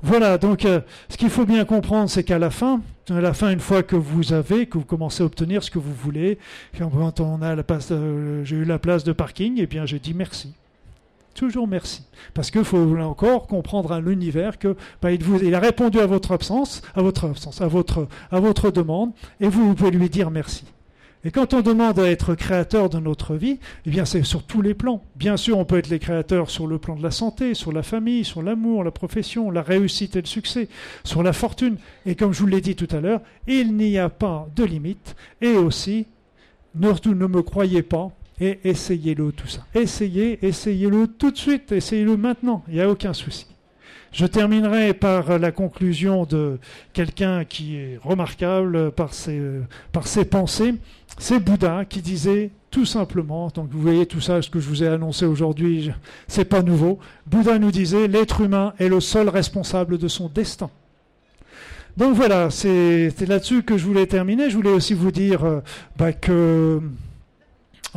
Voilà, 0.02 0.38
donc 0.38 0.64
euh, 0.64 0.80
ce 1.08 1.16
qu'il 1.16 1.30
faut 1.30 1.46
bien 1.46 1.64
comprendre, 1.64 2.10
c'est 2.10 2.22
qu'à 2.22 2.38
la 2.38 2.50
fin, 2.50 2.80
à 3.08 3.20
la 3.20 3.32
fin, 3.32 3.50
une 3.50 3.60
fois 3.60 3.82
que 3.82 3.96
vous 3.96 4.32
avez, 4.32 4.66
que 4.66 4.78
vous 4.78 4.84
commencez 4.84 5.22
à 5.22 5.26
obtenir 5.26 5.62
ce 5.62 5.70
que 5.70 5.78
vous 5.78 5.94
voulez, 5.94 6.38
quand 6.78 7.20
on 7.20 7.42
a 7.42 7.54
la 7.54 7.62
place, 7.62 7.92
j'ai 8.44 8.56
eu 8.56 8.64
la 8.64 8.78
place 8.78 9.04
de 9.04 9.12
parking, 9.12 9.54
eh 9.58 9.66
bien 9.66 9.86
j'ai 9.86 9.98
dit 9.98 10.14
merci. 10.14 10.54
Toujours 11.34 11.68
merci. 11.68 12.02
Parce 12.32 12.50
qu'il 12.50 12.64
faut 12.64 12.98
encore 12.98 13.46
comprendre 13.46 13.92
à 13.92 14.00
l'univers 14.00 14.58
que 14.58 14.74
bah, 15.02 15.12
il, 15.12 15.22
vous, 15.22 15.42
il, 15.42 15.54
a 15.54 15.60
répondu 15.60 16.00
à 16.00 16.06
votre 16.06 16.32
absence, 16.32 16.80
à 16.94 17.02
votre 17.02 17.26
absence, 17.26 17.60
à 17.60 17.66
votre, 17.66 18.08
à 18.30 18.40
votre 18.40 18.70
demande, 18.70 19.12
et 19.40 19.48
vous 19.48 19.74
pouvez 19.74 19.90
lui 19.90 20.08
dire 20.08 20.30
merci. 20.30 20.64
Et 21.24 21.30
quand 21.30 21.54
on 21.54 21.60
demande 21.60 21.98
à 21.98 22.08
être 22.08 22.34
créateur 22.34 22.88
de 22.88 22.98
notre 22.98 23.34
vie, 23.34 23.58
eh 23.84 23.90
bien 23.90 24.04
c'est 24.04 24.22
sur 24.22 24.44
tous 24.44 24.62
les 24.62 24.74
plans. 24.74 25.02
Bien 25.16 25.36
sûr, 25.36 25.58
on 25.58 25.64
peut 25.64 25.78
être 25.78 25.88
les 25.88 25.98
créateurs 25.98 26.50
sur 26.50 26.66
le 26.66 26.78
plan 26.78 26.94
de 26.94 27.02
la 27.02 27.10
santé, 27.10 27.54
sur 27.54 27.72
la 27.72 27.82
famille, 27.82 28.24
sur 28.24 28.42
l'amour, 28.42 28.84
la 28.84 28.90
profession, 28.90 29.50
la 29.50 29.62
réussite 29.62 30.16
et 30.16 30.20
le 30.20 30.26
succès, 30.26 30.68
sur 31.02 31.22
la 31.22 31.32
fortune. 31.32 31.78
Et 32.04 32.14
comme 32.14 32.32
je 32.32 32.40
vous 32.40 32.46
l'ai 32.46 32.60
dit 32.60 32.76
tout 32.76 32.88
à 32.94 33.00
l'heure, 33.00 33.20
il 33.48 33.74
n'y 33.76 33.98
a 33.98 34.08
pas 34.08 34.46
de 34.54 34.64
limite. 34.64 35.16
Et 35.40 35.52
aussi, 35.52 36.06
ne, 36.76 36.90
ne 36.90 37.26
me 37.26 37.42
croyez 37.42 37.82
pas 37.82 38.10
et 38.40 38.60
essayez-le 38.64 39.32
tout 39.32 39.48
ça. 39.48 39.66
Essayez, 39.74 40.38
essayez-le 40.46 41.08
tout 41.08 41.30
de 41.30 41.38
suite, 41.38 41.72
essayez-le 41.72 42.16
maintenant, 42.16 42.62
il 42.68 42.74
n'y 42.74 42.80
a 42.80 42.90
aucun 42.90 43.12
souci. 43.12 43.46
Je 44.16 44.24
terminerai 44.24 44.94
par 44.94 45.38
la 45.38 45.52
conclusion 45.52 46.24
de 46.24 46.58
quelqu'un 46.94 47.44
qui 47.44 47.76
est 47.76 48.00
remarquable 48.02 48.90
par 48.90 49.12
ses, 49.12 49.42
par 49.92 50.06
ses 50.06 50.24
pensées. 50.24 50.74
C'est 51.18 51.38
Bouddha 51.38 51.84
qui 51.84 52.00
disait 52.00 52.50
tout 52.70 52.86
simplement, 52.86 53.48
donc 53.54 53.68
vous 53.70 53.82
voyez 53.82 54.06
tout 54.06 54.22
ça, 54.22 54.40
ce 54.40 54.48
que 54.48 54.58
je 54.58 54.70
vous 54.70 54.82
ai 54.82 54.88
annoncé 54.88 55.26
aujourd'hui, 55.26 55.90
c'est 56.28 56.46
pas 56.46 56.62
nouveau. 56.62 56.98
Bouddha 57.26 57.58
nous 57.58 57.70
disait 57.70 58.08
l'être 58.08 58.40
humain 58.40 58.72
est 58.78 58.88
le 58.88 59.00
seul 59.00 59.28
responsable 59.28 59.98
de 59.98 60.08
son 60.08 60.30
destin. 60.30 60.70
Donc 61.98 62.14
voilà, 62.14 62.48
c'est 62.48 63.12
là-dessus 63.28 63.64
que 63.64 63.76
je 63.76 63.84
voulais 63.84 64.06
terminer. 64.06 64.48
Je 64.48 64.56
voulais 64.56 64.72
aussi 64.72 64.94
vous 64.94 65.10
dire 65.10 65.44
euh, 65.44 65.60
bah, 65.98 66.14
que 66.14 66.80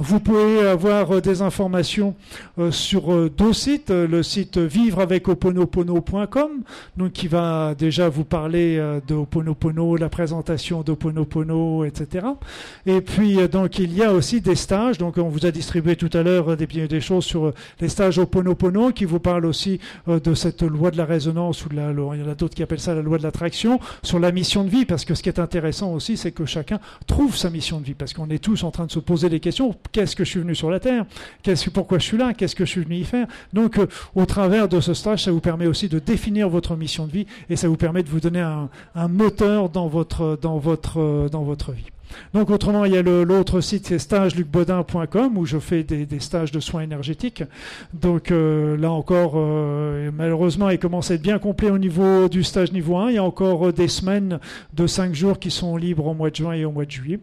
vous 0.01 0.19
pouvez 0.19 0.65
avoir 0.65 1.11
euh, 1.11 1.21
des 1.21 1.41
informations 1.41 2.15
euh, 2.57 2.71
sur 2.71 3.13
euh, 3.13 3.29
deux 3.29 3.53
sites. 3.53 3.89
Le 3.89 4.23
site 4.23 4.57
vivreavecOponopono.com, 4.57 6.49
donc 6.97 7.11
qui 7.11 7.27
va 7.27 7.75
déjà 7.75 8.07
vous 8.07 8.23
parler 8.23 8.77
de 9.07 9.15
Oponopono, 9.15 9.95
la 9.95 10.09
présentation 10.09 10.81
d'Oponopono, 10.81 11.85
etc. 11.85 12.27
Et 12.85 13.01
puis 13.01 13.37
donc 13.47 13.79
il 13.79 13.93
y 13.93 14.03
a 14.03 14.13
aussi 14.13 14.41
des 14.41 14.55
stages. 14.55 14.97
Donc 14.97 15.17
on 15.17 15.29
vous 15.29 15.45
a 15.45 15.51
distribué 15.51 15.95
tout 15.95 16.09
à 16.13 16.23
l'heure 16.23 16.55
des, 16.55 16.67
des 16.67 17.01
choses 17.01 17.25
sur 17.25 17.53
les 17.79 17.89
stages 17.89 18.19
Oponopono 18.19 18.91
qui 18.91 19.05
vous 19.05 19.19
parlent 19.19 19.45
aussi 19.45 19.79
de 20.07 20.33
cette 20.33 20.61
loi 20.61 20.91
de 20.91 20.97
la 20.97 21.05
résonance 21.05 21.65
ou 21.65 21.69
de 21.69 21.75
la, 21.75 21.91
il 21.91 22.21
y 22.21 22.23
en 22.23 22.29
a 22.29 22.35
d'autres 22.35 22.55
qui 22.55 22.63
appellent 22.63 22.79
ça 22.79 22.93
la 22.93 23.01
loi 23.01 23.17
de 23.17 23.23
l'attraction 23.23 23.79
sur 24.03 24.19
la 24.19 24.31
mission 24.31 24.63
de 24.63 24.69
vie. 24.69 24.85
Parce 24.85 25.05
que 25.05 25.15
ce 25.15 25.23
qui 25.23 25.29
est 25.29 25.39
intéressant 25.39 25.93
aussi, 25.93 26.17
c'est 26.17 26.31
que 26.31 26.45
chacun 26.45 26.79
trouve 27.07 27.35
sa 27.35 27.49
mission 27.49 27.79
de 27.79 27.85
vie. 27.85 27.95
Parce 27.95 28.13
qu'on 28.13 28.29
est 28.29 28.43
tous 28.43 28.63
en 28.63 28.71
train 28.71 28.85
de 28.85 28.91
se 28.91 28.99
poser 28.99 29.29
des 29.29 29.39
questions 29.39 29.75
qu'est-ce 29.91 30.15
que 30.15 30.23
je 30.23 30.29
suis 30.29 30.39
venu 30.39 30.55
sur 30.55 30.69
la 30.69 30.79
Terre, 30.79 31.05
pourquoi 31.73 31.99
je 31.99 32.03
suis 32.03 32.17
là, 32.17 32.33
qu'est-ce 32.33 32.55
que 32.55 32.65
je 32.65 32.71
suis 32.71 32.81
venu 32.81 32.95
y 32.95 33.03
faire? 33.03 33.27
Donc, 33.53 33.77
euh, 33.77 33.87
au 34.15 34.25
travers 34.25 34.67
de 34.67 34.79
ce 34.79 34.93
stage, 34.93 35.23
ça 35.23 35.31
vous 35.31 35.39
permet 35.39 35.67
aussi 35.67 35.89
de 35.89 35.99
définir 35.99 36.49
votre 36.49 36.75
mission 36.75 37.07
de 37.07 37.11
vie 37.11 37.27
et 37.49 37.55
ça 37.55 37.67
vous 37.67 37.77
permet 37.77 38.03
de 38.03 38.09
vous 38.09 38.19
donner 38.19 38.41
un, 38.41 39.07
moteur 39.07 39.69
dans 39.69 39.87
votre, 39.87 40.37
dans, 40.41 40.57
votre, 40.57 41.29
dans 41.31 41.43
votre 41.43 41.71
vie. 41.71 41.85
Donc 42.33 42.49
autrement, 42.49 42.85
il 42.85 42.93
y 42.93 42.97
a 42.97 43.01
l'autre 43.01 43.61
site, 43.61 43.87
c'est 43.87 43.99
stagelucbaudin.com 43.99 45.37
où 45.37 45.45
je 45.45 45.59
fais 45.59 45.83
des, 45.83 46.19
stages 46.19 46.51
de 46.51 46.59
soins 46.59 46.81
énergétiques. 46.81 47.43
Donc 47.93 48.31
euh, 48.31 48.77
là 48.77 48.91
encore, 48.91 49.33
euh, 49.35 50.09
malheureusement, 50.13 50.69
il 50.69 50.79
commence 50.79 51.11
à 51.11 51.15
être 51.15 51.21
bien 51.21 51.39
complet 51.39 51.69
au 51.69 51.77
niveau 51.77 52.27
du 52.27 52.43
stage 52.43 52.71
niveau 52.71 52.97
1. 52.97 53.09
Il 53.09 53.15
y 53.15 53.17
a 53.17 53.23
encore 53.23 53.71
des 53.73 53.87
semaines 53.87 54.39
de 54.73 54.87
5 54.87 55.13
jours 55.13 55.39
qui 55.39 55.51
sont 55.51 55.77
libres 55.77 56.07
au 56.07 56.13
mois 56.13 56.29
de 56.29 56.35
juin 56.35 56.53
et 56.53 56.65
au 56.65 56.71
mois 56.71 56.85
de 56.85 56.91
juillet. 56.91 57.19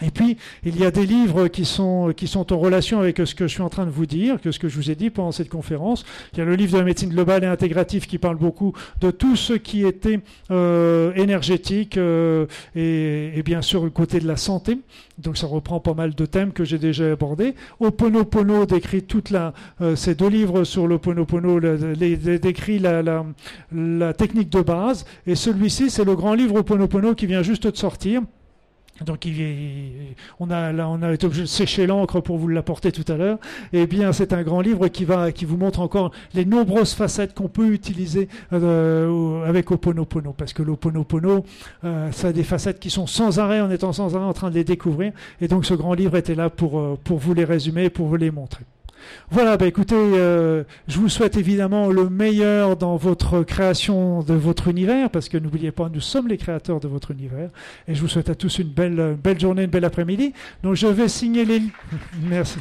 Et 0.00 0.10
puis, 0.10 0.36
il 0.64 0.78
y 0.78 0.84
a 0.84 0.90
des 0.90 1.06
livres 1.06 1.48
qui 1.48 1.64
sont, 1.64 2.12
qui 2.16 2.26
sont 2.26 2.52
en 2.52 2.58
relation 2.58 2.98
avec 3.00 3.18
ce 3.18 3.34
que 3.34 3.46
je 3.46 3.52
suis 3.52 3.62
en 3.62 3.68
train 3.68 3.84
de 3.84 3.90
vous 3.90 4.06
dire, 4.06 4.40
que 4.40 4.50
ce 4.50 4.58
que 4.58 4.68
je 4.68 4.76
vous 4.76 4.90
ai 4.90 4.94
dit 4.94 5.10
pendant 5.10 5.32
cette 5.32 5.50
conférence. 5.50 6.04
Il 6.32 6.38
y 6.38 6.42
a 6.42 6.44
le 6.44 6.54
livre 6.56 6.72
de 6.72 6.78
la 6.78 6.84
médecine 6.84 7.10
globale 7.10 7.44
et 7.44 7.46
intégrative 7.46 8.06
qui 8.06 8.18
parle 8.18 8.36
beaucoup 8.36 8.72
de 9.00 9.10
tout 9.10 9.36
ce 9.36 9.52
qui 9.52 9.84
était 9.84 10.20
euh, 10.50 11.12
énergétique 11.14 11.98
euh, 11.98 12.46
et, 12.74 13.32
et, 13.36 13.42
bien 13.42 13.62
sûr 13.62 13.84
le 13.84 13.90
côté 13.90 14.18
de 14.18 14.26
la 14.26 14.36
santé. 14.36 14.78
Donc 15.18 15.36
ça 15.36 15.46
reprend 15.46 15.78
pas 15.78 15.94
mal 15.94 16.14
de 16.14 16.26
thèmes 16.26 16.52
que 16.52 16.64
j'ai 16.64 16.78
déjà 16.78 17.12
abordés. 17.12 17.54
Oponopono 17.78 18.66
décrit 18.66 19.02
toute 19.02 19.30
la, 19.30 19.52
euh, 19.80 19.94
ces 19.94 20.14
deux 20.14 20.28
livres 20.28 20.64
sur 20.64 20.86
l'Oponopono 20.86 21.60
décrit 21.60 22.78
la, 22.78 23.02
la, 23.02 23.24
la 23.72 24.12
technique 24.14 24.48
de 24.48 24.62
base. 24.62 25.04
Et 25.26 25.34
celui-ci, 25.34 25.90
c'est 25.90 26.04
le 26.04 26.16
grand 26.16 26.34
livre 26.34 26.56
Oponopono 26.56 27.14
qui 27.14 27.26
vient 27.26 27.42
juste 27.42 27.66
de 27.66 27.76
sortir. 27.76 28.22
Donc 29.00 29.26
on, 30.38 30.50
a, 30.50 31.12
été 31.12 31.26
obligé 31.26 31.42
de 31.42 31.46
sécher 31.46 31.86
l'encre 31.86 32.20
pour 32.20 32.36
vous 32.36 32.48
l'apporter 32.48 32.92
tout 32.92 33.10
à 33.10 33.16
l'heure. 33.16 33.38
Eh 33.72 33.86
bien, 33.86 34.12
c'est 34.12 34.32
un 34.32 34.42
grand 34.42 34.60
livre 34.60 34.88
qui, 34.88 35.04
va, 35.04 35.32
qui 35.32 35.44
vous 35.44 35.56
montre 35.56 35.80
encore 35.80 36.12
les 36.34 36.44
nombreuses 36.44 36.92
facettes 36.92 37.34
qu'on 37.34 37.48
peut 37.48 37.72
utiliser 37.72 38.28
euh, 38.52 39.44
avec 39.44 39.70
Oponopono. 39.70 40.32
Parce 40.32 40.52
que 40.52 40.62
l'Oponopono, 40.62 41.44
euh, 41.84 42.12
ça 42.12 42.28
a 42.28 42.32
des 42.32 42.44
facettes 42.44 42.80
qui 42.80 42.90
sont 42.90 43.06
sans 43.06 43.38
arrêt, 43.38 43.60
en 43.60 43.70
étant 43.70 43.92
sans 43.92 44.14
arrêt 44.14 44.24
en 44.24 44.34
train 44.34 44.50
de 44.50 44.54
les 44.54 44.64
découvrir. 44.64 45.12
Et 45.40 45.48
donc 45.48 45.64
ce 45.64 45.74
grand 45.74 45.94
livre 45.94 46.16
était 46.16 46.34
là 46.34 46.50
pour, 46.50 46.78
euh, 46.78 46.98
pour 47.02 47.18
vous 47.18 47.34
les 47.34 47.44
résumer, 47.44 47.90
pour 47.90 48.06
vous 48.06 48.16
les 48.16 48.30
montrer. 48.30 48.64
Voilà, 49.30 49.56
bah 49.56 49.66
écoutez, 49.66 49.96
euh, 49.96 50.64
je 50.88 50.98
vous 50.98 51.08
souhaite 51.08 51.36
évidemment 51.36 51.88
le 51.88 52.08
meilleur 52.08 52.76
dans 52.76 52.96
votre 52.96 53.42
création 53.42 54.22
de 54.22 54.34
votre 54.34 54.68
univers, 54.68 55.10
parce 55.10 55.28
que 55.28 55.38
n'oubliez 55.38 55.72
pas, 55.72 55.88
nous 55.92 56.00
sommes 56.00 56.28
les 56.28 56.38
créateurs 56.38 56.80
de 56.80 56.88
votre 56.88 57.10
univers. 57.10 57.50
Et 57.88 57.94
je 57.94 58.00
vous 58.00 58.08
souhaite 58.08 58.30
à 58.30 58.34
tous 58.34 58.58
une 58.58 58.68
belle, 58.68 59.16
belle 59.22 59.40
journée, 59.40 59.64
une 59.64 59.70
belle 59.70 59.84
après-midi. 59.84 60.32
Donc 60.62 60.74
je 60.74 60.86
vais 60.86 61.08
signer 61.08 61.44
les... 61.44 61.62
Merci. 62.22 62.58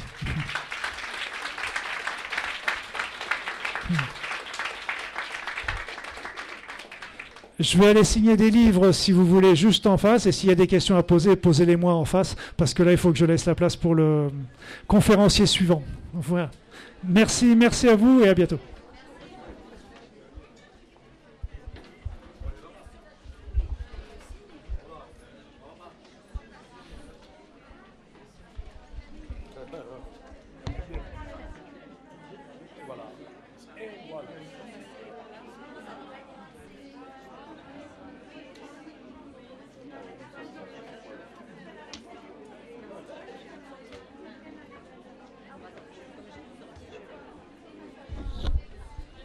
Je 7.61 7.77
vais 7.77 7.87
aller 7.87 8.03
signer 8.03 8.37
des 8.37 8.49
livres 8.49 8.91
si 8.91 9.11
vous 9.11 9.25
voulez 9.25 9.55
juste 9.55 9.85
en 9.85 9.97
face 9.97 10.25
et 10.25 10.31
s'il 10.31 10.49
y 10.49 10.51
a 10.51 10.55
des 10.55 10.67
questions 10.67 10.97
à 10.97 11.03
poser, 11.03 11.35
posez-les 11.35 11.75
moi 11.75 11.93
en 11.93 12.05
face 12.05 12.35
parce 12.57 12.73
que 12.73 12.81
là 12.81 12.91
il 12.91 12.97
faut 12.97 13.11
que 13.11 13.17
je 13.19 13.25
laisse 13.25 13.45
la 13.45 13.53
place 13.53 13.75
pour 13.75 13.93
le 13.93 14.29
conférencier 14.87 15.45
suivant. 15.45 15.83
Voilà. 16.13 16.49
Merci, 17.03 17.55
merci 17.55 17.87
à 17.87 17.95
vous 17.95 18.21
et 18.23 18.29
à 18.29 18.33
bientôt. 18.33 18.59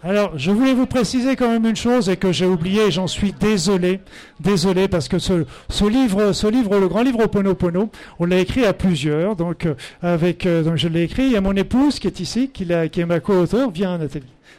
Alors, 0.08 0.38
je 0.38 0.52
voulais 0.52 0.72
vous 0.72 0.86
préciser 0.86 1.34
quand 1.34 1.50
même 1.50 1.66
une 1.66 1.74
chose 1.74 2.08
et 2.08 2.16
que 2.16 2.30
j'ai 2.30 2.46
oublié, 2.46 2.92
j'en 2.92 3.08
suis 3.08 3.32
désolé, 3.32 3.98
désolé 4.38 4.86
parce 4.86 5.08
que 5.08 5.18
ce, 5.18 5.44
livre, 5.84 6.30
ce 6.30 6.46
livre, 6.46 6.78
le 6.78 6.86
grand 6.86 7.02
livre 7.02 7.24
Oponopono, 7.24 7.90
on 8.20 8.26
l'a 8.26 8.38
écrit 8.38 8.64
à 8.64 8.72
plusieurs. 8.72 9.34
Donc, 9.34 9.66
euh, 9.66 9.74
avec, 10.02 10.46
euh, 10.46 10.62
donc 10.62 10.76
je 10.76 10.86
l'ai 10.86 11.02
écrit. 11.02 11.34
A 11.34 11.40
mon 11.40 11.56
épouse 11.56 11.98
qui 11.98 12.06
est 12.06 12.20
ici, 12.20 12.50
qui, 12.50 12.70
est 12.70 13.04
ma 13.04 13.18
co-auteur. 13.18 13.72
Viens, 13.72 13.98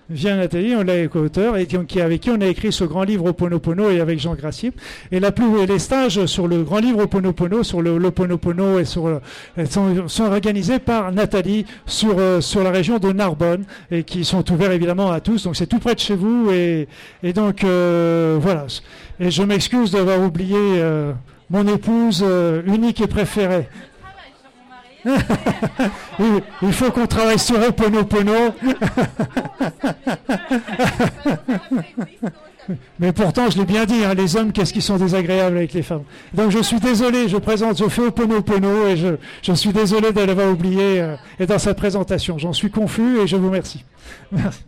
Vient 0.10 0.38
Nathalie, 0.38 0.74
on 0.74 0.84
l'a 0.84 1.06
co-auteur, 1.08 1.58
et 1.58 1.66
qui, 1.66 2.00
avec 2.00 2.22
qui 2.22 2.30
on 2.30 2.40
a 2.40 2.48
écrit 2.48 2.72
ce 2.72 2.86
grand 2.86 3.04
livre 3.04 3.26
Oponopono 3.26 3.90
et 3.90 4.00
avec 4.00 4.20
Jean 4.20 4.36
Gracier. 4.36 4.72
Et 5.12 5.20
la 5.20 5.34
plus, 5.34 5.66
les 5.66 5.80
stages 5.80 6.26
sur 6.28 6.48
le 6.48 6.64
grand 6.64 6.80
livre 6.80 7.04
Oponopono, 7.04 7.62
sur 7.64 7.82
le 7.82 7.98
l'Oponopono 7.98 8.80
et 8.80 8.86
sur 8.86 9.20
sont, 9.70 10.08
sont, 10.08 10.24
organisés 10.24 10.80
par 10.80 11.12
Nathalie 11.12 11.66
sur 11.86 12.16
euh, 12.20 12.40
sur 12.40 12.64
la 12.64 12.72
région 12.72 13.00
de 13.00 13.12
Narbonne 13.12 13.66
et 13.92 14.04
qui 14.04 14.24
sont 14.24 14.50
ouverts 14.52 14.72
évidemment 14.72 15.12
à 15.12 15.20
tous. 15.20 15.44
Donc 15.44 15.58
c'est 15.58 15.68
tout 15.68 15.80
près 15.80 15.94
de 15.94 16.00
chez 16.00 16.16
vous 16.16 16.52
et, 16.52 16.88
et 17.22 17.34
donc 17.34 17.66
euh, 17.66 18.38
voilà. 18.40 18.66
Et 19.20 19.30
je 19.30 19.44
m'excuse 19.44 19.92
d'avoir 19.92 20.22
oublié 20.22 20.56
euh, 20.58 21.12
mon 21.50 21.68
épouse 21.68 22.26
unique 22.66 23.02
et 23.02 23.08
préférée. 23.08 23.68
Il 26.62 26.74
faut 26.74 26.92
qu'on 26.92 27.08
travaille 27.08 27.40
sur 27.40 27.62
Oponopono. 27.62 28.32
Mais 33.00 33.14
pourtant, 33.14 33.50
je 33.50 33.58
l'ai 33.58 33.66
bien 33.66 33.86
dit, 33.86 34.04
hein, 34.04 34.14
les 34.14 34.36
hommes, 34.36 34.52
qu'est-ce 34.52 34.74
qu'ils 34.74 34.82
sont 34.82 34.98
désagréables 34.98 35.56
avec 35.56 35.74
les 35.74 35.84
femmes. 35.84 36.04
Donc 36.34 36.52
je 36.52 36.60
suis 36.60 36.80
désolé, 36.80 37.30
je 37.30 37.38
présente, 37.38 37.78
je 37.78 37.88
fais 37.88 38.02
Oponopono 38.02 38.88
et 38.88 38.98
je, 38.98 39.54
suis 39.54 39.72
désolé 39.72 40.12
de 40.12 40.22
l'avoir 40.22 40.52
oublié 40.52 41.02
euh, 41.02 41.16
et 41.40 41.46
dans 41.46 41.60
cette 41.60 41.78
présentation. 41.78 42.38
J'en 42.38 42.54
suis 42.54 42.70
confus 42.70 43.20
et 43.20 43.28
je 43.28 43.38
vous 43.38 43.48
remercie. 43.48 43.86
Merci. 44.32 44.67